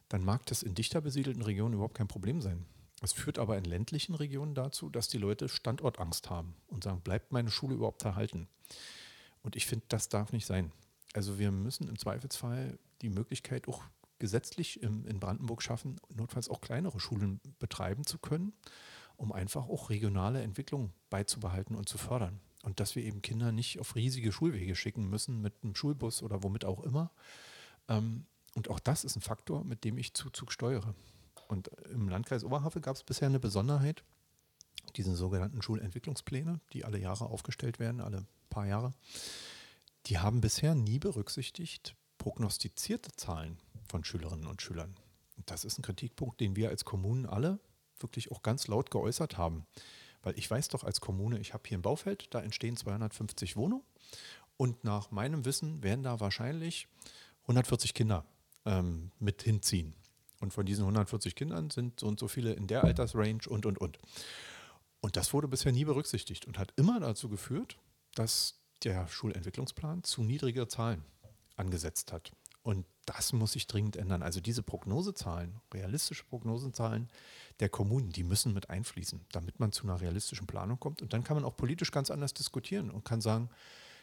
dann 0.08 0.24
mag 0.24 0.46
das 0.46 0.62
in 0.62 0.76
dichter 0.76 1.02
besiedelten 1.02 1.42
Regionen 1.42 1.74
überhaupt 1.74 1.98
kein 1.98 2.08
Problem 2.08 2.42
sein. 2.42 2.64
Es 3.02 3.12
führt 3.12 3.40
aber 3.40 3.58
in 3.58 3.66
ländlichen 3.66 4.14
Regionen 4.14 4.54
dazu, 4.54 4.92
dass 4.92 5.08
die 5.08 5.18
Leute 5.18 5.50
Standortangst 5.50 6.30
haben 6.30 6.54
und 6.68 6.84
sagen, 6.84 7.02
bleibt 7.02 7.32
meine 7.32 7.50
Schule 7.50 7.74
überhaupt 7.74 8.04
erhalten? 8.06 8.48
Und 9.42 9.56
ich 9.56 9.66
finde, 9.66 9.86
das 9.90 10.10
darf 10.10 10.32
nicht 10.32 10.46
sein. 10.46 10.72
Also 11.14 11.40
wir 11.40 11.52
müssen 11.52 11.88
im 11.88 11.98
Zweifelsfall 11.98 12.78
die 13.02 13.10
Möglichkeit 13.10 13.68
auch 13.68 13.84
gesetzlich 14.20 14.82
in 14.82 15.20
Brandenburg 15.20 15.62
schaffen, 15.62 15.98
notfalls 16.14 16.50
auch 16.50 16.62
kleinere 16.62 17.00
Schulen 17.00 17.40
betreiben 17.60 18.06
zu 18.06 18.18
können, 18.18 18.54
um 19.16 19.32
einfach 19.32 19.68
auch 19.68 19.90
regionale 19.90 20.42
Entwicklung 20.42 20.92
beizubehalten 21.10 21.76
und 21.76 21.88
zu 21.88 21.98
fördern. 21.98 22.40
Und 22.64 22.80
dass 22.80 22.96
wir 22.96 23.04
eben 23.04 23.22
Kinder 23.22 23.52
nicht 23.52 23.80
auf 23.80 23.96
riesige 23.96 24.32
Schulwege 24.32 24.76
schicken 24.76 25.10
müssen 25.10 25.42
mit 25.42 25.54
einem 25.64 25.76
Schulbus 25.76 26.24
oder 26.24 26.44
womit 26.44 26.66
auch 26.66 26.84
immer. 26.84 27.12
Ähm, 27.88 28.26
und 28.56 28.70
auch 28.70 28.80
das 28.80 29.04
ist 29.04 29.16
ein 29.16 29.22
Faktor, 29.22 29.64
mit 29.64 29.84
dem 29.84 29.98
ich 29.98 30.14
Zuzug 30.14 30.52
steuere. 30.52 30.96
Und 31.48 31.70
im 31.92 32.10
Landkreis 32.10 32.44
Oberhavel 32.44 32.82
gab 32.82 32.96
es 32.96 33.04
bisher 33.04 33.28
eine 33.28 33.40
Besonderheit, 33.40 34.04
diese 34.96 35.16
sogenannten 35.16 35.62
Schulentwicklungspläne, 35.62 36.60
die 36.74 36.84
alle 36.84 36.98
Jahre 36.98 37.28
aufgestellt 37.28 37.80
werden, 37.80 38.02
alle 38.02 38.26
paar 38.50 38.66
Jahre 38.66 38.94
die 40.08 40.20
haben 40.20 40.42
bisher 40.42 40.74
nie 40.74 41.00
berücksichtigt 41.00 41.96
prognostizierte 42.18 43.12
Zahlen 43.16 43.60
von 43.90 44.04
Schülerinnen 44.04 44.48
und 44.48 44.62
Schülern. 44.62 44.96
Und 45.36 45.52
das 45.52 45.66
ist 45.66 45.78
ein 45.78 45.84
Kritikpunkt, 45.84 46.40
den 46.40 46.56
wir 46.56 46.70
als 46.70 46.86
Kommunen 46.86 47.26
alle 47.26 47.60
wirklich 48.00 48.32
auch 48.32 48.42
ganz 48.42 48.68
laut 48.68 48.90
geäußert 48.90 49.38
haben. 49.38 49.66
Weil 50.24 50.38
ich 50.38 50.50
weiß 50.50 50.70
doch 50.70 50.84
als 50.84 51.02
Kommune, 51.02 51.40
ich 51.40 51.54
habe 51.54 51.64
hier 51.68 51.78
ein 51.78 51.82
Baufeld, 51.84 52.34
da 52.34 52.42
entstehen 52.42 52.76
250 52.76 53.56
Wohnungen 53.56 53.84
und 54.56 54.84
nach 54.84 55.12
meinem 55.12 55.46
Wissen 55.46 55.84
werden 55.84 56.04
da 56.04 56.20
wahrscheinlich 56.20 56.88
140 57.44 57.94
Kinder 57.94 58.26
ähm, 58.66 59.12
mit 59.20 59.44
hinziehen. 59.44 59.94
Und 60.40 60.54
von 60.54 60.66
diesen 60.66 60.84
140 60.84 61.36
Kindern 61.36 61.70
sind 61.70 62.00
so 62.00 62.08
und 62.08 62.20
so 62.20 62.28
viele 62.28 62.54
in 62.54 62.68
der 62.68 62.84
Altersrange 62.84 63.48
und, 63.48 63.66
und, 63.66 63.80
und. 63.80 64.00
Und 65.00 65.16
das 65.16 65.34
wurde 65.34 65.48
bisher 65.48 65.72
nie 65.72 65.86
berücksichtigt 65.86 66.46
und 66.46 66.58
hat 66.58 66.74
immer 66.76 67.00
dazu 67.00 67.30
geführt, 67.30 67.78
dass 68.16 68.60
der 68.84 69.08
Schulentwicklungsplan 69.08 70.04
zu 70.04 70.24
niedrige 70.24 70.68
Zahlen 70.68 71.04
angesetzt 71.56 72.12
hat. 72.12 72.32
Und 72.64 72.86
das 73.06 73.32
muss 73.32 73.54
sich 73.54 73.66
dringend 73.68 73.96
ändern. 73.96 74.22
Also 74.22 74.42
diese 74.42 74.62
Prognosezahlen, 74.62 75.62
realistische 75.74 76.26
Prognosezahlen 76.26 77.08
der 77.62 77.70
Kommunen, 77.70 78.10
die 78.10 78.24
müssen 78.24 78.54
mit 78.54 78.70
einfließen, 78.70 79.22
damit 79.32 79.60
man 79.60 79.72
zu 79.72 79.86
einer 79.86 80.02
realistischen 80.02 80.48
Planung 80.48 80.78
kommt. 80.78 81.02
Und 81.02 81.14
dann 81.14 81.24
kann 81.24 81.38
man 81.38 81.46
auch 81.46 81.56
politisch 81.56 81.92
ganz 81.92 82.12
anders 82.12 82.34
diskutieren 82.34 82.92
und 82.92 83.06
kann 83.06 83.22
sagen, 83.22 83.50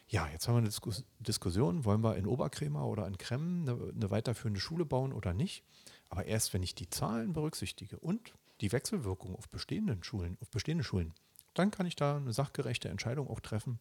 ja, 0.09 0.29
jetzt 0.29 0.49
haben 0.49 0.55
wir 0.55 0.59
eine 0.59 0.69
Diskus 0.69 1.05
Diskussion, 1.19 1.85
wollen 1.85 2.03
wir 2.03 2.17
in 2.17 2.27
Oberkrämer 2.27 2.87
oder 2.87 3.07
in 3.07 3.19
Kremmen 3.19 3.69
eine, 3.69 3.93
eine 3.93 4.11
weiterführende 4.11 4.61
Schule 4.61 4.85
bauen 4.85 5.13
oder 5.13 5.35
nicht. 5.35 5.63
Aber 6.09 6.25
erst 6.25 6.55
wenn 6.55 6.63
ich 6.63 6.75
die 6.75 6.89
Zahlen 6.89 7.33
berücksichtige 7.33 7.99
und 7.99 8.33
die 8.61 8.73
Wechselwirkung 8.73 9.35
auf 9.37 9.49
bestehenden 9.49 10.03
Schulen, 10.05 10.39
auf 10.41 10.51
bestehende 10.51 10.85
Schulen, 10.85 11.13
dann 11.55 11.71
kann 11.71 11.87
ich 11.87 11.97
da 11.97 12.17
eine 12.17 12.33
sachgerechte 12.33 12.89
Entscheidung 12.89 13.29
auch 13.29 13.41
treffen, 13.41 13.79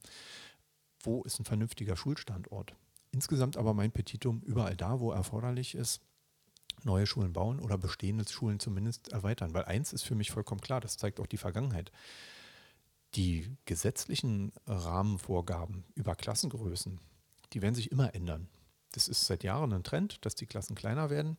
wo 1.04 1.24
ist 1.24 1.40
ein 1.40 1.46
vernünftiger 1.46 1.96
Schulstandort. 1.96 2.76
Insgesamt 3.12 3.58
aber 3.58 3.74
mein 3.74 3.92
Petitum 3.92 4.42
überall 4.42 4.76
da, 4.76 5.00
wo 5.00 5.12
erforderlich 5.12 5.76
ist, 5.76 6.02
neue 6.84 7.06
Schulen 7.06 7.34
bauen 7.34 7.60
oder 7.60 7.78
bestehende 7.78 8.28
Schulen 8.28 8.60
zumindest 8.60 9.10
erweitern. 9.10 9.54
Weil 9.54 9.66
eins 9.66 9.94
ist 9.94 10.04
für 10.04 10.16
mich 10.16 10.32
vollkommen 10.32 10.62
klar, 10.62 10.82
das 10.82 10.98
zeigt 10.98 11.20
auch 11.20 11.28
die 11.28 11.38
Vergangenheit. 11.38 11.92
Die 13.16 13.56
gesetzlichen 13.66 14.52
Rahmenvorgaben 14.66 15.86
über 15.94 16.16
Klassengrößen, 16.16 17.00
die 17.54 17.62
werden 17.62 17.76
sich 17.76 17.92
immer 17.92 18.16
ändern. 18.16 18.50
Das 18.94 19.08
ist 19.08 19.26
seit 19.26 19.44
Jahren 19.44 19.74
ein 19.74 19.84
Trend, 19.84 20.26
dass 20.26 20.36
die 20.36 20.48
Klassen 20.48 20.76
kleiner 20.76 21.10
werden. 21.10 21.38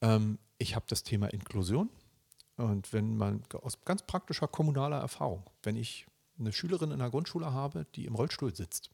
Ähm, 0.00 0.38
ich 0.56 0.74
habe 0.74 0.86
das 0.88 1.02
Thema 1.02 1.28
Inklusion. 1.28 1.90
Und 2.56 2.92
wenn 2.92 3.16
man 3.16 3.44
aus 3.52 3.84
ganz 3.84 4.02
praktischer 4.02 4.48
kommunaler 4.48 4.98
Erfahrung, 4.98 5.44
wenn 5.62 5.76
ich 5.76 6.06
eine 6.38 6.52
Schülerin 6.52 6.90
in 6.90 6.98
der 6.98 7.10
Grundschule 7.10 7.52
habe, 7.52 7.86
die 7.94 8.06
im 8.06 8.14
Rollstuhl 8.14 8.54
sitzt, 8.54 8.90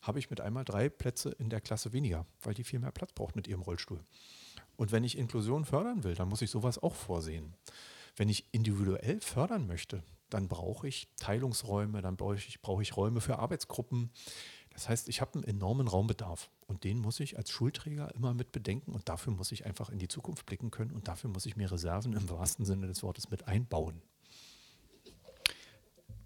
habe 0.00 0.18
ich 0.18 0.30
mit 0.30 0.40
einmal 0.40 0.64
drei 0.64 0.88
Plätze 0.88 1.30
in 1.30 1.48
der 1.48 1.60
Klasse 1.60 1.92
weniger, 1.92 2.26
weil 2.42 2.54
die 2.54 2.64
viel 2.64 2.80
mehr 2.80 2.90
Platz 2.90 3.12
braucht 3.12 3.36
mit 3.36 3.46
ihrem 3.46 3.62
Rollstuhl. 3.62 4.00
Und 4.76 4.92
wenn 4.92 5.04
ich 5.04 5.16
Inklusion 5.16 5.64
fördern 5.64 6.02
will, 6.02 6.14
dann 6.14 6.28
muss 6.28 6.42
ich 6.42 6.50
sowas 6.50 6.82
auch 6.82 6.94
vorsehen. 6.94 7.54
Wenn 8.16 8.28
ich 8.28 8.46
individuell 8.52 9.20
fördern 9.20 9.66
möchte, 9.66 10.02
dann 10.28 10.48
brauche 10.48 10.88
ich 10.88 11.08
Teilungsräume, 11.16 12.02
dann 12.02 12.16
brauche 12.16 12.36
ich, 12.36 12.60
brauche 12.62 12.82
ich 12.82 12.96
Räume 12.96 13.20
für 13.20 13.38
Arbeitsgruppen. 13.38 14.10
Das 14.70 14.88
heißt, 14.88 15.08
ich 15.08 15.20
habe 15.20 15.34
einen 15.34 15.44
enormen 15.44 15.88
Raumbedarf 15.88 16.50
und 16.66 16.84
den 16.84 16.98
muss 16.98 17.20
ich 17.20 17.36
als 17.36 17.50
Schulträger 17.50 18.14
immer 18.14 18.32
mit 18.32 18.52
bedenken 18.52 18.92
und 18.92 19.08
dafür 19.08 19.32
muss 19.32 19.52
ich 19.52 19.66
einfach 19.66 19.90
in 19.90 19.98
die 19.98 20.08
Zukunft 20.08 20.46
blicken 20.46 20.70
können 20.70 20.92
und 20.92 21.08
dafür 21.08 21.30
muss 21.30 21.46
ich 21.46 21.56
mir 21.56 21.70
Reserven 21.70 22.14
im 22.14 22.28
wahrsten 22.30 22.64
Sinne 22.64 22.86
des 22.86 23.02
Wortes 23.02 23.30
mit 23.30 23.46
einbauen. 23.46 24.00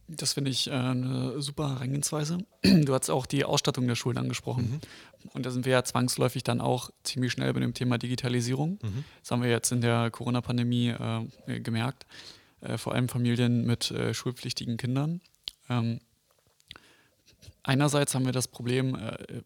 Das 0.09 0.35
finde 0.35 0.51
ich 0.51 0.69
äh, 0.69 0.73
eine 0.73 1.41
super 1.41 1.71
Herangehensweise. 1.71 2.39
Du 2.63 2.95
hast 2.95 3.11
auch 3.11 3.27
die 3.27 3.45
Ausstattung 3.45 3.87
der 3.87 3.97
Schulen 3.97 4.19
angesprochen. 4.19 4.71
Mhm. 4.71 5.31
Und 5.33 5.47
da 5.47 5.51
sind 5.51 5.65
wir 5.65 5.73
ja 5.73 5.83
zwangsläufig 5.83 6.45
dann 6.45 6.61
auch 6.61 6.91
ziemlich 7.03 7.33
schnell 7.33 7.53
bei 7.53 7.61
dem 7.61 7.75
Thema 7.75 7.99
Digitalisierung. 7.99 8.79
Mhm. 8.83 9.05
Das 9.21 9.31
haben 9.31 9.43
wir 9.43 9.51
jetzt 9.51 9.73
in 9.73 9.81
der 9.81 10.11
Corona-Pandemie 10.11 10.91
äh, 10.91 11.61
gemerkt. 11.61 12.07
Äh, 12.61 12.79
vor 12.79 12.95
allem 12.95 13.09
Familien 13.09 13.67
mit 13.67 13.91
äh, 13.91 14.15
schulpflichtigen 14.15 14.77
Kindern. 14.77 15.21
Ähm, 15.69 16.01
einerseits 17.63 18.15
haben 18.15 18.25
wir 18.25 18.33
das 18.33 18.49
Problem, 18.49 18.95
äh, 18.95 19.43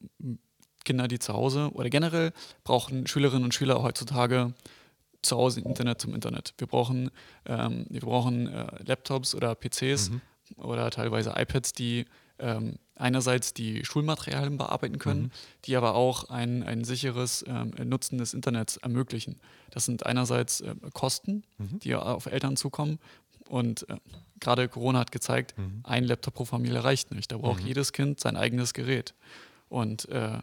Kinder, 0.84 1.08
die 1.08 1.18
zu 1.18 1.32
Hause 1.34 1.70
oder 1.72 1.90
generell 1.90 2.32
brauchen 2.64 3.06
Schülerinnen 3.06 3.44
und 3.44 3.54
Schüler 3.54 3.82
heutzutage 3.82 4.54
zu 5.22 5.36
Hause 5.36 5.60
Internet 5.60 6.00
zum 6.00 6.14
Internet. 6.14 6.54
Wir 6.58 6.66
brauchen, 6.66 7.10
ähm, 7.44 7.86
wir 7.90 8.00
brauchen 8.00 8.46
äh, 8.46 8.82
Laptops 8.84 9.34
oder 9.34 9.54
PCs 9.54 10.10
mhm. 10.10 10.20
Oder 10.56 10.90
teilweise 10.90 11.34
iPads, 11.36 11.72
die 11.72 12.06
ähm, 12.38 12.76
einerseits 12.94 13.54
die 13.54 13.84
Schulmaterialien 13.84 14.56
bearbeiten 14.58 14.98
können, 14.98 15.22
mhm. 15.22 15.30
die 15.64 15.76
aber 15.76 15.94
auch 15.94 16.30
ein, 16.30 16.62
ein 16.62 16.84
sicheres 16.84 17.44
ähm, 17.46 17.72
Nutzen 17.84 18.18
des 18.18 18.34
Internets 18.34 18.76
ermöglichen. 18.76 19.40
Das 19.70 19.84
sind 19.84 20.06
einerseits 20.06 20.60
äh, 20.60 20.74
Kosten, 20.92 21.44
mhm. 21.58 21.78
die 21.80 21.94
auf 21.94 22.26
Eltern 22.26 22.56
zukommen. 22.56 22.98
Und 23.48 23.88
äh, 23.88 23.96
gerade 24.38 24.68
Corona 24.68 25.00
hat 25.00 25.12
gezeigt, 25.12 25.56
mhm. 25.58 25.80
ein 25.84 26.04
Laptop 26.04 26.34
pro 26.34 26.44
Familie 26.44 26.84
reicht 26.84 27.10
nicht. 27.12 27.32
Da 27.32 27.38
braucht 27.38 27.62
mhm. 27.62 27.68
jedes 27.68 27.92
Kind 27.92 28.20
sein 28.20 28.36
eigenes 28.36 28.74
Gerät. 28.74 29.14
Und 29.68 30.08
äh, 30.08 30.38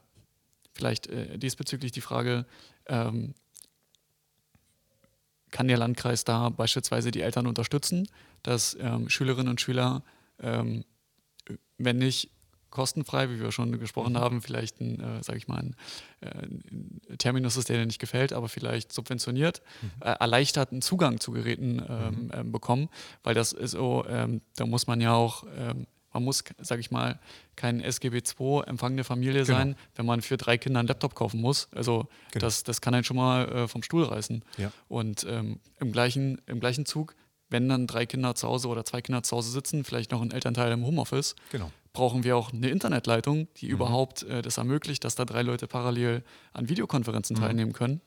vielleicht 0.74 1.08
äh, 1.08 1.38
diesbezüglich 1.38 1.92
die 1.92 2.02
Frage, 2.02 2.46
ähm, 2.88 3.34
kann 5.52 5.68
der 5.68 5.78
Landkreis 5.78 6.24
da 6.24 6.50
beispielsweise 6.50 7.12
die 7.12 7.22
Eltern 7.22 7.48
unterstützen, 7.48 8.08
dass 8.48 8.78
ähm, 8.80 9.10
Schülerinnen 9.10 9.50
und 9.50 9.62
Schüler, 9.62 10.04
ähm, 10.40 10.86
wenn 11.78 11.98
nicht 11.98 12.32
kostenfrei, 12.70 13.30
wie 13.30 13.40
wir 13.40 13.52
schon 13.52 13.78
gesprochen 13.78 14.14
mhm. 14.14 14.18
haben, 14.20 14.42
vielleicht 14.42 14.80
ein, 14.80 15.00
äh, 15.00 15.24
sage 15.24 15.38
ich 15.38 15.48
mal, 15.48 15.58
ein, 15.58 15.76
äh, 16.22 16.30
ein, 16.30 17.02
Terminus 17.18 17.58
ist, 17.58 17.70
der 17.70 17.78
dir 17.78 17.86
nicht 17.86 18.00
gefällt, 18.00 18.34
aber 18.34 18.48
vielleicht 18.48 18.94
subventioniert, 18.94 19.62
mhm. 19.82 19.92
äh, 20.02 20.12
erleichterten 20.12 20.82
Zugang 20.82 21.20
zu 21.20 21.32
Geräten 21.32 21.82
ähm, 21.88 22.24
mhm. 22.26 22.32
Ähm, 22.34 22.52
bekommen, 22.52 22.90
weil 23.24 23.34
das 23.34 23.52
ist 23.52 23.72
so, 23.72 24.06
ähm, 24.08 24.42
da 24.56 24.66
muss 24.66 24.88
man 24.88 25.02
ja 25.02 25.14
auch 25.14 25.44
ähm, 25.58 25.88
man 26.14 26.24
muss, 26.24 26.44
sage 26.60 26.82
ich 26.82 26.90
mal, 26.90 27.20
kein 27.56 27.80
SGB 27.80 28.24
II 28.40 28.64
empfangende 28.66 29.04
Familie 29.04 29.44
genau. 29.44 29.58
sein, 29.58 29.76
wenn 29.96 30.06
man 30.08 30.22
für 30.22 30.36
drei 30.36 30.58
Kinder 30.58 30.80
einen 30.80 30.88
Laptop 30.88 31.14
kaufen 31.14 31.40
muss. 31.40 31.68
Also 31.76 32.08
genau. 32.32 32.46
das, 32.46 32.64
das 32.64 32.82
kann 32.82 32.96
einen 32.96 33.04
schon 33.04 33.18
mal 33.18 33.48
äh, 33.50 33.68
vom 33.68 33.84
Stuhl 33.84 34.04
reißen. 34.04 34.44
Ja. 34.58 34.72
Und 34.88 35.28
ähm, 35.30 35.60
im, 35.80 35.92
gleichen, 35.92 36.42
im 36.48 36.60
gleichen 36.60 36.88
Zug, 36.88 37.14
wenn 37.50 37.70
dann 37.70 37.88
drei 37.88 38.06
Kinder 38.06 38.36
zu 38.36 38.48
Hause 38.48 38.68
oder 38.68 38.84
zwei 38.86 39.02
Kinder 39.02 39.24
zu 39.24 39.36
Hause 39.38 39.52
sitzen, 39.52 39.84
vielleicht 39.84 40.12
noch 40.12 40.22
ein 40.22 40.32
Elternteil 40.32 40.72
im 40.72 40.86
Homeoffice, 40.86 41.36
genau. 41.52 41.72
brauchen 41.94 42.24
wir 42.24 42.36
auch 42.36 42.52
eine 42.52 42.70
Internetleitung, 42.70 43.48
die 43.58 43.68
mhm. 43.68 43.74
überhaupt 43.74 44.24
äh, 44.24 44.42
das 44.42 44.58
ermöglicht, 44.58 45.04
dass 45.04 45.16
da 45.16 45.26
drei 45.26 45.42
Leute 45.42 45.68
parallel 45.68 46.24
an 46.54 46.70
Videokonferenzen 46.70 47.38
mhm. 47.38 47.42
teilnehmen 47.42 47.74
können. 47.74 48.02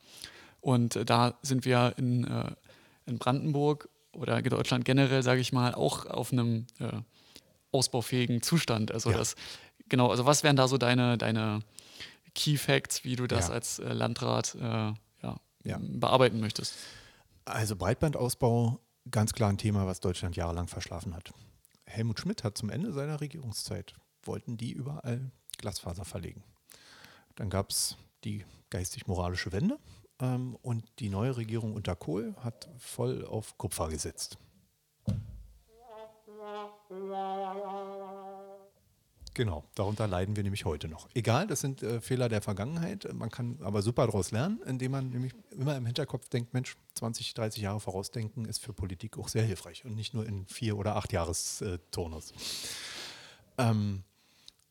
Und 0.61 0.97
äh, 0.97 1.05
da 1.05 1.39
sind 1.43 1.65
wir 1.65 1.95
in, 1.97 2.25
äh, 2.25 2.53
in 3.07 3.19
Brandenburg 3.19 3.89
oder 4.13 4.43
Deutschland 4.43 4.85
generell, 4.85 5.23
sage 5.23 5.41
ich 5.41 5.53
mal, 5.53 5.75
auch 5.75 6.07
auf 6.07 6.33
einem 6.33 6.67
äh, 6.79 6.91
ausbaufähigen 7.73 8.43
Zustand. 8.43 8.93
Also 8.93 9.11
ja. 9.11 9.17
das, 9.17 9.37
genau, 9.89 10.09
also 10.09 10.27
was 10.27 10.43
wären 10.43 10.57
da 10.57 10.69
so 10.69 10.77
deine, 10.77 11.17
deine 11.17 11.61
Key 12.35 12.57
Facts, 12.57 13.05
wie 13.05 13.17
du 13.17 13.27
das 13.27 13.49
ja. 13.49 13.55
als 13.55 13.79
äh, 13.79 13.93
Landrat 13.93 14.57
äh, 14.61 14.93
ja. 15.65 15.79
bearbeiten 15.81 16.41
möchtest? 16.41 16.75
Also 17.45 17.77
Breitbandausbau, 17.77 18.81
ganz 19.11 19.33
klar 19.33 19.51
ein 19.51 19.59
Thema, 19.59 19.87
was 19.87 20.01
Deutschland 20.01 20.37
jahrelang 20.37 20.67
verschlafen 20.67 21.15
hat. 21.15 21.33
Helmut 21.87 22.21
Schmidt 22.21 22.45
hat 22.45 22.57
zum 22.59 22.71
Ende 22.71 22.93
seiner 22.93 23.21
Regierungszeit, 23.21 23.95
wollten 24.23 24.57
die 24.57 24.73
überall 24.73 25.31
Glasfaser 25.59 26.05
verlegen. 26.05 26.43
Dann 27.37 27.51
gab 27.51 27.71
es 27.71 27.97
die 28.25 28.45
geistig-moralische 28.71 29.53
Wende 29.53 29.79
ähm, 30.21 30.57
und 30.63 30.85
die 30.99 31.09
neue 31.09 31.37
Regierung 31.37 31.75
unter 31.75 31.97
Kohl 31.97 32.35
hat 32.41 32.69
voll 32.79 33.25
auf 33.25 33.57
Kupfer 33.59 33.89
gesetzt. 33.89 34.39
Genau, 39.35 39.65
darunter 39.75 40.09
leiden 40.09 40.35
wir 40.35 40.43
nämlich 40.43 40.65
heute 40.65 40.89
noch. 40.89 41.09
Egal, 41.15 41.47
das 41.47 41.61
sind 41.61 41.83
äh, 41.83 42.01
Fehler 42.01 42.29
der 42.29 42.43
Vergangenheit. 42.43 43.13
Man 43.15 43.31
kann 43.31 43.59
aber 43.63 43.83
super 43.83 44.07
daraus 44.07 44.33
lernen, 44.33 44.61
indem 44.67 44.93
man 44.93 45.11
nämlich 45.11 45.35
immer 45.53 45.77
im 45.77 45.87
Hinterkopf 45.87 46.29
denkt, 46.29 46.53
Mensch, 46.53 46.77
20, 46.95 47.35
30 47.35 47.63
Jahre 47.63 47.81
vorausdenken 47.81 48.45
ist 48.45 48.59
für 48.59 48.73
Politik 48.73 49.19
auch 49.19 49.29
sehr 49.29 49.45
hilfreich 49.45 49.85
und 49.85 49.95
nicht 49.95 50.15
nur 50.15 50.27
in 50.27 50.47
vier 50.47 50.77
oder 50.77 50.97
acht 50.97 51.13
Jahresturnus. 51.13 52.35
Ähm, 53.59 54.03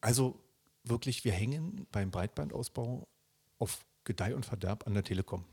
also 0.02 0.40
wirklich, 0.84 1.24
wir 1.24 1.32
hängen 1.32 1.88
beim 1.92 2.12
Breitbandausbau 2.12 3.08
auf 3.60 3.86
Gedeih 4.04 4.36
und 4.36 4.46
Verderb 4.46 4.88
an 4.88 4.94
der 4.94 5.04
Telekom. 5.04 5.46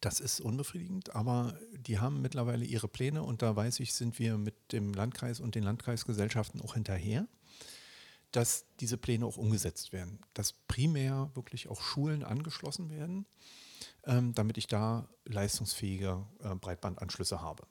Das 0.00 0.18
ist 0.18 0.40
unbefriedigend, 0.40 1.14
aber 1.14 1.56
die 1.76 2.00
haben 2.00 2.22
mittlerweile 2.22 2.64
ihre 2.64 2.88
Pläne 2.88 3.22
und 3.22 3.40
da 3.40 3.54
weiß 3.54 3.78
ich, 3.80 3.94
sind 3.94 4.18
wir 4.18 4.36
mit 4.36 4.72
dem 4.72 4.92
Landkreis 4.92 5.38
und 5.38 5.54
den 5.54 5.62
Landkreisgesellschaften 5.62 6.60
auch 6.60 6.74
hinterher, 6.74 7.28
dass 8.32 8.66
diese 8.80 8.96
Pläne 8.96 9.26
auch 9.26 9.36
umgesetzt 9.36 9.92
werden, 9.92 10.20
dass 10.34 10.52
primär 10.52 11.30
wirklich 11.34 11.68
auch 11.68 11.80
Schulen 11.80 12.24
angeschlossen 12.24 12.90
werden, 12.90 13.26
ähm, 14.04 14.34
damit 14.34 14.58
ich 14.58 14.66
da 14.66 15.08
leistungsfähige 15.24 16.24
äh, 16.42 16.54
Breitbandanschlüsse 16.54 17.40
habe. 17.40 17.66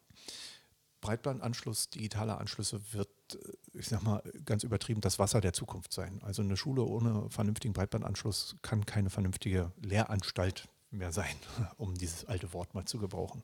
Breitbandanschluss, 1.01 1.89
digitaler 1.89 2.39
Anschlüsse 2.39 2.79
wird, 2.93 3.09
äh, 3.33 3.77
ich 3.77 3.87
sag 3.87 4.03
mal, 4.03 4.21
ganz 4.45 4.63
übertrieben 4.63 5.01
das 5.01 5.19
Wasser 5.19 5.41
der 5.41 5.53
Zukunft 5.53 5.93
sein. 5.93 6.21
Also 6.23 6.41
eine 6.43 6.55
Schule 6.55 6.83
ohne 6.83 7.29
vernünftigen 7.29 7.73
Breitbandanschluss 7.73 8.55
kann 8.61 8.85
keine 8.85 9.09
vernünftige 9.09 9.71
Lehranstalt 9.81 10.69
mehr 10.91 11.11
sein, 11.11 11.35
um 11.77 11.95
dieses 11.95 12.25
alte 12.25 12.53
Wort 12.53 12.73
mal 12.75 12.85
zu 12.85 12.99
gebrauchen. 12.99 13.43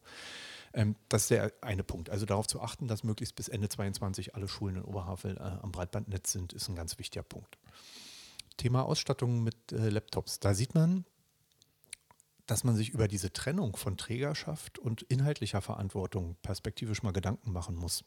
Ähm, 0.78 0.95
das 1.09 1.23
ist 1.23 1.32
der 1.32 1.51
eine 1.61 1.84
Punkt. 1.84 2.09
Also 2.09 2.25
darauf 2.25 2.47
zu 2.47 2.61
achten, 2.61 2.88
dass 2.88 3.03
möglichst 3.03 3.36
bis 3.36 3.47
Ende 3.47 3.67
2022 3.67 4.36
alle 4.36 4.47
Schulen 4.47 4.78
in 4.78 4.84
Oberhavel 4.84 5.36
äh, 5.36 5.41
am 5.41 5.71
Breitbandnetz 5.71 6.32
sind, 6.32 6.53
ist 6.53 6.69
ein 6.69 6.75
ganz 6.75 6.99
wichtiger 6.99 7.23
Punkt. 7.23 7.57
Thema 8.57 8.84
Ausstattung 8.84 9.43
mit 9.43 9.71
äh, 9.71 9.89
Laptops. 9.89 10.39
Da 10.39 10.53
sieht 10.53 10.75
man, 10.75 11.05
dass 12.45 12.63
man 12.63 12.75
sich 12.75 12.91
über 12.91 13.07
diese 13.07 13.34
Trennung 13.34 13.75
von 13.75 13.97
Trägerschaft 13.97 14.78
und 14.78 15.01
inhaltlicher 15.01 15.61
Verantwortung 15.61 16.38
perspektivisch 16.43 17.01
mal 17.01 17.11
Gedanken 17.11 17.51
machen 17.51 17.75
muss. 17.75 18.05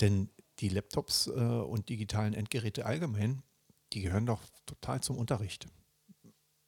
Denn 0.00 0.28
die 0.60 0.68
Laptops 0.68 1.28
äh, 1.28 1.30
und 1.30 1.88
digitalen 1.88 2.34
Endgeräte 2.34 2.84
allgemein, 2.84 3.42
die 3.94 4.02
gehören 4.02 4.26
doch 4.26 4.42
total 4.66 5.00
zum 5.00 5.16
Unterricht. 5.16 5.66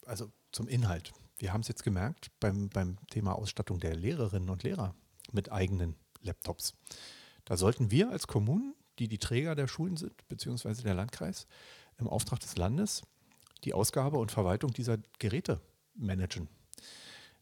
Also 0.07 0.33
zum 0.53 0.69
Inhalt. 0.69 1.13
Wir 1.39 1.53
haben 1.53 1.61
es 1.61 1.69
jetzt 1.69 1.83
gemerkt 1.83 2.31
beim, 2.41 2.69
beim 2.71 2.97
Thema 3.11 3.35
Ausstattung 3.35 3.79
der 3.79 3.95
Lehrerinnen 3.95 4.51
und 4.51 4.63
Lehrer 4.63 4.95
mit 5.33 5.53
eigenen 5.53 5.97
Laptops. 6.23 6.75
Da 7.45 7.57
sollten 7.57 7.91
wir 7.91 8.11
als 8.11 8.27
Kommunen, 8.27 8.75
die 8.99 9.09
die 9.09 9.19
Träger 9.19 9.55
der 9.55 9.69
Schulen 9.69 9.97
sind, 9.97 10.27
beziehungsweise 10.29 10.83
der 10.83 10.95
Landkreis, 10.95 11.47
im 11.99 12.09
Auftrag 12.09 12.41
des 12.41 12.57
Landes 12.57 13.03
die 13.65 13.75
Ausgabe 13.75 14.19
und 14.19 14.31
Verwaltung 14.31 14.73
dieser 14.73 14.99
Geräte 15.19 15.61
managen. 15.95 16.49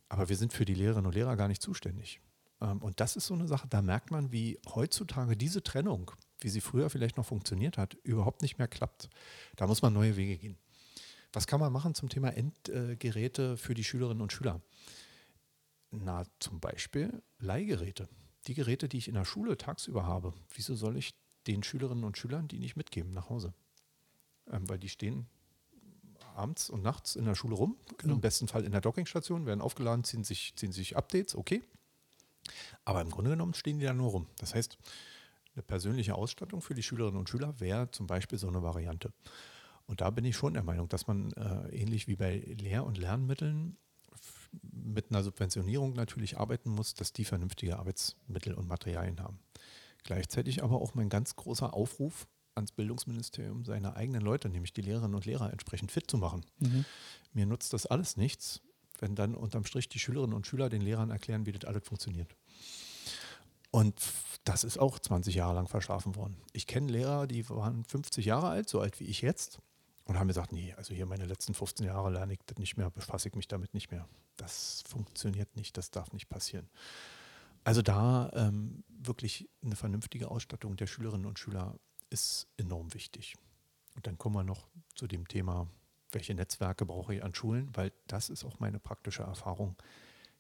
Aber 0.09 0.29
wir 0.29 0.37
sind 0.37 0.53
für 0.53 0.65
die 0.65 0.75
Lehrerinnen 0.75 1.07
und 1.07 1.15
Lehrer 1.15 1.37
gar 1.37 1.49
nicht 1.49 1.63
zuständig. 1.63 2.21
Ähm, 2.61 2.83
und 2.83 3.01
das 3.01 3.17
ist 3.17 3.27
so 3.27 3.35
eine 3.35 3.49
Sache, 3.49 3.69
da 3.69 3.83
merkt 3.83 4.11
man, 4.11 4.33
wie 4.33 4.59
heutzutage 4.75 5.37
diese 5.37 5.63
Trennung, 5.63 6.11
wie 6.41 6.49
sie 6.49 6.61
früher 6.61 6.91
vielleicht 6.91 7.17
noch 7.17 7.27
funktioniert 7.27 7.79
hat, 7.79 7.95
überhaupt 7.95 8.43
nicht 8.43 8.59
mehr 8.59 8.69
klappt. 8.69 9.09
Da 9.57 9.67
muss 9.67 9.83
man 9.83 9.93
neue 9.93 10.17
Wege 10.17 10.37
gehen. 10.37 10.59
Was 11.35 11.49
kann 11.49 11.59
man 11.59 11.73
machen 11.73 11.95
zum 11.95 12.09
Thema 12.09 12.29
Endgeräte 12.29 13.57
für 13.57 13.75
die 13.75 13.83
Schülerinnen 13.83 14.23
und 14.23 14.33
Schüler? 14.33 14.61
Na, 15.91 16.25
zum 16.39 16.61
Beispiel 16.61 17.23
Leihgeräte. 17.41 18.09
Die 18.47 18.55
Geräte, 18.55 18.89
die 18.89 18.99
ich 18.99 19.09
in 19.09 19.15
der 19.15 19.25
Schule 19.25 19.57
tagsüber 19.57 20.07
habe, 20.07 20.33
wieso 20.55 20.77
soll 20.77 20.97
ich 20.97 21.15
den 21.49 21.63
Schülerinnen 21.65 22.05
und 22.05 22.17
Schülern 22.17 22.47
die 22.47 22.61
nicht 22.61 22.77
mitgeben 22.77 23.13
nach 23.13 23.31
Hause? 23.31 23.53
Ähm, 24.51 24.69
weil 24.69 24.79
die 24.79 24.89
stehen 24.89 25.27
abends 26.37 26.71
und 26.71 26.83
nachts 26.83 27.17
in 27.17 27.25
der 27.25 27.35
Schule 27.35 27.57
rum, 27.57 27.77
genau. 27.99 28.15
im 28.15 28.21
besten 28.21 28.49
Fall 28.49 28.65
in 28.65 28.73
der 28.73 28.81
Dockingstation, 28.81 29.47
werden 29.47 29.61
aufgeladen, 29.61 30.05
ziehen 30.05 30.25
sich, 30.25 30.55
ziehen 30.57 30.73
sich 30.73 30.97
Updates, 30.97 31.35
okay. 31.35 31.63
Aber 32.85 33.01
im 33.01 33.11
Grunde 33.11 33.31
genommen 33.31 33.55
stehen 33.55 33.79
die 33.79 33.87
da 33.87 33.93
nur 33.93 34.11
rum. 34.11 34.27
Das 34.39 34.55
heißt, 34.55 34.79
eine 35.55 35.63
persönliche 35.63 36.15
Ausstattung 36.15 36.61
für 36.61 36.75
die 36.75 36.83
Schülerinnen 36.83 37.19
und 37.19 37.29
Schüler 37.29 37.59
wäre 37.59 37.91
zum 37.91 38.07
Beispiel 38.07 38.39
so 38.39 38.49
eine 38.49 38.63
Variante. 38.63 39.13
Und 39.87 40.01
da 40.01 40.11
bin 40.11 40.25
ich 40.25 40.37
schon 40.37 40.55
der 40.55 40.63
Meinung, 40.63 40.89
dass 40.89 41.07
man 41.07 41.33
äh, 41.33 41.69
ähnlich 41.77 42.09
wie 42.09 42.17
bei 42.17 42.39
Lehr- 42.39 42.85
und 42.85 42.99
Lernmitteln 42.99 43.77
mit 44.63 45.11
einer 45.11 45.23
Subventionierung 45.23 45.95
natürlich 45.95 46.39
arbeiten 46.39 46.71
muss, 46.71 46.95
dass 46.95 47.13
die 47.13 47.25
vernünftige 47.25 47.79
Arbeitsmittel 47.79 48.55
und 48.55 48.69
Materialien 48.69 49.21
haben. 49.21 49.41
Gleichzeitig 50.05 50.63
aber 50.63 50.81
auch 50.81 50.95
mein 50.95 51.09
ganz 51.09 51.37
großer 51.37 51.75
Aufruf 51.75 52.27
ans 52.55 52.73
Bildungsministerium, 52.73 53.65
seine 53.65 53.97
eigenen 53.97 54.21
Leute, 54.21 54.49
nämlich 54.49 54.73
die 54.73 54.83
Lehrerinnen 54.83 55.15
und 55.15 55.27
Lehrer, 55.27 55.51
entsprechend 55.51 55.91
fit 55.91 56.11
zu 56.11 56.19
machen. 56.19 56.45
Mhm. 56.61 56.85
Mir 57.33 57.47
nutzt 57.47 57.73
das 57.73 57.87
alles 57.87 58.17
nichts, 58.17 58.61
wenn 58.99 59.17
dann 59.17 59.35
unterm 59.35 59.65
Strich 59.65 59.89
die 59.89 59.99
Schülerinnen 59.99 60.35
und 60.35 60.47
Schüler 60.47 60.69
den 60.69 60.83
Lehrern 60.83 61.11
erklären, 61.11 61.47
wie 61.47 61.53
das 61.53 61.65
alles 61.69 61.85
funktioniert. 61.85 62.37
Und 63.71 64.01
das 64.45 64.63
ist 64.63 64.79
auch 64.79 65.01
20 65.01 65.35
Jahre 65.35 65.55
lang 65.55 65.67
verschlafen 65.67 66.15
worden. 66.15 66.37
Ich 66.53 66.69
kenne 66.69 66.93
Lehrer, 66.93 67.27
die 67.27 67.49
waren 67.49 67.85
50 67.85 68.25
Jahre 68.25 68.49
alt, 68.49 68.69
so 68.69 68.81
alt 68.81 69.01
wie 69.01 69.05
ich 69.05 69.21
jetzt, 69.21 69.59
und 70.05 70.19
haben 70.19 70.29
gesagt, 70.29 70.53
nee, 70.53 70.75
also 70.75 70.95
hier 70.95 71.07
meine 71.07 71.25
letzten 71.25 71.55
15 71.55 71.87
Jahre 71.87 72.11
lerne 72.11 72.35
ich 72.35 72.41
das 72.47 72.59
nicht 72.59 72.77
mehr, 72.77 72.91
befasse 72.91 73.29
ich 73.29 73.35
mich 73.35 73.49
damit 73.49 73.73
nicht 73.75 73.91
mehr. 73.91 74.07
Das 74.37 74.83
funktioniert 74.87 75.57
nicht, 75.57 75.77
das 75.77 75.91
darf 75.91 76.13
nicht 76.13 76.29
passieren. 76.29 76.69
Also 77.65 77.81
da 77.81 78.31
ähm, 78.35 78.85
wirklich 78.89 79.49
eine 79.63 79.77
vernünftige 79.77 80.31
Ausstattung 80.31 80.77
der 80.77 80.87
Schülerinnen 80.87 81.27
und 81.27 81.39
Schüler 81.39 81.79
ist 82.11 82.47
enorm 82.59 82.93
wichtig. 82.93 83.37
Und 83.95 84.07
dann 84.07 84.19
kommen 84.19 84.37
wir 84.37 84.45
noch 84.45 84.69
zu 84.95 85.07
dem 85.07 85.27
Thema, 85.27 85.69
welche 86.13 86.35
Netzwerke 86.35 86.85
brauche 86.85 87.15
ich 87.15 87.25
an 87.25 87.35
Schulen, 87.35 87.71
weil 87.75 87.93
das 88.07 88.29
ist 88.29 88.45
auch 88.45 88.61
meine 88.61 88.79
praktische 88.79 89.23
Erfahrung. 89.23 89.77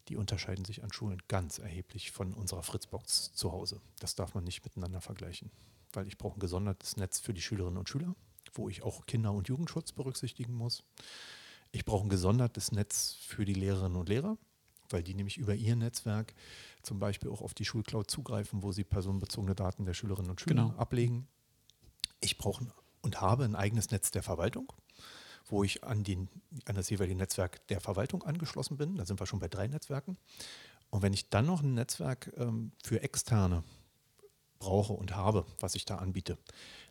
Die 0.09 0.17
unterscheiden 0.17 0.67
sich 0.67 0.85
an 0.85 0.93
Schulen 0.93 1.23
ganz 1.29 1.59
erheblich 1.59 2.11
von 2.11 2.35
unserer 2.35 2.63
Fritzbox 2.63 3.33
zu 3.33 3.53
Hause. 3.53 3.81
Das 4.01 4.15
darf 4.15 4.35
man 4.35 4.45
nicht 4.45 4.63
miteinander 4.65 5.01
vergleichen, 5.01 5.51
weil 5.95 6.07
ich 6.07 6.19
brauche 6.19 6.37
ein 6.37 6.41
gesondertes 6.41 6.99
Netz 6.99 7.19
für 7.21 7.33
die 7.33 7.41
Schülerinnen 7.41 7.79
und 7.79 7.89
Schüler, 7.89 8.15
wo 8.55 8.69
ich 8.69 8.83
auch 8.83 9.07
Kinder- 9.07 9.33
und 9.33 9.49
Jugendschutz 9.49 9.93
berücksichtigen 9.93 10.55
muss. 10.55 10.83
Ich 11.73 11.85
brauche 11.85 12.07
ein 12.07 12.09
gesondertes 12.09 12.73
Netz 12.73 13.17
für 13.21 13.45
die 13.45 13.55
Lehrerinnen 13.55 13.97
und 13.97 14.09
Lehrer, 14.09 14.39
weil 14.91 15.03
die 15.03 15.15
nämlich 15.15 15.39
über 15.39 15.55
ihr 15.55 15.75
Netzwerk 15.77 16.35
zum 16.83 16.99
Beispiel 16.99 17.31
auch 17.31 17.41
auf 17.43 17.55
die 17.55 17.65
Schulcloud 17.65 18.11
zugreifen, 18.11 18.63
wo 18.63 18.71
sie 18.73 18.85
personenbezogene 18.85 19.55
Daten 19.55 19.85
der 19.85 19.95
Schülerinnen 19.95 20.31
und 20.31 20.41
Schüler 20.41 20.67
Genau. 20.69 20.77
ablegen. 20.79 21.27
Ich 22.21 22.39
brauche 22.39 22.67
und 23.03 23.21
habe 23.21 23.45
ein 23.45 23.57
eigenes 23.57 23.91
Netz 23.91 24.11
der 24.13 24.23
Verwaltung, 24.23 24.73
wo 25.47 25.65
ich 25.65 25.85
an, 25.85 26.05
den, 26.05 26.29
an 26.65 26.75
das 26.75 26.89
jeweilige 26.91 27.17
Netzwerk 27.17 27.67
der 27.69 27.81
Verwaltung 27.81 28.23
angeschlossen 28.23 28.77
bin. 28.77 28.97
Da 28.97 29.05
sind 29.05 29.21
wir 29.21 29.27
schon 29.27 29.41
bei 29.41 29.49
drei 29.49 29.67
Netzwerken. 29.67 30.17
Und 30.91 31.03
wenn 31.03 31.13
ich 31.13 31.29
dann 31.29 31.47
noch 31.47 31.63
ein 31.63 31.75
Netzwerk 31.75 32.33
ähm, 32.37 32.73
für 32.83 33.03
Externe 33.03 33.65
brauche 34.59 34.93
und 34.93 35.15
habe, 35.17 35.45
was 35.61 35.75
ich 35.75 35.85
da 35.85 35.97
anbiete, 35.97 36.39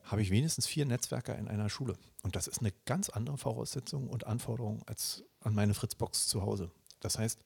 habe 0.04 0.22
ich 0.22 0.32
wenigstens 0.32 0.68
vier 0.68 0.86
Netzwerke 0.86 1.34
in 1.34 1.48
einer 1.48 1.70
Schule. 1.70 1.96
Und 2.22 2.36
das 2.36 2.48
ist 2.48 2.60
eine 2.60 2.74
ganz 2.86 3.10
andere 3.10 3.38
Voraussetzung 3.38 4.10
und 4.10 4.28
Anforderung 4.28 4.84
als 4.86 5.24
an 5.42 5.54
meine 5.54 5.74
Fritzbox 5.74 6.28
zu 6.28 6.42
Hause. 6.42 6.72
Das 7.00 7.18
heißt, 7.18 7.44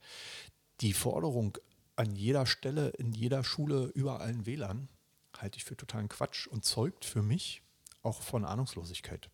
die 0.81 0.93
Forderung 0.93 1.57
an 1.95 2.15
jeder 2.15 2.45
Stelle, 2.45 2.89
in 2.89 3.11
jeder 3.11 3.43
Schule, 3.43 3.91
überall 3.95 4.27
ein 4.27 4.45
WLAN, 4.45 4.87
halte 5.37 5.57
ich 5.57 5.65
für 5.65 5.75
totalen 5.75 6.09
Quatsch 6.09 6.47
und 6.47 6.65
zeugt 6.65 7.05
für 7.05 7.21
mich 7.21 7.61
auch 8.03 8.21
von 8.21 8.45
Ahnungslosigkeit. 8.45 9.29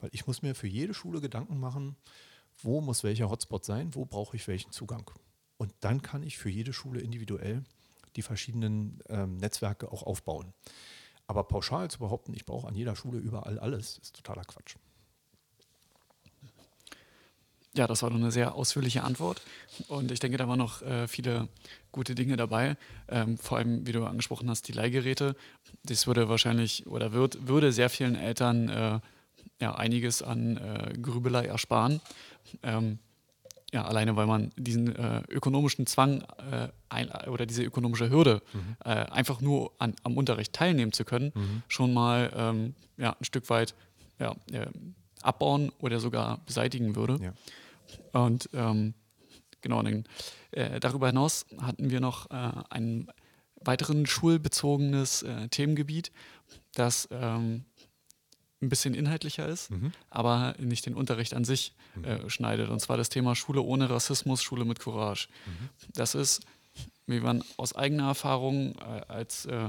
Weil 0.00 0.10
ich 0.12 0.26
muss 0.26 0.42
mir 0.42 0.54
für 0.54 0.66
jede 0.66 0.94
Schule 0.94 1.20
Gedanken 1.20 1.58
machen, 1.58 1.96
wo 2.60 2.80
muss 2.80 3.04
welcher 3.04 3.30
Hotspot 3.30 3.64
sein, 3.64 3.94
wo 3.94 4.04
brauche 4.04 4.36
ich 4.36 4.46
welchen 4.48 4.72
Zugang. 4.72 5.10
Und 5.56 5.72
dann 5.80 6.02
kann 6.02 6.22
ich 6.22 6.38
für 6.38 6.50
jede 6.50 6.72
Schule 6.72 7.00
individuell 7.00 7.62
die 8.16 8.22
verschiedenen 8.22 9.02
ähm, 9.08 9.36
Netzwerke 9.36 9.90
auch 9.90 10.02
aufbauen. 10.02 10.52
Aber 11.32 11.44
pauschal 11.44 11.90
zu 11.90 11.98
behaupten, 11.98 12.34
ich 12.34 12.44
brauche 12.44 12.68
an 12.68 12.74
jeder 12.74 12.94
Schule 12.94 13.18
überall 13.18 13.58
alles, 13.58 13.96
ist 14.02 14.14
totaler 14.14 14.44
Quatsch. 14.44 14.76
Ja, 17.74 17.86
das 17.86 18.02
war 18.02 18.10
eine 18.10 18.30
sehr 18.30 18.54
ausführliche 18.54 19.02
Antwort. 19.02 19.40
Und 19.88 20.10
ich 20.10 20.20
denke, 20.20 20.36
da 20.36 20.46
waren 20.46 20.58
noch 20.58 20.82
äh, 20.82 21.08
viele 21.08 21.48
gute 21.90 22.14
Dinge 22.14 22.36
dabei. 22.36 22.76
Ähm, 23.08 23.38
vor 23.38 23.56
allem, 23.56 23.86
wie 23.86 23.92
du 23.92 24.04
angesprochen 24.04 24.50
hast, 24.50 24.68
die 24.68 24.72
Leihgeräte. 24.72 25.34
Das 25.84 26.06
würde 26.06 26.28
wahrscheinlich 26.28 26.86
oder 26.86 27.14
wird, 27.14 27.48
würde 27.48 27.72
sehr 27.72 27.88
vielen 27.88 28.14
Eltern 28.14 28.68
äh, 28.68 29.00
ja, 29.58 29.74
einiges 29.74 30.20
an 30.22 30.58
äh, 30.58 30.92
Grübelei 31.00 31.46
ersparen. 31.46 32.02
Ähm, 32.62 32.98
ja, 33.72 33.84
alleine 33.84 34.16
weil 34.16 34.26
man 34.26 34.52
diesen 34.56 34.94
äh, 34.94 35.22
ökonomischen 35.28 35.86
Zwang 35.86 36.20
äh, 36.50 36.68
ein, 36.90 37.10
oder 37.28 37.46
diese 37.46 37.64
ökonomische 37.64 38.10
Hürde, 38.10 38.42
äh, 38.84 38.90
einfach 38.90 39.40
nur 39.40 39.72
an, 39.78 39.94
am 40.02 40.16
Unterricht 40.16 40.52
teilnehmen 40.52 40.92
zu 40.92 41.04
können, 41.04 41.62
schon 41.68 41.94
mal 41.94 42.30
ähm, 42.36 42.74
ja, 42.98 43.16
ein 43.18 43.24
Stück 43.24 43.48
weit 43.48 43.74
ja, 44.18 44.36
äh, 44.52 44.66
abbauen 45.22 45.72
oder 45.78 46.00
sogar 46.00 46.38
beseitigen 46.44 46.96
würde. 46.96 47.18
Ja. 47.22 48.20
Und 48.20 48.50
ähm, 48.52 48.94
genau, 49.62 49.82
dann, 49.82 50.04
äh, 50.50 50.78
darüber 50.78 51.06
hinaus 51.06 51.46
hatten 51.60 51.90
wir 51.90 52.00
noch 52.00 52.30
äh, 52.30 52.52
ein 52.68 53.10
weiteren 53.64 54.06
schulbezogenes 54.06 55.24
Themengebiet, 55.50 56.10
das 56.74 57.08
ähm, 57.12 57.64
ein 58.62 58.68
bisschen 58.68 58.94
inhaltlicher 58.94 59.46
ist, 59.48 59.70
aber 60.08 60.54
nicht 60.58 60.86
den 60.86 60.94
Unterricht 60.94 61.34
an 61.34 61.44
sich 61.44 61.74
äh, 62.02 62.28
schneidet. 62.30 62.70
Und 62.70 62.80
zwar 62.80 62.96
das 62.96 63.08
Thema 63.08 63.34
Schule 63.34 63.60
ohne 63.60 63.90
Rassismus, 63.90 64.42
Schule 64.42 64.64
mit 64.64 64.78
Courage. 64.80 65.28
Das 65.94 66.14
ist, 66.14 66.40
wie 67.06 67.20
man 67.20 67.42
aus 67.56 67.74
eigener 67.74 68.06
Erfahrung 68.06 68.76
äh, 68.76 69.02
als 69.08 69.46
äh, 69.46 69.68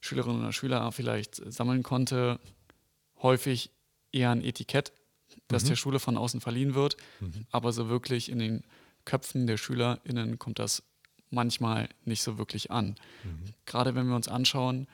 Schülerin 0.00 0.38
oder 0.38 0.52
Schüler 0.52 0.90
vielleicht 0.92 1.34
sammeln 1.52 1.82
konnte, 1.82 2.38
häufig 3.22 3.70
eher 4.12 4.30
ein 4.30 4.42
Etikett, 4.42 4.92
das 5.48 5.64
der 5.64 5.76
Schule 5.76 5.98
von 6.00 6.16
außen 6.16 6.40
verliehen 6.40 6.74
wird, 6.74 6.96
aber 7.50 7.72
so 7.72 7.88
wirklich 7.88 8.30
in 8.30 8.38
den 8.38 8.64
Köpfen 9.04 9.46
der 9.46 9.56
SchülerInnen 9.56 10.38
kommt 10.38 10.58
das 10.58 10.82
manchmal 11.30 11.88
nicht 12.04 12.22
so 12.22 12.38
wirklich 12.38 12.70
an. 12.70 12.96
Gerade 13.66 13.94
wenn 13.94 14.08
wir 14.08 14.16
uns 14.16 14.28
anschauen, 14.28 14.86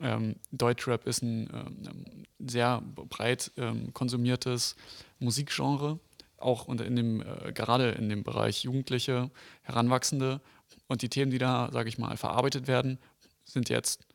ähm, 0.00 0.36
Deutschrap 0.52 1.06
ist 1.06 1.22
ein 1.22 1.48
ähm, 1.52 2.24
sehr 2.38 2.82
breit 2.82 3.52
ähm, 3.56 3.92
konsumiertes 3.94 4.76
Musikgenre, 5.18 5.98
auch 6.38 6.66
unter 6.66 6.84
in 6.84 6.96
dem, 6.96 7.20
äh, 7.22 7.52
gerade 7.52 7.90
in 7.92 8.08
dem 8.08 8.22
Bereich 8.22 8.64
Jugendliche, 8.64 9.30
Heranwachsende. 9.62 10.40
Und 10.86 11.02
die 11.02 11.08
Themen, 11.08 11.30
die 11.30 11.38
da, 11.38 11.70
sage 11.72 11.88
ich 11.88 11.98
mal, 11.98 12.16
verarbeitet 12.16 12.66
werden, 12.66 12.98
sind 13.44 13.68
jetzt 13.68 14.06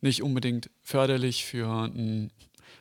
nicht 0.00 0.22
unbedingt 0.22 0.70
förderlich 0.82 1.44
für 1.44 1.68
eine 1.68 2.30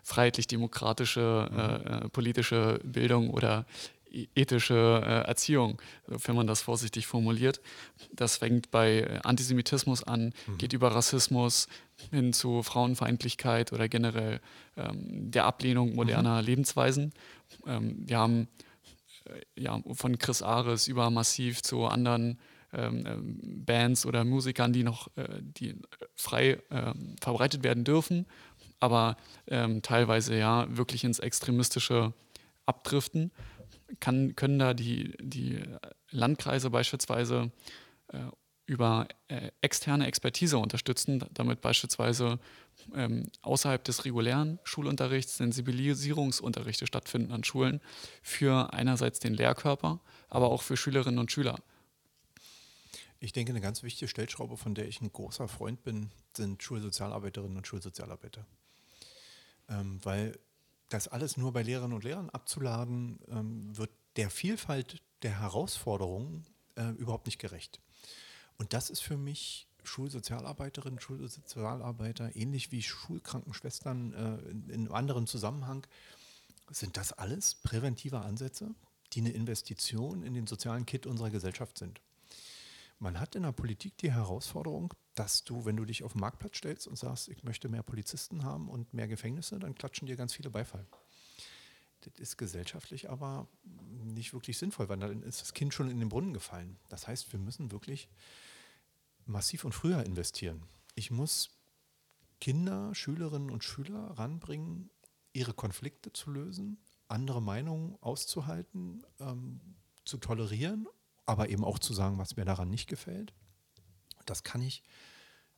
freiheitlich-demokratische 0.03 1.49
äh, 1.51 2.05
äh, 2.05 2.09
politische 2.09 2.79
Bildung 2.83 3.29
oder 3.29 3.65
e- 4.11 4.27
ethische 4.35 5.01
äh, 5.03 5.27
Erziehung, 5.27 5.81
wenn 6.07 6.35
man 6.35 6.47
das 6.47 6.61
vorsichtig 6.61 7.07
formuliert. 7.07 7.61
Das 8.11 8.37
fängt 8.37 8.71
bei 8.71 8.99
äh, 8.99 9.19
Antisemitismus 9.23 10.03
an, 10.03 10.33
geht 10.57 10.73
über 10.73 10.89
Rassismus 10.93 11.67
hin 12.11 12.33
zu 12.33 12.63
Frauenfeindlichkeit 12.63 13.73
oder 13.73 13.87
generell 13.87 14.39
ähm, 14.77 15.31
der 15.31 15.45
Ablehnung 15.45 15.95
moderner 15.95 16.41
Lebensweisen. 16.41 17.13
Ähm, 17.65 18.03
wir 18.07 18.17
haben 18.17 18.47
äh, 19.25 19.61
ja, 19.61 19.81
von 19.93 20.17
Chris 20.17 20.41
Ares 20.41 20.87
über 20.87 21.09
Massiv 21.09 21.61
zu 21.61 21.85
anderen 21.85 22.39
ähm, 22.73 23.03
ähm, 23.07 23.65
Bands 23.65 24.05
oder 24.05 24.25
Musikern, 24.25 24.73
die 24.73 24.83
noch 24.83 25.07
äh, 25.15 25.41
die 25.41 25.69
äh, 25.69 25.75
frei 26.15 26.59
ähm, 26.71 27.15
verbreitet 27.21 27.63
werden 27.63 27.83
dürfen, 27.83 28.25
aber 28.79 29.15
ähm, 29.47 29.81
teilweise 29.81 30.37
ja 30.37 30.67
wirklich 30.69 31.03
ins 31.03 31.19
Extremistische 31.19 32.13
abdriften. 32.65 33.31
Kann, 33.99 34.35
können 34.35 34.59
da 34.59 34.73
die, 34.73 35.15
die 35.21 35.59
Landkreise 36.09 36.69
beispielsweise 36.69 37.51
äh, 38.09 38.19
über 38.65 39.07
äh, 39.27 39.51
externe 39.61 40.07
Expertise 40.07 40.57
unterstützen, 40.57 41.23
damit 41.31 41.61
beispielsweise 41.61 42.39
ähm, 42.95 43.29
außerhalb 43.41 43.83
des 43.83 44.05
regulären 44.05 44.59
Schulunterrichts 44.63 45.37
Sensibilisierungsunterrichte 45.37 46.87
stattfinden 46.87 47.31
an 47.31 47.43
Schulen 47.43 47.81
für 48.23 48.73
einerseits 48.73 49.19
den 49.19 49.35
Lehrkörper, 49.35 49.99
aber 50.29 50.49
auch 50.49 50.63
für 50.63 50.77
Schülerinnen 50.77 51.19
und 51.19 51.31
Schüler. 51.31 51.59
Ich 53.19 53.33
denke, 53.33 53.51
eine 53.51 53.61
ganz 53.61 53.83
wichtige 53.83 54.09
Stellschraube, 54.09 54.57
von 54.57 54.75
der 54.75 54.87
ich 54.87 55.01
ein 55.01 55.11
großer 55.11 55.47
Freund 55.47 55.83
bin, 55.83 56.11
sind 56.35 56.61
Schulsozialarbeiterinnen 56.61 57.57
und 57.57 57.67
Schulsozialarbeiter. 57.67 58.45
Ähm, 59.69 59.99
weil 60.03 60.37
das 60.89 61.07
alles 61.07 61.37
nur 61.37 61.53
bei 61.53 61.63
Lehrerinnen 61.63 61.95
und 61.95 62.03
Lehrern 62.03 62.29
abzuladen, 62.29 63.19
ähm, 63.29 63.75
wird 63.77 63.91
der 64.15 64.29
Vielfalt 64.29 65.01
der 65.23 65.39
Herausforderungen 65.39 66.45
äh, 66.75 66.89
überhaupt 66.91 67.25
nicht 67.25 67.39
gerecht. 67.39 67.79
Und 68.57 68.73
das 68.73 68.89
ist 68.89 69.01
für 69.01 69.17
mich 69.17 69.67
Schulsozialarbeiterinnen, 69.83 70.99
Schulsozialarbeiter, 70.99 72.35
ähnlich 72.35 72.71
wie 72.71 72.81
Schulkrankenschwestern 72.81 74.13
äh, 74.13 74.49
in, 74.49 74.69
in 74.69 74.81
einem 74.81 74.93
anderen 74.93 75.27
Zusammenhang, 75.27 75.85
sind 76.71 76.97
das 76.97 77.13
alles 77.13 77.55
präventive 77.55 78.21
Ansätze, 78.21 78.73
die 79.13 79.19
eine 79.19 79.31
Investition 79.31 80.23
in 80.23 80.33
den 80.33 80.47
sozialen 80.47 80.85
Kit 80.85 81.05
unserer 81.05 81.29
Gesellschaft 81.29 81.77
sind. 81.77 82.01
Man 82.97 83.19
hat 83.19 83.35
in 83.35 83.43
der 83.43 83.51
Politik 83.51 83.97
die 83.97 84.11
Herausforderung, 84.11 84.93
dass 85.15 85.43
du, 85.43 85.65
wenn 85.65 85.77
du 85.77 85.85
dich 85.85 86.03
auf 86.03 86.13
den 86.13 86.21
Marktplatz 86.21 86.57
stellst 86.57 86.87
und 86.87 86.97
sagst, 86.97 87.27
ich 87.27 87.43
möchte 87.43 87.69
mehr 87.69 87.83
Polizisten 87.83 88.43
haben 88.43 88.69
und 88.69 88.93
mehr 88.93 89.07
Gefängnisse, 89.07 89.59
dann 89.59 89.75
klatschen 89.75 90.07
dir 90.07 90.15
ganz 90.15 90.33
viele 90.33 90.49
Beifall. 90.49 90.85
Das 92.05 92.19
ist 92.19 92.37
gesellschaftlich 92.37 93.09
aber 93.09 93.47
nicht 94.03 94.33
wirklich 94.33 94.57
sinnvoll, 94.57 94.89
weil 94.89 94.99
dann 94.99 95.23
ist 95.23 95.41
das 95.41 95.53
Kind 95.53 95.73
schon 95.73 95.89
in 95.89 95.99
den 95.99 96.09
Brunnen 96.09 96.33
gefallen. 96.33 96.77
Das 96.89 97.07
heißt, 97.07 97.31
wir 97.33 97.39
müssen 97.39 97.71
wirklich 97.71 98.07
massiv 99.25 99.65
und 99.65 99.73
früher 99.73 100.03
investieren. 100.05 100.63
Ich 100.93 101.09
muss 101.09 101.49
Kinder, 102.39 102.93
Schülerinnen 102.93 103.49
und 103.49 103.63
Schüler 103.63 104.11
ranbringen, 104.17 104.89
ihre 105.33 105.53
Konflikte 105.53 106.13
zu 106.13 106.29
lösen, 106.29 106.77
andere 107.07 107.41
Meinungen 107.41 107.97
auszuhalten, 108.01 109.03
ähm, 109.19 109.59
zu 110.03 110.17
tolerieren, 110.17 110.87
aber 111.25 111.49
eben 111.49 111.63
auch 111.63 111.79
zu 111.79 111.93
sagen, 111.93 112.17
was 112.19 112.35
mir 112.35 112.45
daran 112.45 112.69
nicht 112.69 112.87
gefällt. 112.87 113.33
Das 114.25 114.43
kann 114.43 114.61
ich 114.61 114.83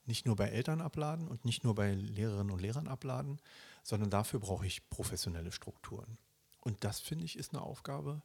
nicht 0.06 0.26
nur 0.26 0.38
bei 0.38 0.48
Eltern 0.48 0.82
abladen 0.82 1.28
und 1.28 1.44
nicht 1.44 1.64
nur 1.64 1.76
bei 1.76 1.94
Lehrerinnen 1.94 2.52
und 2.52 2.62
Lehrern 2.62 2.88
abladen, 2.88 3.42
sondern 3.84 4.10
dafür 4.10 4.40
brauche 4.40 4.66
ich 4.66 4.90
professionelle 4.90 5.52
Strukturen. 5.52 6.18
Und 6.68 6.84
das, 6.84 7.00
finde 7.00 7.24
ich, 7.24 7.38
ist 7.38 7.54
eine 7.54 7.62
Aufgabe, 7.62 8.22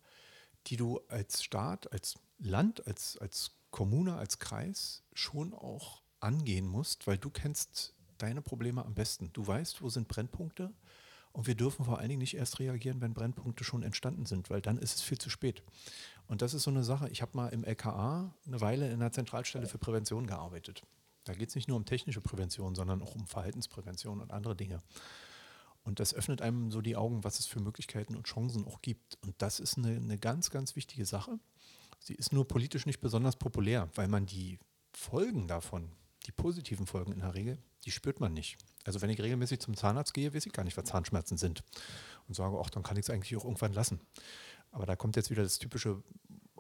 die 0.67 0.77
du 0.77 0.99
als 1.07 1.45
Staat, 1.45 1.93
als 1.93 2.19
Land, 2.41 2.85
als, 2.89 3.17
als 3.19 3.53
Kommune, 3.71 4.17
als 4.17 4.41
Kreis 4.41 5.05
schon 5.13 5.55
auch 5.55 6.03
angehen 6.19 6.67
musst, 6.67 7.07
weil 7.07 7.19
du 7.19 7.31
kennst 7.31 7.95
deine 8.19 8.43
Probleme 8.43 8.85
am 8.85 8.95
besten. 8.95 9.33
Du 9.33 9.47
weißt, 9.47 9.81
wo 9.81 9.91
sind 9.91 10.09
Brennpunkte 10.09 10.73
Und 11.31 11.47
wir 11.47 11.55
dürfen 11.55 11.85
vor 11.85 12.01
allen 12.01 12.09
Dingen 12.09 12.19
nicht 12.19 12.35
erst 12.35 12.59
reagieren, 12.59 13.01
wenn 13.01 13.15
Brennpunkte 13.15 13.63
schon 13.63 13.85
entstanden 13.85 14.27
sind, 14.27 14.51
weil 14.51 14.61
dann 14.61 14.77
ist 14.77 14.97
es 14.97 15.03
viel 15.03 15.19
zu 15.19 15.31
spät. 15.31 15.63
Und 16.27 16.43
das 16.43 16.53
ist 16.53 16.65
so 16.65 16.71
eine 16.71 16.83
Sache. 16.83 17.09
Ich 17.11 17.23
habe 17.23 17.37
mal 17.37 17.49
im 17.51 17.63
LKA 17.63 18.35
eine 18.45 18.61
Weile 18.61 18.91
in 18.91 18.99
der 18.99 19.13
Zentralstelle 19.13 19.69
für 19.69 19.79
Prävention 19.79 20.27
gearbeitet. 20.27 20.83
Da 21.23 21.33
geht 21.33 21.51
es 21.51 21.55
nicht 21.55 21.69
nur 21.69 21.77
um 21.77 21.85
technische 21.85 22.21
Prävention, 22.21 22.75
sondern 22.75 23.03
auch 23.03 23.15
um 23.15 23.29
Verhaltensprävention 23.29 24.21
und 24.21 24.33
andere 24.33 24.57
Dinge. 24.57 24.81
Und 25.85 25.99
das 26.01 26.15
öffnet 26.15 26.43
einem 26.43 26.71
so 26.71 26.81
die 26.81 26.97
Augen, 26.97 27.25
was 27.25 27.39
es 27.39 27.47
für 27.47 27.61
Möglichkeiten 27.61 28.15
und 28.15 28.27
Chancen 28.27 28.65
auch 28.65 28.83
gibt. 28.83 29.19
Und 29.23 29.35
das 29.39 29.61
ist 29.61 29.79
eine, 29.79 29.97
eine 29.97 30.19
ganz, 30.19 30.51
ganz 30.51 30.77
wichtige 30.77 31.07
Sache. 31.07 31.39
Sie 31.99 32.15
ist 32.15 32.33
nur 32.33 32.47
politisch 32.47 32.87
nicht 32.87 33.01
besonders 33.01 33.37
populär, 33.37 33.89
weil 33.95 34.09
man 34.09 34.27
die 34.27 34.59
Folgen 34.93 35.49
davon, 35.49 35.91
die 36.27 36.33
positiven 36.33 36.87
Folgen 36.87 37.13
in 37.13 37.21
der 37.21 37.35
Regel, 37.35 37.59
die 37.85 37.91
spürt 37.91 38.21
man 38.21 38.33
nicht. 38.33 38.59
Also 38.85 39.01
wenn 39.01 39.11
ich 39.11 39.21
regelmäßig 39.21 39.61
zum 39.61 39.77
Zahnarzt 39.77 40.15
gehe, 40.15 40.35
weiß 40.35 40.47
ich 40.47 40.53
gar 40.53 40.65
nicht, 40.65 40.77
was 40.77 40.85
Zahnschmerzen 40.85 41.37
sind. 41.37 41.65
Und 42.29 42.35
sage, 42.35 42.57
ach, 42.61 42.71
dann 42.71 42.83
kann 42.83 42.97
ich 42.97 43.07
es 43.07 43.11
eigentlich 43.11 43.37
auch 43.37 43.45
irgendwann 43.45 43.73
lassen. 43.73 44.01
Aber 44.71 44.87
da 44.87 44.97
kommt 44.97 45.17
jetzt 45.17 45.31
wieder 45.31 45.43
das 45.43 45.59
typische 45.59 46.03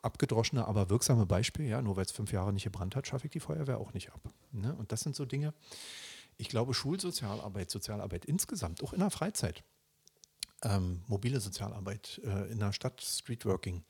abgedroschene, 0.02 0.66
aber 0.66 0.90
wirksame 0.90 1.26
Beispiel. 1.26 1.66
Ja, 1.66 1.80
nur 1.80 1.96
weil 1.96 2.04
es 2.04 2.12
fünf 2.12 2.32
Jahre 2.32 2.52
nicht 2.52 2.64
gebrannt 2.64 2.96
hat, 2.96 3.06
schaffe 3.06 3.26
ich 3.26 3.32
die 3.32 3.40
Feuerwehr 3.40 3.78
auch 3.78 3.94
nicht 3.94 4.12
ab. 4.12 4.20
Ne? 4.50 4.74
Und 4.74 4.92
das 4.92 5.00
sind 5.00 5.14
so 5.14 5.24
Dinge. 5.24 5.54
Ich 6.36 6.48
glaube, 6.48 6.74
Schulsozialarbeit, 6.74 7.70
Sozialarbeit 7.70 8.24
insgesamt, 8.24 8.82
auch 8.82 8.92
in 8.92 9.00
der 9.00 9.10
Freizeit, 9.10 9.62
ähm, 10.62 11.02
mobile 11.06 11.40
Sozialarbeit 11.40 12.20
äh, 12.24 12.50
in 12.50 12.58
der 12.58 12.72
Stadt, 12.72 13.00
Streetworking, 13.00 13.84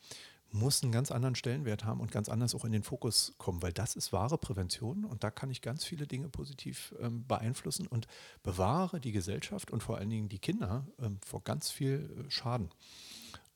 muss 0.53 0.83
einen 0.83 0.91
ganz 0.91 1.11
anderen 1.11 1.35
Stellenwert 1.35 1.83
haben 1.83 1.99
und 1.99 2.11
ganz 2.11 2.29
anders 2.29 2.53
auch 2.53 2.63
in 2.63 2.71
den 2.71 2.83
Fokus 2.83 3.33
kommen, 3.37 3.61
weil 3.63 3.73
das 3.73 3.95
ist 3.95 4.13
wahre 4.13 4.37
Prävention 4.37 5.03
und 5.03 5.23
da 5.23 5.31
kann 5.31 5.49
ich 5.49 5.61
ganz 5.61 5.83
viele 5.83 6.05
Dinge 6.05 6.29
positiv 6.29 6.93
ähm, 6.99 7.25
beeinflussen 7.25 7.87
und 7.87 8.07
bewahre 8.43 8.99
die 8.99 9.11
Gesellschaft 9.11 9.71
und 9.71 9.81
vor 9.81 9.97
allen 9.97 10.11
Dingen 10.11 10.29
die 10.29 10.39
Kinder 10.39 10.85
ähm, 10.99 11.19
vor 11.25 11.43
ganz 11.43 11.71
viel 11.71 12.25
äh, 12.27 12.31
Schaden. 12.31 12.69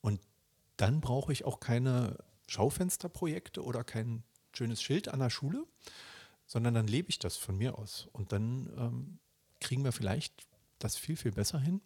Und 0.01 0.19
dann 0.77 0.99
brauche 0.99 1.31
ich 1.31 1.45
auch 1.45 1.59
keine 1.59 2.17
Schaufensterprojekte 2.47 3.63
oder 3.63 3.83
kein 3.83 4.23
schönes 4.53 4.81
Schild 4.81 5.07
an 5.07 5.19
der 5.19 5.29
Schule, 5.29 5.65
sondern 6.47 6.73
dann 6.73 6.87
lebe 6.87 7.09
ich 7.09 7.19
das 7.19 7.37
von 7.37 7.57
mir 7.57 7.77
aus. 7.77 8.07
Und 8.13 8.31
dann 8.31 8.73
ähm, 8.77 9.19
kriegen 9.59 9.83
wir 9.83 9.91
vielleicht 9.91 10.47
das 10.79 10.95
viel, 10.95 11.15
viel 11.15 11.31
besser 11.31 11.59
hin, 11.59 11.81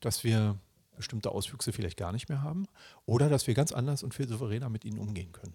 dass 0.00 0.24
wir 0.24 0.58
bestimmte 0.96 1.30
Auswüchse 1.30 1.72
vielleicht 1.72 1.96
gar 1.96 2.12
nicht 2.12 2.28
mehr 2.28 2.42
haben 2.42 2.66
oder 3.04 3.28
dass 3.28 3.46
wir 3.46 3.54
ganz 3.54 3.72
anders 3.72 4.02
und 4.02 4.14
viel 4.14 4.28
souveräner 4.28 4.68
mit 4.68 4.84
ihnen 4.84 4.98
umgehen 4.98 5.32
können. 5.32 5.54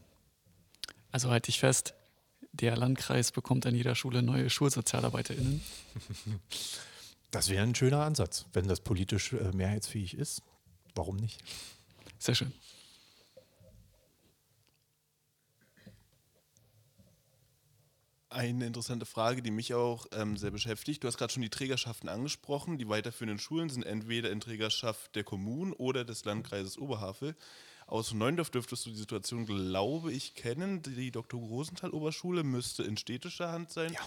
Also 1.12 1.30
halte 1.30 1.50
ich 1.50 1.60
fest, 1.60 1.94
der 2.54 2.78
Landkreis 2.78 3.32
bekommt 3.32 3.66
an 3.66 3.76
jeder 3.76 3.96
Schule 3.96 4.24
neue 4.24 4.50
SchulsozialarbeiterInnen. 4.50 5.62
Das 7.32 7.48
wäre 7.48 7.64
ein 7.64 7.74
schöner 7.74 8.04
Ansatz, 8.04 8.46
wenn 8.52 8.68
das 8.68 8.82
politisch 8.82 9.32
äh, 9.32 9.54
mehrheitsfähig 9.54 10.18
ist. 10.18 10.42
Warum 10.96 11.16
nicht? 11.16 11.42
Sehr 12.20 12.36
schön. 12.36 12.52
Eine 18.32 18.66
interessante 18.66 19.06
Frage, 19.06 19.42
die 19.42 19.52
mich 19.52 19.74
auch 19.74 20.06
ähm, 20.14 20.38
sehr 20.38 20.52
beschäftigt. 20.52 21.04
Du 21.04 21.08
hast 21.10 21.18
gerade 21.18 21.34
schon 21.34 21.42
die 21.42 21.50
Trägerschaften 21.50 22.08
angesprochen. 22.08 22.78
Die 22.78 22.88
weiterführenden 22.88 23.40
Schulen 23.40 23.70
sind 23.70 23.86
entweder 23.86 24.32
in 24.32 24.40
Trägerschaft 24.40 25.14
der 25.18 25.26
Kommunen 25.26 25.74
oder 25.74 26.06
des 26.06 26.24
Landkreises 26.24 26.78
Oberhavel. 26.78 27.36
Aus 27.88 28.14
Neundorf 28.14 28.50
dürftest 28.50 28.86
du 28.86 28.92
die 28.92 28.96
Situation, 28.96 29.46
glaube 29.46 30.14
ich, 30.14 30.34
kennen. 30.34 30.82
Die 30.82 31.12
Dr. 31.12 31.42
Rosenthal-Oberschule 31.42 32.46
müsste 32.46 32.84
in 32.84 32.96
städtischer 32.96 33.52
Hand 33.52 33.70
sein. 33.70 33.92
Ja. 33.92 34.00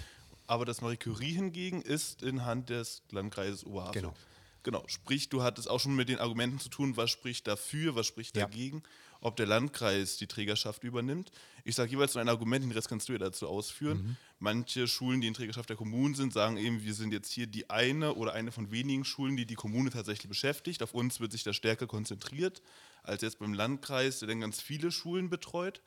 Aber 0.47 0.65
das 0.65 0.81
Marie 0.81 0.97
Curie 0.97 1.33
hingegen 1.33 1.83
ist 1.83 2.23
in 2.23 2.47
Hand 2.47 2.71
des 2.71 3.03
Landkreises 3.11 3.67
Oberhavel. 3.67 3.93
Genau. 3.93 4.15
Genau, 4.63 4.83
sprich, 4.87 5.29
du 5.29 5.43
hattest 5.43 5.69
auch 5.69 5.79
schon 5.79 5.95
mit 5.95 6.09
den 6.09 6.19
Argumenten 6.19 6.59
zu 6.59 6.71
tun, 6.71 6.97
was 6.97 7.11
spricht 7.11 7.47
dafür, 7.47 7.95
was 7.95 8.07
spricht 8.07 8.35
ja. 8.35 8.47
dagegen, 8.47 8.83
ob 9.25 9.37
der 9.37 9.47
Landkreis 9.47 10.19
die 10.19 10.27
Trägerschaft 10.27 10.85
übernimmt. 10.85 11.33
Ich 11.65 11.75
sage 11.75 11.91
jeweils 11.91 12.15
nur 12.15 12.21
ein 12.21 12.29
Argument, 12.29 12.63
den 12.63 12.73
Rest 12.73 12.91
kannst 12.91 13.09
du 13.09 13.15
ja 13.15 13.19
dazu 13.19 13.49
ausführen. 13.49 13.99
Mhm. 13.99 14.17
Manche 14.39 14.87
Schulen, 14.87 15.23
die 15.23 15.27
in 15.27 15.35
Trägerschaft 15.35 15.71
der 15.71 15.77
Kommunen 15.77 16.15
sind, 16.15 16.35
sagen 16.35 16.59
eben, 16.59 16.85
wir 16.85 16.93
sind 16.93 17.11
jetzt 17.11 17.33
hier 17.33 17.47
die 17.47 17.71
eine 17.71 18.15
oder 18.15 18.35
eine 18.35 18.53
von 18.53 18.71
wenigen 18.71 19.05
Schulen, 19.05 19.37
die 19.37 19.47
die 19.47 19.55
Kommune 19.55 19.89
tatsächlich 19.89 20.29
beschäftigt. 20.29 20.83
Auf 20.83 20.93
uns 20.93 21.21
wird 21.21 21.33
sich 21.33 21.43
das 21.43 21.57
stärker 21.57 21.87
konzentriert, 21.87 22.61
als 23.03 23.23
jetzt 23.23 23.39
beim 23.39 23.55
Landkreis, 23.55 24.19
der 24.19 24.29
dann 24.29 24.41
ganz 24.41 24.61
viele 24.61 24.93
Schulen 24.93 25.31
betreut. 25.31 25.81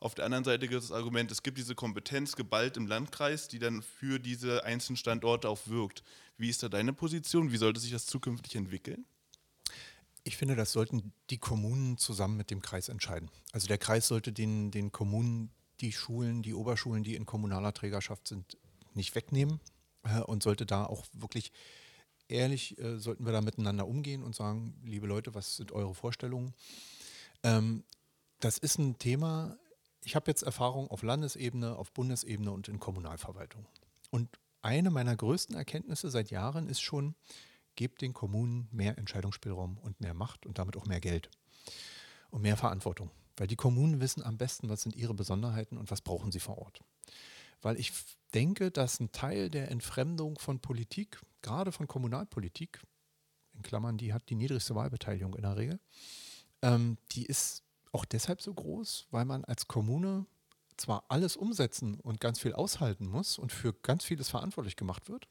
Auf 0.00 0.16
der 0.16 0.24
anderen 0.24 0.42
Seite 0.42 0.66
gibt 0.66 0.82
es 0.82 0.88
das 0.88 0.96
Argument, 0.96 1.30
es 1.30 1.44
gibt 1.44 1.58
diese 1.58 1.76
Kompetenz 1.76 2.34
geballt 2.34 2.76
im 2.76 2.88
Landkreis, 2.88 3.46
die 3.46 3.60
dann 3.60 3.82
für 3.82 4.18
diese 4.18 4.64
einzelnen 4.64 4.96
Standorte 4.96 5.48
auch 5.48 5.60
wirkt. 5.66 6.02
Wie 6.38 6.48
ist 6.48 6.62
da 6.64 6.68
deine 6.68 6.92
Position? 6.92 7.52
Wie 7.52 7.56
sollte 7.56 7.78
sich 7.78 7.92
das 7.92 8.06
zukünftig 8.06 8.56
entwickeln? 8.56 9.04
Ich 10.24 10.36
finde, 10.36 10.56
das 10.56 10.72
sollten 10.72 11.12
die 11.30 11.38
Kommunen 11.38 11.98
zusammen 11.98 12.36
mit 12.36 12.50
dem 12.50 12.60
Kreis 12.60 12.88
entscheiden. 12.88 13.30
Also 13.52 13.68
der 13.68 13.78
Kreis 13.78 14.06
sollte 14.08 14.32
den, 14.32 14.70
den 14.70 14.92
Kommunen 14.92 15.50
die 15.80 15.92
Schulen, 15.92 16.42
die 16.42 16.54
Oberschulen, 16.54 17.02
die 17.02 17.14
in 17.14 17.26
kommunaler 17.26 17.72
Trägerschaft 17.72 18.28
sind, 18.28 18.58
nicht 18.94 19.14
wegnehmen 19.14 19.60
äh, 20.02 20.20
und 20.20 20.42
sollte 20.42 20.66
da 20.66 20.84
auch 20.84 21.06
wirklich 21.12 21.52
ehrlich, 22.28 22.78
äh, 22.78 22.98
sollten 22.98 23.24
wir 23.24 23.32
da 23.32 23.40
miteinander 23.40 23.86
umgehen 23.86 24.22
und 24.22 24.34
sagen, 24.34 24.74
liebe 24.84 25.06
Leute, 25.06 25.34
was 25.34 25.56
sind 25.56 25.72
eure 25.72 25.94
Vorstellungen? 25.94 26.54
Ähm, 27.42 27.84
das 28.40 28.58
ist 28.58 28.78
ein 28.78 28.98
Thema, 28.98 29.56
ich 30.04 30.16
habe 30.16 30.30
jetzt 30.30 30.42
Erfahrung 30.42 30.88
auf 30.90 31.02
Landesebene, 31.02 31.76
auf 31.76 31.92
Bundesebene 31.92 32.50
und 32.50 32.68
in 32.68 32.78
Kommunalverwaltung. 32.78 33.66
Und 34.10 34.28
eine 34.62 34.90
meiner 34.90 35.16
größten 35.16 35.56
Erkenntnisse 35.56 36.10
seit 36.10 36.30
Jahren 36.30 36.68
ist 36.68 36.80
schon, 36.80 37.14
gebt 37.76 38.02
den 38.02 38.12
Kommunen 38.12 38.68
mehr 38.70 38.98
Entscheidungsspielraum 38.98 39.78
und 39.78 40.00
mehr 40.00 40.14
Macht 40.14 40.46
und 40.46 40.58
damit 40.58 40.76
auch 40.76 40.86
mehr 40.86 41.00
Geld 41.00 41.30
und 42.30 42.42
mehr 42.42 42.56
Verantwortung. 42.56 43.10
Weil 43.36 43.46
die 43.46 43.56
Kommunen 43.56 44.00
wissen 44.00 44.22
am 44.22 44.36
besten, 44.36 44.68
was 44.68 44.82
sind 44.82 44.94
ihre 44.96 45.14
Besonderheiten 45.14 45.78
und 45.78 45.90
was 45.90 46.00
brauchen 46.00 46.30
sie 46.30 46.40
vor 46.40 46.58
Ort. 46.58 46.80
Weil 47.62 47.78
ich 47.78 47.92
denke, 48.34 48.70
dass 48.70 49.00
ein 49.00 49.12
Teil 49.12 49.50
der 49.50 49.70
Entfremdung 49.70 50.38
von 50.38 50.60
Politik, 50.60 51.20
gerade 51.42 51.72
von 51.72 51.88
Kommunalpolitik, 51.88 52.80
in 53.54 53.62
Klammern, 53.62 53.98
die 53.98 54.12
hat 54.12 54.28
die 54.28 54.34
niedrigste 54.34 54.74
Wahlbeteiligung 54.74 55.34
in 55.34 55.42
der 55.42 55.56
Regel, 55.56 55.80
ähm, 56.62 56.98
die 57.12 57.26
ist 57.26 57.62
auch 57.92 58.04
deshalb 58.04 58.40
so 58.40 58.54
groß, 58.54 59.08
weil 59.10 59.24
man 59.24 59.44
als 59.44 59.66
Kommune 59.66 60.26
zwar 60.76 61.04
alles 61.08 61.36
umsetzen 61.36 62.00
und 62.00 62.20
ganz 62.20 62.40
viel 62.40 62.54
aushalten 62.54 63.06
muss 63.06 63.38
und 63.38 63.52
für 63.52 63.72
ganz 63.72 64.04
vieles 64.04 64.28
verantwortlich 64.28 64.76
gemacht 64.76 65.08
wird, 65.08 65.28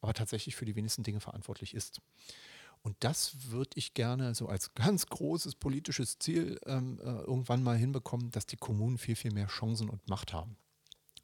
aber 0.00 0.14
tatsächlich 0.14 0.56
für 0.56 0.64
die 0.64 0.76
wenigsten 0.76 1.02
Dinge 1.02 1.20
verantwortlich 1.20 1.74
ist. 1.74 2.00
Und 2.82 2.96
das 3.00 3.50
würde 3.50 3.70
ich 3.74 3.94
gerne 3.94 4.34
so 4.34 4.46
als 4.48 4.72
ganz 4.74 5.06
großes 5.06 5.56
politisches 5.56 6.18
Ziel 6.18 6.58
ähm, 6.66 7.00
äh, 7.00 7.04
irgendwann 7.04 7.62
mal 7.62 7.76
hinbekommen, 7.76 8.30
dass 8.30 8.46
die 8.46 8.56
Kommunen 8.56 8.98
viel, 8.98 9.16
viel 9.16 9.32
mehr 9.32 9.48
Chancen 9.48 9.88
und 9.88 10.08
Macht 10.08 10.32
haben. 10.32 10.56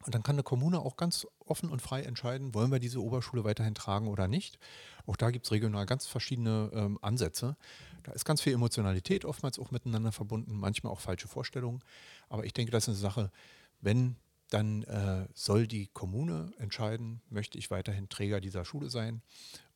Und 0.05 0.13
dann 0.13 0.21
kann 0.21 0.35
eine 0.35 0.43
Kommune 0.43 0.79
auch 0.79 0.97
ganz 0.97 1.25
offen 1.39 1.69
und 1.69 1.81
frei 1.81 2.03
entscheiden, 2.03 2.53
wollen 2.53 2.71
wir 2.71 2.79
diese 2.79 3.01
Oberschule 3.01 3.43
weiterhin 3.43 3.73
tragen 3.73 4.07
oder 4.07 4.27
nicht. 4.27 4.59
Auch 5.07 5.15
da 5.15 5.31
gibt 5.31 5.45
es 5.45 5.51
regional 5.51 5.87
ganz 5.87 6.05
verschiedene 6.05 6.69
ähm, 6.73 6.99
Ansätze. 7.01 7.57
Da 8.03 8.11
ist 8.11 8.23
ganz 8.23 8.41
viel 8.41 8.53
Emotionalität 8.53 9.25
oftmals 9.25 9.57
auch 9.57 9.71
miteinander 9.71 10.11
verbunden, 10.11 10.55
manchmal 10.55 10.93
auch 10.93 10.99
falsche 10.99 11.27
Vorstellungen. 11.27 11.81
Aber 12.29 12.45
ich 12.45 12.53
denke, 12.53 12.71
das 12.71 12.83
ist 12.83 12.89
eine 12.89 12.97
Sache, 12.97 13.31
wenn, 13.81 14.15
dann 14.55 14.83
äh, 14.83 15.27
soll 15.33 15.67
die 15.67 15.87
Kommune 15.87 16.53
entscheiden, 16.57 17.21
möchte 17.29 17.57
ich 17.57 17.71
weiterhin 17.71 18.07
Träger 18.07 18.39
dieser 18.39 18.63
Schule 18.63 18.89
sein. 18.89 19.21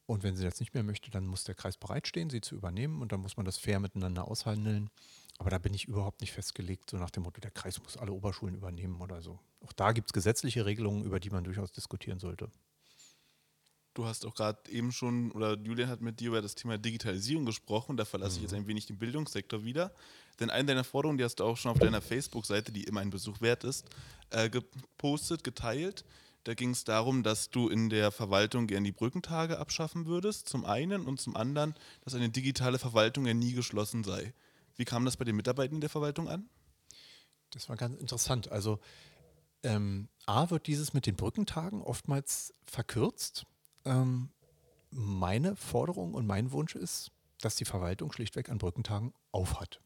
Und 0.06 0.24
wenn 0.24 0.38
sie 0.38 0.44
das 0.44 0.60
nicht 0.62 0.74
mehr 0.74 0.84
möchte, 0.84 1.12
dann 1.12 1.28
muss 1.28 1.44
der 1.44 1.54
Kreis 1.54 1.76
bereitstehen, 1.76 2.30
sie 2.30 2.40
zu 2.40 2.56
übernehmen 2.56 3.02
und 3.02 3.12
dann 3.12 3.20
muss 3.20 3.36
man 3.36 3.46
das 3.46 3.58
fair 3.58 3.82
miteinander 3.82 4.28
aushandeln. 4.28 4.90
Aber 5.38 5.50
da 5.50 5.58
bin 5.58 5.74
ich 5.74 5.86
überhaupt 5.86 6.22
nicht 6.22 6.32
festgelegt, 6.32 6.90
so 6.90 6.98
nach 6.98 7.12
dem 7.12 7.24
Motto, 7.24 7.42
der 7.42 7.52
Kreis 7.52 7.82
muss 7.84 7.98
alle 7.98 8.14
Oberschulen 8.14 8.56
übernehmen 8.56 9.02
oder 9.02 9.22
so. 9.22 9.40
Auch 9.60 9.74
da 9.74 9.92
gibt 9.92 10.10
es 10.10 10.14
gesetzliche 10.14 10.66
Regelungen, 10.66 11.04
über 11.04 11.20
die 11.20 11.30
man 11.30 11.44
durchaus 11.44 11.72
diskutieren 11.72 12.20
sollte. 12.20 12.50
Du 14.00 14.06
hast 14.06 14.26
auch 14.26 14.34
gerade 14.34 14.72
eben 14.72 14.94
schon, 14.94 15.30
oder 15.34 15.58
Julian 15.58 15.90
hat 15.90 16.00
mit 16.00 16.22
dir 16.22 16.30
über 16.30 16.42
das 16.42 16.56
Thema 16.56 16.78
Digitalisierung 16.78 17.46
gesprochen. 17.46 17.98
Da 17.98 18.06
verlasse 18.06 18.32
mhm. 18.32 18.38
ich 18.38 18.42
jetzt 18.44 18.54
ein 18.54 18.66
wenig 18.66 18.86
den 18.86 18.98
Bildungssektor 18.98 19.66
wieder. 19.66 19.92
Denn 20.40 20.50
eine 20.50 20.68
deiner 20.68 20.86
Forderungen, 20.86 21.18
die 21.18 21.26
hast 21.26 21.42
du 21.42 21.44
auch 21.44 21.58
schon 21.58 21.72
auf 21.72 21.80
deiner 21.80 22.02
Facebook-Seite, 22.02 22.72
die 22.72 22.86
immer 22.86 23.02
ein 23.02 23.10
Besuch 23.10 23.42
wert 23.42 23.66
ist, 23.66 23.86
äh, 24.30 24.50
gepostet, 24.50 25.44
geteilt. 25.44 26.06
Da 26.46 26.54
ging 26.54 26.70
es 26.70 26.86
darum, 26.86 27.24
dass 27.24 27.50
du 27.50 27.68
in 27.68 27.90
der 27.90 28.14
Verwaltung 28.14 28.68
gern 28.68 28.86
die 28.86 28.94
Brückentage 28.94 29.60
abschaffen 29.60 30.06
würdest, 30.06 30.48
zum 30.48 30.64
einen, 30.64 31.06
und 31.06 31.20
zum 31.20 31.36
anderen, 31.36 31.76
dass 32.06 32.16
eine 32.16 32.30
digitale 32.30 32.80
Verwaltung 32.80 33.26
ja 33.26 33.34
nie 33.34 33.52
geschlossen 33.52 34.06
sei. 34.06 34.34
Wie 34.78 34.86
kam 34.86 35.04
das 35.04 35.18
bei 35.18 35.26
den 35.26 35.36
Mitarbeitern 35.36 35.82
der 35.82 35.90
Verwaltung 35.90 36.30
an? 36.30 36.48
Das 37.50 37.68
war 37.68 37.76
ganz 37.76 38.00
interessant. 38.00 38.50
Also 38.50 38.80
ähm, 39.62 40.08
A 40.26 40.50
wird 40.52 40.68
dieses 40.68 40.94
mit 40.94 41.06
den 41.06 41.18
Brückentagen 41.18 41.82
oftmals 41.82 42.54
verkürzt. 42.64 43.46
Ähm, 43.86 44.30
meine 44.92 45.56
Forderung 45.56 46.14
und 46.14 46.26
mein 46.26 46.52
Wunsch 46.52 46.76
ist, 46.76 47.12
dass 47.42 47.56
die 47.56 47.66
Verwaltung 47.66 48.12
schlichtweg 48.12 48.50
an 48.50 48.58
Brückentagen 48.58 49.14
aufhat. 49.32 49.80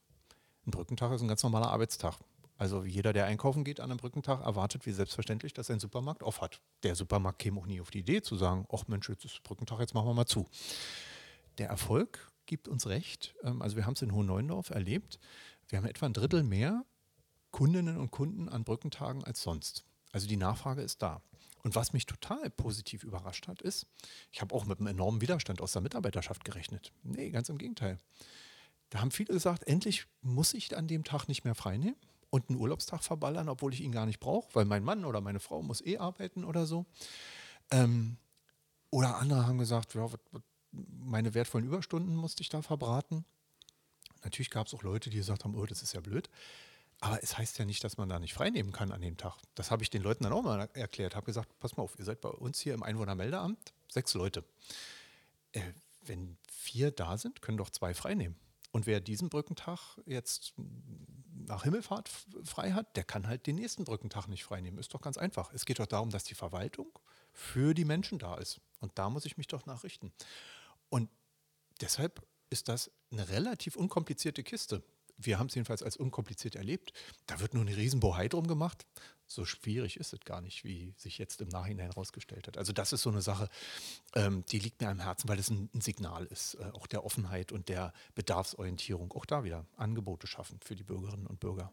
Ein 0.65 0.72
Brückentag 0.72 1.11
ist 1.11 1.22
ein 1.22 1.28
ganz 1.28 1.44
normaler 1.44 1.70
Arbeitstag. 1.70 2.18
Also 2.57 2.84
jeder, 2.86 3.14
der 3.14 3.26
einkaufen 3.26 3.64
geht 3.64 3.80
an 3.80 3.91
einem 3.91 3.98
Brückentag, 3.98 4.41
erwartet 4.41 4.86
wie 4.86 4.91
selbstverständlich, 4.91 5.53
dass 5.53 5.70
ein 5.70 5.80
Supermarkt 5.80 6.24
aufhat. 6.24 6.61
Der 6.84 6.95
Supermarkt 6.95 7.40
käme 7.40 7.60
auch 7.60 7.65
nie 7.65 7.82
auf 7.82 7.91
die 7.91 7.99
Idee 7.99 8.22
zu 8.22 8.38
sagen, 8.38 8.65
ach 8.72 8.88
Mensch, 8.88 9.10
jetzt 9.10 9.26
ist 9.26 9.44
Brückentag, 9.44 9.80
jetzt 9.80 9.94
machen 9.94 10.07
wir 10.07 10.14
mal 10.14 10.26
zu. 10.26 10.48
der 11.57 11.68
Erfolg 11.68 12.32
gibt 12.45 12.68
uns 12.68 12.88
recht. 12.88 13.36
Ähm, 13.44 13.61
also 13.61 13.76
wir 13.76 13.86
haben 13.86 13.94
es 13.94 14.02
in 14.02 14.14
Hohenneuendorf 14.14 14.70
erlebt. 14.70 15.20
Wir 15.68 15.78
haben 15.78 15.86
etwa 15.86 16.06
ein 16.06 16.14
Drittel 16.14 16.44
mehr 16.44 16.86
Kundinnen 17.52 17.98
und 17.98 18.11
Kunden 18.11 18.49
an 18.49 18.64
Brückentagen 18.64 19.24
als 19.24 19.41
sonst. 19.41 19.86
Also 20.11 20.28
die 20.28 20.38
Nachfrage 20.38 20.82
ist 20.82 21.02
da. 21.02 21.22
Und 21.64 21.76
was 21.76 21.94
mich 21.94 22.06
total 22.06 22.49
positiv 22.49 23.03
überrascht 23.03 23.48
hat, 23.48 23.61
ist, 23.61 23.88
ich 24.31 24.41
habe 24.41 24.53
auch 24.53 24.65
mit 24.65 24.80
einem 24.80 24.88
enormen 24.88 25.22
Widerstand 25.22 25.61
aus 25.61 25.72
der 25.72 25.81
Mitarbeiterschaft 25.81 26.44
gerechnet. 26.44 26.91
Nee, 27.03 27.30
ganz 27.30 27.49
im 27.49 27.57
Gegenteil. 27.57 27.99
Da 28.90 28.99
haben 28.99 29.11
viele 29.11 29.34
gesagt, 29.34 29.65
endlich 29.65 30.06
muss 30.22 30.53
ich 30.53 30.76
an 30.77 30.88
dem 30.88 31.03
Tag 31.03 31.27
nicht 31.27 31.45
mehr 31.45 31.56
frei 31.56 31.77
nehmen 31.77 31.95
und 32.30 32.49
einen 32.49 32.60
Urlaubstag 32.60 33.03
verballern, 33.03 33.48
obwohl 33.48 33.73
ich 33.73 33.81
ihn 33.81 33.91
gar 33.91 34.06
nicht 34.06 34.19
brauche, 34.19 34.53
weil 34.53 34.65
mein 34.65 34.84
Mann 34.84 35.06
oder 35.06 35.22
meine 35.22 35.40
Frau 35.40 35.64
muss 35.64 35.81
eh 35.81 35.98
arbeiten 35.98 36.44
oder 36.44 36.65
so. 36.65 36.85
Ähm, 37.72 38.18
oder 38.90 39.18
andere 39.18 39.48
haben 39.48 39.57
gesagt, 39.57 39.95
ja, 39.95 40.07
meine 40.72 41.34
wertvollen 41.34 41.65
Überstunden 41.65 42.15
musste 42.15 42.41
ich 42.41 42.49
da 42.49 42.61
verbraten. 42.61 43.26
Natürlich 44.23 44.49
gab 44.49 44.68
es 44.68 44.73
auch 44.73 44.84
Leute, 44.84 45.10
die 45.10 45.18
gesagt 45.18 45.44
haben, 45.44 45.56
oh, 45.56 45.65
das 45.65 45.81
ist 45.81 45.94
ja 45.94 46.02
blöd. 46.02 46.30
Aber 47.03 47.21
es 47.21 47.38
heißt 47.38 47.59
ja 47.59 47.65
nicht, 47.65 47.84
dass 47.84 47.97
man 47.97 48.07
da 48.07 48.17
nicht 48.17 48.34
freinehmen 48.34 48.71
kann 48.71 48.93
an 48.93 49.01
dem 49.01 49.17
Tag. 49.17 49.35
Das 49.55 49.71
habe 49.71 49.84
ich 49.84 49.89
den 49.89 50.01
Leuten 50.01 50.23
dann 50.23 50.31
auch 50.31 50.41
mal 50.41 50.69
erklärt. 50.73 51.17
Habe 51.17 51.25
gesagt, 51.25 51.49
pass 51.59 51.75
mal 51.75 51.84
auf, 51.84 51.99
ihr 51.99 52.05
seid 52.05 52.21
bei 52.21 52.30
uns 52.30 52.61
hier 52.61 52.73
im 52.73 52.81
Einwohnermeldeamt, 52.81 53.73
sechs 53.89 54.13
Leute. 54.13 54.45
Äh, 55.51 55.73
wenn 56.05 56.38
vier 56.49 56.91
da 56.91 57.17
sind, 57.17 57.41
können 57.41 57.57
doch 57.57 57.69
zwei 57.71 57.93
freinehmen. 57.93 58.38
Und 58.71 58.85
wer 58.85 59.01
diesen 59.01 59.27
Brückentag 59.27 59.99
jetzt 60.05 60.53
nach 61.45 61.65
Himmelfahrt 61.65 62.09
frei 62.45 62.71
hat, 62.71 62.95
der 62.95 63.03
kann 63.03 63.27
halt 63.27 63.47
den 63.47 63.57
nächsten 63.57 63.84
Brückentag 63.84 64.27
nicht 64.27 64.45
freinehmen. 64.45 64.80
Ist 64.80 64.93
doch 64.93 65.01
ganz 65.01 65.17
einfach. 65.17 65.51
Es 65.53 65.65
geht 65.65 65.80
doch 65.80 65.88
darum, 65.88 66.09
dass 66.09 66.23
die 66.23 66.35
Verwaltung 66.35 66.88
für 67.34 67.73
die 67.73 67.84
Menschen 67.84 68.17
da 68.17 68.35
ist. 68.35 68.61
Und 68.80 68.97
da 68.97 69.09
muss 69.09 69.25
ich 69.25 69.35
mich 69.35 69.47
doch 69.47 69.65
nachrichten. 69.65 70.13
Und 70.88 71.09
deshalb 71.81 72.25
ist 72.49 72.69
das 72.69 72.91
eine 73.11 73.27
relativ 73.27 73.75
unkomplizierte 73.75 74.41
Kiste 74.41 74.84
wir 75.18 75.40
haben 75.40 75.48
es 75.48 75.56
jedenfalls 75.56 75.84
als 75.84 75.98
unkompliziert 75.98 76.56
erlebt. 76.56 76.94
Da 77.27 77.40
wird 77.40 77.53
nur 77.53 77.64
eine 77.64 77.76
Riesenbohai 77.76 78.27
drum 78.27 78.48
gemacht. 78.48 78.85
So 79.26 79.45
schwierig 79.45 79.98
ist 79.98 80.14
es 80.14 80.19
gar 80.22 80.41
nicht, 80.41 80.64
wie 80.64 80.94
sich 80.98 81.18
jetzt 81.18 81.41
im 81.41 81.48
Nachhinein 81.48 81.88
herausgestellt 81.88 82.48
hat. 82.48 82.57
Also 82.57 82.73
das 82.73 82.94
ist 82.94 83.02
so 83.02 83.10
eine 83.10 83.22
Sache, 83.22 83.49
ähm, 84.15 84.44
die 84.52 84.60
liegt 84.60 84.81
mir 84.81 84.90
am 84.90 84.99
Herzen, 84.99 85.30
weil 85.30 85.40
es 85.40 85.49
ein, 85.49 85.69
ein, 85.73 85.81
Signal 85.81 86.26
ist, 86.26 86.56
äh, 86.56 86.65
auch 86.73 86.88
der 86.88 87.06
Offenheit 87.06 87.52
und 87.52 87.69
der 87.69 87.94
Bedarfsorientierung. 88.15 89.11
Auch 89.14 89.26
da 89.26 89.44
wieder 89.44 89.65
Angebote 89.77 90.27
schaffen 90.27 90.60
für 90.64 90.76
die 90.76 90.84
Bürgerinnen 90.84 91.26
und 91.26 91.40
Bürger. 91.40 91.72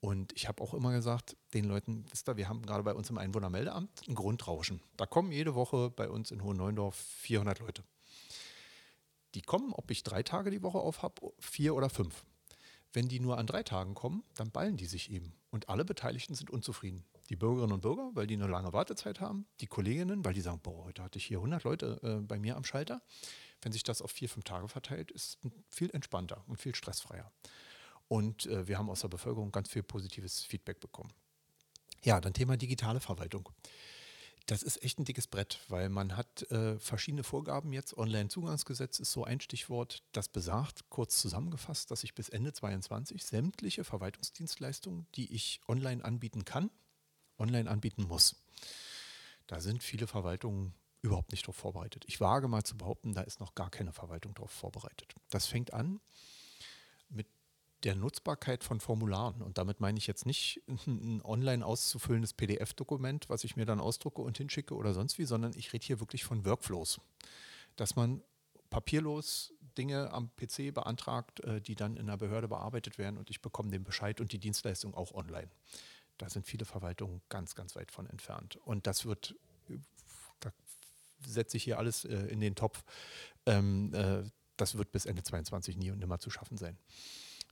Und 0.00 0.32
ich 0.34 0.46
habe 0.46 0.62
auch 0.62 0.72
immer 0.74 0.92
gesagt, 0.92 1.36
den 1.52 1.64
Leuten, 1.64 2.04
wisst 2.10 2.28
ihr, 2.28 2.36
wir 2.36 2.48
haben 2.48 2.64
gerade 2.64 2.84
bei 2.84 2.94
uns 2.94 3.10
im 3.10 3.18
Einwohnermeldeamt 3.18 4.08
ein 4.08 4.14
Grundrauschen. 4.14 4.80
Da 4.96 5.06
kommen 5.06 5.32
jede 5.32 5.54
Woche 5.54 5.90
bei 5.90 6.08
uns 6.08 6.30
in 6.30 6.42
Hohenneuendorf 6.42 6.94
400 6.94 7.58
Leute. 7.58 7.82
Die 9.34 9.42
kommen, 9.42 9.72
ob 9.72 9.90
ich 9.90 10.04
drei 10.04 10.22
Tage 10.22 10.50
die 10.50 10.62
Woche 10.62 10.78
auf 10.78 11.02
habe, 11.02 11.32
vier 11.38 11.74
oder 11.74 11.90
fünf. 11.90 12.24
Wenn 12.92 13.08
die 13.08 13.20
nur 13.20 13.38
an 13.38 13.46
drei 13.46 13.62
Tagen 13.62 13.94
kommen, 13.94 14.24
dann 14.36 14.50
ballen 14.50 14.76
die 14.76 14.86
sich 14.86 15.10
eben. 15.10 15.34
Und 15.50 15.68
alle 15.68 15.84
Beteiligten 15.84 16.34
sind 16.34 16.50
unzufrieden. 16.50 17.04
Die 17.28 17.36
Bürgerinnen 17.36 17.72
und 17.72 17.82
Bürger, 17.82 18.10
weil 18.14 18.26
die 18.26 18.34
eine 18.34 18.46
lange 18.46 18.72
Wartezeit 18.72 19.20
haben. 19.20 19.46
Die 19.60 19.66
Kolleginnen, 19.66 20.24
weil 20.24 20.34
die 20.34 20.40
sagen, 20.40 20.60
boah, 20.62 20.84
heute 20.84 21.02
hatte 21.02 21.18
ich 21.18 21.26
hier 21.26 21.38
100 21.38 21.64
Leute 21.64 22.00
äh, 22.02 22.22
bei 22.22 22.38
mir 22.38 22.56
am 22.56 22.64
Schalter. 22.64 23.02
Wenn 23.60 23.72
sich 23.72 23.82
das 23.82 24.00
auf 24.00 24.10
vier, 24.10 24.28
fünf 24.28 24.44
Tage 24.44 24.68
verteilt, 24.68 25.10
ist 25.10 25.38
viel 25.68 25.90
entspannter 25.90 26.42
und 26.46 26.60
viel 26.60 26.74
stressfreier. 26.74 27.30
Und 28.08 28.46
äh, 28.46 28.66
wir 28.66 28.78
haben 28.78 28.88
aus 28.88 29.00
der 29.00 29.08
Bevölkerung 29.08 29.52
ganz 29.52 29.68
viel 29.68 29.82
positives 29.82 30.42
Feedback 30.44 30.80
bekommen. 30.80 31.12
Ja, 32.02 32.20
dann 32.20 32.32
Thema 32.32 32.56
digitale 32.56 33.00
Verwaltung. 33.00 33.48
Das 34.48 34.62
ist 34.62 34.82
echt 34.82 34.98
ein 34.98 35.04
dickes 35.04 35.26
Brett, 35.26 35.60
weil 35.68 35.90
man 35.90 36.16
hat 36.16 36.50
äh, 36.50 36.78
verschiedene 36.78 37.22
Vorgaben 37.22 37.70
jetzt. 37.74 37.98
Online-Zugangsgesetz 37.98 38.98
ist 38.98 39.12
so 39.12 39.24
ein 39.24 39.40
Stichwort, 39.40 40.02
das 40.12 40.30
besagt, 40.30 40.88
kurz 40.88 41.20
zusammengefasst, 41.20 41.90
dass 41.90 42.02
ich 42.02 42.14
bis 42.14 42.30
Ende 42.30 42.54
2022 42.54 43.26
sämtliche 43.26 43.84
Verwaltungsdienstleistungen, 43.84 45.06
die 45.16 45.34
ich 45.34 45.60
online 45.68 46.02
anbieten 46.02 46.46
kann, 46.46 46.70
online 47.38 47.70
anbieten 47.70 48.04
muss. 48.04 48.36
Da 49.48 49.60
sind 49.60 49.82
viele 49.82 50.06
Verwaltungen 50.06 50.72
überhaupt 51.02 51.30
nicht 51.30 51.44
darauf 51.44 51.56
vorbereitet. 51.56 52.06
Ich 52.08 52.18
wage 52.18 52.48
mal 52.48 52.64
zu 52.64 52.78
behaupten, 52.78 53.12
da 53.12 53.20
ist 53.20 53.40
noch 53.40 53.54
gar 53.54 53.68
keine 53.68 53.92
Verwaltung 53.92 54.32
darauf 54.32 54.50
vorbereitet. 54.50 55.14
Das 55.28 55.44
fängt 55.44 55.74
an 55.74 56.00
mit 57.10 57.26
der 57.84 57.94
Nutzbarkeit 57.94 58.64
von 58.64 58.80
Formularen. 58.80 59.42
Und 59.42 59.58
damit 59.58 59.80
meine 59.80 59.98
ich 59.98 60.06
jetzt 60.06 60.26
nicht 60.26 60.62
ein 60.86 61.22
online 61.24 61.64
auszufüllendes 61.64 62.32
PDF-Dokument, 62.32 63.28
was 63.28 63.44
ich 63.44 63.56
mir 63.56 63.66
dann 63.66 63.80
ausdrucke 63.80 64.22
und 64.22 64.36
hinschicke 64.36 64.74
oder 64.74 64.94
sonst 64.94 65.18
wie, 65.18 65.24
sondern 65.24 65.52
ich 65.56 65.72
rede 65.72 65.86
hier 65.86 66.00
wirklich 66.00 66.24
von 66.24 66.44
Workflows. 66.44 67.00
Dass 67.76 67.96
man 67.96 68.22
papierlos 68.70 69.54
Dinge 69.76 70.10
am 70.10 70.30
PC 70.36 70.74
beantragt, 70.74 71.40
äh, 71.40 71.60
die 71.60 71.74
dann 71.74 71.96
in 71.96 72.06
der 72.06 72.16
Behörde 72.16 72.48
bearbeitet 72.48 72.98
werden 72.98 73.16
und 73.16 73.30
ich 73.30 73.40
bekomme 73.40 73.70
den 73.70 73.84
Bescheid 73.84 74.20
und 74.20 74.32
die 74.32 74.38
Dienstleistung 74.38 74.94
auch 74.94 75.12
online. 75.12 75.48
Da 76.18 76.28
sind 76.28 76.46
viele 76.46 76.64
Verwaltungen 76.64 77.22
ganz, 77.28 77.54
ganz 77.54 77.76
weit 77.76 77.92
von 77.92 78.06
entfernt. 78.08 78.56
Und 78.64 78.88
das 78.88 79.06
wird, 79.06 79.36
da 80.40 80.50
setze 81.24 81.56
ich 81.56 81.62
hier 81.62 81.78
alles 81.78 82.04
äh, 82.04 82.16
in 82.26 82.40
den 82.40 82.56
Topf, 82.56 82.82
ähm, 83.46 83.94
äh, 83.94 84.24
das 84.56 84.76
wird 84.76 84.90
bis 84.90 85.06
Ende 85.06 85.22
2022 85.22 85.76
nie 85.76 85.92
und 85.92 86.00
nimmer 86.00 86.18
zu 86.18 86.30
schaffen 86.30 86.58
sein. 86.58 86.76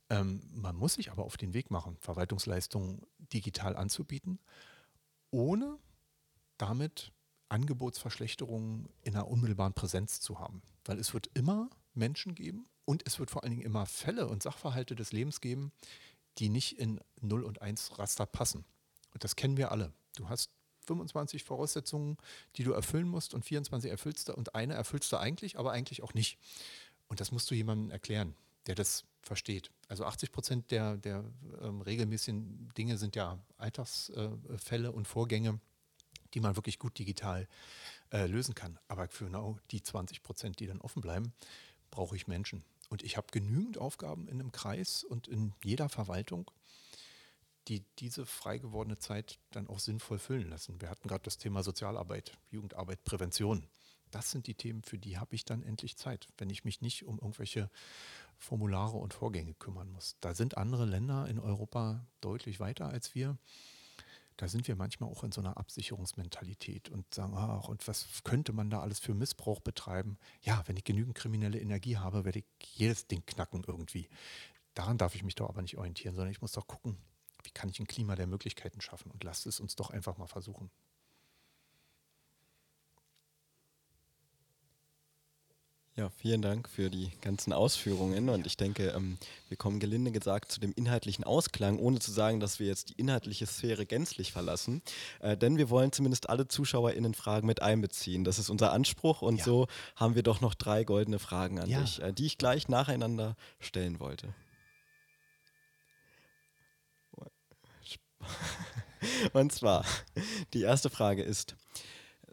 Ähm, 0.08 0.42
man 0.52 0.76
muss 0.76 0.94
sich 0.94 1.10
aber 1.10 1.24
auf 1.24 1.36
den 1.36 1.54
Weg 1.54 1.70
machen, 1.70 1.96
Verwaltungsleistungen 2.00 3.02
digital 3.32 3.76
anzubieten, 3.76 4.38
ohne 5.30 5.78
damit 6.58 7.12
Angebotsverschlechterungen 7.48 8.88
in 9.02 9.14
einer 9.14 9.28
unmittelbaren 9.28 9.74
Präsenz 9.74 10.20
zu 10.20 10.38
haben. 10.38 10.62
Weil 10.84 10.98
es 10.98 11.14
wird 11.14 11.28
immer 11.34 11.70
Menschen 11.94 12.34
geben 12.34 12.66
und 12.84 13.02
es 13.06 13.18
wird 13.18 13.30
vor 13.30 13.42
allen 13.42 13.52
Dingen 13.52 13.64
immer 13.64 13.86
Fälle 13.86 14.28
und 14.28 14.42
Sachverhalte 14.42 14.94
des 14.94 15.12
Lebens 15.12 15.40
geben, 15.40 15.72
die 16.38 16.48
nicht 16.48 16.78
in 16.78 17.00
0 17.20 17.42
und 17.42 17.62
1 17.62 17.98
Raster 17.98 18.26
passen. 18.26 18.64
Und 19.12 19.24
das 19.24 19.36
kennen 19.36 19.56
wir 19.56 19.72
alle. 19.72 19.92
Du 20.16 20.28
hast 20.28 20.50
25 20.86 21.42
Voraussetzungen, 21.42 22.16
die 22.56 22.62
du 22.62 22.72
erfüllen 22.72 23.08
musst 23.08 23.34
und 23.34 23.44
24 23.44 23.90
erfüllst 23.90 24.28
du 24.28 24.34
und 24.34 24.54
eine 24.54 24.74
erfüllst 24.74 25.10
du 25.12 25.16
eigentlich, 25.16 25.58
aber 25.58 25.72
eigentlich 25.72 26.02
auch 26.02 26.14
nicht. 26.14 26.38
Und 27.08 27.20
das 27.20 27.32
musst 27.32 27.50
du 27.50 27.54
jemandem 27.54 27.90
erklären 27.90 28.34
der 28.66 28.74
das 28.74 29.04
versteht. 29.26 29.70
Also 29.88 30.04
80 30.04 30.32
Prozent 30.32 30.70
der, 30.70 30.96
der 30.96 31.24
ähm, 31.60 31.82
regelmäßigen 31.82 32.72
Dinge 32.78 32.96
sind 32.96 33.16
ja 33.16 33.38
Alltagsfälle 33.58 34.88
äh, 34.88 34.92
und 34.92 35.06
Vorgänge, 35.06 35.60
die 36.34 36.40
man 36.40 36.56
wirklich 36.56 36.78
gut 36.78 36.98
digital 36.98 37.48
äh, 38.12 38.26
lösen 38.26 38.54
kann. 38.54 38.78
Aber 38.88 39.08
für 39.08 39.26
genau 39.26 39.58
die 39.70 39.82
20 39.82 40.22
Prozent, 40.22 40.60
die 40.60 40.66
dann 40.66 40.80
offen 40.80 41.02
bleiben, 41.02 41.32
brauche 41.90 42.16
ich 42.16 42.26
Menschen. 42.26 42.64
Und 42.88 43.02
ich 43.02 43.16
habe 43.16 43.26
genügend 43.32 43.78
Aufgaben 43.78 44.28
in 44.28 44.40
einem 44.40 44.52
Kreis 44.52 45.02
und 45.02 45.28
in 45.28 45.52
jeder 45.64 45.88
Verwaltung, 45.88 46.50
die 47.68 47.84
diese 47.98 48.26
frei 48.26 48.58
gewordene 48.58 48.98
Zeit 48.98 49.40
dann 49.50 49.66
auch 49.66 49.80
sinnvoll 49.80 50.20
füllen 50.20 50.48
lassen. 50.48 50.80
Wir 50.80 50.88
hatten 50.88 51.08
gerade 51.08 51.24
das 51.24 51.36
Thema 51.36 51.64
Sozialarbeit, 51.64 52.38
Jugendarbeit, 52.50 53.02
Prävention 53.04 53.66
das 54.10 54.30
sind 54.30 54.46
die 54.46 54.54
Themen, 54.54 54.82
für 54.82 54.98
die 54.98 55.18
habe 55.18 55.34
ich 55.34 55.44
dann 55.44 55.62
endlich 55.62 55.96
Zeit, 55.96 56.28
wenn 56.38 56.50
ich 56.50 56.64
mich 56.64 56.80
nicht 56.80 57.04
um 57.04 57.18
irgendwelche 57.18 57.70
Formulare 58.38 58.96
und 58.96 59.14
Vorgänge 59.14 59.54
kümmern 59.54 59.90
muss. 59.90 60.16
Da 60.20 60.34
sind 60.34 60.56
andere 60.56 60.84
Länder 60.84 61.26
in 61.28 61.38
Europa 61.38 62.06
deutlich 62.20 62.60
weiter 62.60 62.88
als 62.88 63.14
wir. 63.14 63.38
Da 64.36 64.48
sind 64.48 64.68
wir 64.68 64.76
manchmal 64.76 65.10
auch 65.10 65.24
in 65.24 65.32
so 65.32 65.40
einer 65.40 65.56
Absicherungsmentalität 65.56 66.90
und 66.90 67.12
sagen, 67.14 67.32
ach, 67.34 67.68
und 67.68 67.88
was 67.88 68.06
könnte 68.22 68.52
man 68.52 68.68
da 68.68 68.80
alles 68.80 68.98
für 68.98 69.14
Missbrauch 69.14 69.60
betreiben? 69.60 70.18
Ja, 70.42 70.62
wenn 70.66 70.76
ich 70.76 70.84
genügend 70.84 71.14
kriminelle 71.14 71.58
Energie 71.58 71.96
habe, 71.96 72.26
werde 72.26 72.40
ich 72.40 72.44
jedes 72.62 73.06
Ding 73.06 73.24
knacken 73.24 73.64
irgendwie. 73.66 74.08
Daran 74.74 74.98
darf 74.98 75.14
ich 75.14 75.22
mich 75.22 75.36
doch 75.36 75.48
aber 75.48 75.62
nicht 75.62 75.78
orientieren, 75.78 76.14
sondern 76.14 76.32
ich 76.32 76.42
muss 76.42 76.52
doch 76.52 76.66
gucken, 76.66 76.98
wie 77.44 77.50
kann 77.50 77.70
ich 77.70 77.80
ein 77.80 77.86
Klima 77.86 78.14
der 78.14 78.26
Möglichkeiten 78.26 78.82
schaffen 78.82 79.10
und 79.10 79.24
lasst 79.24 79.46
es 79.46 79.58
uns 79.58 79.74
doch 79.74 79.88
einfach 79.88 80.18
mal 80.18 80.26
versuchen. 80.26 80.70
Ja, 85.96 86.10
vielen 86.10 86.42
Dank 86.42 86.68
für 86.68 86.90
die 86.90 87.10
ganzen 87.22 87.54
Ausführungen 87.54 88.28
und 88.28 88.46
ich 88.46 88.58
denke, 88.58 88.88
ähm, 88.88 89.16
wir 89.48 89.56
kommen 89.56 89.80
gelinde 89.80 90.12
gesagt 90.12 90.52
zu 90.52 90.60
dem 90.60 90.74
inhaltlichen 90.76 91.24
Ausklang, 91.24 91.78
ohne 91.78 92.00
zu 92.00 92.12
sagen, 92.12 92.38
dass 92.38 92.60
wir 92.60 92.66
jetzt 92.66 92.90
die 92.90 93.00
inhaltliche 93.00 93.46
Sphäre 93.46 93.86
gänzlich 93.86 94.30
verlassen, 94.30 94.82
äh, 95.20 95.38
denn 95.38 95.56
wir 95.56 95.70
wollen 95.70 95.92
zumindest 95.92 96.28
alle 96.28 96.48
ZuschauerInnen-Fragen 96.48 97.46
mit 97.46 97.62
einbeziehen. 97.62 98.24
Das 98.24 98.38
ist 98.38 98.50
unser 98.50 98.72
Anspruch 98.72 99.22
und 99.22 99.38
ja. 99.38 99.44
so 99.44 99.68
haben 99.94 100.14
wir 100.14 100.22
doch 100.22 100.42
noch 100.42 100.54
drei 100.54 100.84
goldene 100.84 101.18
Fragen 101.18 101.60
an 101.60 101.70
ja. 101.70 101.80
dich, 101.80 102.02
äh, 102.02 102.12
die 102.12 102.26
ich 102.26 102.36
gleich 102.36 102.68
nacheinander 102.68 103.34
stellen 103.58 103.98
wollte. 103.98 104.34
Und 109.32 109.50
zwar, 109.50 109.82
die 110.52 110.60
erste 110.60 110.90
Frage 110.90 111.22
ist, 111.22 111.56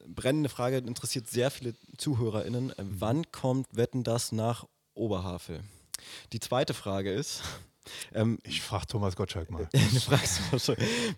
brennende 0.07 0.49
Frage, 0.49 0.77
interessiert 0.77 1.29
sehr 1.29 1.51
viele 1.51 1.73
ZuhörerInnen. 1.97 2.67
Mhm. 2.67 2.73
Wann 2.77 3.31
kommt 3.31 3.67
Wetten 3.71 4.03
das 4.03 4.31
nach 4.31 4.65
Oberhavel? 4.93 5.63
Die 6.31 6.39
zweite 6.39 6.73
Frage 6.73 7.11
ist. 7.11 7.41
Ähm, 8.13 8.39
ich 8.43 8.61
frage 8.61 8.87
Thomas 8.87 9.17
Gottschalk 9.17 9.51
mal. 9.51 9.67
du 9.73 9.99
fragst 9.99 10.39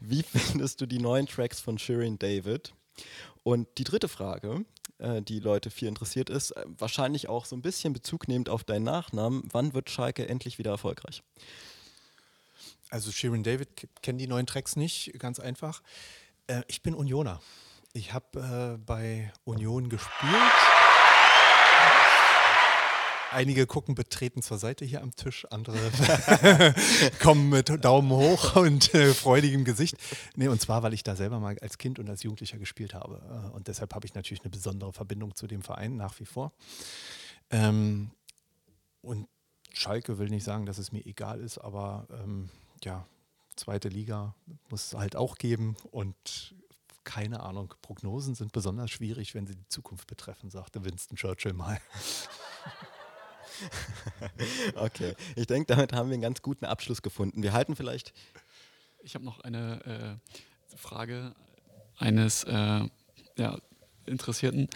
wie 0.02 0.24
findest 0.24 0.82
du 0.82 0.88
die 0.88 0.98
neuen 0.98 1.28
Tracks 1.28 1.62
von 1.62 1.78
Shirin 1.78 2.18
David? 2.18 2.74
Und 3.44 3.68
die 3.78 3.84
dritte 3.84 4.08
Frage 4.08 4.66
äh, 4.98 5.22
die 5.22 5.40
Leute 5.40 5.70
viel 5.70 5.88
interessiert 5.88 6.30
ist. 6.30 6.52
Äh, 6.52 6.66
wahrscheinlich 6.68 7.30
auch 7.30 7.46
so 7.46 7.56
ein 7.56 7.62
bisschen 7.62 7.94
Bezug 7.94 8.28
nehmend 8.28 8.50
auf 8.50 8.64
deinen 8.64 8.84
Nachnamen. 8.84 9.44
Wann 9.52 9.74
wird 9.74 9.90
Schalke 9.90 10.28
endlich 10.28 10.58
wieder 10.58 10.72
erfolgreich? 10.72 11.22
Also 12.90 13.12
Sharon 13.12 13.44
David 13.44 13.70
kennen 14.02 14.20
die 14.20 14.28
neuen 14.28 14.46
Tracks 14.46 14.76
nicht, 14.76 15.14
ganz 15.20 15.40
einfach. 15.40 15.82
Äh, 16.48 16.62
ich 16.68 16.82
bin 16.82 16.94
Unioner. 16.94 17.42
Ich 17.96 18.12
habe 18.12 18.76
äh, 18.76 18.78
bei 18.78 19.32
Union 19.46 19.88
gespielt. 19.88 20.34
Einige 23.32 23.66
gucken 23.68 23.96
betreten 23.96 24.42
zur 24.42 24.58
Seite 24.58 24.84
hier 24.84 25.02
am 25.02 25.16
Tisch, 25.16 25.48
andere 25.50 25.80
kommen 27.22 27.48
mit 27.48 27.86
Daumen 27.86 28.12
hoch 28.12 28.58
und 28.58 28.94
äh, 28.94 29.14
freudigem 29.14 29.64
Gesicht. 29.64 29.96
Nee, 30.36 30.50
und 30.50 30.60
zwar, 30.60 30.84
weil 30.84 30.94
ich 30.94 31.04
da 31.04 31.16
selber 31.16 31.40
mal 31.40 31.58
als 31.60 31.78
Kind 31.78 31.98
und 31.98 32.10
als 32.10 32.22
Jugendlicher 32.24 32.58
gespielt 32.58 32.94
habe. 32.94 33.22
Äh, 33.30 33.56
und 33.56 33.70
deshalb 33.70 33.96
habe 33.96 34.06
ich 34.06 34.14
natürlich 34.14 34.44
eine 34.44 34.52
besondere 34.52 34.92
Verbindung 34.92 35.34
zu 35.34 35.48
dem 35.48 35.62
Verein 35.62 35.96
nach 35.96 36.20
wie 36.20 36.26
vor. 36.26 36.52
Ähm, 37.50 38.12
und 39.02 39.30
Schalke 39.72 40.18
will 40.18 40.28
nicht 40.28 40.44
sagen, 40.44 40.66
dass 40.66 40.80
es 40.80 40.92
mir 40.92 41.06
egal 41.06 41.40
ist, 41.40 41.60
aber 41.60 42.08
ähm, 42.12 42.50
ja, 42.84 43.06
zweite 43.56 43.88
Liga 43.88 44.36
muss 44.70 44.88
es 44.88 45.00
halt 45.00 45.16
auch 45.16 45.38
geben 45.38 45.78
und 45.92 46.54
keine 47.06 47.42
Ahnung, 47.42 47.74
Prognosen 47.82 48.36
sind 48.36 48.52
besonders 48.52 48.92
schwierig, 48.92 49.34
wenn 49.34 49.48
sie 49.48 49.56
die 49.56 49.68
Zukunft 49.70 50.08
betreffen, 50.08 50.50
sagte 50.50 50.84
Winston 50.84 51.16
Churchill 51.16 51.54
mal. 51.54 51.80
okay, 54.76 55.16
ich 55.38 55.48
denke, 55.48 55.74
damit 55.74 55.94
haben 55.94 56.10
wir 56.10 56.16
einen 56.16 56.22
ganz 56.22 56.42
guten 56.42 56.66
Abschluss 56.66 57.02
gefunden. 57.02 57.44
Wir 57.44 57.54
halten 57.54 57.76
vielleicht. 57.76 58.14
Ich 59.04 59.16
habe 59.16 59.24
noch 59.24 59.40
eine 59.42 60.20
äh, 60.74 60.76
Frage 60.76 61.34
eines 61.98 62.44
äh, 62.44 62.90
ja, 63.38 63.58
Interessierten 64.06 64.70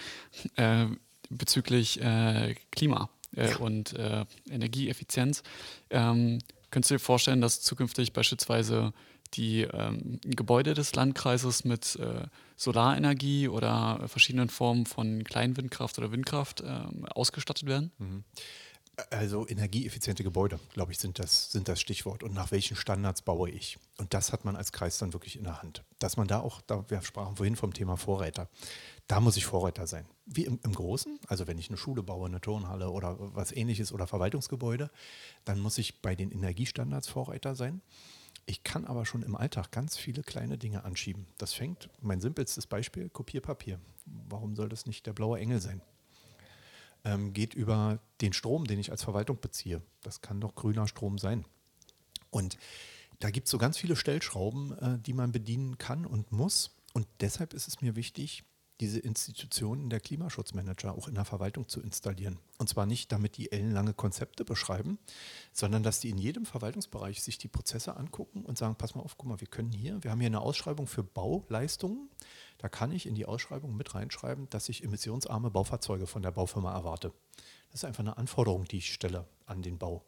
äh, 0.55 0.87
bezüglich 1.29 2.01
äh, 2.01 2.55
Klima 2.71 3.09
äh, 3.35 3.55
und 3.55 3.93
äh, 3.93 4.25
Energieeffizienz. 4.49 5.43
Ähm, 5.89 6.39
könntest 6.71 6.91
du 6.91 6.95
dir 6.95 6.99
vorstellen, 6.99 7.41
dass 7.41 7.61
zukünftig 7.61 8.13
beispielsweise 8.13 8.93
die 9.33 9.61
ähm, 9.61 10.19
Gebäude 10.23 10.73
des 10.73 10.95
Landkreises 10.95 11.63
mit 11.63 11.95
äh, 11.97 12.27
Solarenergie 12.55 13.47
oder 13.47 14.07
verschiedenen 14.07 14.49
Formen 14.49 14.85
von 14.85 15.23
Kleinwindkraft 15.23 15.97
oder 15.97 16.11
Windkraft 16.11 16.63
ähm, 16.65 17.05
ausgestattet 17.05 17.67
werden? 17.67 17.91
Mhm. 17.97 18.23
Also 19.11 19.47
energieeffiziente 19.47 20.23
Gebäude, 20.23 20.59
glaube 20.73 20.91
ich, 20.91 20.99
sind 20.99 21.19
das, 21.19 21.51
sind 21.51 21.69
das 21.69 21.79
Stichwort. 21.79 22.21
Und 22.21 22.33
nach 22.33 22.51
welchen 22.51 22.75
Standards 22.75 23.21
baue 23.21 23.49
ich? 23.49 23.77
Und 23.97 24.13
das 24.13 24.33
hat 24.33 24.43
man 24.43 24.57
als 24.57 24.73
Kreis 24.73 24.97
dann 24.97 25.13
wirklich 25.13 25.37
in 25.37 25.45
der 25.45 25.61
Hand. 25.61 25.83
Dass 25.99 26.17
man 26.17 26.27
da 26.27 26.41
auch, 26.41 26.61
da, 26.61 26.83
wir 26.89 27.01
sprachen 27.01 27.37
vorhin 27.37 27.55
vom 27.55 27.73
Thema 27.73 27.95
Vorräter, 27.95 28.49
da 29.07 29.21
muss 29.21 29.37
ich 29.37 29.45
Vorräter 29.45 29.87
sein. 29.87 30.05
Wie 30.25 30.43
im, 30.43 30.59
im 30.63 30.73
Großen, 30.73 31.17
also 31.27 31.47
wenn 31.47 31.57
ich 31.57 31.69
eine 31.69 31.77
Schule 31.77 32.03
baue, 32.03 32.27
eine 32.27 32.41
Turnhalle 32.41 32.89
oder 32.89 33.15
was 33.19 33.51
ähnliches 33.51 33.93
oder 33.93 34.05
Verwaltungsgebäude, 34.05 34.91
dann 35.45 35.59
muss 35.59 35.77
ich 35.77 36.01
bei 36.01 36.15
den 36.15 36.31
Energiestandards 36.31 37.07
Vorräter 37.07 37.55
sein. 37.55 37.81
Ich 38.49 38.63
kann 38.63 38.85
aber 38.85 39.05
schon 39.05 39.21
im 39.21 39.35
Alltag 39.35 39.71
ganz 39.71 39.95
viele 39.95 40.23
kleine 40.23 40.57
Dinge 40.57 40.83
anschieben. 40.83 41.27
Das 41.37 41.53
fängt, 41.53 41.89
mein 42.01 42.19
simpelstes 42.19 42.65
Beispiel, 42.65 43.07
Kopierpapier. 43.09 43.79
Warum 44.27 44.55
soll 44.55 44.69
das 44.69 44.87
nicht 44.87 45.05
der 45.05 45.13
blaue 45.13 45.39
Engel 45.39 45.61
sein? 45.61 45.81
ähm, 47.05 47.33
geht 47.33 47.53
über 47.53 47.99
den 48.21 48.33
Strom, 48.33 48.65
den 48.65 48.79
ich 48.79 48.91
als 48.91 49.03
Verwaltung 49.03 49.39
beziehe. 49.39 49.81
Das 50.03 50.21
kann 50.21 50.41
doch 50.41 50.55
grüner 50.55 50.87
Strom 50.87 51.17
sein. 51.17 51.45
Und 52.29 52.57
da 53.19 53.31
gibt 53.31 53.47
es 53.47 53.51
so 53.51 53.57
ganz 53.57 53.77
viele 53.77 53.95
Stellschrauben, 53.95 54.77
äh, 54.79 54.99
die 54.99 55.13
man 55.13 55.31
bedienen 55.31 55.77
kann 55.77 56.05
und 56.05 56.31
muss. 56.31 56.71
Und 56.93 57.07
deshalb 57.19 57.53
ist 57.53 57.67
es 57.67 57.81
mir 57.81 57.95
wichtig, 57.95 58.43
diese 58.79 58.99
Institutionen 58.99 59.89
der 59.89 59.99
Klimaschutzmanager 59.99 60.93
auch 60.93 61.07
in 61.07 61.15
der 61.15 61.25
Verwaltung 61.25 61.67
zu 61.67 61.81
installieren. 61.81 62.39
Und 62.57 62.69
zwar 62.69 62.85
nicht, 62.85 63.11
damit 63.11 63.37
die 63.37 63.51
ellenlange 63.51 63.93
Konzepte 63.93 64.45
beschreiben, 64.45 64.99
sondern 65.51 65.83
dass 65.83 65.99
die 65.99 66.09
in 66.09 66.17
jedem 66.17 66.45
Verwaltungsbereich 66.45 67.21
sich 67.21 67.37
die 67.37 67.49
Prozesse 67.49 67.97
angucken 67.97 68.45
und 68.45 68.57
sagen, 68.57 68.75
pass 68.75 68.95
mal 68.95 69.01
auf, 69.01 69.17
guck 69.17 69.29
mal, 69.29 69.41
wir 69.41 69.47
können 69.47 69.71
hier, 69.71 70.01
wir 70.03 70.11
haben 70.11 70.19
hier 70.19 70.27
eine 70.27 70.41
Ausschreibung 70.41 70.87
für 70.87 71.03
Bauleistungen. 71.03 72.09
Da 72.57 72.69
kann 72.69 72.91
ich 72.91 73.05
in 73.05 73.15
die 73.15 73.25
Ausschreibung 73.25 73.75
mit 73.75 73.95
reinschreiben, 73.95 74.49
dass 74.49 74.69
ich 74.69 74.83
emissionsarme 74.83 75.51
Baufahrzeuge 75.51 76.07
von 76.07 76.21
der 76.21 76.31
Baufirma 76.31 76.73
erwarte. 76.73 77.13
Das 77.71 77.81
ist 77.81 77.85
einfach 77.85 78.03
eine 78.03 78.17
Anforderung, 78.17 78.65
die 78.65 78.77
ich 78.77 78.93
stelle 78.93 79.27
an 79.45 79.61
den 79.61 79.77
Bau. 79.77 80.05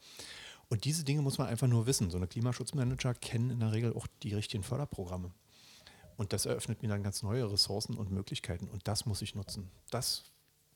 Und 0.69 0.85
diese 0.85 1.03
Dinge 1.03 1.21
muss 1.21 1.37
man 1.37 1.47
einfach 1.47 1.67
nur 1.67 1.85
wissen. 1.85 2.09
So 2.09 2.17
eine 2.17 2.27
Klimaschutzmanager 2.27 3.13
kennen 3.15 3.49
in 3.49 3.59
der 3.59 3.73
Regel 3.73 3.93
auch 3.93 4.07
die 4.23 4.33
richtigen 4.33 4.63
Förderprogramme. 4.63 5.33
Und 6.21 6.33
das 6.33 6.45
eröffnet 6.45 6.83
mir 6.83 6.87
dann 6.87 7.01
ganz 7.01 7.23
neue 7.23 7.51
Ressourcen 7.51 7.97
und 7.97 8.11
Möglichkeiten. 8.11 8.67
Und 8.67 8.87
das 8.87 9.07
muss 9.07 9.23
ich 9.23 9.33
nutzen. 9.33 9.71
Das, 9.89 10.25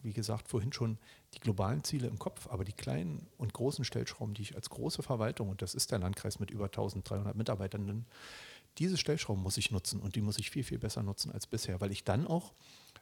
wie 0.01 0.11
gesagt, 0.11 0.47
vorhin 0.47 0.73
schon 0.73 0.97
die 1.35 1.39
globalen 1.39 1.83
Ziele 1.83 2.07
im 2.07 2.17
Kopf, 2.17 2.47
aber 2.47 2.65
die 2.65 2.73
kleinen 2.73 3.27
und 3.37 3.53
großen 3.53 3.85
Stellschrauben, 3.85 4.33
die 4.33 4.41
ich 4.41 4.55
als 4.55 4.71
große 4.71 5.03
Verwaltung, 5.03 5.49
und 5.49 5.61
das 5.61 5.75
ist 5.75 5.91
der 5.91 5.99
Landkreis 5.99 6.39
mit 6.39 6.49
über 6.49 6.65
1300 6.65 7.35
Mitarbeitenden, 7.35 8.07
diese 8.79 8.97
Stellschrauben 8.97 9.43
muss 9.43 9.57
ich 9.57 9.69
nutzen 9.69 10.01
und 10.01 10.15
die 10.15 10.21
muss 10.21 10.39
ich 10.39 10.49
viel, 10.49 10.63
viel 10.63 10.79
besser 10.79 11.03
nutzen 11.03 11.31
als 11.31 11.45
bisher, 11.45 11.79
weil 11.79 11.91
ich 11.91 12.03
dann 12.03 12.25
auch 12.25 12.55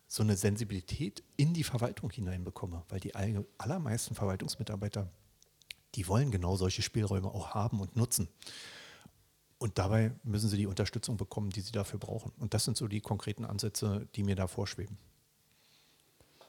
so 0.10 0.22
eine 0.22 0.36
Sensibilität 0.36 1.24
in 1.38 1.54
die 1.54 1.64
Verwaltung 1.64 2.12
hineinbekomme, 2.12 2.84
weil 2.90 3.00
die 3.00 3.16
allermeisten 3.16 4.16
Verwaltungsmitarbeiter, 4.16 5.10
die 5.96 6.10
wollen 6.10 6.30
genau 6.30 6.58
solche 6.58 6.82
Spielräume 6.82 7.30
auch 7.30 7.52
haben 7.52 7.80
und 7.80 7.96
nutzen. 7.96 8.28
Und 9.64 9.80
dabei 9.80 10.12
müssen 10.24 10.50
sie 10.50 10.58
die 10.58 10.68
Unterstützung 10.68 11.16
bekommen, 11.16 11.50
die 11.50 11.62
sie 11.62 11.72
dafür 11.72 11.98
brauchen. 11.98 12.34
Und 12.38 12.54
das 12.54 12.66
sind 12.66 12.76
so 12.76 12.90
die 12.90 13.00
konkreten 13.00 13.46
Ansätze, 13.46 14.10
die 14.14 14.24
mir 14.24 14.36
da 14.36 14.48
vorschweben. 14.48 14.98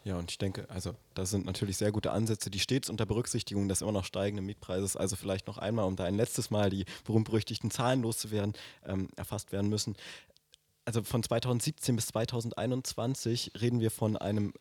Ja, 0.02 0.18
und 0.18 0.32
ich 0.32 0.38
denke, 0.38 0.68
also 0.68 0.96
das 1.14 1.30
sind 1.30 1.46
natürlich 1.46 1.76
sehr 1.76 1.92
gute 1.92 2.10
Ansätze, 2.10 2.50
die 2.50 2.58
stets 2.58 2.90
unter 2.90 3.06
Berücksichtigung 3.06 3.68
des 3.68 3.82
immer 3.82 3.92
noch 3.92 4.04
steigenden 4.04 4.44
Mietpreises, 4.46 4.96
also 4.96 5.14
vielleicht 5.14 5.46
noch 5.46 5.58
einmal, 5.58 5.84
um 5.84 5.94
da 5.94 6.02
ein 6.02 6.16
letztes 6.16 6.50
Mal 6.50 6.70
die 6.70 6.86
berühmt-berüchtigten 7.04 7.70
Zahlen 7.70 8.02
loszuwerden, 8.02 8.54
ähm, 8.84 9.08
erfasst 9.14 9.52
werden 9.52 9.70
müssen. 9.70 9.94
Also 10.84 11.04
von 11.04 11.22
2017 11.22 11.94
bis 11.94 12.06
2021 12.08 13.52
reden 13.60 13.78
wir 13.78 13.92
von 13.92 14.16
einem 14.16 14.54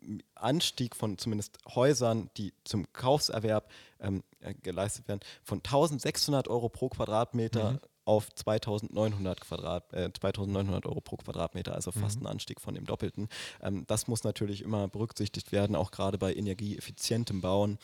ähm, 0.00 0.22
Anstieg 0.34 0.96
von 0.96 1.18
zumindest 1.18 1.58
Häusern, 1.74 2.30
die 2.38 2.54
zum 2.64 2.90
Kaufserwerb 2.94 3.70
ähm, 4.00 4.24
äh, 4.40 4.54
geleistet 4.54 5.08
werden, 5.08 5.20
von 5.44 5.58
1600 5.58 6.48
Euro 6.48 6.70
pro 6.70 6.88
Quadratmeter 6.88 7.72
mhm 7.72 7.78
auf 8.08 8.34
2900, 8.34 9.40
Quadrat, 9.42 9.92
äh, 9.92 10.10
2900 10.10 10.86
Euro 10.86 11.02
pro 11.02 11.16
Quadratmeter, 11.16 11.74
also 11.74 11.92
fast 11.92 12.18
mhm. 12.18 12.26
ein 12.26 12.32
Anstieg 12.32 12.58
von 12.60 12.74
dem 12.74 12.86
Doppelten. 12.86 13.28
Ähm, 13.62 13.84
das 13.86 14.08
muss 14.08 14.24
natürlich 14.24 14.62
immer 14.62 14.88
berücksichtigt 14.88 15.52
werden, 15.52 15.76
auch 15.76 15.90
gerade 15.90 16.16
bei 16.16 16.34
energieeffizientem 16.34 17.42
Bauen. 17.42 17.78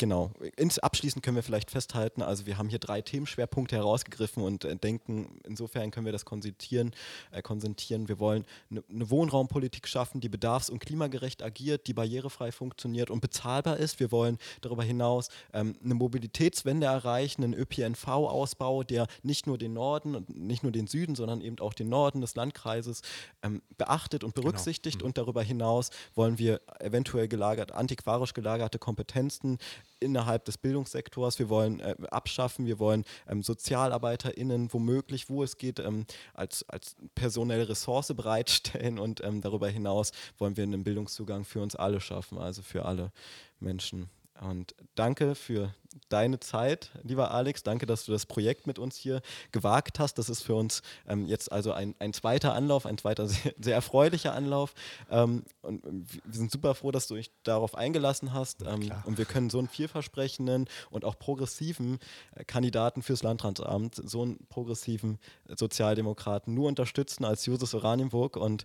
Genau. 0.00 0.30
Ins 0.56 0.78
abschließend 0.78 1.22
können 1.22 1.36
wir 1.36 1.42
vielleicht 1.42 1.70
festhalten, 1.70 2.22
also 2.22 2.46
wir 2.46 2.56
haben 2.56 2.70
hier 2.70 2.78
drei 2.78 3.02
Themenschwerpunkte 3.02 3.76
herausgegriffen 3.76 4.42
und 4.42 4.64
äh, 4.64 4.74
denken, 4.74 5.38
insofern 5.44 5.90
können 5.90 6.06
wir 6.06 6.12
das 6.12 6.24
konzentrieren. 6.24 6.92
Äh, 7.32 7.42
konzentrieren. 7.42 8.08
Wir 8.08 8.18
wollen 8.18 8.46
eine 8.70 8.82
ne 8.88 9.10
Wohnraumpolitik 9.10 9.86
schaffen, 9.86 10.22
die 10.22 10.30
bedarfs- 10.30 10.70
und 10.70 10.78
klimagerecht 10.78 11.42
agiert, 11.42 11.86
die 11.86 11.92
barrierefrei 11.92 12.50
funktioniert 12.50 13.10
und 13.10 13.20
bezahlbar 13.20 13.76
ist. 13.76 14.00
Wir 14.00 14.10
wollen 14.10 14.38
darüber 14.62 14.82
hinaus 14.82 15.28
ähm, 15.52 15.76
eine 15.84 15.92
Mobilitätswende 15.92 16.86
erreichen, 16.86 17.44
einen 17.44 17.52
ÖPNV-Ausbau, 17.52 18.84
der 18.84 19.06
nicht 19.22 19.46
nur 19.46 19.58
den 19.58 19.74
Norden 19.74 20.14
und 20.14 20.34
nicht 20.34 20.62
nur 20.62 20.72
den 20.72 20.86
Süden, 20.86 21.14
sondern 21.14 21.42
eben 21.42 21.58
auch 21.58 21.74
den 21.74 21.90
Norden 21.90 22.22
des 22.22 22.36
Landkreises 22.36 23.02
ähm, 23.42 23.60
beachtet 23.76 24.24
und 24.24 24.34
genau. 24.34 24.46
berücksichtigt. 24.46 25.00
Genau. 25.00 25.04
Mhm. 25.04 25.10
Und 25.10 25.18
darüber 25.18 25.42
hinaus 25.42 25.90
wollen 26.14 26.38
wir 26.38 26.62
eventuell 26.78 27.28
gelagert, 27.28 27.72
antiquarisch 27.72 28.32
gelagerte 28.32 28.78
Kompetenzen 28.78 29.58
innerhalb 30.00 30.44
des 30.44 30.58
Bildungssektors. 30.58 31.38
Wir 31.38 31.48
wollen 31.48 31.80
äh, 31.80 31.94
abschaffen, 32.10 32.66
wir 32.66 32.78
wollen 32.78 33.04
ähm, 33.28 33.42
SozialarbeiterInnen 33.42 34.72
womöglich, 34.72 35.28
wo 35.28 35.42
es 35.42 35.56
geht, 35.56 35.78
ähm, 35.78 36.06
als, 36.34 36.68
als 36.68 36.96
personelle 37.14 37.68
Ressource 37.68 38.08
bereitstellen 38.16 38.98
und 38.98 39.22
ähm, 39.22 39.40
darüber 39.40 39.68
hinaus 39.68 40.12
wollen 40.38 40.56
wir 40.56 40.64
einen 40.64 40.84
Bildungszugang 40.84 41.44
für 41.44 41.60
uns 41.60 41.76
alle 41.76 42.00
schaffen, 42.00 42.38
also 42.38 42.62
für 42.62 42.84
alle 42.84 43.12
Menschen. 43.60 44.08
Und 44.40 44.74
danke 44.94 45.34
für 45.34 45.74
deine 46.08 46.40
Zeit, 46.40 46.90
lieber 47.02 47.30
Alex. 47.32 47.62
Danke, 47.62 47.84
dass 47.84 48.04
du 48.04 48.12
das 48.12 48.26
Projekt 48.26 48.66
mit 48.66 48.78
uns 48.78 48.96
hier 48.96 49.22
gewagt 49.52 49.98
hast. 49.98 50.14
Das 50.14 50.28
ist 50.28 50.42
für 50.42 50.54
uns 50.54 50.82
ähm, 51.06 51.26
jetzt 51.26 51.50
also 51.50 51.72
ein, 51.72 51.94
ein 51.98 52.12
zweiter 52.12 52.54
Anlauf, 52.54 52.86
ein 52.86 52.96
zweiter 52.96 53.28
sehr, 53.28 53.54
sehr 53.60 53.74
erfreulicher 53.74 54.34
Anlauf. 54.34 54.74
Ähm, 55.10 55.44
und 55.62 55.82
wir 55.84 56.20
sind 56.32 56.50
super 56.50 56.74
froh, 56.74 56.90
dass 56.90 57.06
du 57.06 57.16
dich 57.16 57.30
darauf 57.42 57.74
eingelassen 57.74 58.32
hast. 58.32 58.62
Ähm, 58.62 58.92
und 59.04 59.18
wir 59.18 59.24
können 59.24 59.50
so 59.50 59.58
einen 59.58 59.68
vielversprechenden 59.68 60.68
und 60.90 61.04
auch 61.04 61.18
progressiven 61.18 61.98
äh, 62.34 62.44
Kandidaten 62.44 63.02
fürs 63.02 63.22
Landratsamt, 63.22 64.00
so 64.04 64.22
einen 64.22 64.46
progressiven 64.48 65.18
Sozialdemokraten 65.48 66.54
nur 66.54 66.68
unterstützen 66.68 67.24
als 67.24 67.44
Jusus 67.46 67.74
Oranienburg. 67.74 68.36
Und 68.36 68.64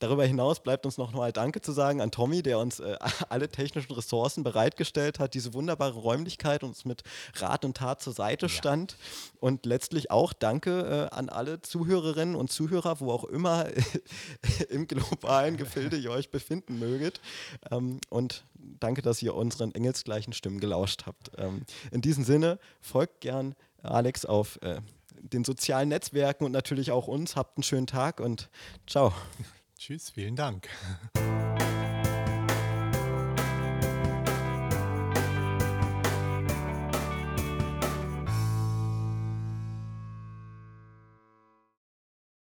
Darüber 0.00 0.24
hinaus 0.24 0.60
bleibt 0.60 0.86
uns 0.86 0.98
noch 0.98 1.12
mal 1.12 1.32
Danke 1.32 1.60
zu 1.60 1.72
sagen 1.72 2.00
an 2.00 2.10
Tommy, 2.10 2.42
der 2.42 2.58
uns 2.58 2.80
äh, 2.80 2.96
alle 3.28 3.48
technischen 3.48 3.92
Ressourcen 3.92 4.42
bereitgestellt 4.42 5.18
hat, 5.18 5.34
diese 5.34 5.54
wunderbare 5.54 5.94
Räumlichkeit 5.94 6.62
uns 6.62 6.84
mit 6.84 7.02
Rat 7.36 7.64
und 7.64 7.76
Tat 7.76 8.02
zur 8.02 8.12
Seite 8.12 8.48
stand. 8.48 8.96
Und 9.40 9.66
letztlich 9.66 10.10
auch 10.10 10.32
Danke 10.32 11.08
äh, 11.12 11.14
an 11.14 11.28
alle 11.28 11.62
Zuhörerinnen 11.62 12.34
und 12.34 12.50
Zuhörer, 12.50 13.00
wo 13.00 13.12
auch 13.12 13.24
immer 13.24 13.66
im 14.68 14.88
globalen 14.88 15.56
Gefilde 15.56 15.96
ihr 15.96 16.10
euch 16.10 16.30
befinden 16.30 16.78
möget. 16.78 17.20
Ähm, 17.70 18.00
und 18.10 18.44
danke, 18.80 19.02
dass 19.02 19.22
ihr 19.22 19.34
unseren 19.34 19.74
engelsgleichen 19.74 20.32
Stimmen 20.32 20.60
gelauscht 20.60 21.06
habt. 21.06 21.30
Ähm, 21.38 21.62
in 21.90 22.00
diesem 22.00 22.24
Sinne, 22.24 22.58
folgt 22.80 23.20
gern 23.20 23.54
Alex 23.82 24.24
auf 24.24 24.60
äh, 24.62 24.80
den 25.20 25.44
sozialen 25.44 25.88
Netzwerken 25.88 26.44
und 26.44 26.52
natürlich 26.52 26.90
auch 26.90 27.06
uns. 27.06 27.36
Habt 27.36 27.56
einen 27.56 27.62
schönen 27.62 27.86
Tag 27.86 28.20
und 28.20 28.48
ciao. 28.86 29.12
Tschüss, 29.84 30.08
vielen 30.08 30.34
Dank. 30.34 30.70